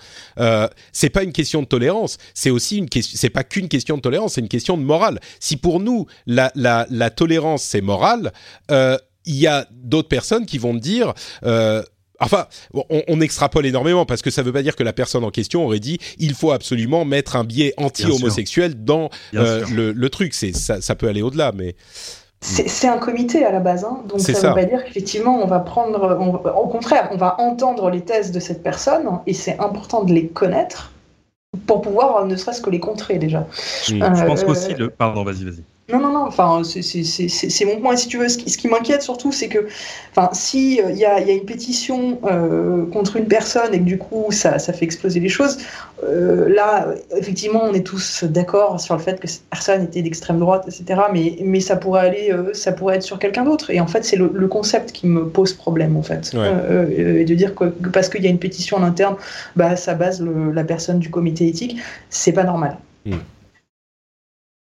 c'est 0.93 1.11
pas 1.11 1.23
une 1.23 1.33
question 1.33 1.63
de 1.63 1.67
tolérance. 1.67 2.19
C'est 2.35 2.51
aussi 2.51 2.79
une 2.79 2.89
question. 2.89 3.19
C'est 3.19 3.31
pas 3.31 3.45
qu'une 3.45 3.69
question 3.69 3.97
de 3.97 4.03
tolérance. 4.03 4.35
C'est 4.35 4.41
une 4.41 4.49
question 4.49 4.77
de 4.77 4.83
morale. 4.83 5.21
Si 5.41 5.57
pour 5.57 5.81
nous 5.81 6.07
la 6.27 6.51
la, 6.55 6.87
la 6.91 7.11
tolérance 7.11 7.63
c'est 7.63 7.81
moral. 7.81 8.33
Euh, 8.71 8.99
il 9.27 9.37
y 9.37 9.47
a 9.47 9.67
d'autres 9.71 10.09
personnes 10.09 10.45
qui 10.45 10.59
vont 10.59 10.75
me 10.75 10.81
dire 10.81 11.15
euh, 11.45 11.83
Enfin, 12.25 12.47
on, 12.91 13.21
extrapole 13.21 13.67
énormément 13.67 14.07
parce 14.07 14.23
que 14.23 14.31
ça 14.31 14.43
ne 14.43 14.47
veut 14.47 14.53
pas 14.53 14.63
dire 14.63 14.77
que 14.77 14.83
la 14.83 14.93
personne 14.93 15.25
en 15.25 15.31
question 15.31 15.65
aurait 15.65 15.81
dit 15.81 15.99
il 16.19 16.35
faut 16.35 16.53
absolument 16.53 17.05
mettre 17.05 17.37
un 17.37 17.45
biais 17.45 17.75
anti-homosexuel 17.77 18.85
dans 18.85 19.11
euh, 19.35 19.65
le, 19.71 20.11
truc. 20.11 20.35
C'est 20.35 20.55
ça, 20.55 20.95
peut 20.95 21.09
aller 21.09 21.23
au-delà, 21.23 21.53
mais 21.55 21.75
c'est 22.41 22.89
un 22.89 22.99
comité 22.99 23.45
à 23.45 23.51
la 23.51 23.61
base, 23.61 23.85
hein. 23.85 24.03
donc 24.07 24.21
ça 24.21 24.33
ne 24.33 24.49
veut 24.49 24.55
pas 24.55 24.65
dire 24.65 24.85
qu'effectivement 24.85 25.43
on 25.43 25.47
va 25.47 25.61
prendre, 25.61 26.19
au 26.57 26.69
contraire, 26.69 27.09
on 27.11 27.17
va 27.17 27.41
entendre 27.41 27.89
les 27.89 28.03
thèses 28.03 28.33
de 28.33 28.41
cette 28.41 28.63
personne 28.63 29.09
et 29.27 29.33
c'est 29.33 29.59
important 29.61 30.05
de 30.05 30.13
les 30.13 30.29
connaître 30.29 30.93
pour 31.67 31.81
pouvoir 31.81 32.27
ne 32.27 32.37
serait-ce 32.37 32.61
que 32.61 32.71
les 32.71 32.81
contrer 32.81 33.19
déjà. 33.19 33.47
je 33.87 33.97
pense 33.97 34.43
euh, 34.43 34.45
qu'aussi 34.45 34.75
le, 34.75 34.91
pardon, 34.91 35.25
vas-y, 35.25 35.45
vas-y. 35.45 35.65
Non, 35.93 35.99
non, 35.99 36.13
non, 36.13 36.25
enfin, 36.27 36.63
c'est 36.65 37.65
mon 37.67 37.79
point. 37.79 37.95
Si 37.97 38.09
tu 38.09 38.17
veux, 38.17 38.31
ce 38.31 38.39
qui, 38.39 38.69
m'inquiète 38.69 39.03
surtout, 39.03 39.33
c'est 39.33 39.49
que, 39.49 39.67
enfin, 40.13 40.31
si 40.33 40.77
il 40.77 40.97
y, 40.97 41.05
a, 41.05 41.21
y, 41.21 41.31
a, 41.31 41.35
une 41.35 41.45
pétition 41.45 42.19
euh, 42.25 42.87
contre 42.87 43.17
une 43.17 43.27
personne 43.27 43.75
et 43.75 43.79
que 43.79 43.85
du 43.85 43.99
coup, 43.99 44.29
ça, 44.31 44.59
ça 44.59 44.73
fait 44.73 44.87
exploser 44.87 45.21
les 45.21 45.29
choses, 45.29 45.59
euh, 46.03 46.49
là, 46.49 46.89
effectivement, 47.15 47.61
on 47.65 47.75
est 47.75 47.85
tous 47.85 48.25
d'accord 48.25 48.81
sur 48.81 48.97
le 48.97 49.03
fait 49.03 49.21
que 49.21 49.29
cette 49.29 49.45
personne 49.51 49.83
était 49.83 50.01
d'extrême 50.01 50.39
droite, 50.39 50.65
etc. 50.67 51.03
Mais, 51.13 51.37
mais 51.43 51.61
ça 51.61 51.77
pourrait 51.77 52.07
aller, 52.07 52.33
euh, 52.33 52.55
ça 52.55 52.73
pourrait 52.73 52.97
être 52.97 53.03
sur 53.03 53.19
quelqu'un 53.19 53.45
d'autre. 53.45 53.69
Et 53.69 53.79
en 53.79 53.87
fait, 53.87 54.07
c'est 54.07 54.17
le, 54.17 54.49
concept 54.49 54.93
qui 54.93 55.07
me 55.07 55.29
pose 55.29 55.53
problème, 55.53 55.99
en 55.99 56.03
fait. 56.03 56.35
et 56.35 57.25
de 57.25 57.35
dire 57.35 57.55
que 57.55 57.65
parce 57.65 58.09
qu'il 58.09 58.23
y 58.23 58.27
a 58.27 58.31
une 58.31 58.39
pétition 58.39 58.79
en 58.79 58.83
interne, 58.83 59.17
bah, 59.55 59.77
ça 59.77 59.93
base 59.93 60.25
la 60.55 60.65
personne 60.65 60.99
du 60.99 61.11
comité 61.11 61.47
éthique, 61.47 61.77
c'est 62.09 62.33
pas 62.33 62.45
normal. 62.45 62.79
Mm. 63.05 63.17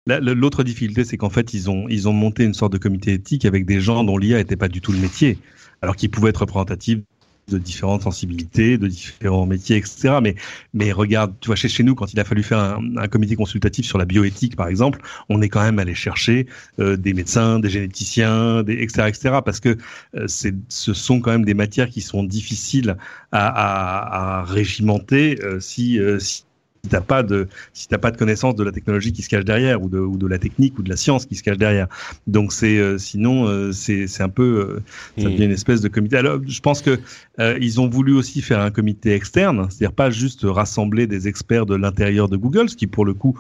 L'autre 0.07 0.63
difficulté, 0.63 1.05
c'est 1.05 1.17
qu'en 1.17 1.31
fait, 1.31 1.53
ils 1.53 1.69
ont, 1.69 1.89
ils 1.89 2.09
ont 2.09 2.13
monté 2.13 2.45
une 2.45 2.55
sorte 2.55 2.73
de 2.73 2.79
comité 2.79 3.13
éthique 3.13 3.45
avec 3.45 3.67
des 3.67 3.81
gens 3.81 4.05
dont 4.05 4.19
l'IA 4.19 4.39
n'était 4.39 4.57
pas 4.57 4.69
du 4.69 4.81
tout 4.81 4.93
le 4.93 4.99
métier, 4.99 5.39
alors 5.83 5.97
qu'ils 5.97 6.11
pouvaient 6.11 6.31
être 6.31 6.43
représentatifs 6.43 7.01
de 7.49 7.59
différentes 7.59 8.03
sensibilités, 8.03 8.79
de 8.79 8.89
différents 8.89 9.47
métiers, 9.47 9.77
etc. 9.77 10.19
Mais, 10.23 10.35
mais 10.75 10.93
regarde, 10.93 11.35
tu 11.41 11.47
vois, 11.47 11.57
chez, 11.57 11.69
chez 11.69 11.83
nous, 11.83 11.95
quand 11.95 12.13
il 12.13 12.21
a 12.21 12.25
fallu 12.25 12.43
faire 12.43 12.59
un, 12.59 13.09
comité 13.09 13.37
consultatif 13.37 13.87
sur 13.87 13.99
la 13.99 14.05
bioéthique, 14.05 14.57
par 14.57 14.69
exemple, 14.69 15.01
on 15.29 15.41
est 15.43 15.49
quand 15.49 15.63
même 15.63 15.79
allé 15.79 15.95
chercher 15.95 16.47
euh, 16.81 16.97
des 16.97 17.13
médecins, 17.15 17.59
des 17.61 17.71
généticiens, 17.71 18.63
des, 18.63 18.75
etc., 18.75 19.09
etc. 19.09 19.39
Parce 19.45 19.61
que 19.61 19.77
euh, 20.17 20.27
ce 20.29 20.95
sont 20.95 21.21
quand 21.21 21.31
même 21.31 21.45
des 21.45 21.55
matières 21.55 21.89
qui 21.89 22.01
sont 22.01 22.25
difficiles 22.25 22.97
à, 23.33 23.47
à, 23.47 24.41
à 24.41 24.45
régimenter 24.45 25.39
euh, 25.43 25.61
si, 25.61 26.01
si 26.19 26.45
t'as 26.87 27.01
pas 27.01 27.23
de 27.23 27.49
si 27.73 27.89
t'as 27.89 27.99
pas 27.99 28.11
de 28.11 28.17
connaissance 28.17 28.55
de 28.55 28.65
la 28.65 28.73
technologie 28.73 29.13
qui 29.13 29.23
se 29.23 29.29
cache 29.29 29.45
derrière 29.45 29.83
ou 29.83 29.89
de, 29.89 29.99
ou 29.99 30.17
de 30.17 30.27
la 30.27 30.39
technique 30.39 30.79
ou 30.79 30.83
de 30.83 30.89
la 30.89 30.97
science 30.97 31.27
qui 31.27 31.35
se 31.35 31.43
cache 31.43 31.59
derrière. 31.59 31.89
Donc 32.27 32.53
c'est 32.53 32.79
euh, 32.79 32.99
sinon 32.99 33.47
euh, 33.47 33.73
c'est 33.73 34.07
c'est 34.07 34.23
un 34.23 34.29
peu 34.29 34.43
euh, 34.43 34.83
ça 35.21 35.29
hmm. 35.29 35.33
devient 35.33 35.45
une 35.45 35.51
espèce 35.53 35.81
de 35.81 35.89
comité. 35.89 36.17
Alors 36.17 36.41
je 36.47 36.61
pense 36.61 36.83
que 36.83 36.99
ils 37.61 37.81
ont 37.81 37.89
voulu 37.89 38.15
aussi 38.15 38.41
faire 38.41 38.61
un 38.61 38.71
comité 38.71 39.13
externe, 39.13 39.67
c'est-à-dire 39.71 39.95
pas 39.95 40.11
juste 40.11 40.43
rassembler 40.45 41.07
des 41.07 41.29
experts 41.29 41.67
de 41.67 41.75
l'intérieur 41.75 42.29
de 42.29 42.37
Google, 42.37 42.69
ce 42.69 42.77
qui 42.77 42.87
pour 42.87 43.05
le 43.05 43.15
coup 43.15 43.39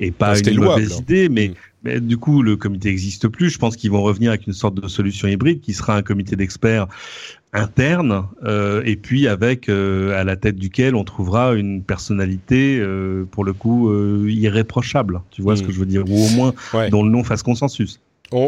est 0.00 0.12
pas 0.12 0.38
une 0.38 0.60
mauvaise 0.60 0.98
idée, 0.98 1.28
mais 1.28 1.48
hmm. 1.48 1.54
Mais 1.84 2.00
du 2.00 2.16
coup, 2.16 2.42
le 2.42 2.56
comité 2.56 2.90
n'existe 2.90 3.28
plus. 3.28 3.50
Je 3.50 3.58
pense 3.58 3.76
qu'ils 3.76 3.90
vont 3.90 4.02
revenir 4.02 4.30
avec 4.30 4.46
une 4.46 4.52
sorte 4.52 4.80
de 4.80 4.86
solution 4.88 5.28
hybride 5.28 5.60
qui 5.60 5.74
sera 5.74 5.96
un 5.96 6.02
comité 6.02 6.36
d'experts 6.36 6.86
interne 7.52 8.26
euh, 8.44 8.82
et 8.84 8.96
puis 8.96 9.28
avec 9.28 9.68
euh, 9.68 10.18
à 10.18 10.24
la 10.24 10.36
tête 10.36 10.56
duquel 10.56 10.94
on 10.94 11.04
trouvera 11.04 11.52
une 11.52 11.82
personnalité 11.82 12.78
euh, 12.80 13.24
pour 13.30 13.44
le 13.44 13.52
coup 13.52 13.90
euh, 13.90 14.26
irréprochable. 14.28 15.20
Tu 15.30 15.42
vois 15.42 15.56
ce 15.56 15.62
hmm. 15.62 15.66
que 15.66 15.72
je 15.72 15.78
veux 15.78 15.86
dire? 15.86 16.04
Ou 16.08 16.24
au 16.24 16.28
moins 16.30 16.54
dont 16.90 17.02
le 17.02 17.10
nom 17.10 17.24
fasse 17.24 17.42
consensus. 17.42 18.00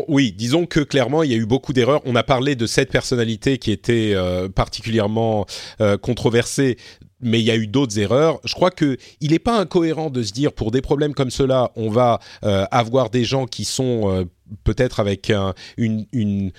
oui, 0.08 0.32
disons 0.32 0.64
que 0.66 0.80
clairement, 0.80 1.22
il 1.22 1.30
y 1.30 1.34
a 1.34 1.36
eu 1.36 1.46
beaucoup 1.46 1.72
d'erreurs. 1.72 2.00
On 2.06 2.16
a 2.16 2.22
parlé 2.22 2.56
de 2.56 2.66
cette 2.66 2.90
personnalité 2.90 3.58
qui 3.58 3.72
était 3.72 4.12
euh, 4.14 4.48
particulièrement 4.48 5.46
euh, 5.80 5.98
controversée 5.98 6.78
mais 7.24 7.40
il 7.40 7.46
y 7.46 7.50
a 7.50 7.56
eu 7.56 7.66
d'autres 7.66 7.98
erreurs. 7.98 8.38
Je 8.44 8.54
crois 8.54 8.70
que 8.70 8.98
il 9.20 9.32
n'est 9.32 9.38
pas 9.38 9.58
incohérent 9.58 10.10
de 10.10 10.22
se 10.22 10.32
dire 10.32 10.52
pour 10.52 10.70
des 10.70 10.82
problèmes 10.82 11.14
comme 11.14 11.30
cela, 11.30 11.70
on 11.74 11.88
va 11.88 12.20
euh, 12.44 12.66
avoir 12.70 13.10
des 13.10 13.24
gens 13.24 13.46
qui 13.46 13.64
sont 13.64 14.10
euh, 14.10 14.24
peut-être 14.62 15.00
avec 15.00 15.32
une, 15.78 16.06
une 16.12 16.52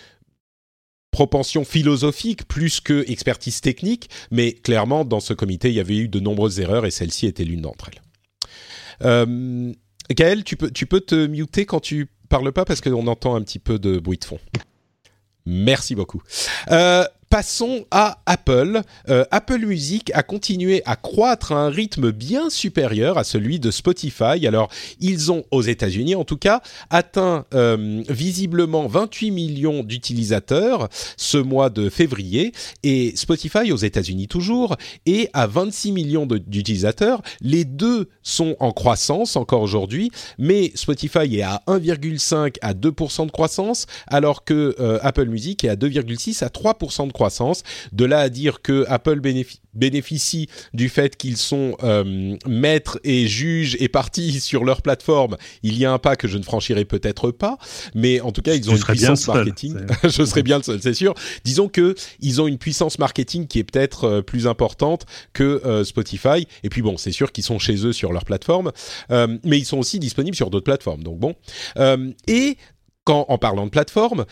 propension 1.16 1.64
philosophique 1.64 2.46
plus 2.46 2.82
que 2.82 3.10
expertise 3.10 3.62
technique, 3.62 4.10
mais 4.32 4.52
clairement 4.52 5.06
dans 5.06 5.22
ce 5.22 5.34
comité 5.34 5.70
il 5.70 5.76
y 5.76 5.80
avait 5.80 5.96
eu 5.96 6.10
de 6.10 6.20
nombreuses 6.20 6.60
erreurs 6.60 6.86
et 6.86 6.92
celle-ci 6.92 7.26
était 7.26 7.46
l'une 7.46 7.62
d'entre 7.62 7.88
elles. 7.88 8.02
Euh, 9.02 9.72
Gaël, 10.12 10.44
tu 10.44 10.58
peux, 10.58 10.70
tu 10.70 10.86
peux 10.86 11.00
te 11.00 11.26
muter 11.28 11.66
quand 11.66 11.80
tu 11.80 12.10
parles 12.28 12.52
pas 12.52 12.66
parce 12.66 12.82
qu'on 12.82 13.08
entend 13.08 13.34
un 13.36 13.42
petit 13.44 13.60
peu 13.60 13.80
de 13.80 13.98
bruit 13.98 14.18
de 14.18 14.26
fond. 14.26 14.40
Merci 15.46 15.96
beaucoup. 15.96 16.22
Euh, 16.72 17.06
passons 17.30 17.86
à 17.92 18.22
Apple. 18.26 18.82
Euh, 19.10 19.26
Apple 19.32 19.66
Music 19.66 20.12
a 20.14 20.24
continué 20.24 20.82
à 20.86 20.96
croître 20.96 21.52
à 21.52 21.56
un 21.56 21.70
rythme 21.70 22.12
bien 22.12 22.50
supérieur 22.50 23.18
à 23.18 23.24
celui 23.24 23.60
de 23.60 23.72
Spotify. 23.72 24.48
Alors, 24.48 24.70
ils 25.00 25.32
ont, 25.32 25.44
aux 25.52 25.62
États-Unis 25.62 26.16
en 26.16 26.24
tout 26.24 26.38
cas, 26.38 26.62
atteint 26.90 27.46
euh, 27.54 28.04
visiblement 28.10 28.88
28 28.88 29.32
millions 29.32 29.84
d'utilisateurs 29.84 30.88
ce 31.18 31.38
mois 31.38 31.70
de 31.70 31.90
février. 31.90 32.54
Et 32.84 33.14
Spotify, 33.16 33.72
aux 33.72 33.78
États-Unis 33.78 34.28
toujours, 34.28 34.78
est 35.06 35.30
à 35.34 35.48
26 35.48 35.92
millions 35.92 36.26
d'utilisateurs. 36.26 37.22
Les 37.42 37.66
deux 37.66 38.10
sont 38.24 38.56
en 38.60 38.72
croissance 38.72 39.36
encore 39.36 39.62
aujourd'hui, 39.62 40.10
mais 40.38 40.72
Spotify 40.76 41.38
est 41.38 41.42
à 41.42 41.62
1,5 41.68 42.56
à 42.62 42.74
2% 42.74 43.26
de 43.26 43.32
croissance, 43.32 43.88
alors 44.08 44.44
que 44.44 44.76
euh, 44.80 45.00
Apple 45.02 45.26
Music 45.26 45.64
est 45.64 45.70
à 45.70 45.76
2,6 45.76 46.44
à 46.44 46.48
3% 46.48 47.08
de 47.08 47.12
croissance. 47.12 47.25
De 47.92 48.06
là 48.06 48.20
à 48.20 48.30
dire 48.30 48.62
que 48.62 48.86
Apple 48.88 49.20
bénéficie 49.74 50.48
du 50.74 50.90
fait 50.90 51.16
qu'ils 51.16 51.38
sont 51.38 51.76
euh, 51.84 52.36
maîtres 52.48 53.00
et 53.04 53.28
juges 53.28 53.78
et 53.80 53.88
partis 53.88 54.40
sur 54.40 54.64
leur 54.64 54.82
plateforme, 54.82 55.38
il 55.64 55.78
y 55.78 55.86
a 55.86 55.92
un 55.92 56.00
pas 56.00 56.16
que 56.16 56.28
je 56.28 56.38
ne 56.38 56.44
franchirai 56.44 56.86
peut-être 56.86 57.32
pas, 57.32 57.58
mais 57.94 58.22
en 58.22 58.32
tout 58.32 58.42
cas 58.42 58.56
ils 58.56 58.70
ont 58.70 58.76
une 58.76 58.84
puissance 58.84 59.28
marketing. 59.28 59.76
je 60.04 60.26
serais 60.26 60.44
bien 60.44 60.58
le 60.58 60.64
seul, 60.64 60.82
c'est 60.82 60.94
sûr. 60.94 61.14
Disons 61.44 61.68
que 61.68 61.96
ils 62.20 62.42
ont 62.42 62.48
une 62.48 62.58
puissance 62.58 63.00
marketing 63.00 63.48
qui 63.48 63.60
est 63.60 63.64
peut-être 63.64 64.06
euh, 64.06 64.22
plus 64.22 64.48
importante 64.48 65.06
que 65.34 65.62
euh, 65.66 65.84
Spotify. 65.84 66.48
Et 66.64 66.70
puis 66.70 66.82
bon, 66.82 66.98
c'est 66.98 67.12
sûr 67.12 67.32
qu'ils 67.32 67.44
sont 67.44 67.60
chez 67.60 67.86
eux 67.86 67.94
sur 67.94 68.12
leur 68.12 68.26
plateforme, 68.26 68.72
mais 69.10 69.58
ils 69.58 69.66
sont 69.66 69.78
aussi 69.78 70.00
disponibles 70.00 70.36
sur 70.36 70.50
d'autres 70.50 70.66
plateformes. 70.66 71.04
Donc 71.04 71.20
bon. 71.20 71.36
et 72.28 72.58
quand, 73.06 73.26
en 73.30 73.38
parlant 73.38 73.66
de 73.66 73.70
plateforme, 73.70 74.26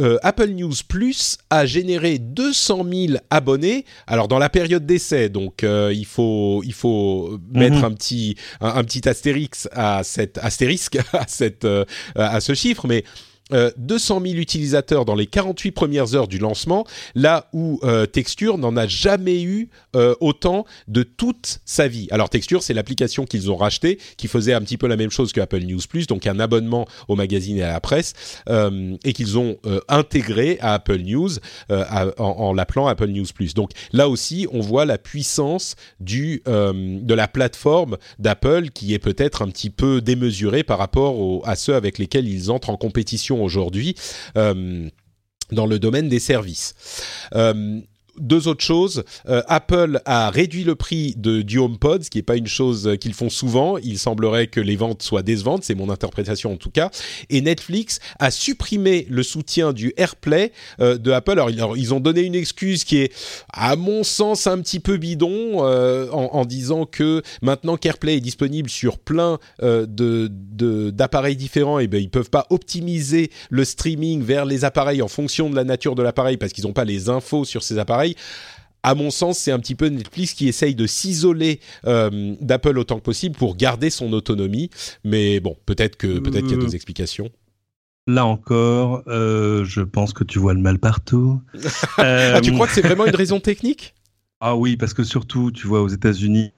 euh, 0.00 0.18
Apple 0.22 0.48
News 0.48 0.72
Plus 0.88 1.38
a 1.50 1.66
généré 1.66 2.18
200 2.18 2.84
000 2.90 3.18
abonnés. 3.30 3.84
Alors 4.06 4.26
dans 4.26 4.38
la 4.38 4.48
période 4.48 4.86
d'essai, 4.86 5.28
donc 5.28 5.62
euh, 5.62 5.92
il 5.94 6.06
faut 6.06 6.62
il 6.64 6.72
faut 6.72 7.38
mettre 7.52 7.76
mhm. 7.76 7.84
un 7.84 7.92
petit 7.92 8.36
un, 8.60 8.82
petit 8.84 9.06
astérix 9.08 9.68
à 9.72 10.02
cette 10.02 10.38
astérisque 10.38 10.98
à 11.12 11.26
cette 11.28 11.66
euh, 11.66 11.84
à 12.16 12.40
ce 12.40 12.54
chiffre, 12.54 12.86
mais 12.88 13.04
200 13.50 14.20
euh, 14.20 14.28
000 14.28 14.38
utilisateurs 14.38 15.04
dans 15.04 15.14
les 15.14 15.26
48 15.26 15.72
premières 15.72 16.14
heures 16.14 16.28
du 16.28 16.38
lancement, 16.38 16.84
là 17.14 17.48
où 17.52 17.78
euh, 17.84 18.06
Texture 18.06 18.58
n'en 18.58 18.76
a 18.76 18.86
jamais 18.86 19.42
eu 19.42 19.68
euh, 19.94 20.14
autant 20.20 20.64
de 20.88 21.02
toute 21.02 21.60
sa 21.64 21.86
vie. 21.86 22.08
Alors 22.10 22.28
Texture, 22.28 22.62
c'est 22.62 22.74
l'application 22.74 23.24
qu'ils 23.24 23.50
ont 23.50 23.56
rachetée, 23.56 23.98
qui 24.16 24.26
faisait 24.28 24.52
un 24.52 24.60
petit 24.60 24.76
peu 24.76 24.88
la 24.88 24.96
même 24.96 25.10
chose 25.10 25.32
que 25.32 25.40
Apple 25.40 25.60
News 25.60 25.80
Plus, 25.88 26.06
donc 26.06 26.26
un 26.26 26.40
abonnement 26.40 26.86
au 27.08 27.14
magazine 27.14 27.58
et 27.58 27.62
à 27.62 27.72
la 27.72 27.80
presse, 27.80 28.14
et 29.04 29.12
qu'ils 29.12 29.38
ont 29.38 29.56
intégré 29.88 30.58
à 30.60 30.74
Apple 30.74 30.98
News 30.98 31.30
en, 32.18 32.52
l'appelant 32.52 32.86
Apple 32.86 33.08
News 33.08 33.26
Plus. 33.34 33.54
Donc 33.54 33.70
là 33.92 34.08
aussi, 34.08 34.46
on 34.52 34.60
voit 34.60 34.84
la 34.84 34.98
puissance 34.98 35.76
de 36.00 37.14
la 37.14 37.28
plateforme 37.28 37.96
d'Apple 38.18 38.70
qui 38.70 38.94
est 38.94 38.98
peut-être 38.98 39.42
un 39.42 39.48
petit 39.48 39.70
peu 39.70 40.00
démesurée 40.00 40.62
par 40.62 40.78
rapport 40.78 41.46
à 41.46 41.56
ceux 41.56 41.74
avec 41.74 41.98
lesquels 41.98 42.28
ils 42.28 42.50
entrent 42.50 42.70
en 42.70 42.76
compétition 42.76 43.35
aujourd'hui 43.42 43.94
euh, 44.36 44.88
dans 45.52 45.66
le 45.66 45.78
domaine 45.78 46.08
des 46.08 46.18
services. 46.18 46.74
Euh, 47.34 47.80
deux 48.18 48.48
autres 48.48 48.64
choses. 48.64 49.04
Euh, 49.28 49.42
Apple 49.48 50.00
a 50.04 50.30
réduit 50.30 50.64
le 50.64 50.74
prix 50.74 51.14
de, 51.16 51.42
du 51.42 51.58
HomePod, 51.58 52.04
ce 52.04 52.10
qui 52.10 52.18
n'est 52.18 52.22
pas 52.22 52.36
une 52.36 52.46
chose 52.46 52.96
qu'ils 53.00 53.14
font 53.14 53.30
souvent. 53.30 53.78
Il 53.78 53.98
semblerait 53.98 54.46
que 54.46 54.60
les 54.60 54.76
ventes 54.76 55.02
soient 55.02 55.22
décevantes, 55.22 55.64
c'est 55.64 55.74
mon 55.74 55.90
interprétation 55.90 56.52
en 56.52 56.56
tout 56.56 56.70
cas. 56.70 56.90
Et 57.30 57.40
Netflix 57.40 58.00
a 58.18 58.30
supprimé 58.30 59.06
le 59.08 59.22
soutien 59.22 59.72
du 59.72 59.92
AirPlay 59.96 60.52
euh, 60.80 60.98
de 60.98 61.10
Apple. 61.10 61.32
Alors, 61.32 61.50
ils 61.76 61.94
ont 61.94 62.00
donné 62.00 62.22
une 62.22 62.34
excuse 62.34 62.84
qui 62.84 62.98
est, 62.98 63.12
à 63.52 63.76
mon 63.76 64.04
sens, 64.04 64.46
un 64.46 64.60
petit 64.60 64.80
peu 64.80 64.96
bidon, 64.96 65.66
euh, 65.66 66.10
en, 66.10 66.44
disant 66.44 66.86
que 66.86 67.22
maintenant 67.42 67.76
qu'AirPlay 67.76 68.16
est 68.16 68.20
disponible 68.20 68.70
sur 68.70 68.98
plein 68.98 69.38
de 69.60 70.30
d'appareils 70.90 71.36
différents, 71.36 71.80
et 71.80 71.84
eh 71.84 71.86
ben 71.88 72.00
ils 72.00 72.10
peuvent 72.10 72.30
pas 72.30 72.46
optimiser 72.50 73.30
le 73.50 73.64
streaming 73.64 74.22
vers 74.22 74.44
les 74.44 74.64
appareils 74.64 75.02
en 75.02 75.08
fonction 75.08 75.50
de 75.50 75.56
la 75.56 75.64
nature 75.64 75.94
de 75.94 76.02
l'appareil 76.02 76.36
parce 76.36 76.52
qu'ils 76.52 76.64
n'ont 76.64 76.72
pas 76.72 76.84
les 76.84 77.08
infos 77.08 77.44
sur 77.44 77.62
ces 77.62 77.78
appareils 77.78 78.05
à 78.82 78.94
mon 78.94 79.10
sens, 79.10 79.38
c'est 79.38 79.50
un 79.50 79.58
petit 79.58 79.74
peu 79.74 79.88
Netflix 79.88 80.32
qui 80.32 80.46
essaye 80.46 80.76
de 80.76 80.86
s'isoler 80.86 81.58
euh, 81.86 82.36
d'Apple 82.40 82.78
autant 82.78 82.98
que 82.98 83.02
possible 83.02 83.34
pour 83.36 83.56
garder 83.56 83.90
son 83.90 84.12
autonomie. 84.12 84.70
Mais 85.02 85.40
bon, 85.40 85.56
peut-être 85.66 85.96
que 85.96 86.20
peut-être 86.20 86.44
qu'il 86.44 86.52
y 86.52 86.54
a 86.54 86.58
d'autres 86.58 86.76
explications. 86.76 87.30
Là 88.06 88.24
encore, 88.24 89.02
euh, 89.08 89.64
je 89.64 89.80
pense 89.80 90.12
que 90.12 90.22
tu 90.22 90.38
vois 90.38 90.54
le 90.54 90.60
mal 90.60 90.78
partout. 90.78 91.40
ah, 91.98 92.40
tu 92.40 92.52
crois 92.52 92.68
que 92.68 92.74
c'est 92.74 92.80
vraiment 92.80 93.06
une 93.06 93.16
raison 93.16 93.40
technique? 93.40 93.94
Ah 94.40 94.54
oui, 94.54 94.76
parce 94.76 94.94
que 94.94 95.02
surtout, 95.02 95.50
tu 95.50 95.66
vois, 95.66 95.82
aux 95.82 95.88
États-Unis, 95.88 96.52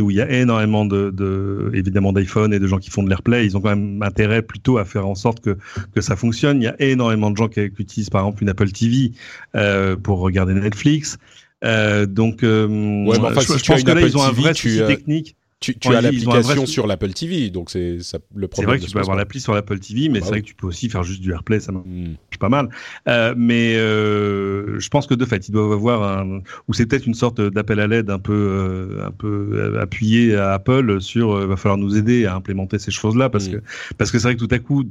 où 0.00 0.10
il 0.10 0.16
y 0.16 0.20
a 0.20 0.30
énormément 0.30 0.84
de, 0.84 1.70
évidemment 1.74 2.12
d'iPhone 2.12 2.52
et 2.54 2.58
de 2.58 2.66
gens 2.66 2.78
qui 2.78 2.90
font 2.90 3.02
de 3.02 3.08
l'AirPlay, 3.08 3.44
ils 3.44 3.56
ont 3.56 3.60
quand 3.60 3.76
même 3.76 4.02
intérêt 4.02 4.42
plutôt 4.42 4.78
à 4.78 4.84
faire 4.84 5.06
en 5.06 5.14
sorte 5.14 5.40
que 5.40 5.58
que 5.94 6.00
ça 6.00 6.16
fonctionne. 6.16 6.62
Il 6.62 6.64
y 6.64 6.68
a 6.68 6.76
énormément 6.80 7.30
de 7.30 7.36
gens 7.36 7.48
qui, 7.48 7.60
utilisent 7.60 8.10
par 8.10 8.22
exemple 8.22 8.42
une 8.42 8.48
Apple 8.48 8.70
TV 8.70 9.12
euh, 9.54 9.96
pour 9.96 10.20
regarder 10.20 10.54
Netflix. 10.54 11.18
Euh, 11.64 12.06
donc, 12.06 12.42
euh, 12.42 12.66
ouais, 12.66 13.18
mais 13.20 13.28
enfin, 13.28 13.40
je, 13.40 13.58
si 13.58 13.64
pense 13.64 13.84
que 13.84 13.90
là, 13.90 14.00
ils 14.00 14.16
ont 14.16 14.22
un 14.22 14.32
vrai 14.32 14.54
souci 14.54 14.78
technique 14.86 15.36
tu, 15.62 15.78
tu 15.78 15.94
as 15.94 16.00
l'application 16.00 16.66
sur 16.66 16.86
l'Apple 16.86 17.12
TV, 17.12 17.48
donc 17.50 17.70
c'est 17.70 17.98
le 18.34 18.48
problème. 18.48 18.50
C'est 18.54 18.64
vrai 18.64 18.78
que 18.78 18.84
tu 18.84 18.90
peux 18.90 18.98
avoir 18.98 19.16
l'appli 19.16 19.40
sur 19.40 19.54
l'Apple 19.54 19.78
TV, 19.78 20.08
mais 20.08 20.18
bah 20.18 20.26
c'est 20.26 20.32
vrai 20.32 20.42
que 20.42 20.46
tu 20.46 20.54
peux 20.54 20.66
aussi 20.66 20.88
faire 20.90 21.04
juste 21.04 21.22
du 21.22 21.30
AirPlay, 21.30 21.60
ça 21.60 21.72
marche 21.72 21.86
hmm. 21.86 22.14
pas 22.40 22.48
mal. 22.48 22.68
Euh, 23.08 23.34
mais 23.36 23.76
euh, 23.76 24.80
je 24.80 24.88
pense 24.88 25.06
que 25.06 25.14
de 25.14 25.24
fait, 25.24 25.48
ils 25.48 25.52
doivent 25.52 25.72
avoir 25.72 26.18
un, 26.18 26.40
ou 26.66 26.74
c'est 26.74 26.86
peut-être 26.86 27.06
une 27.06 27.14
sorte 27.14 27.40
d'appel 27.40 27.78
à 27.78 27.86
l'aide 27.86 28.10
un 28.10 28.18
peu, 28.18 28.32
euh, 28.32 29.06
un 29.06 29.12
peu 29.12 29.78
appuyé 29.80 30.36
à 30.36 30.52
Apple 30.54 31.00
sur, 31.00 31.34
va 31.46 31.56
falloir 31.56 31.78
nous 31.78 31.96
aider 31.96 32.26
à 32.26 32.34
implémenter 32.34 32.80
ces 32.80 32.90
choses-là, 32.90 33.30
parce 33.30 33.48
hmm. 33.48 33.52
que 33.52 33.62
parce 33.96 34.10
que 34.10 34.18
c'est 34.18 34.28
vrai 34.28 34.36
que 34.36 34.44
tout 34.44 34.54
à 34.54 34.58
coup, 34.58 34.84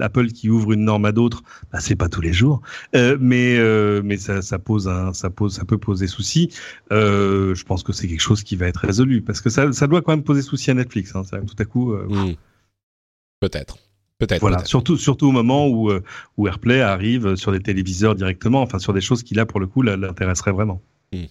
Apple 0.00 0.26
qui 0.28 0.50
ouvre 0.50 0.72
une 0.72 0.84
norme 0.84 1.06
à 1.06 1.12
d'autres, 1.12 1.42
bah, 1.72 1.80
c'est 1.80 1.96
pas 1.96 2.10
tous 2.10 2.20
les 2.20 2.34
jours, 2.34 2.60
mais 2.94 3.58
mais 4.02 4.18
ça, 4.18 4.42
ça 4.42 4.58
pose 4.58 4.88
un, 4.88 5.14
ça 5.14 5.30
pose, 5.30 5.54
ça 5.54 5.64
peut 5.64 5.78
poser 5.78 6.06
souci. 6.06 6.50
je 6.90 7.64
pense 7.64 7.82
que 7.82 7.92
c'est 7.92 8.08
quelque 8.08 8.20
chose 8.20 8.42
qui 8.42 8.56
va 8.56 8.66
être 8.66 8.80
résolu, 8.80 9.22
parce 9.22 9.40
que 9.40 9.48
ça, 9.48 9.72
ça 9.72 9.86
doit 9.86 10.02
quand 10.02 10.12
même 10.12 10.17
poser 10.24 10.42
souci 10.42 10.70
à 10.70 10.74
Netflix. 10.74 11.14
Hein, 11.14 11.22
tout 11.24 11.56
à 11.58 11.64
coup. 11.64 11.92
Euh, 11.92 12.06
hmm. 12.08 12.34
Peut-être. 13.40 13.78
Peut-être. 14.18 14.40
Voilà, 14.40 14.64
surtout, 14.64 14.96
surtout 14.96 15.28
au 15.28 15.30
moment 15.30 15.68
où, 15.68 15.90
euh, 15.90 16.02
où 16.36 16.48
AirPlay 16.48 16.80
arrive 16.80 17.36
sur 17.36 17.52
des 17.52 17.60
téléviseurs 17.60 18.16
directement, 18.16 18.62
enfin 18.62 18.80
sur 18.80 18.92
des 18.92 19.00
choses 19.00 19.22
qui 19.22 19.34
là 19.34 19.46
pour 19.46 19.60
le 19.60 19.68
coup 19.68 19.82
l'intéresseraient 19.82 20.52
vraiment. 20.52 20.82
Hmm. 21.12 21.26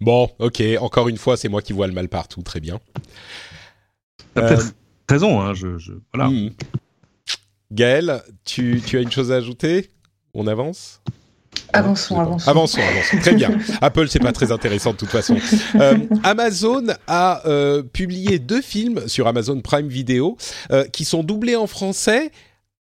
Bon, 0.00 0.30
ok. 0.38 0.62
Encore 0.80 1.08
une 1.08 1.16
fois, 1.16 1.36
c'est 1.36 1.48
moi 1.48 1.62
qui 1.62 1.72
vois 1.72 1.88
le 1.88 1.92
mal 1.92 2.08
partout. 2.08 2.42
Très 2.42 2.60
bien. 2.60 2.78
T'as 4.34 4.48
peut-être 4.48 4.66
euh, 4.66 4.70
raison. 5.08 5.40
Hein, 5.40 5.54
je, 5.54 5.68
voilà. 6.12 6.30
Hmm. 6.30 6.50
Gaël, 7.72 8.22
tu, 8.44 8.80
tu 8.86 8.96
as 8.98 9.00
une 9.00 9.10
chose 9.10 9.32
à 9.32 9.36
ajouter? 9.36 9.90
On 10.32 10.46
avance? 10.46 11.02
Avançons, 11.72 12.20
avançons. 12.20 12.50
Avançons, 12.50 12.80
avançons. 12.80 13.18
Très 13.20 13.34
bien. 13.34 13.50
Apple, 13.80 14.08
c'est 14.08 14.20
pas 14.20 14.32
très 14.32 14.52
intéressant 14.52 14.92
de 14.92 14.96
toute 14.96 15.10
façon. 15.10 15.36
Euh, 15.74 15.98
Amazon 16.22 16.84
a 17.08 17.42
euh, 17.46 17.82
publié 17.82 18.38
deux 18.38 18.62
films 18.62 19.08
sur 19.08 19.26
Amazon 19.26 19.60
Prime 19.60 19.88
Video 19.88 20.36
euh, 20.70 20.84
qui 20.84 21.04
sont 21.04 21.24
doublés 21.24 21.56
en 21.56 21.66
français 21.66 22.30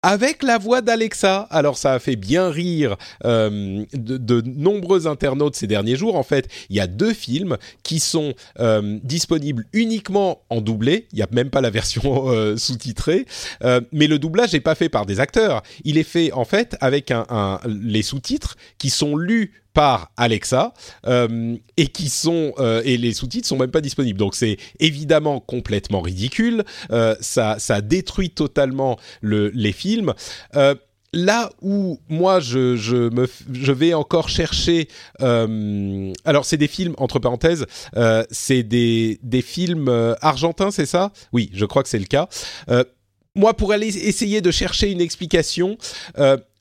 avec 0.04 0.44
la 0.44 0.58
voix 0.58 0.82
d'Alexa. 0.82 1.48
Alors 1.50 1.78
ça 1.78 1.94
a 1.94 2.00
fait 2.00 2.18
bien 2.18 2.50
rire 2.50 2.98
euh, 3.26 3.84
de, 3.94 4.18
de, 4.18 4.44
nombreux 4.46 5.08
internautes 5.08 5.56
ces 5.56 5.66
derniers 5.66 5.96
jours. 5.96 6.16
En 6.16 6.24
fait, 6.24 6.50
il 6.70 6.76
y 6.76 6.80
a 6.80 6.88
deux 6.88 7.14
films 7.14 7.58
qui 7.82 8.00
sont 8.00 8.34
euh, 8.60 9.00
disponibles 9.04 9.66
uniquement 9.74 10.42
en 10.50 10.62
doublé. 10.62 11.08
Il 11.14 11.16
n'y 11.16 11.22
a 11.22 11.28
même 11.32 11.50
pas 11.50 11.62
la 11.62 11.70
version 11.70 12.04
euh, 12.30 12.58
sous-titrée. 12.58 13.26
Euh, 13.64 13.82
mais 13.92 14.08
le 14.08 14.20
doublage 14.20 14.54
n'est 14.54 14.60
pas 14.60 14.76
fait 14.76 14.90
par 14.90 15.06
des 15.06 15.20
acteurs. 15.20 15.64
Il 15.86 15.98
est 15.98 16.04
fait 16.04 16.32
en 16.34 16.46
fait 16.46 16.76
avec 16.82 17.10
un, 17.10 17.26
un 17.30 17.60
les 17.66 18.04
sous-titres 18.04 18.58
qui 18.78 18.90
sont 18.90 19.16
lus 19.16 19.63
par 19.74 20.12
Alexa 20.18 20.74
euh, 21.08 21.56
et 21.78 21.88
qui 21.88 22.10
sont 22.10 22.54
euh, 22.60 22.82
et 22.86 22.98
les 22.98 23.14
sous-titres 23.14 23.48
sont 23.48 23.58
même 23.58 23.72
pas 23.72 23.82
disponibles. 23.82 24.20
Donc 24.20 24.36
c'est 24.36 24.58
évidemment 24.80 25.40
complètement 25.40 26.02
ridicule. 26.02 26.64
Euh, 26.92 27.16
ça 27.22 27.58
ça 27.60 27.82
détruit 27.82 28.30
totalement 28.30 29.00
le, 29.22 29.50
les 29.50 29.72
films. 29.72 30.14
Euh, 30.56 30.76
là 31.12 31.52
où 31.62 32.00
moi 32.10 32.40
je, 32.40 32.76
je, 32.76 33.10
me, 33.10 33.28
je 33.52 33.72
vais 33.72 33.94
encore 33.94 34.30
chercher, 34.30 34.88
euh, 35.22 36.12
alors 36.26 36.46
c'est 36.46 36.58
des 36.58 36.68
films 36.68 36.96
entre 36.98 37.20
parenthèses, 37.20 37.66
euh, 37.96 38.24
c'est 38.32 38.64
des, 38.64 39.20
des 39.22 39.42
films 39.42 40.16
argentins, 40.22 40.72
c'est 40.72 40.88
ça? 40.88 41.12
Oui, 41.32 41.52
je 41.54 41.66
crois 41.66 41.84
que 41.84 41.90
c'est 41.90 42.00
le 42.00 42.06
cas. 42.06 42.28
Moi, 43.36 43.56
pour 43.56 43.72
aller 43.72 43.88
essayer 43.88 44.42
de 44.42 44.52
chercher 44.52 44.92
une 44.92 45.02
explication, 45.02 45.78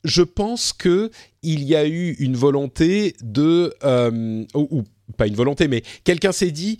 je 0.05 0.23
pense 0.23 0.73
que 0.73 1.11
il 1.43 1.62
y 1.62 1.77
a 1.77 1.87
eu 1.87 2.12
une 2.19 2.37
volonté 2.37 3.15
de 3.23 3.74
euh, 3.85 4.45
ou, 4.55 4.69
ou, 4.70 4.85
pas 5.16 5.27
une 5.27 5.35
volonté, 5.35 5.69
mais 5.69 5.83
quelqu'un 6.05 6.33
s'est 6.33 6.51
dit 6.51 6.79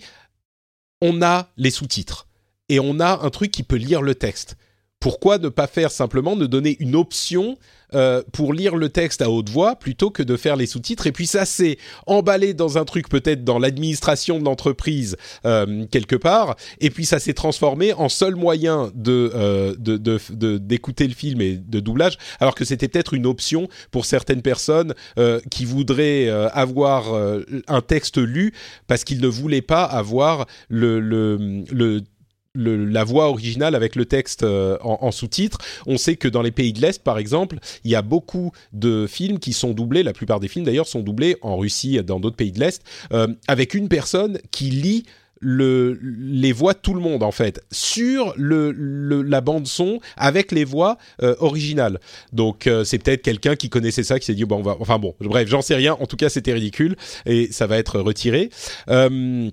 on 1.01 1.21
a 1.21 1.49
les 1.57 1.71
sous-titres 1.71 2.27
et 2.69 2.79
on 2.79 2.99
a 2.99 3.23
un 3.23 3.29
truc 3.29 3.51
qui 3.51 3.63
peut 3.63 3.75
lire 3.75 4.01
le 4.01 4.15
texte. 4.15 4.57
Pourquoi 5.03 5.37
ne 5.37 5.49
pas 5.49 5.67
faire 5.67 5.91
simplement 5.91 6.37
ne 6.37 6.45
donner 6.45 6.77
une 6.79 6.95
option 6.95 7.57
euh, 7.93 8.23
pour 8.31 8.53
lire 8.53 8.77
le 8.77 8.87
texte 8.87 9.21
à 9.21 9.29
haute 9.29 9.49
voix 9.49 9.75
plutôt 9.75 10.11
que 10.11 10.23
de 10.23 10.37
faire 10.37 10.55
les 10.55 10.65
sous-titres 10.65 11.07
Et 11.07 11.11
puis 11.11 11.27
ça 11.27 11.43
s'est 11.43 11.77
emballé 12.07 12.53
dans 12.53 12.77
un 12.77 12.85
truc 12.85 13.09
peut-être 13.09 13.43
dans 13.43 13.59
l'administration 13.59 14.39
de 14.39 14.45
l'entreprise 14.45 15.17
euh, 15.45 15.85
quelque 15.91 16.15
part, 16.15 16.55
et 16.79 16.89
puis 16.89 17.05
ça 17.05 17.19
s'est 17.19 17.33
transformé 17.33 17.91
en 17.91 18.07
seul 18.07 18.35
moyen 18.35 18.91
de, 18.95 19.29
euh, 19.35 19.75
de, 19.77 19.97
de, 19.97 20.19
de, 20.29 20.57
d'écouter 20.57 21.05
le 21.05 21.13
film 21.13 21.41
et 21.41 21.57
de 21.57 21.81
doublage, 21.81 22.17
alors 22.39 22.55
que 22.55 22.63
c'était 22.63 22.87
peut-être 22.87 23.13
une 23.13 23.25
option 23.25 23.67
pour 23.91 24.05
certaines 24.05 24.41
personnes 24.41 24.93
euh, 25.17 25.41
qui 25.51 25.65
voudraient 25.65 26.29
euh, 26.29 26.47
avoir 26.53 27.13
euh, 27.13 27.43
un 27.67 27.81
texte 27.81 28.17
lu 28.17 28.53
parce 28.87 29.03
qu'ils 29.03 29.19
ne 29.19 29.27
voulaient 29.27 29.61
pas 29.61 29.83
avoir 29.83 30.45
le, 30.69 31.01
le, 31.01 31.65
le 31.69 32.01
le, 32.53 32.85
la 32.85 33.03
voix 33.03 33.29
originale 33.29 33.75
avec 33.75 33.95
le 33.95 34.05
texte 34.05 34.43
euh, 34.43 34.77
en, 34.81 34.99
en 35.01 35.11
sous-titres. 35.11 35.57
On 35.87 35.97
sait 35.97 36.15
que 36.15 36.27
dans 36.27 36.41
les 36.41 36.51
pays 36.51 36.73
de 36.73 36.81
l'Est, 36.81 37.03
par 37.03 37.17
exemple, 37.17 37.57
il 37.83 37.91
y 37.91 37.95
a 37.95 38.01
beaucoup 38.01 38.51
de 38.73 39.07
films 39.07 39.39
qui 39.39 39.53
sont 39.53 39.71
doublés, 39.71 40.03
la 40.03 40.13
plupart 40.13 40.39
des 40.39 40.47
films 40.47 40.65
d'ailleurs 40.65 40.87
sont 40.87 41.01
doublés 41.01 41.37
en 41.41 41.57
Russie 41.57 42.01
dans 42.03 42.19
d'autres 42.19 42.35
pays 42.35 42.51
de 42.51 42.59
l'Est, 42.59 42.83
euh, 43.11 43.27
avec 43.47 43.73
une 43.73 43.87
personne 43.87 44.39
qui 44.51 44.65
lit 44.65 45.05
le, 45.43 45.99
les 46.01 46.53
voix 46.53 46.73
tout 46.73 46.93
le 46.93 47.01
monde 47.01 47.21
en 47.21 47.31
fait 47.31 47.61
sur 47.69 48.33
le, 48.37 48.71
le 48.71 49.21
la 49.21 49.41
bande 49.41 49.67
son 49.67 49.99
avec 50.15 50.51
les 50.51 50.63
voix 50.63 50.97
euh, 51.21 51.35
originales. 51.39 51.99
Donc 52.31 52.65
euh, 52.65 52.83
c'est 52.85 52.97
peut-être 52.97 53.21
quelqu'un 53.21 53.55
qui 53.55 53.69
connaissait 53.69 54.03
ça 54.03 54.19
qui 54.19 54.25
s'est 54.25 54.35
dit 54.35 54.45
bon 54.45 54.59
on 54.59 54.61
va 54.61 54.77
enfin 54.79 54.99
bon 54.99 55.15
bref 55.19 55.49
j'en 55.49 55.61
sais 55.61 55.75
rien. 55.75 55.97
En 55.99 56.05
tout 56.05 56.15
cas 56.15 56.29
c'était 56.29 56.53
ridicule 56.53 56.95
et 57.25 57.51
ça 57.51 57.67
va 57.67 57.77
être 57.77 57.99
retiré. 57.99 58.51
Euh, 58.89 59.49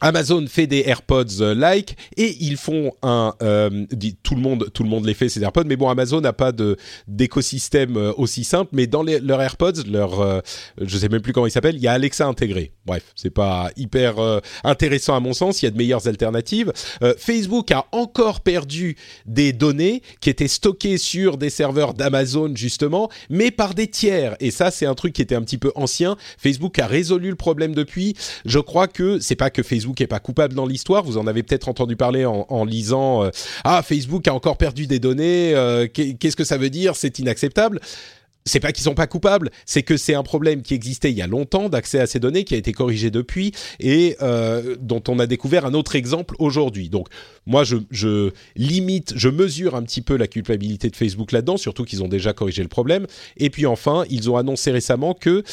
Amazon 0.00 0.46
fait 0.46 0.66
des 0.66 0.84
AirPods 0.86 1.40
euh, 1.40 1.54
like 1.54 1.96
et 2.16 2.36
ils 2.40 2.56
font 2.56 2.92
un 3.02 3.34
euh, 3.42 3.86
tout 4.22 4.34
le 4.34 4.40
monde 4.40 4.70
tout 4.72 4.82
le 4.82 4.88
monde 4.88 5.06
les 5.06 5.14
fait 5.14 5.28
ces 5.28 5.42
AirPods 5.42 5.64
mais 5.66 5.76
bon 5.76 5.88
Amazon 5.88 6.20
n'a 6.20 6.32
pas 6.32 6.52
de 6.52 6.76
d'écosystème 7.08 7.96
euh, 7.96 8.12
aussi 8.16 8.44
simple 8.44 8.70
mais 8.72 8.86
dans 8.86 9.02
les, 9.02 9.20
leurs 9.20 9.42
AirPods 9.42 9.84
leur 9.86 10.20
euh, 10.20 10.40
je 10.80 10.96
sais 10.96 11.08
même 11.08 11.20
plus 11.20 11.32
comment 11.32 11.46
il 11.46 11.50
s'appelle 11.50 11.76
il 11.76 11.82
y 11.82 11.88
a 11.88 11.92
Alexa 11.92 12.26
intégré 12.26 12.72
bref 12.86 13.04
c'est 13.14 13.30
pas 13.30 13.70
hyper 13.76 14.18
euh, 14.18 14.40
intéressant 14.64 15.14
à 15.14 15.20
mon 15.20 15.32
sens 15.32 15.62
il 15.62 15.66
y 15.66 15.68
a 15.68 15.70
de 15.70 15.76
meilleures 15.76 16.06
alternatives. 16.06 16.72
Facebook 17.18 17.70
a 17.72 17.86
encore 17.92 18.40
perdu 18.40 18.96
des 19.26 19.52
données 19.52 20.02
qui 20.20 20.30
étaient 20.30 20.48
stockées 20.48 20.98
sur 20.98 21.36
des 21.36 21.50
serveurs 21.50 21.94
d'Amazon 21.94 22.52
justement 22.54 23.10
mais 23.28 23.50
par 23.50 23.74
des 23.74 23.88
tiers. 23.88 24.36
Et 24.40 24.50
ça 24.50 24.70
c'est 24.70 24.86
un 24.86 24.94
truc 24.94 25.12
qui 25.12 25.22
était 25.22 25.34
un 25.34 25.42
petit 25.42 25.58
peu 25.58 25.72
ancien. 25.74 26.16
Facebook 26.38 26.78
a 26.78 26.86
résolu 26.86 27.30
le 27.30 27.36
problème 27.36 27.74
depuis. 27.74 28.14
Je 28.44 28.58
crois 28.58 28.88
que 28.88 29.18
c'est 29.18 29.36
pas 29.36 29.50
que 29.50 29.62
Facebook 29.62 29.89
Facebook 29.90 30.00
est 30.00 30.06
pas 30.06 30.20
coupable 30.20 30.54
dans 30.54 30.66
l'histoire. 30.66 31.02
Vous 31.02 31.18
en 31.18 31.26
avez 31.26 31.42
peut-être 31.42 31.68
entendu 31.68 31.96
parler 31.96 32.24
en, 32.24 32.64
lisant 32.64 33.24
euh, 33.24 33.30
ah 33.64 33.82
Facebook 33.82 34.28
a 34.28 34.34
encore 34.34 34.56
perdu 34.56 34.86
des 34.86 34.98
données. 34.98 35.54
Euh, 35.54 35.86
Qu'est-ce 35.88 36.36
que 36.36 36.44
ça 36.44 36.58
veut 36.58 36.70
dire? 36.70 36.96
C'est 36.96 37.18
inacceptable 37.18 37.80
c'est 38.46 38.58
pas 38.58 38.72
qu'ils 38.72 38.84
sont 38.84 38.94
pas 38.94 39.06
coupables, 39.06 39.50
c'est 39.66 39.82
que 39.82 39.98
c'est 39.98 40.14
un 40.14 40.22
problème 40.22 40.62
qui 40.62 40.72
existait 40.72 41.10
il 41.10 41.16
y 41.16 41.20
a 41.20 41.26
longtemps 41.26 41.68
d'accès 41.68 42.00
à 42.00 42.06
ces 42.06 42.18
données, 42.18 42.44
qui 42.44 42.54
a 42.54 42.56
été 42.56 42.72
corrigé 42.72 43.10
depuis 43.10 43.52
et 43.78 44.16
euh, 44.22 44.76
dont 44.80 45.02
on 45.08 45.18
a 45.18 45.26
découvert 45.26 45.66
un 45.66 45.74
autre 45.74 45.94
exemple 45.94 46.34
aujourd'hui. 46.38 46.88
Donc 46.88 47.08
moi, 47.44 47.64
je, 47.64 48.30
limite, 48.56 49.12
je 49.14 49.28
mesure 49.28 49.74
un 49.74 49.82
petit 49.82 50.00
peu 50.00 50.16
la 50.16 50.26
culpabilité 50.26 50.88
de 50.88 50.96
Facebook 50.96 51.32
là-dedans, 51.32 51.58
surtout 51.58 51.84
qu'ils 51.84 52.02
ont 52.02 52.08
déjà 52.08 52.32
corrigé 52.32 52.62
le 52.62 52.68
problème. 52.68 53.06
Et 53.36 53.50
puis 53.50 53.66
enfin, 53.66 54.04
ils 54.08 54.30
ont 54.30 54.38
annoncé 54.38 54.70
récemment 54.70 55.12
que 55.12 55.44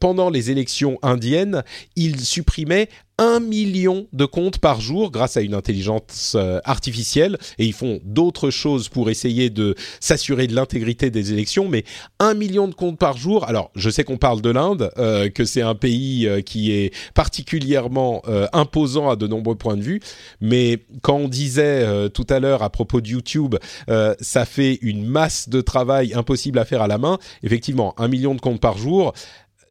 pendant 0.00 0.30
les 0.30 0.50
élections 0.50 0.98
indiennes, 1.02 1.62
ils 1.94 2.20
supprimaient 2.20 2.88
un 3.20 3.38
million 3.38 4.06
de 4.14 4.24
comptes 4.24 4.58
par 4.58 4.80
jour 4.80 5.10
grâce 5.10 5.36
à 5.36 5.42
une 5.42 5.54
intelligence 5.54 6.32
euh, 6.34 6.58
artificielle. 6.64 7.38
Et 7.58 7.66
ils 7.66 7.74
font 7.74 8.00
d'autres 8.04 8.50
choses 8.50 8.88
pour 8.88 9.10
essayer 9.10 9.50
de 9.50 9.74
s'assurer 10.00 10.46
de 10.46 10.54
l'intégrité 10.54 11.10
des 11.10 11.32
élections. 11.32 11.68
Mais 11.68 11.84
un 12.18 12.32
million 12.34 12.66
de 12.66 12.74
comptes 12.74 12.98
par 12.98 13.18
jour 13.18 13.44
alors 13.44 13.70
je 13.76 13.90
sais 13.90 14.04
qu'on 14.04 14.16
parle 14.16 14.40
de 14.40 14.50
l'Inde 14.50 14.90
euh, 14.96 15.28
que 15.28 15.44
c'est 15.44 15.60
un 15.60 15.74
pays 15.74 16.26
euh, 16.26 16.40
qui 16.40 16.72
est 16.72 16.94
particulièrement 17.14 18.22
euh, 18.26 18.46
imposant 18.54 19.10
à 19.10 19.16
de 19.16 19.26
nombreux 19.26 19.54
points 19.54 19.76
de 19.76 19.82
vue. 19.82 20.00
Mais 20.40 20.78
quand 21.02 21.16
on 21.16 21.28
disait 21.28 21.84
euh, 21.84 22.08
tout 22.08 22.26
à 22.30 22.40
l'heure 22.40 22.62
à 22.62 22.70
propos 22.70 23.02
de 23.02 23.08
YouTube 23.08 23.56
euh, 23.90 24.14
ça 24.20 24.46
fait 24.46 24.78
une 24.80 25.04
masse 25.04 25.50
de 25.50 25.60
travail 25.60 26.14
impossible 26.14 26.58
à 26.58 26.64
faire 26.64 26.80
à 26.80 26.88
la 26.88 26.96
main 26.96 27.18
effectivement 27.42 27.94
un 27.98 28.08
million 28.08 28.34
de 28.34 28.40
comptes 28.40 28.60
par 28.60 28.78
jour 28.78 29.12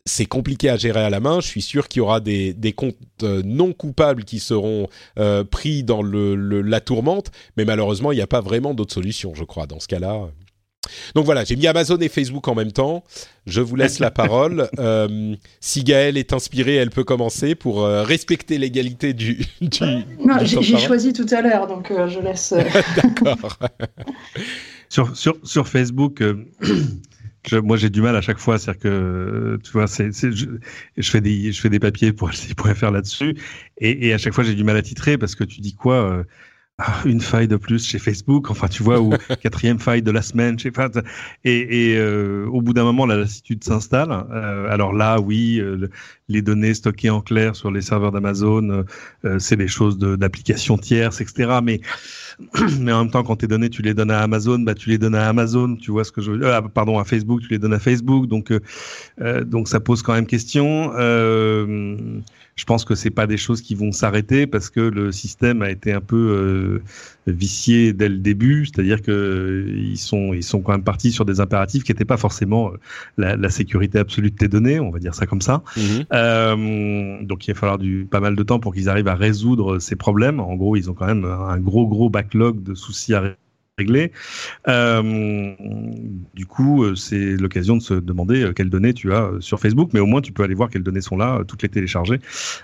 c'est 0.05 0.25
compliqué 0.25 0.69
à 0.69 0.77
gérer 0.77 1.01
à 1.01 1.09
la 1.09 1.19
main. 1.19 1.39
Je 1.39 1.47
suis 1.47 1.61
sûr 1.61 1.87
qu'il 1.87 1.99
y 1.99 2.01
aura 2.01 2.19
des, 2.19 2.53
des 2.53 2.73
comptes 2.73 2.95
euh, 3.23 3.41
non 3.45 3.73
coupables 3.73 4.23
qui 4.23 4.39
seront 4.39 4.87
euh, 5.17 5.43
pris 5.43 5.83
dans 5.83 6.01
le, 6.01 6.35
le, 6.35 6.61
la 6.61 6.81
tourmente, 6.81 7.31
mais 7.57 7.65
malheureusement, 7.65 8.11
il 8.11 8.15
n'y 8.15 8.21
a 8.21 8.27
pas 8.27 8.41
vraiment 8.41 8.73
d'autre 8.73 8.93
solution, 8.93 9.33
je 9.35 9.43
crois, 9.43 9.67
dans 9.67 9.79
ce 9.79 9.87
cas-là. 9.87 10.29
Donc 11.15 11.25
voilà, 11.25 11.43
j'ai 11.43 11.55
mis 11.55 11.67
Amazon 11.67 11.97
et 11.97 12.09
Facebook 12.09 12.47
en 12.47 12.55
même 12.55 12.71
temps. 12.71 13.03
Je 13.45 13.61
vous 13.61 13.75
laisse 13.75 13.99
la 13.99 14.11
parole. 14.11 14.69
Euh, 14.79 15.35
si 15.59 15.83
Gaëlle 15.83 16.17
est 16.17 16.31
inspirée, 16.31 16.75
elle 16.75 16.89
peut 16.89 17.03
commencer 17.03 17.53
pour 17.53 17.83
euh, 17.83 18.03
respecter 18.03 18.57
l'égalité 18.57 19.13
du, 19.13 19.45
du. 19.61 19.79
Non, 20.23 20.37
j'ai 20.41 20.77
choisi 20.77 21.11
tout 21.11 21.25
à 21.31 21.41
l'heure, 21.41 21.67
donc 21.67 21.91
euh, 21.91 22.07
je 22.07 22.19
laisse. 22.19 22.53
D'accord. 22.95 23.57
sur, 24.89 25.17
sur, 25.17 25.35
sur 25.43 25.67
Facebook, 25.67 26.23
je, 27.47 27.57
moi 27.57 27.77
j'ai 27.77 27.89
du 27.89 28.01
mal 28.01 28.15
à 28.15 28.21
chaque 28.21 28.39
fois, 28.39 28.57
c'est-à-dire 28.57 28.81
que 28.81 29.59
tu 29.63 29.71
vois, 29.71 29.87
c'est, 29.87 30.11
je, 30.11 30.45
je, 30.97 31.09
fais 31.09 31.21
des 31.21 31.51
je 31.51 31.61
fais 31.61 31.69
des 31.69 31.79
papiers 31.79 32.13
pour 32.13 32.31
faire 32.75 32.91
là-dessus, 32.91 33.35
et, 33.77 34.07
et, 34.07 34.13
à 34.13 34.17
chaque 34.17 34.33
fois 34.33 34.43
j'ai 34.43 34.55
du 34.55 34.63
mal 34.63 34.77
à 34.77 34.81
titrer 34.81 35.17
parce 35.17 35.35
que 35.35 35.43
tu 35.43 35.61
dis 35.61 35.75
quoi 35.75 35.95
euh, 35.95 36.23
une 37.05 37.21
faille 37.21 37.47
de 37.47 37.55
plus 37.55 37.85
chez 37.85 37.99
Facebook, 37.99 38.49
enfin 38.49 38.67
tu 38.67 38.83
vois, 38.83 38.99
ou 38.99 39.11
quatrième 39.41 39.79
faille 39.79 40.01
de 40.01 40.11
la 40.11 40.21
semaine, 40.21 40.57
je 40.57 40.63
sais 40.63 40.71
pas. 40.71 40.89
Et, 41.43 41.91
et 41.91 41.97
euh, 41.97 42.45
au 42.47 42.61
bout 42.61 42.73
d'un 42.73 42.83
moment, 42.83 43.05
la 43.05 43.17
lassitude 43.17 43.63
s'installe. 43.63 44.11
Euh, 44.11 44.69
alors 44.69 44.93
là, 44.93 45.19
oui, 45.19 45.59
euh, 45.59 45.89
les 46.27 46.41
données 46.41 46.73
stockées 46.73 47.09
en 47.09 47.21
clair 47.21 47.55
sur 47.55 47.71
les 47.71 47.81
serveurs 47.81 48.11
d'Amazon, 48.11 48.85
euh, 49.25 49.39
c'est 49.39 49.57
des 49.57 49.67
choses 49.67 49.97
de, 49.97 50.15
d'applications 50.15 50.77
tierces, 50.77 51.21
etc. 51.21 51.59
Mais 51.63 51.81
mais 52.79 52.91
en 52.91 53.03
même 53.03 53.11
temps, 53.11 53.23
quand 53.23 53.37
tes 53.37 53.47
données, 53.47 53.69
tu 53.69 53.81
les 53.81 53.93
donnes 53.93 54.11
à 54.11 54.19
Amazon, 54.19 54.59
bah 54.59 54.75
tu 54.75 54.89
les 54.89 54.97
donnes 54.97 55.15
à 55.15 55.27
Amazon. 55.27 55.75
Tu 55.75 55.91
vois 55.91 56.03
ce 56.03 56.11
que 56.11 56.21
je 56.21 56.31
veux 56.31 56.39
dire 56.39 56.49
ah, 56.49 56.61
Pardon, 56.61 56.99
à 56.99 57.03
Facebook, 57.03 57.41
tu 57.41 57.49
les 57.49 57.59
donnes 57.59 57.73
à 57.73 57.79
Facebook. 57.79 58.27
Donc 58.27 58.53
donc 59.45 59.67
ça 59.67 59.79
pose 59.79 60.01
quand 60.01 60.13
même 60.13 60.27
question. 60.27 60.93
Euh, 60.97 62.21
je 62.59 62.65
pense 62.65 62.83
que 62.83 62.93
c'est 62.93 63.09
pas 63.09 63.25
des 63.25 63.37
choses 63.37 63.61
qui 63.61 63.73
vont 63.73 63.93
s'arrêter 63.93 64.45
parce 64.45 64.69
que 64.69 64.81
le 64.81 65.13
système 65.13 65.61
a 65.61 65.69
été 65.69 65.93
un 65.93 66.01
peu 66.01 66.17
euh, 66.17 66.83
vicié 67.25 67.93
dès 67.93 68.09
le 68.09 68.17
début, 68.17 68.65
c'est-à-dire 68.65 69.01
que 69.01 69.11
euh, 69.11 69.73
ils 69.77 69.97
sont 69.97 70.33
ils 70.33 70.43
sont 70.43 70.59
quand 70.59 70.73
même 70.73 70.83
partis 70.83 71.13
sur 71.13 71.23
des 71.23 71.39
impératifs 71.39 71.85
qui 71.85 71.93
n'étaient 71.93 72.03
pas 72.03 72.17
forcément 72.17 72.73
euh, 72.73 72.77
la, 73.17 73.37
la, 73.37 73.49
sécurité 73.49 73.97
absolue 73.97 74.31
de 74.31 74.35
tes 74.35 74.49
données, 74.49 74.77
on 74.77 74.91
va 74.91 74.99
dire 74.99 75.15
ça 75.15 75.25
comme 75.25 75.39
ça. 75.39 75.63
Mmh. 75.77 75.81
Euh, 76.11 77.23
donc 77.23 77.47
il 77.47 77.53
va 77.53 77.57
falloir 77.57 77.77
du 77.77 78.05
pas 78.11 78.19
mal 78.19 78.35
de 78.35 78.43
temps 78.43 78.59
pour 78.59 78.73
qu'ils 78.73 78.89
arrivent 78.89 79.07
à 79.07 79.15
résoudre 79.15 79.79
ces 79.79 79.95
problèmes. 79.95 80.41
En 80.41 80.55
gros, 80.55 80.75
ils 80.75 80.91
ont 80.91 80.93
quand 80.93 81.07
même 81.07 81.23
un 81.23 81.59
gros 81.59 81.87
gros 81.87 82.09
backlog 82.09 82.61
de 82.61 82.75
soucis 82.75 83.13
à 83.13 83.23
réglé. 83.79 84.11
Euh, 84.67 85.53
du 86.35 86.45
coup, 86.45 86.83
euh, 86.83 86.95
c'est 86.95 87.37
l'occasion 87.37 87.77
de 87.77 87.81
se 87.81 87.93
demander 87.95 88.43
euh, 88.43 88.53
quelles 88.53 88.69
données 88.69 88.93
tu 88.93 89.13
as 89.13 89.31
sur 89.39 89.59
Facebook, 89.59 89.89
mais 89.93 89.99
au 89.99 90.05
moins 90.05 90.21
tu 90.21 90.31
peux 90.31 90.43
aller 90.43 90.53
voir 90.53 90.69
quelles 90.69 90.83
données 90.83 91.01
sont 91.01 91.17
là, 91.17 91.41
toutes 91.47 91.63
les 91.63 91.69
télécharger. 91.69 92.19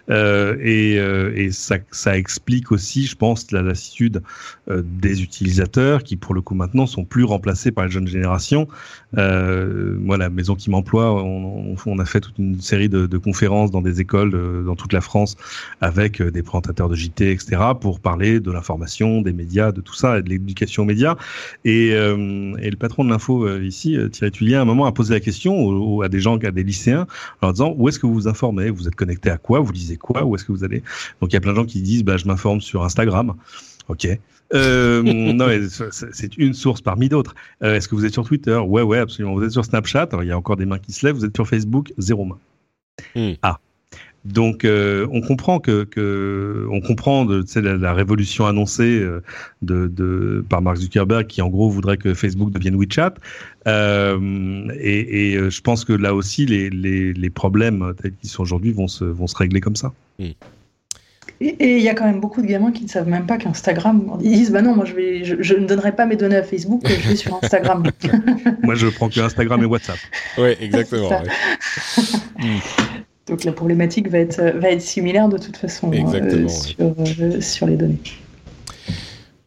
et, 0.09 1.49
ça, 1.51 2.17
explique 2.17 2.71
aussi, 2.71 3.05
je 3.05 3.15
pense, 3.15 3.51
la 3.51 3.61
lassitude 3.61 4.21
des 4.67 5.23
utilisateurs 5.23 6.03
qui, 6.03 6.15
pour 6.17 6.33
le 6.33 6.41
coup, 6.41 6.55
maintenant 6.55 6.85
sont 6.85 7.05
plus 7.05 7.23
remplacés 7.23 7.71
par 7.71 7.85
les 7.85 7.91
jeunes 7.91 8.07
générations. 8.07 8.67
moi, 9.13 10.17
la 10.17 10.29
maison 10.29 10.55
qui 10.55 10.69
m'emploie, 10.69 11.23
on, 11.23 11.99
a 11.99 12.05
fait 12.05 12.19
toute 12.19 12.37
une 12.37 12.59
série 12.59 12.89
de, 12.89 13.05
de 13.05 13.17
conférences 13.17 13.71
dans 13.71 13.81
des 13.81 14.01
écoles 14.01 14.31
dans 14.65 14.75
toute 14.75 14.91
la 14.91 15.01
France 15.01 15.37
avec 15.81 16.21
des 16.21 16.43
présentateurs 16.43 16.89
de 16.89 16.95
JT, 16.95 17.31
etc., 17.31 17.61
pour 17.79 17.99
parler 17.99 18.39
de 18.39 18.51
l'information, 18.51 19.21
des 19.21 19.33
médias, 19.33 19.71
de 19.71 19.81
tout 19.81 19.93
ça, 19.93 20.19
et 20.19 20.21
de 20.21 20.29
l'éducation 20.29 20.83
aux 20.83 20.85
médias. 20.85 21.04
Et, 21.63 21.91
euh, 21.93 22.55
et 22.61 22.69
le 22.69 22.77
patron 22.77 23.03
de 23.03 23.09
l'info 23.09 23.45
euh, 23.45 23.63
ici, 23.63 23.97
euh, 23.97 24.09
Thierry 24.09 24.31
Tullier, 24.31 24.55
à 24.55 24.61
un 24.61 24.65
moment 24.65 24.85
a 24.85 24.91
posé 24.91 25.13
la 25.13 25.19
question 25.19 26.01
à 26.01 26.09
des 26.09 26.19
gens, 26.19 26.37
à 26.37 26.51
des 26.51 26.63
lycéens, 26.63 27.07
en 27.41 27.47
leur 27.47 27.53
disant 27.53 27.73
où 27.77 27.89
est-ce 27.89 27.99
que 27.99 28.05
vous 28.05 28.13
vous 28.13 28.27
informez? 28.27 28.69
Vous 28.69 28.87
êtes 28.87 28.95
connecté 28.95 29.29
à 29.29 29.37
quoi? 29.37 29.59
Vous 29.59 29.71
lisez 29.71 29.97
quoi? 29.97 30.23
Où 30.23 30.35
est-ce 30.35 30.45
que 30.45 30.51
vous 30.51 30.63
allez? 30.63 30.83
Donc 31.21 31.31
il 31.31 31.33
y 31.33 31.37
a 31.37 31.41
plein 31.41 31.51
de 31.51 31.57
gens 31.57 31.65
qui 31.65 31.81
disent 31.81 32.03
bah, 32.03 32.17
je 32.17 32.25
m'informe 32.25 32.61
sur 32.61 32.83
Instagram. 32.83 33.33
Ok. 33.87 34.07
Euh, 34.53 35.01
non, 35.33 35.47
c'est 35.91 36.37
une 36.37 36.53
source 36.53 36.81
parmi 36.81 37.09
d'autres. 37.09 37.35
Est-ce 37.61 37.87
que 37.87 37.95
vous 37.95 38.05
êtes 38.05 38.13
sur 38.13 38.25
Twitter? 38.25 38.57
Ouais, 38.57 38.81
ouais, 38.81 38.99
absolument. 38.99 39.35
Vous 39.35 39.43
êtes 39.43 39.51
sur 39.51 39.65
Snapchat? 39.65 40.09
Alors, 40.11 40.23
il 40.23 40.27
y 40.27 40.31
a 40.31 40.37
encore 40.37 40.57
des 40.57 40.65
mains 40.65 40.79
qui 40.79 40.91
se 40.91 41.05
lèvent. 41.05 41.15
Vous 41.15 41.25
êtes 41.25 41.35
sur 41.35 41.47
Facebook? 41.47 41.93
Zéro 41.97 42.25
main. 42.25 42.37
Hmm. 43.15 43.33
Ah, 43.41 43.59
donc, 44.25 44.65
euh, 44.65 45.07
on 45.11 45.21
comprend 45.21 45.59
que, 45.59 45.83
que, 45.83 46.67
on 46.71 46.81
comprend 46.81 47.25
de, 47.25 47.45
la, 47.59 47.77
la 47.77 47.93
révolution 47.93 48.47
annoncée 48.47 48.99
euh, 48.99 49.21
de, 49.61 49.87
de, 49.87 50.43
par 50.49 50.63
Mark 50.63 50.77
Zuckerberg, 50.77 51.27
qui 51.27 51.43
en 51.43 51.49
gros 51.49 51.69
voudrait 51.69 51.97
que 51.97 52.15
Facebook 52.15 52.51
devienne 52.51 52.75
WeChat. 52.75 53.13
Euh, 53.67 54.67
et, 54.79 55.33
et, 55.33 55.49
je 55.49 55.61
pense 55.61 55.85
que 55.85 55.93
là 55.93 56.15
aussi, 56.15 56.47
les, 56.47 56.71
les, 56.71 57.13
les 57.13 57.29
problèmes 57.29 57.93
tels 58.01 58.15
qu'ils 58.15 58.29
sont 58.29 58.41
aujourd'hui 58.41 58.71
vont 58.71 58.87
se, 58.87 59.05
vont 59.05 59.27
se 59.27 59.35
régler 59.35 59.61
comme 59.61 59.75
ça. 59.75 59.93
Et 61.39 61.77
il 61.77 61.83
y 61.83 61.89
a 61.89 61.93
quand 61.93 62.05
même 62.05 62.19
beaucoup 62.19 62.41
de 62.41 62.47
gamins 62.47 62.71
qui 62.71 62.83
ne 62.83 62.89
savent 62.89 63.09
même 63.09 63.27
pas 63.27 63.37
qu'Instagram. 63.37 64.17
Ils 64.23 64.31
disent 64.31 64.51
bah 64.51 64.61
non, 64.61 64.73
moi 64.73 64.85
je, 64.85 64.93
vais, 64.93 65.23
je, 65.23 65.53
ne 65.53 65.67
donnerai 65.67 65.95
pas 65.95 66.05
mes 66.05 66.15
données 66.15 66.37
à 66.37 66.43
Facebook, 66.43 66.81
je 66.87 67.09
vais 67.09 67.15
sur 67.15 67.37
Instagram. 67.43 67.83
moi 68.63 68.75
je 68.75 68.87
prends 68.87 69.09
que 69.09 69.19
Instagram 69.19 69.61
et 69.61 69.65
WhatsApp. 69.65 69.97
Oui, 70.37 70.55
exactement. 70.59 71.09
Donc 73.27 73.43
la 73.43 73.51
problématique 73.51 74.09
va 74.09 74.19
être, 74.19 74.41
va 74.59 74.69
être 74.69 74.81
similaire 74.81 75.29
de 75.29 75.37
toute 75.37 75.57
façon 75.57 75.91
euh, 75.91 76.47
sur, 76.47 76.75
euh, 76.79 77.41
sur 77.41 77.67
les 77.67 77.75
données. 77.75 78.01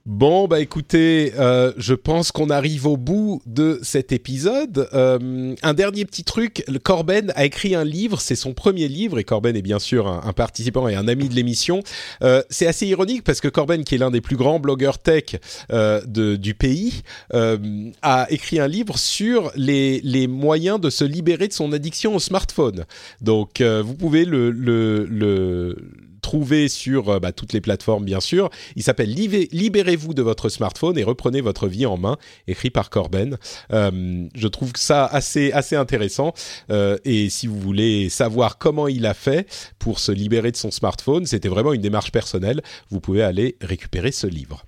Bon, 0.09 0.48
bah 0.48 0.60
écoutez, 0.60 1.35
euh, 1.39 1.74
je 1.76 1.93
pense 1.93 2.32
qu'on 2.32 2.48
arrive 2.48 2.86
au 2.86 2.97
bout 2.97 3.43
de 3.44 3.78
cet 3.82 4.10
épisode. 4.10 4.89
Euh, 4.94 5.55
un 5.62 5.74
dernier 5.74 6.06
petit 6.06 6.24
truc, 6.24 6.64
Corben 6.82 7.30
a 7.36 7.44
écrit 7.44 7.74
un 7.74 7.85
livre, 7.85 8.18
c'est 8.18 8.35
son 8.35 8.55
premier 8.55 8.89
livre, 8.89 9.18
et 9.18 9.24
Corben 9.24 9.55
est 9.55 9.60
bien 9.60 9.78
sûr 9.78 10.09
un, 10.09 10.32
participant 10.32 10.89
et 10.89 10.94
un 10.94 11.09
ami 11.09 11.28
de 11.28 11.35
l'émission. 11.35 11.82
Euh, 12.22 12.43
c'est 12.48 12.66
assez 12.66 12.86
ironique 12.86 13.22
parce 13.22 13.43
que 13.43 13.48
Corben, 13.48 13.85
qui 13.85 13.97
est 13.97 13.98
l'un 13.98 14.10
des 14.10 14.22
plus 14.22 14.36
grands 14.36 14.59
blogueurs 14.59 14.98
tech 14.98 15.36
de, 15.68 16.36
du 16.36 16.55
pays, 16.55 17.02
a 17.35 18.26
écrit 18.30 18.60
un 18.60 18.66
livre 18.66 18.97
sur 18.97 19.52
les, 19.56 20.01
les, 20.01 20.26
moyens 20.26 20.80
de 20.80 20.89
se 20.89 21.05
libérer 21.05 21.48
de 21.48 21.52
son 21.52 21.70
addiction 21.74 22.16
au 22.16 22.18
smartphone. 22.18 22.86
Donc, 23.20 23.60
vous 23.60 23.94
pouvez 23.94 24.24
le, 24.24 24.52
le, 24.52 25.05
le 25.05 25.76
trouver 26.29 26.69
sur 26.69 27.09
euh, 27.09 27.21
bah, 27.21 27.33
toutes 27.33 27.55
les 27.55 27.63
plateformes 27.63 28.05
bien 28.05 28.21
sûr. 28.21 28.51
Il 28.77 28.83
s'appelle 28.83 29.09
Libérez-vous 29.09 30.13
de 30.13 30.21
votre 30.21 30.51
smartphone 30.51 30.99
et 30.99 31.03
reprenez 31.03 31.41
votre 31.41 31.69
vie 31.69 31.87
en 31.87 31.97
main, 31.97 32.19
écrit 32.47 32.69
par 32.69 32.91
Corben. 32.91 33.39
Euh, 33.73 34.27
je 34.35 34.49
trouve 34.49 34.73
ça 34.77 35.07
assez 35.07 35.53
assez 35.53 35.75
intéressant. 35.75 36.35
Euh, 36.71 36.99
et 37.07 37.31
si 37.31 37.47
vous 37.47 37.59
voulez 37.59 38.11
savoir 38.11 38.59
comment 38.59 38.89
il 38.89 39.07
a 39.07 39.15
fait 39.15 39.49
pour 39.79 40.01
se 40.01 40.13
libérer 40.13 40.53
de 40.53 40.59
son 40.59 40.71
smartphone, 40.71 41.25
c'était 41.25 41.49
vraiment 41.49 41.73
une 41.73 41.81
démarche 41.81 42.13
personnelle. 42.13 42.61
Vous 42.91 43.01
pouvez 43.01 43.23
aller 43.23 43.57
récupérer 43.63 44.13
ce 44.13 44.27
livre. 44.27 44.68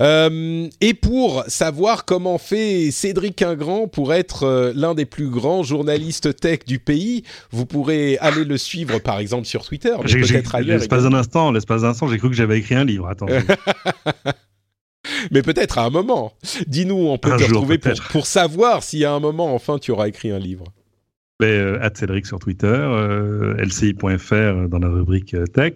Euh, 0.00 0.68
et 0.80 0.94
pour 0.94 1.44
savoir 1.46 2.04
comment 2.04 2.38
fait 2.38 2.90
Cédric 2.90 3.42
Ingrand 3.42 3.86
pour 3.86 4.12
être 4.12 4.42
euh, 4.42 4.72
l'un 4.74 4.94
des 4.94 5.04
plus 5.04 5.28
grands 5.28 5.62
journalistes 5.62 6.34
tech 6.34 6.60
du 6.66 6.80
pays, 6.80 7.22
vous 7.52 7.64
pourrez 7.64 8.18
aller 8.18 8.44
le 8.44 8.58
suivre 8.58 8.98
par 8.98 9.20
exemple 9.20 9.46
sur 9.46 9.64
Twitter, 9.64 9.94
mais 10.02 10.20
peut-être 10.20 10.56
ailleurs. 10.56 10.78
L'espace 10.78 11.04
d'un 11.04 11.14
instant, 11.14 11.52
l'espace 11.52 11.82
d'un 11.82 11.90
instant, 11.90 12.08
j'ai 12.08 12.18
cru 12.18 12.28
que 12.28 12.36
j'avais 12.36 12.58
écrit 12.58 12.74
un 12.74 12.84
livre. 12.84 13.06
Attends. 13.06 13.26
mais 15.30 15.42
peut-être 15.42 15.78
à 15.78 15.84
un 15.84 15.90
moment. 15.90 16.32
Dis-nous, 16.66 16.96
on 16.96 17.16
peut 17.16 17.36
te 17.36 17.44
retrouver 17.44 17.78
pour, 17.78 17.92
pour 18.10 18.26
savoir 18.26 18.82
y 18.94 19.04
a 19.04 19.12
un 19.12 19.20
moment 19.20 19.54
enfin 19.54 19.78
tu 19.78 19.90
auras 19.90 20.08
écrit 20.08 20.30
un 20.30 20.38
livre 20.38 20.64
euh, 21.42 21.88
Cédric 21.94 22.26
sur 22.26 22.38
Twitter, 22.38 22.66
euh, 22.66 23.54
lci.fr 23.56 24.68
dans 24.68 24.78
la 24.78 24.88
rubrique 24.88 25.34
euh, 25.34 25.46
tech, 25.46 25.74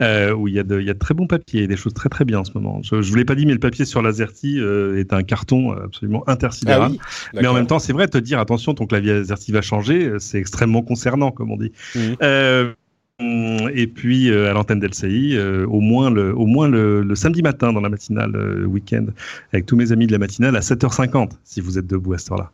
euh, 0.00 0.32
où 0.32 0.48
il 0.48 0.54
y, 0.54 0.58
a 0.58 0.62
de, 0.62 0.80
il 0.80 0.86
y 0.86 0.90
a 0.90 0.94
de 0.94 0.98
très 0.98 1.14
bons 1.14 1.26
papiers, 1.26 1.66
des 1.66 1.76
choses 1.76 1.94
très 1.94 2.08
très 2.08 2.24
bien 2.24 2.40
en 2.40 2.44
ce 2.44 2.52
moment. 2.54 2.80
Je, 2.82 3.02
je 3.02 3.10
vous 3.10 3.16
l'ai 3.16 3.24
pas 3.24 3.34
dit, 3.34 3.46
mais 3.46 3.52
le 3.52 3.58
papier 3.58 3.84
sur 3.84 4.02
Lazerty 4.02 4.58
est 4.58 5.12
un 5.12 5.22
carton 5.22 5.72
absolument 5.72 6.28
intersidéral. 6.28 6.92
Ah 6.96 7.40
mais 7.40 7.46
en 7.46 7.54
même 7.54 7.66
temps, 7.66 7.78
c'est 7.78 7.92
vrai, 7.92 8.08
te 8.08 8.18
dire 8.18 8.38
attention, 8.38 8.74
ton 8.74 8.86
clavier 8.86 9.12
Lazerty 9.14 9.52
va 9.52 9.62
changer, 9.62 10.12
c'est 10.18 10.38
extrêmement 10.38 10.82
concernant, 10.82 11.30
comme 11.30 11.50
on 11.50 11.56
dit. 11.56 11.72
Mmh. 11.94 12.74
Et 13.18 13.86
puis 13.86 14.30
euh, 14.30 14.50
à 14.50 14.52
l'antenne 14.52 14.78
d'LCI, 14.78 15.36
euh, 15.36 15.66
au 15.66 15.80
moins, 15.80 16.10
le, 16.10 16.34
au 16.36 16.44
moins 16.44 16.68
le, 16.68 17.14
samedi 17.14 17.40
matin 17.40 17.72
dans 17.72 17.80
la 17.80 17.88
matinale 17.88 18.36
euh, 18.36 18.66
week-end, 18.66 19.06
avec 19.52 19.64
tous 19.64 19.74
mes 19.74 19.90
amis 19.90 20.06
de 20.06 20.12
la 20.12 20.18
matinale 20.18 20.54
à 20.54 20.60
7h50, 20.60 21.30
si 21.42 21.62
vous 21.62 21.78
êtes 21.78 21.86
debout 21.86 22.12
à 22.12 22.18
cette 22.18 22.32
heure-là. 22.32 22.52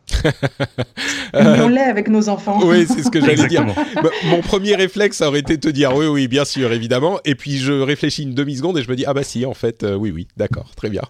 on 1.33 1.67
l'est 1.67 1.81
avec 1.81 2.07
nos 2.07 2.29
enfants. 2.29 2.61
Oui, 2.63 2.85
c'est 2.87 3.03
ce 3.03 3.11
que 3.11 3.19
j'allais 3.19 3.47
dire. 3.47 3.65
Bah, 3.95 4.09
mon 4.25 4.39
premier 4.39 4.75
réflexe 4.75 5.19
aurait 5.19 5.39
été 5.39 5.57
de 5.57 5.61
te 5.61 5.69
dire 5.69 5.93
oui, 5.95 6.05
oui, 6.05 6.29
bien 6.29 6.45
sûr, 6.45 6.71
évidemment. 6.71 7.19
Et 7.25 7.35
puis 7.35 7.57
je 7.57 7.73
réfléchis 7.73 8.23
une 8.23 8.33
demi-seconde 8.33 8.77
et 8.77 8.83
je 8.83 8.89
me 8.89 8.95
dis 8.95 9.03
ah 9.05 9.13
bah 9.13 9.23
si, 9.23 9.45
en 9.45 9.53
fait, 9.53 9.85
oui, 9.97 10.11
oui, 10.11 10.27
d'accord, 10.37 10.71
très 10.75 10.89
bien. 10.89 11.03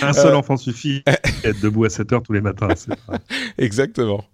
Un 0.00 0.12
seul 0.12 0.36
enfant 0.36 0.56
suffit, 0.56 1.02
être 1.44 1.60
debout 1.60 1.84
à 1.84 1.88
7h 1.88 2.22
tous 2.22 2.32
les 2.32 2.40
matins. 2.40 2.68
Exactement. 3.58 4.24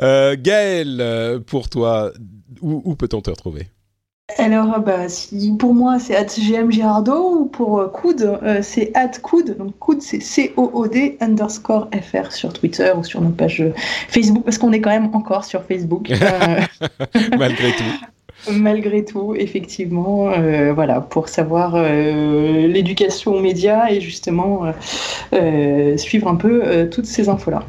Gaël, 0.00 1.40
pour 1.46 1.70
toi, 1.70 2.12
où, 2.60 2.82
où 2.84 2.96
peut-on 2.96 3.22
te 3.22 3.30
retrouver? 3.30 3.68
Alors, 4.38 4.80
bah, 4.80 5.08
si 5.08 5.52
pour 5.58 5.74
moi 5.74 5.98
c'est 5.98 6.16
at 6.16 6.24
GM 6.24 6.70
Girardot 6.70 7.40
ou 7.40 7.46
pour 7.46 7.80
euh, 7.80 7.88
Coud, 7.88 8.38
euh, 8.42 8.60
c'est 8.62 8.90
at 8.94 9.12
Coud. 9.22 9.56
Donc 9.58 9.78
Coud, 9.78 10.02
c'est 10.02 10.20
C-O-O-D 10.20 11.18
underscore 11.20 11.88
FR 11.92 12.32
sur 12.32 12.52
Twitter 12.52 12.92
ou 12.96 13.04
sur 13.04 13.20
nos 13.20 13.30
pages 13.30 13.60
euh, 13.60 13.72
Facebook, 14.08 14.44
parce 14.44 14.58
qu'on 14.58 14.72
est 14.72 14.80
quand 14.80 14.90
même 14.90 15.10
encore 15.14 15.44
sur 15.44 15.62
Facebook. 15.62 16.10
Malgré 17.38 17.72
tout. 17.72 18.50
Malgré 18.50 19.04
tout, 19.04 19.34
effectivement, 19.34 20.32
voilà, 20.74 21.02
pour 21.02 21.28
savoir 21.28 21.76
l'éducation 21.82 23.34
aux 23.34 23.40
médias 23.40 23.90
et 23.90 24.00
justement 24.00 24.62
suivre 25.98 26.26
un 26.26 26.36
peu 26.36 26.88
toutes 26.90 27.04
ces 27.04 27.28
infos-là. 27.28 27.62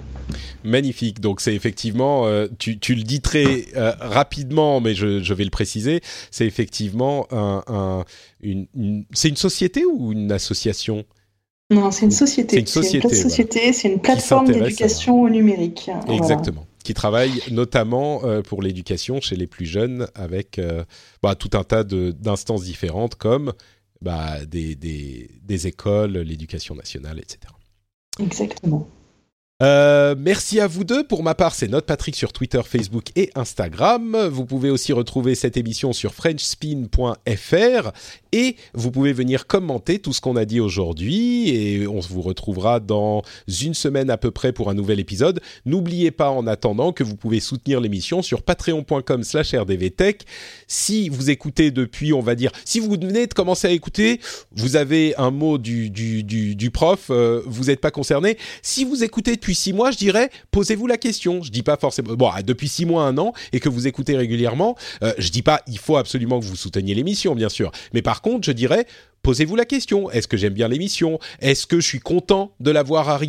Magnifique. 0.63 1.19
Donc 1.19 1.41
c'est 1.41 1.55
effectivement, 1.55 2.25
euh, 2.25 2.47
tu, 2.59 2.79
tu, 2.79 2.95
le 2.95 3.03
dis 3.03 3.21
très 3.21 3.65
euh, 3.75 3.93
rapidement, 3.99 4.79
mais 4.81 4.93
je, 4.93 5.21
je, 5.21 5.33
vais 5.33 5.43
le 5.43 5.49
préciser, 5.49 6.01
c'est 6.29 6.45
effectivement 6.45 7.27
un, 7.31 7.63
un 7.67 8.05
une, 8.41 8.67
c'est 9.13 9.29
une 9.29 9.35
société 9.35 9.85
ou 9.85 10.11
une 10.11 10.31
association? 10.31 11.05
Non, 11.69 11.91
c'est 11.91 12.05
une 12.05 12.11
société. 12.11 12.55
C'est 12.55 12.61
une 12.61 12.67
société. 13.13 13.73
C'est 13.73 13.87
une 13.87 13.99
plateforme 13.99 14.51
d'éducation 14.51 15.21
au 15.21 15.29
numérique. 15.29 15.89
Exactement. 16.09 16.65
Qui 16.83 16.93
travaille 16.93 17.41
notamment 17.51 18.25
euh, 18.25 18.41
pour 18.41 18.61
l'éducation 18.61 19.21
chez 19.21 19.35
les 19.35 19.47
plus 19.47 19.65
jeunes 19.65 20.07
avec 20.15 20.59
bah, 21.21 21.35
tout 21.35 21.51
un 21.53 21.63
tas 21.63 21.83
d'instances 21.83 22.63
différentes 22.63 23.15
comme 23.15 23.53
bah, 24.01 24.45
des, 24.45 24.75
des, 24.75 25.29
des 25.43 25.67
écoles, 25.67 26.17
l'éducation 26.17 26.75
nationale, 26.75 27.19
etc. 27.19 27.53
Exactement. 28.19 28.87
Euh, 29.61 30.15
merci 30.17 30.59
à 30.59 30.65
vous 30.65 30.83
deux. 30.83 31.03
Pour 31.03 31.21
ma 31.21 31.35
part, 31.35 31.53
c'est 31.53 31.67
Note 31.67 31.85
Patrick 31.85 32.15
sur 32.15 32.33
Twitter, 32.33 32.61
Facebook 32.65 33.09
et 33.15 33.29
Instagram. 33.35 34.27
Vous 34.31 34.45
pouvez 34.45 34.71
aussi 34.71 34.91
retrouver 34.91 35.35
cette 35.35 35.55
émission 35.55 35.93
sur 35.93 36.15
frenchspin.fr 36.15 37.91
et 38.31 38.55
vous 38.73 38.89
pouvez 38.89 39.13
venir 39.13 39.45
commenter 39.45 39.99
tout 39.99 40.13
ce 40.13 40.21
qu'on 40.21 40.35
a 40.35 40.45
dit 40.45 40.59
aujourd'hui 40.59 41.49
et 41.49 41.88
on 41.88 41.99
vous 41.99 42.21
retrouvera 42.21 42.79
dans 42.79 43.21
une 43.61 43.75
semaine 43.75 44.09
à 44.09 44.17
peu 44.17 44.31
près 44.31 44.51
pour 44.51 44.71
un 44.71 44.73
nouvel 44.73 44.99
épisode. 44.99 45.41
N'oubliez 45.65 46.09
pas 46.09 46.31
en 46.31 46.47
attendant 46.47 46.91
que 46.91 47.03
vous 47.03 47.15
pouvez 47.15 47.39
soutenir 47.39 47.81
l'émission 47.81 48.23
sur 48.23 48.41
patreon.com 48.41 49.23
slash 49.23 49.53
rdvtech. 49.53 50.23
Si 50.67 51.09
vous 51.09 51.29
écoutez 51.29 51.69
depuis, 51.69 52.13
on 52.13 52.21
va 52.21 52.33
dire, 52.33 52.51
si 52.65 52.79
vous 52.79 52.91
venez 52.91 53.27
de 53.27 53.33
commencer 53.33 53.67
à 53.67 53.71
écouter, 53.71 54.21
vous 54.53 54.75
avez 54.75 55.13
un 55.17 55.29
mot 55.29 55.59
du, 55.59 56.71
prof, 56.73 57.07
euh, 57.11 57.43
vous 57.45 57.65
n'êtes 57.65 57.81
pas 57.81 57.91
concerné. 57.91 58.38
Si 58.63 58.85
vous 58.85 59.03
écoutez 59.03 59.35
depuis 59.35 59.50
six 59.55 59.73
mois, 59.73 59.91
je 59.91 59.97
dirais, 59.97 60.29
posez-vous 60.51 60.87
la 60.87 60.97
question. 60.97 61.41
Je 61.43 61.51
dis 61.51 61.63
pas 61.63 61.77
forcément, 61.77 62.13
bon, 62.13 62.29
depuis 62.45 62.67
six 62.67 62.85
mois, 62.85 63.03
un 63.03 63.17
an, 63.17 63.33
et 63.53 63.59
que 63.59 63.69
vous 63.69 63.87
écoutez 63.87 64.15
régulièrement, 64.15 64.75
euh, 65.03 65.13
je 65.17 65.29
dis 65.29 65.41
pas, 65.41 65.61
il 65.67 65.77
faut 65.77 65.97
absolument 65.97 66.39
que 66.39 66.45
vous 66.45 66.55
souteniez 66.55 66.93
l'émission, 66.93 67.35
bien 67.35 67.49
sûr. 67.49 67.71
Mais 67.93 68.01
par 68.01 68.21
contre, 68.21 68.45
je 68.45 68.51
dirais, 68.51 68.85
posez-vous 69.23 69.56
la 69.56 69.65
question 69.65 70.10
est-ce 70.11 70.27
que 70.27 70.38
j'aime 70.38 70.53
bien 70.53 70.68
l'émission? 70.68 71.19
Est-ce 71.39 71.68
que 71.68 71.80
je 71.80 71.88
suis 71.88 71.99
content 71.99 72.53
de 72.60 72.72
la 72.72 72.84
voir 72.84 73.19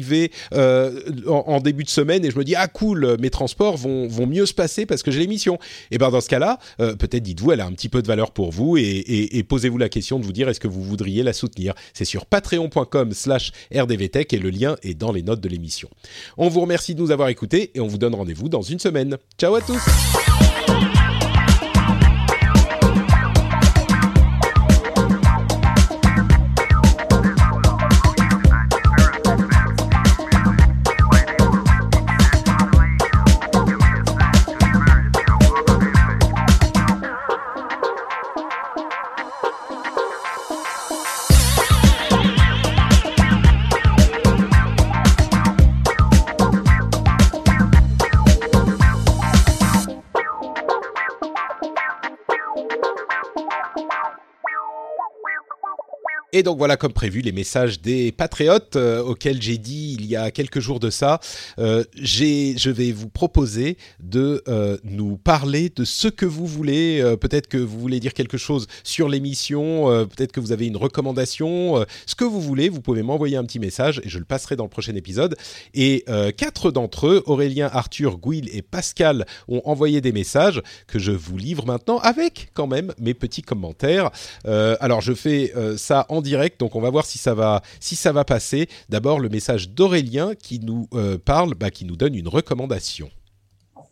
euh, 0.53 1.01
en, 1.27 1.61
début 1.61 1.85
de 1.85 1.89
semaine 1.89 2.25
et 2.25 2.31
je 2.31 2.39
me 2.39 2.45
dis 2.45 2.55
ah 2.55 2.69
cool, 2.69 3.17
mes 3.21 3.31
transports 3.31 3.77
vont, 3.77 4.09
vont 4.09 4.27
mieux 4.27 4.47
se 4.47 4.55
passer 4.55 4.87
parce 4.87 5.03
que 5.03 5.11
j'ai 5.11 5.21
l'émission? 5.21 5.59
Et 5.91 5.99
ben 5.99 6.11
dans 6.11 6.21
ce 6.21 6.29
cas-là, 6.29 6.59
euh, 6.81 6.95
peut-être 6.95 7.23
dites-vous 7.23 7.53
elle 7.53 7.61
a 7.61 7.67
un 7.67 7.73
petit 7.73 7.89
peu 7.89 8.03
de 8.03 8.07
valeur 8.07 8.31
pour 8.31 8.51
vous 8.51 8.77
et, 8.77 9.45
posez-vous 9.49 9.79
la 9.79 9.89
question 9.89 10.19
de 10.19 10.25
vous 10.25 10.33
dire 10.33 10.49
est-ce 10.49 10.61
que 10.61 10.69
vous 10.69 10.83
voudriez 10.83 11.23
la 11.23 11.33
soutenir? 11.33 11.75
C'est 11.95 12.05
sur 12.05 12.27
patreon.com/slash 12.27 13.53
rdvtech 13.75 14.33
et 14.33 14.39
le 14.39 14.51
lien 14.51 14.77
est 14.83 14.95
dans 14.95 15.13
les 15.13 15.23
notes 15.23 15.41
de 15.41 15.49
l'émission. 15.49 15.89
On 16.39 16.49
vous 16.49 16.61
remercie 16.61 16.95
de 16.95 17.01
nous 17.01 17.11
avoir 17.11 17.29
écoutés 17.29 17.71
et 17.75 17.81
on 17.81 17.87
vous 17.87 17.99
donne 17.99 18.15
rendez-vous 18.15 18.49
dans 18.49 18.63
une 18.63 18.79
semaine. 18.79 19.19
Ciao 19.39 19.55
à 19.55 19.61
tous. 19.61 20.32
Et 56.35 56.43
donc 56.43 56.57
voilà, 56.57 56.79
comme 56.79 56.95
prévu, 56.95 57.21
les 57.21 57.31
messages 57.31 57.83
des 57.83 58.11
patriotes 58.11 58.77
euh, 58.77 59.03
auxquels 59.03 59.43
j'ai 59.43 59.59
dit 59.59 59.99
il 60.01 60.07
y 60.07 60.17
a 60.17 60.31
quelques 60.31 60.61
jours 60.61 60.81
de 60.81 60.89
ça. 60.89 61.21
Euh, 61.59 61.85
je 61.95 62.71
vais 62.71 62.91
vous 62.91 63.11
proposer 63.11 63.77
de 64.03 64.43
euh, 64.49 64.79
nous 64.83 65.19
parler 65.19 65.71
de 65.77 65.85
ce 65.85 66.09
que 66.09 66.25
vous 66.25 66.47
voulez. 66.47 67.03
Euh, 67.03 67.17
peut-être 67.19 67.49
que 67.49 67.59
vous 67.59 67.79
voulez 67.79 68.01
dire 68.01 68.15
quelque 68.15 68.39
chose 68.39 68.67
sur 68.83 69.11
l'émission. 69.11 70.07
peut-être 70.07 70.33
que 70.33 70.41
vous 70.41 70.53
avez 70.53 70.67
une 70.67 70.79
recommandation. 70.79 71.85
ce 72.07 72.15
que 72.15 72.25
vous 72.25 72.41
voulez, 72.41 72.71
vous 72.71 72.81
pouvez 72.81 73.03
m'envoyer 73.03 73.37
un 73.37 73.45
petit 73.45 73.59
message 73.59 74.01
et 74.03 74.09
je 74.09 74.19
le 74.19 74.25
passerai 74.25 74.57
dans 74.57 74.65
le 74.65 74.71
prochain 74.71 74.95
épisode. 74.95 75.37
Et 75.75 76.07
quatre 76.39 76.71
d'entre 76.71 77.09
eux, 77.09 77.23
Aurélien, 77.27 77.69
Arthur, 77.71 78.17
Gouil 78.17 78.49
et 78.55 78.63
Pascal, 78.63 79.27
ont 79.49 79.61
envoyé 79.67 80.01
des 80.01 80.13
messages 80.13 80.63
que 80.87 80.99
je 80.99 81.13
vous 81.13 81.37
livre 81.37 81.67
maintenant 81.67 81.99
avec 81.99 82.49
quand 82.55 82.67
même 82.67 82.95
mes 82.99 83.13
petits 83.13 83.43
commentaires. 83.43 84.11
alors 84.45 85.03
je 85.03 85.13
fais 85.13 85.53
ça 85.77 86.07
en 86.09 86.22
direct, 86.23 86.59
donc 86.61 86.75
on 86.75 86.81
va 86.81 86.91
voir 86.91 87.05
si 87.05 87.19
ça 87.19 87.35
va, 87.35 87.63
si 87.81 87.97
ça 87.97 88.13
va 88.13 88.25
passer. 88.25 88.69
D'abord, 88.89 89.21
le 89.21 89.29
message 89.29 89.71
d'Aurélien 89.71 90.35
qui 90.35 90.61
nous 90.61 90.89
euh, 90.95 91.19
parle, 91.19 91.55
bah, 91.55 91.71
qui 91.71 91.85
nous 91.85 91.97
donne 91.97 92.15
une 92.15 92.29
recommandation. 92.29 93.11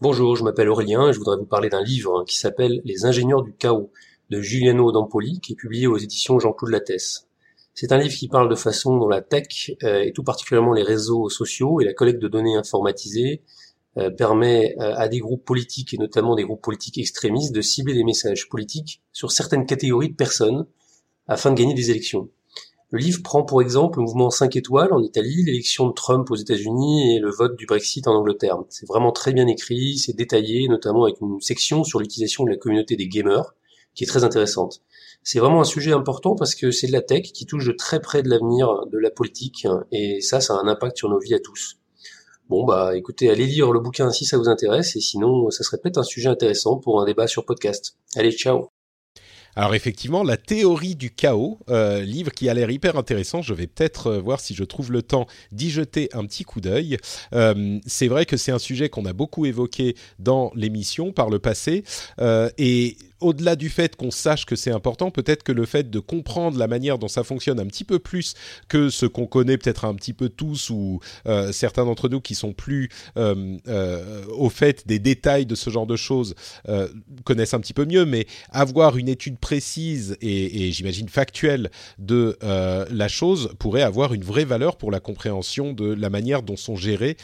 Bonjour, 0.01 0.37
je 0.37 0.45
m'appelle 0.45 0.69
Aurélien 0.69 1.09
et 1.09 1.13
je 1.13 1.19
voudrais 1.19 1.37
vous 1.37 1.47
parler 1.47 1.69
d'un 1.69 1.83
livre 1.83 2.25
qui 2.25 2.39
s'appelle 2.39 2.81
Les 2.85 3.05
ingénieurs 3.05 3.43
du 3.43 3.53
chaos 3.53 3.91
de 4.31 4.41
Giuliano 4.41 4.93
Dampoli, 4.93 5.41
qui 5.41 5.53
est 5.53 5.57
publié 5.57 5.87
aux 5.87 5.99
éditions 5.99 6.39
Jean-Claude 6.39 6.71
Lattès. 6.71 7.27
C'est 7.75 7.93
un 7.93 7.99
livre 7.99 8.15
qui 8.15 8.29
parle 8.29 8.49
de 8.49 8.55
façon 8.55 8.97
dont 8.97 9.09
la 9.09 9.21
tech, 9.21 9.73
euh, 9.83 10.03
et 10.03 10.13
tout 10.13 10.23
particulièrement 10.23 10.73
les 10.73 10.83
réseaux 10.83 11.29
sociaux 11.29 11.81
et 11.81 11.85
la 11.85 11.93
collecte 11.93 12.21
de 12.21 12.29
données 12.29 12.57
informatisées, 12.57 13.43
euh, 13.99 14.09
permet 14.09 14.77
à 14.79 15.09
des 15.09 15.19
groupes 15.19 15.45
politiques, 15.45 15.93
et 15.95 15.99
notamment 15.99 16.37
des 16.37 16.45
groupes 16.45 16.63
politiques 16.63 16.99
extrémistes, 16.99 17.55
de 17.55 17.61
cibler 17.61 17.95
des 17.95 18.05
messages 18.05 18.49
politiques 18.49 19.03
sur 19.13 19.33
certaines 19.33 19.67
catégories 19.67 20.11
de 20.11 20.15
personnes, 20.15 20.67
afin 21.31 21.53
de 21.53 21.57
gagner 21.57 21.75
des 21.75 21.91
élections. 21.91 22.29
Le 22.91 22.99
livre 22.99 23.23
prend 23.23 23.45
pour 23.45 23.63
exemple 23.63 24.01
le 24.01 24.05
mouvement 24.05 24.31
5 24.31 24.57
étoiles 24.57 24.93
en 24.93 25.01
Italie, 25.01 25.45
l'élection 25.45 25.87
de 25.87 25.93
Trump 25.93 26.29
aux 26.29 26.35
États-Unis 26.35 27.15
et 27.15 27.21
le 27.21 27.31
vote 27.31 27.57
du 27.57 27.67
Brexit 27.67 28.09
en 28.09 28.17
Angleterre. 28.17 28.59
C'est 28.69 28.87
vraiment 28.87 29.13
très 29.13 29.33
bien 29.33 29.47
écrit, 29.47 29.97
c'est 29.97 30.13
détaillé, 30.13 30.67
notamment 30.67 31.05
avec 31.05 31.21
une 31.21 31.41
section 31.41 31.85
sur 31.85 32.01
l'utilisation 32.01 32.43
de 32.43 32.51
la 32.51 32.57
communauté 32.57 32.97
des 32.97 33.07
gamers, 33.07 33.55
qui 33.95 34.03
est 34.03 34.09
très 34.09 34.25
intéressante. 34.25 34.83
C'est 35.23 35.39
vraiment 35.39 35.61
un 35.61 35.65
sujet 35.65 35.93
important 35.93 36.35
parce 36.35 36.57
que 36.57 36.73
c'est 36.73 36.89
de 36.89 36.93
la 36.93 37.03
tech 37.03 37.31
qui 37.33 37.47
touche 37.47 37.65
de 37.65 37.73
très 37.73 38.01
près 38.01 38.25
de 38.25 38.29
l'avenir 38.29 38.87
de 38.91 38.99
la 38.99 39.11
politique, 39.11 39.69
et 39.93 40.21
ça, 40.21 40.41
ça 40.41 40.55
a 40.55 40.57
un 40.57 40.67
impact 40.67 40.97
sur 40.97 41.09
nos 41.09 41.21
vies 41.21 41.35
à 41.35 41.41
tous. 41.41 41.77
Bon 42.49 42.65
bah 42.65 42.97
écoutez, 42.97 43.31
allez 43.31 43.47
lire 43.47 43.71
le 43.71 43.79
bouquin 43.79 44.11
si 44.11 44.25
ça 44.25 44.37
vous 44.37 44.49
intéresse, 44.49 44.97
et 44.97 45.01
sinon 45.01 45.49
ça 45.51 45.63
serait 45.63 45.79
peut-être 45.79 45.99
un 45.99 46.03
sujet 46.03 46.29
intéressant 46.29 46.79
pour 46.79 47.01
un 47.01 47.05
débat 47.05 47.29
sur 47.29 47.45
podcast. 47.45 47.97
Allez, 48.17 48.33
ciao 48.33 48.80
alors 49.57 49.75
effectivement, 49.75 50.23
la 50.23 50.37
théorie 50.37 50.95
du 50.95 51.11
chaos, 51.11 51.59
euh, 51.69 52.03
livre 52.03 52.31
qui 52.33 52.49
a 52.49 52.55
l'air 52.55 52.71
hyper 52.71 52.97
intéressant. 52.97 53.43
Je 53.43 53.55
vais 53.55 53.67
peut-être 53.67 54.09
euh, 54.09 54.21
voir 54.21 54.41
si 54.41 54.55
je 54.55 54.65
trouve 54.65 54.93
le 54.93 55.03
temps 55.03 55.27
d'y 55.53 55.71
jeter 55.71 56.09
un 56.13 56.25
petit 56.25 56.45
coup 56.45 56.61
d'œil. 56.61 56.97
Euh, 57.35 57.79
c'est 57.87 58.09
vrai 58.09 58.27
que 58.27 58.37
c'est 58.37 58.53
un 58.53 58.59
sujet 58.59 58.89
qu'on 58.89 59.05
a 59.05 59.13
beaucoup 59.13 59.47
évoqué 59.47 59.97
dans 60.19 60.53
l'émission 60.55 61.13
par 61.13 61.31
le 61.31 61.39
passé 61.39 61.85
et 62.59 62.97
au-delà 63.21 63.57
du 63.57 63.69
fait 63.69 63.97
qu'on 63.97 64.11
sache 64.11 64.47
que 64.47 64.57
c'est 64.57 64.71
important, 64.71 65.11
peut-être 65.11 65.43
que 65.43 65.53
le 65.53 65.67
fait 65.67 65.91
de 65.91 65.99
comprendre 65.99 66.59
la 66.59 66.67
manière 66.67 66.99
dont 66.99 67.09
ça 67.09 67.25
fonctionne 67.25 67.61
un 67.61 67.67
petit 67.67 67.85
peu 67.85 67.99
plus 67.99 68.35
que 68.69 68.89
ce 68.89 69.07
qu'on 69.07 69.27
connaît 69.27 69.59
peut-être 69.59 69.85
un 69.85 69.95
petit 69.95 70.13
peu 70.13 70.29
tous 70.29 70.71
ou 70.71 71.01
euh, 71.27 71.53
certains 71.53 71.85
d'entre 71.85 72.09
nous 72.09 72.21
qui 72.21 72.35
sont 72.35 72.53
plus 72.53 72.89
euh, 73.17 73.59
euh, 73.69 74.25
au 74.29 74.51
fait 74.51 74.87
des 74.87 74.99
détails 74.99 75.47
de 75.47 75.55
ce 75.55 75.71
genre 75.71 75.87
de 75.87 75.97
choses 75.97 76.35
connaissent 77.25 77.55
un 77.55 77.61
petit 77.61 77.75
peu 77.75 77.85
mieux, 77.85 78.05
mais 78.05 78.27
avoir 78.51 78.97
une 78.97 79.09
étude 79.09 79.39
précise 79.39 80.17
et, 80.21 80.69
et 80.69 80.73
j'imagine 80.73 81.09
factuelle 81.09 81.71
de 81.99 82.37
la 82.41 83.09
chose 83.09 83.51
pourrait 83.59 83.83
avoir 83.83 84.15
une 84.15 84.25
vraie 84.25 84.45
valeur 84.45 84.77
pour 84.77 84.91
la 84.91 85.01
compréhension 85.01 85.73
de 85.73 85.93
la 85.93 86.11
manière 86.11 86.43
dont 86.43 86.57
sont 86.57 86.77
gérés 86.77 87.17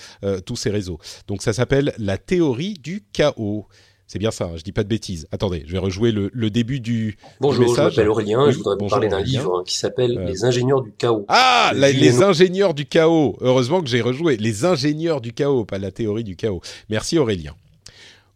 tous 0.44 0.56
ces 0.56 0.70
réseaux. 0.70 0.98
Donc 1.28 1.42
ça 1.42 1.52
s'appelle 1.52 1.94
la 1.98 2.18
théorie 2.18 2.74
du 2.74 3.04
chaos. 3.12 3.66
C'est 4.06 4.20
bien 4.20 4.30
ça, 4.30 4.44
hein, 4.44 4.52
je 4.56 4.62
dis 4.62 4.72
pas 4.72 4.84
de 4.84 4.88
bêtises. 4.88 5.26
Attendez, 5.32 5.64
je 5.66 5.72
vais 5.72 5.78
rejouer 5.78 6.12
le, 6.12 6.50
début 6.50 6.78
du, 6.78 7.18
Bonjour, 7.40 7.74
je 7.74 7.80
m'appelle 7.80 8.08
Aurélien 8.08 8.46
et 8.46 8.52
je 8.52 8.58
voudrais 8.58 8.76
vous 8.78 8.86
parler 8.86 9.08
d'un 9.08 9.20
livre 9.20 9.64
qui 9.66 9.76
s'appelle 9.76 10.16
euh. 10.16 10.24
Les 10.26 10.44
ingénieurs 10.44 10.82
du 10.82 10.92
chaos. 10.92 11.24
Ah, 11.28 11.72
les 11.74 12.22
ingénieurs 12.22 12.72
du 12.72 12.86
chaos. 12.86 13.36
Heureusement 13.40 13.82
que 13.82 13.88
j'ai 13.88 14.00
rejoué. 14.00 14.36
Les 14.36 14.64
ingénieurs 14.64 15.20
du 15.20 15.32
chaos, 15.32 15.64
pas 15.64 15.78
la 15.78 15.90
théorie 15.90 16.22
du 16.22 16.36
chaos. 16.36 16.60
Merci 16.88 17.18
Aurélien. 17.18 17.54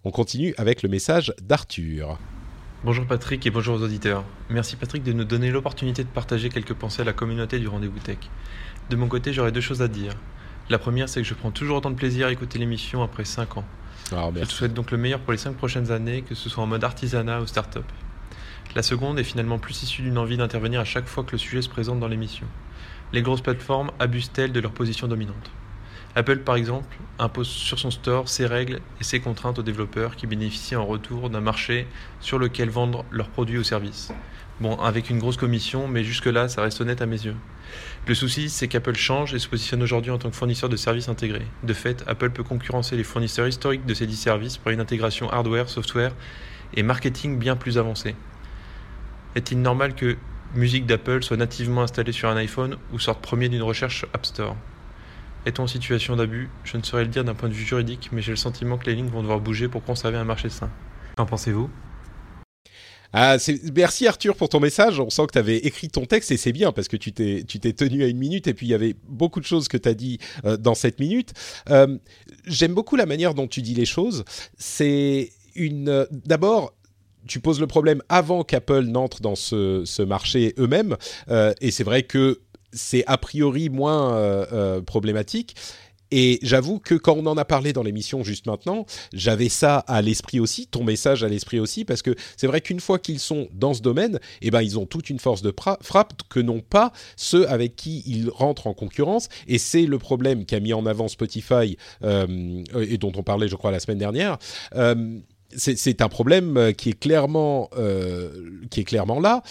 On 0.03 0.11
continue 0.11 0.55
avec 0.57 0.83
le 0.83 0.89
message 0.89 1.33
d'Arthur. 1.41 2.19
Bonjour 2.83 3.07
Patrick 3.07 3.47
et 3.47 3.51
bonjour 3.51 3.77
aux 3.77 3.83
auditeurs. 3.83 4.25
Merci 4.49 4.75
Patrick 4.75 5.05
de 5.05 5.13
nous 5.13 5.25
donner 5.25 5.51
l'opportunité 5.51 6.03
de 6.03 6.09
partager 6.09 6.49
quelques 6.49 6.75
pensées 6.75 7.03
à 7.03 7.05
la 7.05 7.13
communauté 7.13 7.61
du 7.61 7.69
Rendez-vous 7.69 7.99
Tech. 8.01 8.19
De 8.89 8.97
mon 8.97 9.07
côté, 9.07 9.33
j'aurais 9.33 9.53
deux 9.53 9.61
choses 9.61 9.83
à 9.83 9.89
dire. 9.89 10.15
La 10.69 10.79
première, 10.79 11.09
c'est 11.09 11.21
que 11.21 11.29
je 11.29 11.35
prends 11.35 11.51
toujours 11.51 11.77
autant 11.77 11.91
de 11.91 11.97
plaisir 11.97 12.27
à 12.27 12.33
écouter 12.33 12.59
l'émission 12.59 13.03
après 13.03 13.25
5 13.25 13.59
ans. 13.59 13.65
Ah, 14.13 14.29
je 14.35 14.41
te 14.41 14.53
souhaite 14.53 14.75
donc 14.75 14.91
le 14.91 14.99
meilleur 14.99 15.21
pour 15.21 15.33
les 15.33 15.39
5 15.39 15.57
prochaines 15.57 15.93
années, 15.93 16.23
que 16.23 16.35
ce 16.35 16.49
soit 16.49 16.63
en 16.63 16.67
mode 16.67 16.83
artisanat 16.83 17.41
ou 17.41 17.47
start-up. 17.47 17.85
La 18.75 18.83
seconde 18.83 19.19
est 19.19 19.25
finalement 19.25 19.59
plus 19.59 19.83
issue 19.83 20.03
d'une 20.03 20.19
envie 20.19 20.37
d'intervenir 20.37 20.81
à 20.81 20.85
chaque 20.85 21.07
fois 21.07 21.25
que 21.25 21.33
le 21.33 21.39
sujet 21.39 21.63
se 21.63 21.69
présente 21.69 22.01
dans 22.01 22.09
l'émission. 22.09 22.47
Les 23.13 23.23
grosses 23.23 23.41
plateformes 23.41 23.91
abusent-elles 23.99 24.53
de 24.53 24.61
leur 24.61 24.73
position 24.73 25.09
dominante? 25.09 25.51
Apple, 26.17 26.39
par 26.39 26.57
exemple, 26.57 26.97
impose 27.19 27.49
sur 27.49 27.79
son 27.79 27.91
store 27.91 28.29
ses 28.29 28.47
règles 28.47 28.81
et 29.01 29.05
ses 29.05 29.21
contraintes 29.21 29.59
aux 29.61 29.63
développeurs 29.63 30.17
qui 30.17 30.27
bénéficient 30.27 30.77
en 30.77 30.85
retour 30.85 31.31
d'un 31.31 31.41
marché 31.41 31.87
sur 32.21 32.39
lequel 32.39 32.69
vendre 32.69 33.05
leurs 33.11 33.29
produits 33.29 33.59
ou 33.59 33.65
services. 33.65 34.13
Bon, 34.61 34.77
avec 34.77 35.09
une 35.09 35.19
grosse 35.19 35.39
commission, 35.39 35.89
mais 35.89 36.05
jusque-là, 36.05 36.49
ça 36.49 36.61
reste 36.61 36.83
honnête 36.83 37.01
à 37.01 37.07
mes 37.07 37.25
yeux. 37.25 37.37
Le 38.07 38.15
souci, 38.15 38.51
c'est 38.51 38.69
qu'Apple 38.69 38.95
change 38.95 39.33
et 39.33 39.39
se 39.39 39.49
positionne 39.49 39.83
aujourd'hui 39.83 40.11
en 40.11 40.19
tant 40.19 40.29
que 40.29 40.37
fournisseur 40.37 40.69
de 40.69 40.77
services 40.77 41.09
intégrés. 41.09 41.47
De 41.63 41.73
fait, 41.73 42.05
Apple 42.07 42.29
peut 42.29 42.43
concurrencer 42.43 42.95
les 42.95 43.05
fournisseurs 43.05 43.47
historiques 43.49 43.87
de 43.87 43.95
ces 43.95 44.07
dix 44.07 44.17
services 44.17 44.59
par 44.59 44.73
une 44.73 44.81
intégration 44.81 45.31
hardware, 45.31 45.71
software 45.71 46.13
et 46.75 46.83
marketing 46.83 47.39
bien 47.39 47.57
plus 47.57 47.79
avancée. 47.79 48.15
Est-il 49.35 49.63
normal 49.63 49.95
que 49.95 50.19
musique 50.55 50.85
d'Apple 50.85 51.23
soit 51.23 51.39
nativement 51.39 51.83
installée 51.83 52.13
sur 52.13 52.29
un 52.29 52.37
iPhone 52.37 52.77
ou 52.93 52.99
sorte 52.99 53.23
premier 53.23 53.49
d'une 53.49 53.63
recherche 53.63 54.05
App 54.13 54.27
Store? 54.27 54.57
Est-on 55.47 55.63
en 55.63 55.69
situation 55.69 56.17
d'abus? 56.17 56.51
Je 56.65 56.77
ne 56.77 56.83
saurais 56.83 57.05
le 57.05 57.09
dire 57.09 57.25
d'un 57.25 57.35
point 57.35 57.49
de 57.49 57.55
vue 57.55 57.65
juridique, 57.65 58.11
mais 58.13 58.21
j'ai 58.21 58.33
le 58.33 58.37
sentiment 58.37 58.77
que 58.77 58.85
les 58.85 58.95
lignes 58.95 59.09
vont 59.09 59.23
devoir 59.23 59.41
bouger 59.41 59.69
pour 59.69 59.83
conserver 59.83 60.19
un 60.19 60.25
marché 60.25 60.51
sain. 60.51 60.69
Qu'en 61.17 61.25
pensez-vous? 61.25 61.71
Ah, 63.13 63.37
merci 63.75 64.07
Arthur 64.07 64.37
pour 64.37 64.49
ton 64.49 64.61
message. 64.61 65.01
On 65.01 65.11
sent 65.11 65.27
que 65.27 65.33
tu 65.33 65.39
avais 65.39 65.57
écrit 65.59 65.89
ton 65.89 66.07
texte 66.07 66.31
et 66.31 66.37
c'est 66.37 66.53
bien 66.53 66.73
parce 66.73 66.89
que 66.89 66.97
tu 66.97 67.13
t'es 67.13 67.73
tenu 67.73 68.05
à 68.05 68.07
une 68.07 68.19
minute 68.19 68.47
et 68.47 68.55
puis 68.55 68.67
il 68.67 68.71
y 68.71 68.75
avait 68.75 68.95
beaucoup 69.09 69.41
de 69.41 69.45
choses 69.45 69.69
que 69.69 69.77
tu 69.77 69.89
as 69.89 69.95
dit 69.95 70.19
euh, 70.45 70.57
dans 70.57 70.75
cette 70.75 71.01
minute. 71.01 71.33
Euh, 71.71 71.99
J'aime 72.47 72.75
beaucoup 72.75 72.97
la 72.97 73.07
manière 73.07 73.35
dont 73.35 73.49
tu 73.49 73.63
dis 73.63 73.75
les 73.75 73.85
choses. 73.85 74.25
C'est 74.57 75.31
une 75.57 75.89
euh, 75.89 76.07
d'abord 76.11 76.75
tu 77.27 77.41
poses 77.41 77.61
le 77.61 77.67
problème 77.67 78.03
avant 78.09 78.45
qu'Apple 78.45 78.85
n'entre 78.85 79.21
dans 79.21 79.35
ce, 79.35 79.83
ce 79.85 80.03
marché 80.03 80.55
eux-mêmes 80.59 80.97
et 81.61 81.71
c'est 81.71 81.85
vrai 81.85 82.03
que 82.03 82.41
c'est 82.73 83.05
a 83.07 83.19
priori 83.19 83.69
moins 83.69 84.47
problématique 84.87 85.55
Et 86.11 86.39
j'avoue 86.43 86.79
que 86.79 86.95
quand 86.95 87.15
on 87.17 87.27
en 87.27 87.37
a 87.37 87.45
parlé 87.45 87.73
dans 87.73 87.83
l'émission 87.83 88.23
juste 88.25 88.47
maintenant, 88.47 88.87
j'avais 89.13 89.49
ça 89.49 89.79
à 89.79 90.03
l'esprit 90.03 90.41
aussi, 90.41 90.67
ton 90.67 90.85
message 90.85 91.23
à 91.25 91.29
l'esprit 91.29 91.61
aussi, 91.61 91.85
parce 91.85 92.03
que 92.03 92.15
c'est 92.37 92.47
vrai 92.47 92.61
qu'une 92.61 92.81
fois 92.81 92.99
qu'ils 92.99 93.21
sont 93.21 93.49
dans 93.53 93.75
ce 93.75 93.83
domaine, 93.83 94.19
eh 94.43 94.51
ben 94.51 94.63
ils 94.63 94.79
ont 94.79 94.87
toute 94.87 95.11
une 95.11 95.19
force 95.19 95.43
de 95.43 95.55
frappe 95.83 96.13
que 96.29 96.41
n'ont 96.41 96.61
pas 96.61 96.93
ceux 97.17 97.49
avec 97.49 97.77
qui 97.77 98.03
ils 98.07 98.31
rentrent 98.31 98.67
en 98.67 98.75
concurrence. 98.75 99.29
Et 99.47 99.59
c'est 99.59 99.87
le 99.87 99.99
problème 99.99 100.45
qu'a 100.45 100.61
mis 100.61 100.73
en 100.73 100.87
avant 100.87 101.09
Spotify 101.09 101.77
euh, 102.03 102.63
et 102.79 102.99
dont 102.99 103.13
on 103.17 103.23
parlait, 103.23 103.49
je 103.49 103.57
crois, 103.57 103.71
la 103.71 103.81
semaine 103.81 103.99
dernière. 103.99 104.39
Euh, 104.75 105.19
c'est 105.57 106.01
un 106.01 106.09
problème 106.09 106.73
qui 106.75 106.91
est 106.91 106.99
clairement, 106.99 107.71
euh, 107.77 108.31
qui 108.71 108.81
est 108.81 108.85
clairement 108.85 109.19
là 109.19 109.43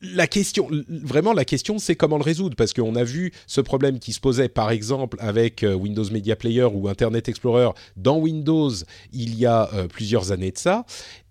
la 0.00 0.26
question, 0.26 0.68
vraiment 0.88 1.32
la 1.32 1.44
question, 1.44 1.78
c'est 1.78 1.96
comment 1.96 2.18
le 2.18 2.22
résoudre. 2.22 2.56
Parce 2.56 2.72
qu'on 2.72 2.94
a 2.94 3.04
vu 3.04 3.32
ce 3.46 3.60
problème 3.60 3.98
qui 3.98 4.12
se 4.12 4.20
posait 4.20 4.48
par 4.48 4.70
exemple 4.70 5.16
avec 5.20 5.62
euh, 5.62 5.74
Windows 5.74 6.04
Media 6.10 6.36
Player 6.36 6.64
ou 6.64 6.88
Internet 6.88 7.28
Explorer. 7.28 7.70
Dans 7.96 8.18
Windows 8.18 8.70
il 9.12 9.38
y 9.38 9.46
a 9.46 9.68
euh, 9.74 9.86
plusieurs 9.88 10.32
années 10.32 10.50
de 10.50 10.58
ça 10.58 10.84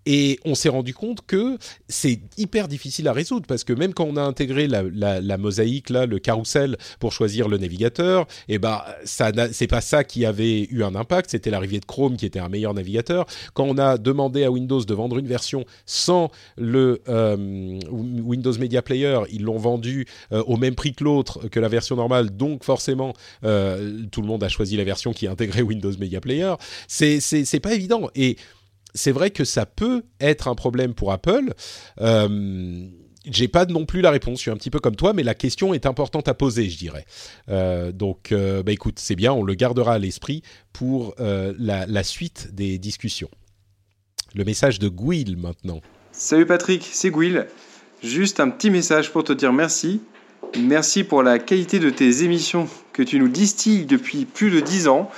et 0.09 0.39
on 0.45 0.55
s'est 0.55 0.69
rendu 0.69 0.93
compte 0.93 1.19
que 1.27 1.57
c'est 1.89 2.21
hyper 2.37 2.69
difficile 2.69 3.09
à 3.09 3.13
résoudre 3.13 3.45
parce 3.45 3.65
que 3.65 3.73
même 3.73 3.93
quand 3.93 4.05
on 4.05 4.15
a 4.15 4.21
intégré 4.21 4.65
la, 4.65 5.37
mosaïque, 5.37 5.89
là, 5.89 6.05
le 6.05 6.17
carrousel 6.17 6.77
pour 6.99 7.11
choisir 7.11 7.49
le 7.49 7.57
navigateur, 7.57 8.21
et 8.47 8.53
eh 8.53 8.57
ben 8.57 8.81
c'est 9.05 9.67
pas 9.67 9.81
ça 9.81 10.05
qui 10.05 10.25
avait 10.25 10.63
eu 10.71 10.83
un 10.83 10.95
impact, 10.95 11.31
c'était 11.31 11.49
l'arrivée 11.49 11.81
de 11.81 11.85
Chrome 11.85 12.15
qui 12.15 12.25
était 12.25 12.39
un 12.39 12.47
meilleur 12.47 12.73
navigateur. 12.73 13.25
Quand 13.53 13.65
on 13.65 13.77
a 13.77 13.97
demandé 13.97 14.45
à 14.45 14.51
Windows 14.51 14.81
de 14.81 14.93
vendre 14.93 15.17
une 15.17 15.27
version 15.27 15.65
sans 15.85 16.31
le 16.55 17.01
euh, 17.09 17.35
Windows 17.91 18.57
Media 18.57 18.81
Player, 18.81 19.19
ils 19.29 19.43
l'ont 19.43 19.57
vendu 19.57 20.07
euh, 20.31 20.41
au 20.47 20.55
même 20.55 20.75
prix 20.75 20.93
que 20.93 21.03
l'autre, 21.03 21.49
que 21.49 21.59
la 21.59 21.67
version 21.67 21.97
normale, 21.97 22.29
donc 22.29 22.63
forcément 22.63 23.11
euh, 23.43 24.03
tout 24.09 24.21
le 24.21 24.27
monde 24.27 24.41
a 24.41 24.47
choisi 24.47 24.77
la 24.77 24.85
version 24.85 25.11
qui 25.11 25.27
intégrait 25.27 25.63
Windows 25.63 25.91
Media 25.99 26.21
Player. 26.21 26.53
C'est 26.87 27.19
c'est 27.19 27.59
pas 27.59 27.73
évident 27.73 28.09
et 28.15 28.37
c'est 28.97 29.11
vrai 29.11 29.31
que 29.31 29.45
ça 29.45 29.65
peut 29.65 30.03
être 30.19 30.47
un 30.47 30.55
problème 30.55 30.93
pour 30.93 31.11
Apple. 31.11 31.53
Euh, 32.01 32.89
j'ai 33.29 33.47
pas 33.47 33.65
non 33.65 33.85
plus 33.85 34.01
la 34.01 34.11
réponse. 34.11 34.39
Je 34.39 34.43
suis 34.43 34.51
un 34.51 34.57
petit 34.57 34.69
peu 34.69 34.79
comme 34.79 34.95
toi, 34.95 35.13
mais 35.13 35.23
la 35.23 35.35
question 35.35 35.73
est 35.73 35.85
importante 35.85 36.27
à 36.27 36.33
poser, 36.33 36.69
je 36.69 36.77
dirais. 36.77 37.05
Euh, 37.49 37.91
donc, 37.91 38.31
euh, 38.31 38.63
bah 38.63 38.71
écoute, 38.71 38.99
c'est 38.99 39.15
bien, 39.15 39.33
on 39.33 39.43
le 39.43 39.53
gardera 39.53 39.95
à 39.95 39.99
l'esprit 39.99 40.41
pour 40.73 41.13
euh, 41.19 41.53
la, 41.57 42.03
suite 42.03 42.49
des 42.53 42.77
discussions. 42.77 43.29
Le 44.35 44.43
message 44.43 44.79
de 44.79 44.87
Gouil 44.87 45.35
maintenant. 45.35 45.81
Salut 46.11 46.45
Patrick, 46.45 46.87
c'est 46.89 47.09
Gouil. 47.09 47.43
Juste 48.03 48.39
un 48.39 48.49
petit 48.49 48.69
message 48.69 49.11
pour 49.11 49.23
te 49.23 49.33
dire 49.33 49.51
merci. 49.51 50.01
Merci 50.57 51.03
pour 51.03 51.23
la 51.23 51.39
qualité 51.39 51.79
de 51.79 51.89
tes 51.89 52.23
émissions 52.23 52.69
que 52.93 53.03
tu 53.03 53.19
nous 53.19 53.27
distilles 53.27 53.85
depuis 53.85 54.25
plus 54.25 54.51
de 54.51 54.59
10 54.61 54.87
ans 54.87 55.11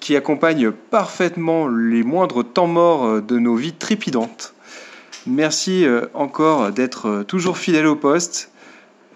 qui 0.00 0.16
accompagne 0.16 0.70
parfaitement 0.70 1.68
les 1.68 2.02
moindres 2.02 2.44
temps 2.44 2.66
morts 2.66 3.20
de 3.22 3.38
nos 3.38 3.56
vies 3.56 3.72
trépidantes. 3.72 4.54
Merci 5.28 5.84
euh, 5.84 6.06
encore 6.14 6.70
d'être 6.72 7.08
euh, 7.08 7.22
toujours 7.22 7.58
fidèle 7.58 7.86
au 7.86 7.96
poste 7.96 8.50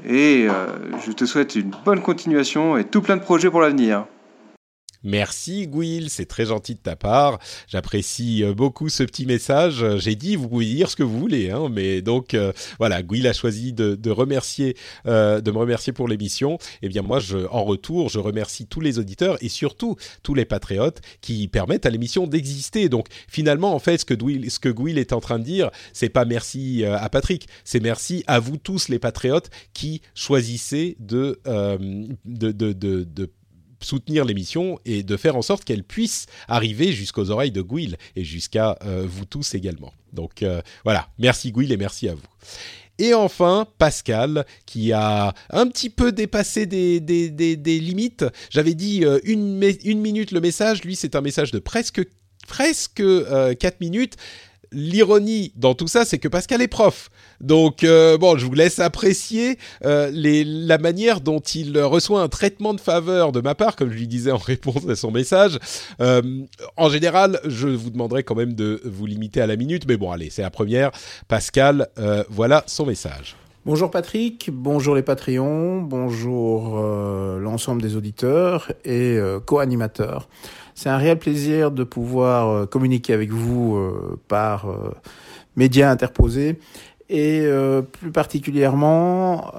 et 0.07 0.47
euh, 0.49 0.67
je 1.07 1.13
te 1.13 1.25
souhaite 1.25 1.55
une 1.55 1.73
bonne 1.87 2.03
continuation 2.03 2.77
et 2.77 2.85
tout 2.85 3.01
plein 3.01 3.17
de 3.17 3.23
projets 3.23 3.51
pour 3.51 3.63
l'avenir. 3.63 4.05
Merci 5.05 5.67
Gouil, 5.67 6.09
c'est 6.09 6.27
très 6.27 6.47
gentil 6.47 6.75
de 6.75 6.81
ta 6.81 6.95
part. 6.95 7.41
J'apprécie 7.67 8.45
euh, 8.45 8.55
beaucoup 8.55 8.89
ce 8.89 9.03
petit 9.03 9.27
message. 9.27 9.85
J'ai 9.99 10.15
dit, 10.15 10.37
vous 10.37 10.49
pouvez 10.49 10.67
dire 10.67 10.91
ce 10.91 10.97
que 10.97 11.03
vous 11.03 11.19
voulez, 11.19 11.51
hein, 11.51 11.69
mais 11.71 12.03
donc 12.03 12.35
euh, 12.35 12.53
voilà, 12.79 13.03
Gouil 13.03 13.27
a 13.27 13.33
choisi 13.33 13.73
de, 13.73 14.11
remercier, 14.11 14.77
euh, 15.07 15.41
de 15.41 15.51
me 15.51 15.59
remercier 15.59 15.93
pour 15.93 16.07
l'émission. 16.07 16.59
Eh 16.83 16.89
bien 16.89 17.03
moi, 17.03 17.19
je, 17.19 17.39
en 17.51 17.65
retour, 17.65 18.11
je 18.11 18.21
remercie 18.21 18.67
tous 18.67 18.81
les 18.81 18.99
auditeurs 19.01 19.39
et 19.43 19.49
surtout 19.49 19.97
tous 20.23 20.35
les 20.35 20.45
patriotes 20.45 21.01
qui 21.21 21.49
permettent 21.49 21.87
à 21.87 21.91
l'émission 21.91 22.29
d'exister. 22.29 22.89
Donc 22.89 23.09
finalement, 23.29 23.75
en 23.75 23.81
fait, 23.81 23.99
ce 23.99 24.05
que 24.05 24.69
Gouil 24.69 24.99
est 24.99 25.13
en 25.13 25.21
train 25.21 25.41
de 25.41 25.45
dire, 25.45 25.71
c'est 25.93 26.11
pas 26.11 26.25
merci 26.25 26.85
à 26.85 27.09
Patrick, 27.09 27.49
c'est 27.65 27.81
merci 27.81 28.23
à 28.29 28.39
vous 28.39 28.57
tous 28.57 28.89
les 28.89 29.01
patriotes 29.01 29.51
qui 29.73 30.01
choisissez 30.15 30.97
de, 31.01 31.41
de, 31.45 32.53
de 32.53 33.31
soutenir 33.85 34.25
l'émission 34.25 34.79
et 34.85 35.03
de 35.03 35.17
faire 35.17 35.37
en 35.37 35.43
sorte 35.43 35.65
qu'elle 35.65 35.85
puisse 35.85 36.27
arriver 36.49 36.93
jusqu'aux 36.93 37.31
oreilles 37.31 37.51
de 37.51 37.63
Gouil 37.63 37.97
et 38.17 38.25
jusqu'à 38.25 38.79
euh, 38.85 39.05
vous 39.07 39.25
tous 39.25 39.55
également. 39.55 39.93
Donc 40.13 40.43
euh, 40.43 40.61
voilà, 40.85 41.09
merci 41.19 41.53
Gouil 41.53 41.73
et 41.73 41.77
merci 41.77 42.09
à 42.09 42.15
vous. 42.15 42.23
Et 42.99 43.15
enfin, 43.15 43.67
Pascal, 43.79 44.45
qui 44.67 44.93
a 44.93 45.35
un 45.51 45.67
petit 45.67 45.91
peu 45.91 46.13
dépassé 46.13 46.67
des, 46.67 47.01
des, 47.01 47.81
limites. 47.81 48.25
J'avais 48.51 48.75
dit 48.75 49.05
euh, 49.05 49.19
une, 49.25 49.63
une 49.85 50.01
minute 50.01 50.31
le 50.31 50.41
message, 50.41 50.85
lui 50.85 50.95
c'est 50.95 51.17
un 51.17 51.21
message 51.21 51.51
de 51.51 51.59
presque, 51.59 52.03
presque 52.47 53.03
4 53.03 53.81
minutes 53.81 54.17
l'ironie 54.73 55.53
dans 55.57 55.75
tout 55.75 55.87
ça, 55.87 56.05
c'est 56.05 56.19
que 56.19 56.29
Pascal 56.29 56.63
est 56.63 56.69
prof. 56.69 57.11
Donc, 57.41 57.85
euh, 57.85 58.19
bon, 58.19 58.37
je 58.37 58.47
vous 58.47 58.55
laisse 58.55 58.79
apprécier 58.79 59.59
euh, 59.85 60.11
la 60.13 60.79
manière 60.79 61.21
dont 61.21 61.41
il 61.41 61.79
reçoit 61.81 62.23
un 62.23 62.29
traitement 62.29 62.75
de 62.75 62.81
faveur 62.81 63.33
de 63.33 63.41
ma 63.41 63.55
part, 63.55 63.77
comme 63.77 63.91
je 63.91 63.97
lui 63.97 64.07
disais 64.07 64.31
en 64.31 64.37
réponse 64.39 64.89
à 64.89 64.97
son 64.97 65.11
message. 65.11 65.59
Euh, 66.01 66.23
en 66.77 66.89
général, 66.89 67.41
je 67.45 67.69
vous 67.69 67.91
demanderai 67.91 68.23
quand 68.23 68.35
même 68.35 68.55
de 68.55 68.81
vous 68.85 69.07
limiter 69.07 69.41
à 69.41 69.47
la 69.47 69.57
minute, 69.57 69.87
mais 69.87 69.97
bon, 69.97 70.11
allez, 70.11 70.31
c'est 70.31 70.43
la 70.43 70.51
première. 70.51 70.91
Pascal, 71.29 71.89
voilà 72.29 72.65
son 72.67 72.87
message. 72.87 73.37
Bonjour 73.65 73.91
Patrick, 73.91 74.51
bonjour 74.53 74.95
les 74.95 75.03
Patreons, 75.03 75.83
bonjour 75.83 76.81
l'ensemble 76.81 77.81
des 77.81 77.97
auditeurs 77.97 78.73
et 78.85 79.19
co-animateurs. 79.47 80.29
C'est 80.75 80.89
un 80.89 80.97
réel 80.97 81.19
plaisir 81.19 81.71
de 81.71 81.85
pouvoir 81.85 82.49
euh, 82.49 82.67
communiquer 82.67 83.13
avec 83.13 83.31
vous 83.31 83.77
euh, 83.77 84.19
par 84.29 84.71
euh, 84.71 84.95
médias 85.57 85.91
interposés 85.91 86.59
et 87.09 87.47
plus 88.01 88.11
particulièrement 88.11 89.53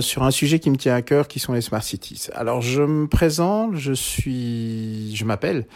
sur 0.00 0.22
un 0.22 0.30
sujet 0.30 0.60
qui 0.60 0.70
me 0.70 0.76
tient 0.76 0.94
à 0.94 1.02
cœur 1.02 1.26
qui 1.26 1.40
sont 1.40 1.52
les 1.52 1.60
smart 1.60 1.82
cities. 1.82 2.28
Alors 2.34 2.60
je 2.60 2.82
me 2.82 3.08
présente, 3.08 3.74
je 3.74 3.92
suis 3.92 5.12
je 5.16 5.24
m'appelle 5.24 5.66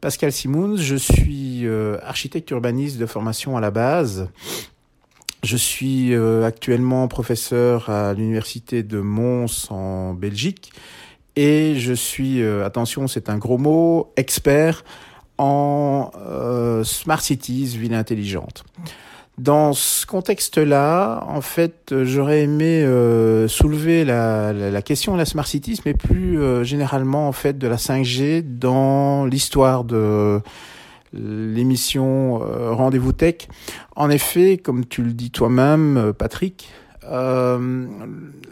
Pascal 0.00 0.32
Simons, 0.32 0.76
je 0.76 0.96
suis 0.96 1.66
architecte 2.02 2.50
urbaniste 2.50 2.96
de 2.96 3.04
formation 3.04 3.58
à 3.58 3.60
la 3.60 3.70
base. 3.70 4.30
Je 5.42 5.58
suis 5.58 6.14
actuellement 6.42 7.08
professeur 7.08 7.90
à 7.90 8.14
l'université 8.14 8.82
de 8.82 9.00
Mons 9.00 9.70
en 9.70 10.14
Belgique 10.14 10.72
et 11.36 11.74
je 11.76 11.92
suis, 11.92 12.42
euh, 12.42 12.64
attention, 12.64 13.08
c'est 13.08 13.28
un 13.28 13.38
gros 13.38 13.58
mot, 13.58 14.12
expert 14.16 14.84
en 15.36 16.12
euh, 16.16 16.84
smart 16.84 17.20
cities, 17.20 17.76
ville 17.76 17.94
intelligente. 17.94 18.64
Dans 19.36 19.72
ce 19.72 20.06
contexte-là, 20.06 21.24
en 21.26 21.40
fait, 21.40 21.92
j'aurais 22.04 22.42
aimé 22.42 22.84
euh, 22.84 23.48
soulever 23.48 24.04
la, 24.04 24.52
la, 24.52 24.70
la, 24.70 24.82
question 24.82 25.14
de 25.14 25.18
la 25.18 25.24
smart 25.24 25.46
cities, 25.46 25.80
mais 25.84 25.94
plus 25.94 26.64
généralement 26.64 27.26
en 27.26 27.32
fait 27.32 27.58
de 27.58 27.66
la 27.66 27.74
5G 27.74 28.42
dans 28.42 29.26
l'histoire 29.26 29.82
de 29.82 30.40
l'émission 31.12 32.38
Rendez-vous 32.38 33.12
Tech. 33.12 33.48
En 33.96 34.08
effet, 34.08 34.56
comme 34.56 34.86
tu 34.86 35.02
le 35.02 35.12
dis 35.12 35.32
toi-même, 35.32 36.12
Patrick, 36.16 36.68
euh, 37.10 37.86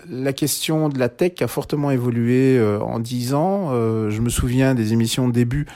la 0.08 0.32
question 0.32 0.88
de 0.88 0.98
la 0.98 1.08
tech 1.08 1.40
a 1.40 1.48
fortement 1.48 1.90
évolué 1.90 2.58
euh, 2.58 2.80
en 2.80 2.98
dix 2.98 3.34
ans. 3.34 3.70
Euh, 3.72 4.10
je 4.10 4.20
me 4.20 4.28
souviens 4.28 4.74
des 4.74 4.92
émissions 4.92 5.28
de 5.28 5.32
début 5.32 5.66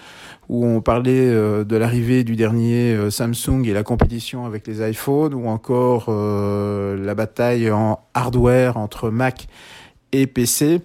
où 0.49 0.65
on 0.65 0.81
parlait 0.81 1.29
de 1.29 1.77
l'arrivée 1.77 2.23
du 2.23 2.37
dernier 2.37 3.11
Samsung 3.11 3.65
et 3.65 3.73
la 3.73 3.83
compétition 3.83 4.47
avec 4.47 4.65
les 4.69 4.89
iPhones, 4.89 5.35
ou 5.35 5.49
encore 5.49 6.09
la 6.09 7.15
bataille 7.17 7.69
en 7.73 7.99
hardware 8.15 8.77
entre 8.77 9.11
Mac 9.11 9.49
et 10.13 10.29
PC. 10.29 10.83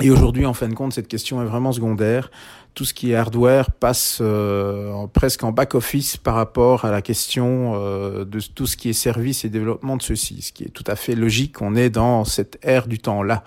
Et 0.00 0.10
aujourd'hui, 0.10 0.46
en 0.46 0.54
fin 0.54 0.68
de 0.68 0.74
compte, 0.74 0.94
cette 0.94 1.06
question 1.06 1.42
est 1.42 1.44
vraiment 1.44 1.72
secondaire 1.72 2.30
tout 2.74 2.84
ce 2.84 2.94
qui 2.94 3.12
est 3.12 3.14
hardware 3.14 3.70
passe 3.70 4.18
euh, 4.20 5.06
presque 5.12 5.44
en 5.44 5.52
back-office 5.52 6.16
par 6.16 6.34
rapport 6.34 6.84
à 6.84 6.90
la 6.90 7.02
question 7.02 7.72
euh, 7.74 8.24
de 8.24 8.40
tout 8.40 8.66
ce 8.66 8.76
qui 8.76 8.88
est 8.88 8.94
service 8.94 9.44
et 9.44 9.48
développement 9.48 9.96
de 9.96 10.02
ceci, 10.02 10.42
ce 10.42 10.52
qui 10.52 10.64
est 10.64 10.70
tout 10.70 10.84
à 10.86 10.96
fait 10.96 11.14
logique. 11.14 11.60
On 11.60 11.74
est 11.74 11.90
dans 11.90 12.24
cette 12.24 12.58
ère 12.62 12.86
du 12.86 12.98
temps-là. 12.98 13.44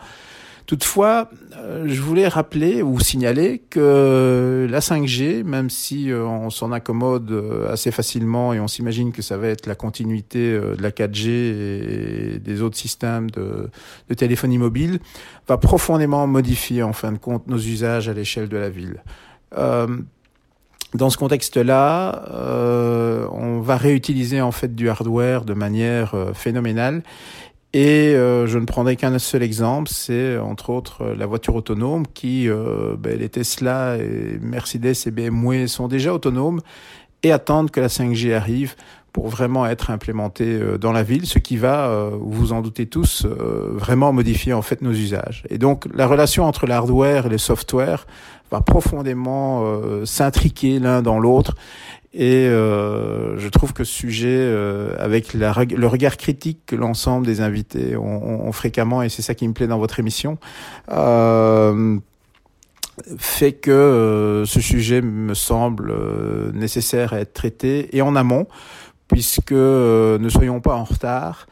Toutefois, 0.66 1.30
euh, 1.58 1.86
je 1.88 2.02
voulais 2.02 2.28
rappeler 2.28 2.82
ou 2.82 3.00
signaler 3.00 3.62
que 3.70 4.66
la 4.68 4.80
5G, 4.80 5.44
même 5.44 5.70
si 5.70 6.12
euh, 6.12 6.26
on 6.26 6.50
s'en 6.50 6.72
accommode 6.72 7.30
euh, 7.30 7.72
assez 7.72 7.92
facilement 7.92 8.52
et 8.52 8.60
on 8.60 8.68
s'imagine 8.68 9.12
que 9.12 9.22
ça 9.22 9.38
va 9.38 9.50
être 9.50 9.68
la 9.68 9.76
continuité 9.76 10.54
de 10.54 10.82
la 10.82 10.90
4G 10.90 11.28
et 11.28 12.40
des 12.40 12.62
autres 12.64 12.78
systèmes 12.78 13.30
de, 13.30 13.70
de 14.10 14.14
téléphonie 14.16 14.58
mobile, 14.58 15.00
va 15.48 15.58
profondément 15.58 16.26
modifier 16.26 16.82
en 16.82 16.94
fin 16.94 17.12
de 17.12 17.20
compte 17.20 17.46
nos 17.46 17.60
usages 17.60 18.10
à 18.10 18.14
l'échelle 18.14 18.50
de 18.50 18.58
la 18.58 18.70
ville. 18.70 19.04
dans 20.94 21.10
ce 21.10 21.18
contexte-là, 21.18 22.26
on 23.32 23.60
va 23.60 23.78
réutiliser 23.78 24.42
en 24.42 24.52
fait 24.52 24.74
du 24.76 24.90
hardware 24.90 25.46
de 25.46 25.54
manière 25.54 26.16
phénoménale 26.34 27.04
Et 27.78 28.14
je 28.14 28.58
ne 28.58 28.64
prendrai 28.64 28.96
qu'un 28.96 29.20
seul 29.20 29.44
exemple, 29.44 29.90
c'est 29.92 30.38
entre 30.38 30.70
autres 30.70 31.14
la 31.18 31.26
voiture 31.26 31.56
autonome 31.56 32.06
qui, 32.08 32.48
ben, 32.48 33.20
les 33.20 33.28
Tesla, 33.28 33.98
et 33.98 34.40
Mercedes 34.40 34.96
et 35.06 35.12
BMW 35.12 35.68
sont 35.68 35.90
déjà 35.90 36.14
autonomes 36.14 36.62
et 37.24 37.34
attendent 37.34 37.72
que 37.72 37.82
la 37.82 37.90
5G 37.90 38.34
arrive 38.34 38.76
pour 39.12 39.28
vraiment 39.28 39.66
être 39.66 39.92
implémenté 39.92 40.58
dans 40.80 40.94
la 40.94 41.04
ville, 41.04 41.26
ce 41.26 41.38
qui 41.38 41.58
va, 41.58 42.12
vous 42.14 42.32
vous 42.32 42.54
en 42.54 42.62
doutez 42.62 42.86
tous, 42.86 43.26
vraiment 43.26 44.14
modifier 44.14 44.54
en 44.54 44.62
fait 44.62 44.82
nos 44.82 44.94
usages. 44.94 45.44
Et 45.50 45.58
donc 45.58 45.86
la 45.94 46.08
relation 46.08 46.46
entre 46.46 46.68
l'hardware 46.68 47.26
et 47.26 47.30
le 47.30 47.38
software 47.38 48.06
va 48.52 48.62
profondément 48.62 49.64
euh, 49.66 50.06
s'intriquer 50.06 50.80
l'un 50.80 51.02
dans 51.02 51.20
l'autre. 51.20 51.56
Et 52.18 52.48
euh, 52.48 53.38
je 53.38 53.50
trouve 53.50 53.74
que 53.74 53.84
ce 53.84 53.94
sujet, 53.94 54.30
euh, 54.30 54.96
avec 54.98 55.34
la, 55.34 55.54
le 55.54 55.88
regard 55.88 56.16
critique 56.16 56.60
que 56.66 56.76
l'ensemble 56.76 57.26
des 57.26 57.42
invités 57.42 57.98
ont, 57.98 58.48
ont, 58.48 58.52
fréquemment, 58.54 59.02
et 59.02 59.10
c'est 59.10 59.22
ça 59.22 59.36
qui 59.36 59.46
me 59.48 59.54
plaît 59.54 59.68
dans 59.68 59.80
votre 59.80 60.00
émission, 60.00 60.38
euh, 60.92 61.98
fait 63.18 63.52
que 63.52 64.44
ce 64.48 64.62
sujet 64.62 65.02
me 65.02 65.34
semble 65.34 65.94
nécessaire 66.54 67.12
à 67.12 67.20
être 67.20 67.34
traité 67.34 67.96
et 67.96 68.02
en 68.02 68.16
amont, 68.16 68.48
puisque 69.10 69.52
ne 69.52 70.30
soyons 70.30 70.62
pas 70.62 70.76
en 70.76 70.86
retard. 70.86 71.48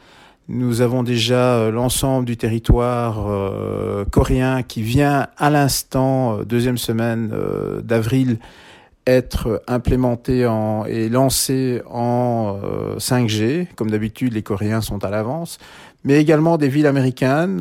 Nous 0.48 0.82
avons 0.82 1.02
déjà 1.02 1.54
euh, 1.54 1.70
l'ensemble 1.70 2.26
du 2.26 2.36
territoire 2.36 3.30
euh, 3.30 4.04
coréen 4.04 4.62
qui 4.62 4.82
vient 4.82 5.28
à 5.38 5.48
l'instant, 5.48 6.38
euh, 6.38 6.44
deuxième 6.44 6.76
semaine 6.76 7.32
d'avril, 7.82 8.38
être 9.06 9.62
implémenté 9.66 10.46
en, 10.46 10.84
et 10.86 11.08
lancé 11.08 11.82
en 11.90 12.58
5G. 12.98 13.66
Comme 13.76 13.90
d'habitude, 13.90 14.32
les 14.32 14.42
Coréens 14.42 14.80
sont 14.80 15.04
à 15.04 15.10
l'avance. 15.10 15.58
Mais 16.04 16.20
également 16.20 16.58
des 16.58 16.68
villes 16.68 16.86
américaines 16.86 17.60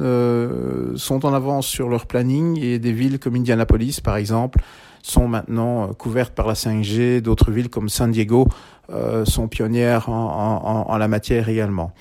sont 0.96 1.26
en 1.26 1.34
avance 1.34 1.66
sur 1.66 1.90
leur 1.90 2.06
planning 2.08 2.60
et 2.60 2.78
des 2.78 2.92
villes 2.92 3.20
comme 3.20 3.36
Indianapolis, 3.36 4.02
par 4.02 4.18
exemple, 4.18 4.60
sont 5.02 5.28
maintenant 5.28 5.94
couvertes 5.94 6.34
par 6.34 6.48
la 6.48 6.54
5G. 6.54 7.22
D'autres 7.22 7.52
villes 7.52 7.70
comme 7.70 7.90
San 7.90 8.12
Diego 8.12 8.48
euh, 8.90 9.24
sont 9.24 9.48
pionnières 9.48 10.10
en, 10.10 10.86
en, 10.90 10.98
la 10.98 11.08
matière 11.08 11.48
également. 11.48 11.94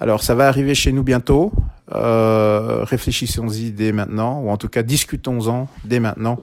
Alors 0.00 0.22
ça 0.22 0.34
va 0.34 0.48
arriver 0.48 0.74
chez 0.74 0.90
nous 0.90 1.02
bientôt. 1.02 1.52
Euh, 1.94 2.82
réfléchissons-y 2.84 3.72
dès 3.72 3.92
maintenant, 3.92 4.40
ou 4.40 4.50
en 4.50 4.56
tout 4.56 4.68
cas 4.68 4.82
discutons-en 4.82 5.68
dès 5.84 6.00
maintenant. 6.00 6.38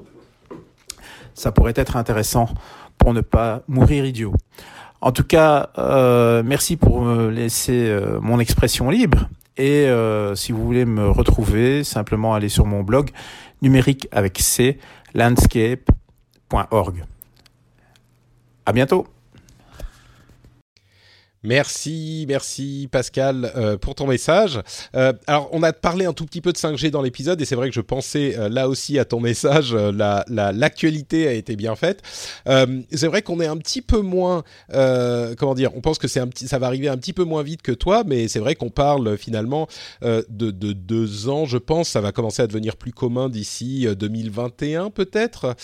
Ça 1.37 1.51
pourrait 1.51 1.73
être 1.75 1.95
intéressant 1.95 2.49
pour 2.97 3.13
ne 3.13 3.21
pas 3.21 3.61
mourir 3.67 4.05
idiot. 4.05 4.33
En 5.01 5.11
tout 5.11 5.23
cas, 5.23 5.69
euh, 5.77 6.41
merci 6.43 6.75
pour 6.75 7.01
me 7.01 7.29
laisser 7.29 7.87
euh, 7.89 8.19
mon 8.19 8.39
expression 8.39 8.89
libre. 8.89 9.29
Et 9.55 9.85
euh, 9.87 10.33
si 10.33 10.51
vous 10.51 10.65
voulez 10.65 10.85
me 10.85 11.09
retrouver, 11.09 11.83
simplement 11.83 12.33
allez 12.33 12.49
sur 12.49 12.65
mon 12.65 12.81
blog 12.81 13.11
numérique 13.61 14.07
avec 14.11 14.39
C, 14.39 14.79
landscape.org. 15.13 17.03
À 18.65 18.73
bientôt. 18.73 19.07
Merci, 21.47 22.25
merci 22.27 22.89
Pascal 22.91 23.53
euh, 23.55 23.77
pour 23.77 23.95
ton 23.95 24.05
message. 24.05 24.59
Euh, 24.95 25.13
alors 25.27 25.47
on 25.53 25.63
a 25.63 25.71
parlé 25.71 26.03
un 26.03 26.11
tout 26.11 26.25
petit 26.25 26.41
peu 26.41 26.51
de 26.51 26.57
5G 26.57 26.89
dans 26.89 27.01
l'épisode 27.01 27.39
et 27.39 27.45
c'est 27.45 27.55
vrai 27.55 27.69
que 27.69 27.75
je 27.75 27.79
pensais 27.79 28.37
euh, 28.37 28.49
là 28.49 28.67
aussi 28.67 28.99
à 28.99 29.05
ton 29.05 29.21
message. 29.21 29.73
la 29.73 30.25
l'actualité 30.27 31.25
a 31.25 31.31
été 31.31 31.55
bien 31.55 31.77
faite. 31.77 32.01
c'est 32.45 33.07
vrai 33.07 33.21
qu'on 33.21 33.39
est 33.39 33.47
un 33.47 33.55
petit 33.55 33.81
peu 33.81 34.01
moins, 34.01 34.43
comment 34.69 35.55
dire, 35.55 35.71
on 35.75 35.79
pense 35.79 35.99
que 35.99 36.09
c'est 36.09 36.19
un 36.19 36.27
petit, 36.27 36.49
ça 36.49 36.59
va 36.59 36.67
arriver 36.67 36.89
un 36.89 36.97
petit 36.97 37.13
peu 37.13 37.23
moins 37.23 37.43
vite 37.43 37.61
que 37.61 37.71
toi, 37.71 38.03
mais 38.05 38.27
c'est 38.27 38.39
vrai 38.39 38.55
qu'on 38.55 38.69
parle 38.69 39.17
finalement 39.17 39.67
de, 40.01 40.25
de, 40.29 40.73
deux 40.73 41.29
ans, 41.29 41.45
je 41.45 41.57
pense. 41.57 41.89
Ça 41.89 42.01
va 42.01 42.11
commencer 42.11 42.41
à 42.41 42.47
devenir 42.47 42.75
plus 42.75 42.91
commun 42.91 43.29
d'ici 43.29 43.87
2021 43.97 44.89
peut-être, 44.89 45.55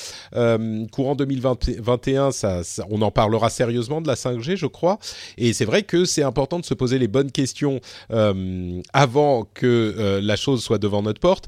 courant 0.91 1.15
2021. 1.15 2.31
Ça, 2.31 2.63
ça, 2.63 2.85
on 2.89 3.01
en 3.01 3.11
parlera 3.11 3.49
sérieusement 3.49 4.01
de 4.01 4.07
la 4.07 4.15
5G, 4.15 4.55
je 4.55 4.67
crois. 4.67 4.99
Et 5.37 5.53
c'est 5.53 5.65
vrai 5.65 5.72
vrai 5.73 5.83
que 5.83 6.05
c'est 6.05 6.21
important 6.21 6.59
de 6.59 6.65
se 6.65 6.75
poser 6.75 6.99
les 6.99 7.07
bonnes 7.07 7.31
questions 7.31 7.81
euh, 8.11 8.79
avant 8.93 9.47
que 9.55 9.95
euh, 9.97 10.21
la 10.21 10.35
chose 10.35 10.63
soit 10.63 10.77
devant 10.77 11.01
notre 11.01 11.19
porte 11.19 11.47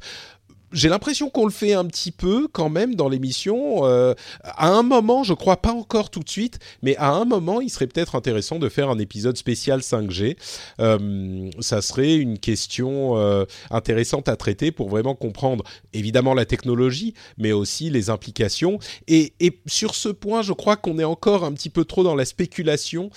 j'ai 0.72 0.90
l'impression 0.90 1.30
qu'on 1.30 1.46
le 1.46 1.52
fait 1.52 1.74
un 1.74 1.86
petit 1.86 2.12
peu 2.12 2.48
quand 2.52 2.70
même 2.70 2.96
dans 2.96 3.10
l'émission. 3.10 3.86
Euh, 3.86 4.14
à 4.44 4.70
un 4.70 4.84
moment, 4.84 5.24
je 5.24 5.34
crois 5.34 5.58
pas 5.58 5.72
encore 5.72 6.10
tout 6.10 6.22
de 6.22 6.30
suite, 6.30 6.60
mais 6.82 6.96
à 6.98 7.12
un 7.12 7.26
moment, 7.26 7.62
il 7.62 7.70
serait 7.70 7.88
peut-être 7.88 8.16
intéressant 8.16 8.60
de 8.60 8.70
faire 8.70 8.90
un 8.90 9.00
épisode 9.00 9.38
spécial 9.38 9.80
5G. 9.80 10.38
Euh, 10.80 11.50
ça 11.60 11.82
serait 11.82 12.16
une 12.16 12.40
question 12.40 13.18
euh, 13.18 13.46
intéressante 13.70 14.28
à 14.28 14.36
traiter 14.36 14.72
pour 14.72 14.90
vraiment 14.90 15.16
comprendre 15.16 15.64
évidemment 15.94 16.34
la 16.34 16.46
technologie, 16.46 17.14
mais 17.38 17.52
aussi 17.52 17.90
les 17.90 18.10
implications. 18.10 18.80
Et, 19.08 19.34
et 19.40 19.60
sur 19.68 19.96
ce 19.96 20.10
point, 20.10 20.42
je 20.42 20.54
crois 20.54 20.76
qu'on 20.76 21.00
est 21.00 21.04
encore 21.06 21.44
un 21.44 21.54
petit 21.54 21.70
peu 21.70 21.86
trop 21.86 22.04
dans 22.04 22.16
la 22.16 22.26
spéculation 22.26 23.10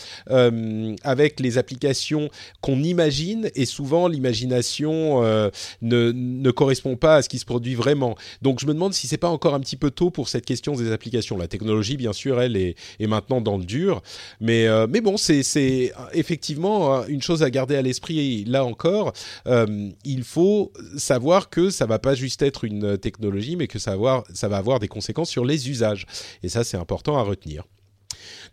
avec 1.03 1.41
les 1.41 1.59
applications 1.59 2.29
qu'on 2.61 2.83
imagine, 2.83 3.51
et 3.55 3.65
souvent 3.65 4.09
l'imagination 4.09 5.23
ne, 5.23 6.13
ne 6.13 6.51
correspond 6.51 6.97
pas 6.97 7.17
à 7.17 7.23
ce 7.23 7.29
qui 7.29 7.38
se 7.39 7.45
produit 7.45 7.75
vraiment. 7.75 8.17
Donc 8.43 8.61
je 8.61 8.67
me 8.67 8.75
demande 8.75 8.95
si 8.95 9.07
c'est 9.07 9.17
pas 9.17 9.29
encore 9.29 9.55
un 9.55 9.61
petit 9.61 9.77
peu 9.77 9.91
tôt 9.91 10.11
pour 10.11 10.29
cette 10.29 10.45
question 10.45 10.75
des 10.75 10.93
applications. 10.93 11.37
La 11.37 11.49
technologie, 11.49 11.97
bien 11.97 12.13
sûr, 12.13 12.41
elle 12.41 12.57
est, 12.57 12.77
est 13.01 13.07
maintenant 13.07 13.41
dans 13.41 13.59
le 13.59 13.65
dur, 13.65 14.03
mais 14.41 14.67
euh, 14.67 14.87
mais 14.89 15.01
bon, 15.01 15.17
c'est 15.17 15.93
effectivement 16.13 16.95
euh, 16.95 17.05
une 17.09 17.23
chose 17.23 17.43
à 17.43 17.51
garder 17.51 17.77
à 17.77 17.83
l'esprit. 17.83 18.45
Là 18.45 18.65
encore, 18.65 19.13
euh, 19.47 19.91
il 20.05 20.23
faut 20.25 20.73
savoir 20.97 21.51
que 21.51 21.71
ça 21.71 21.87
va 21.87 21.99
pas 21.99 22.15
juste 22.15 22.43
être 22.43 22.65
une 22.65 22.99
technologie, 22.99 23.57
mais 23.57 23.67
que 23.67 23.79
ça 23.79 23.91
va 23.91 23.95
avoir, 23.95 24.25
ça 24.33 24.49
va 24.49 24.57
avoir 24.57 24.79
des 24.79 24.89
conséquences 24.89 25.31
sur 25.31 25.45
les 25.45 25.69
usages. 25.71 26.07
Et 26.43 26.49
ça, 26.49 26.65
c'est 26.65 26.77
important 26.77 27.17
à 27.19 27.23
retenir. 27.23 27.65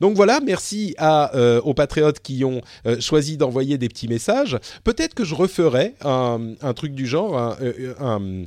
Donc 0.01 0.15
voilà, 0.15 0.39
merci 0.41 0.95
aux 1.63 1.73
patriotes 1.73 2.19
qui 2.19 2.43
ont 2.43 2.61
choisi 2.99 3.37
d'envoyer 3.37 3.77
des 3.77 3.87
petits 3.87 4.07
messages. 4.07 4.57
Peut-être 4.83 5.13
que 5.13 5.23
je 5.23 5.35
referai 5.35 5.95
un, 6.01 6.73
truc 6.75 6.93
du 6.93 7.07
genre, 7.07 7.57
un 7.99 8.45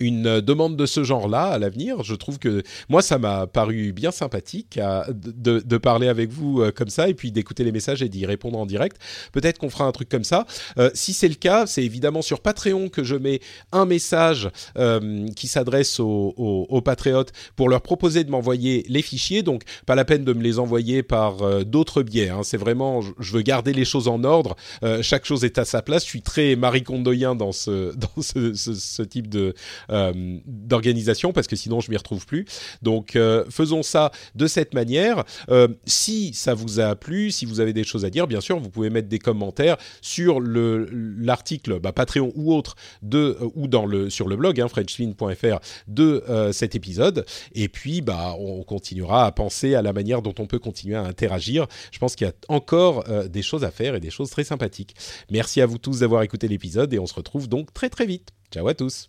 une 0.00 0.40
demande 0.40 0.76
de 0.76 0.86
ce 0.86 1.04
genre-là 1.04 1.44
à 1.44 1.58
l'avenir. 1.58 2.02
Je 2.02 2.14
trouve 2.14 2.38
que 2.38 2.62
moi, 2.88 3.02
ça 3.02 3.18
m'a 3.18 3.46
paru 3.46 3.92
bien 3.92 4.10
sympathique 4.10 4.78
de, 5.08 5.60
de, 5.60 5.78
parler 5.78 6.08
avec 6.08 6.30
vous 6.30 6.60
euh, 6.60 6.70
comme 6.70 6.88
ça 6.88 7.08
et 7.08 7.14
puis 7.14 7.32
d'écouter 7.32 7.64
les 7.64 7.72
messages 7.72 8.02
et 8.02 8.08
d'y 8.08 8.26
répondre 8.26 8.58
en 8.58 8.66
direct. 8.66 8.98
Peut-être 9.32 9.58
qu'on 9.58 9.70
fera 9.70 9.84
un 9.84 9.92
truc 9.92 10.08
comme 10.08 10.24
ça. 10.24 10.46
Euh, 10.78 10.90
si 10.94 11.12
c'est 11.12 11.28
le 11.28 11.34
cas, 11.34 11.66
c'est 11.66 11.84
évidemment 11.84 12.22
sur 12.22 12.40
Patreon 12.40 12.88
que 12.88 13.04
je 13.04 13.14
mets 13.14 13.40
un 13.72 13.84
message 13.84 14.50
euh, 14.78 15.26
qui 15.36 15.48
s'adresse 15.48 16.00
aux, 16.00 16.34
aux, 16.36 16.80
patriotes 16.80 17.32
pour 17.56 17.68
leur 17.68 17.82
proposer 17.82 18.24
de 18.24 18.30
m'envoyer 18.30 18.84
les 18.88 19.02
fichiers. 19.02 19.42
Donc, 19.42 19.62
pas 19.86 19.94
la 19.94 20.04
peine 20.04 20.24
de 20.24 20.32
me 20.32 20.42
les 20.42 20.58
envoyer 20.58 21.02
par 21.02 21.64
d'autres 21.64 22.02
biais. 22.02 22.28
Hein. 22.28 22.40
C'est 22.42 22.56
vraiment, 22.56 23.00
je 23.00 23.32
veux 23.32 23.42
garder 23.42 23.72
les 23.72 23.84
choses 23.84 24.08
en 24.08 24.22
ordre. 24.24 24.56
chaque 25.02 25.24
chose 25.24 25.44
est 25.44 25.58
à 25.58 25.64
sa 25.64 25.82
place. 25.82 26.04
Je 26.04 26.08
suis 26.08 26.22
très 26.22 26.56
Marie 26.56 26.82
Kondoyen 26.82 27.34
dans 27.34 27.52
ce 27.52 27.94
dans 27.96 28.22
ce, 28.22 28.54
ce 28.54 29.02
type 29.02 29.28
de 29.28 29.54
euh, 29.90 30.38
d'organisation 30.46 31.32
parce 31.32 31.46
que 31.46 31.56
sinon 31.56 31.80
je 31.80 31.90
m'y 31.90 31.96
retrouve 31.96 32.26
plus. 32.26 32.44
Donc 32.82 33.16
euh, 33.16 33.44
faisons 33.50 33.82
ça 33.82 34.10
de 34.34 34.46
cette 34.46 34.74
manière. 34.74 35.24
Euh, 35.48 35.68
si 35.84 36.34
ça 36.34 36.54
vous 36.54 36.80
a 36.80 36.96
plu, 36.96 37.30
si 37.30 37.44
vous 37.44 37.60
avez 37.60 37.72
des 37.72 37.84
choses 37.84 38.04
à 38.04 38.10
dire, 38.10 38.26
bien 38.26 38.40
sûr, 38.40 38.58
vous 38.58 38.70
pouvez 38.70 38.90
mettre 38.90 39.08
des 39.08 39.18
commentaires 39.18 39.76
sur 40.00 40.40
le 40.40 40.88
l'article 41.18 41.80
bah, 41.80 41.92
Patreon 41.92 42.32
ou 42.34 42.54
autre 42.54 42.76
de 43.02 43.36
ou 43.54 43.68
dans 43.68 43.86
le 43.86 44.10
sur 44.10 44.28
le 44.28 44.36
blog 44.36 44.60
hein, 44.60 44.68
frenchspin.fr 44.68 45.58
de 45.88 46.22
cet 46.52 46.74
épisode. 46.74 47.24
Et 47.54 47.68
puis 47.68 48.00
bah 48.00 48.34
on 48.38 48.62
continuera 48.62 49.26
à 49.26 49.32
penser 49.32 49.74
à 49.74 49.82
la 49.82 49.92
manière 49.92 50.22
dont 50.22 50.34
on 50.38 50.46
peut 50.46 50.58
continuer 50.58 50.96
à 50.96 51.02
interagir. 51.02 51.66
Je 51.90 51.98
pense 51.98 52.16
qu'il 52.16 52.26
y 52.26 52.30
a 52.30 52.34
encore 52.48 53.04
des 53.28 53.42
choses 53.42 53.64
à 53.64 53.70
faire 53.70 53.94
et 53.94 54.00
des 54.00 54.10
choses 54.10 54.30
très 54.30 54.44
sympathiques. 54.44 54.94
Merci 55.30 55.60
à 55.60 55.66
vous 55.66 55.78
tous 55.78 56.00
d'avoir 56.00 56.22
écouté 56.22 56.48
l'épisode 56.48 56.92
et 56.92 56.98
on 56.98 57.06
se 57.06 57.14
retrouve 57.14 57.48
donc 57.48 57.72
très 57.72 57.88
très 57.88 58.06
vite. 58.06 58.30
Ciao 58.50 58.66
à 58.68 58.74
tous. 58.74 59.08